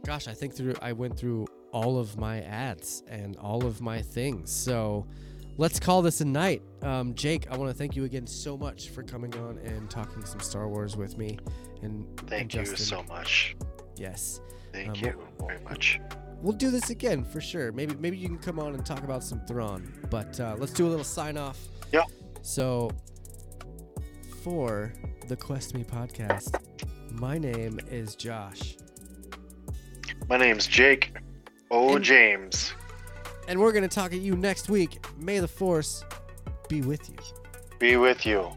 gosh, 0.04 0.26
I 0.26 0.34
think 0.34 0.56
through 0.56 0.74
I 0.82 0.92
went 0.92 1.16
through 1.16 1.46
all 1.70 2.00
of 2.00 2.18
my 2.18 2.40
ads 2.42 3.04
and 3.06 3.36
all 3.36 3.64
of 3.64 3.80
my 3.80 4.02
things. 4.02 4.50
So 4.50 5.06
let's 5.56 5.78
call 5.80 6.02
this 6.02 6.20
a 6.20 6.24
night. 6.24 6.62
Um, 6.82 7.14
Jake, 7.14 7.46
I 7.50 7.56
want 7.56 7.70
to 7.70 7.76
thank 7.76 7.96
you 7.96 8.04
again 8.04 8.26
so 8.26 8.56
much 8.56 8.90
for 8.90 9.02
coming 9.02 9.34
on 9.36 9.58
and 9.58 9.88
talking 9.90 10.24
some 10.24 10.40
Star 10.40 10.68
Wars 10.68 10.96
with 10.96 11.16
me. 11.18 11.38
And 11.82 12.06
and 12.20 12.28
Thank 12.30 12.54
you 12.54 12.64
so 12.66 13.02
much. 13.04 13.56
Yes, 13.96 14.40
Thank 14.72 14.90
Um, 14.90 14.94
you 14.96 15.26
very 15.46 15.60
much. 15.62 16.00
we'll 16.42 16.52
do 16.52 16.70
this 16.70 16.90
again 16.90 17.24
for 17.24 17.40
sure. 17.40 17.72
Maybe 17.72 17.94
maybe 17.98 18.16
you 18.16 18.28
can 18.28 18.38
come 18.38 18.58
on 18.58 18.74
and 18.74 18.84
talk 18.84 19.02
about 19.04 19.24
some 19.24 19.40
Thrawn. 19.46 19.92
But 20.10 20.38
uh, 20.40 20.56
let's 20.58 20.72
do 20.72 20.86
a 20.86 20.90
little 20.90 21.04
sign 21.04 21.36
off. 21.36 21.58
Yep. 21.92 22.04
So 22.42 22.90
for 24.42 24.92
the 25.28 25.36
Quest 25.36 25.74
Me 25.74 25.82
podcast, 25.84 26.60
my 27.12 27.38
name 27.38 27.80
is 27.90 28.14
Josh. 28.14 28.76
My 30.28 30.36
name's 30.36 30.66
Jake 30.66 31.12
O. 31.70 31.96
And- 31.96 32.04
James. 32.04 32.72
And 33.48 33.60
we're 33.60 33.72
going 33.72 33.88
to 33.88 33.94
talk 33.94 34.12
at 34.12 34.20
you 34.20 34.36
next 34.36 34.68
week. 34.68 35.04
May 35.18 35.38
the 35.38 35.48
Force 35.48 36.04
be 36.68 36.82
with 36.82 37.08
you. 37.08 37.16
Be 37.78 37.96
with 37.96 38.26
you. 38.26 38.50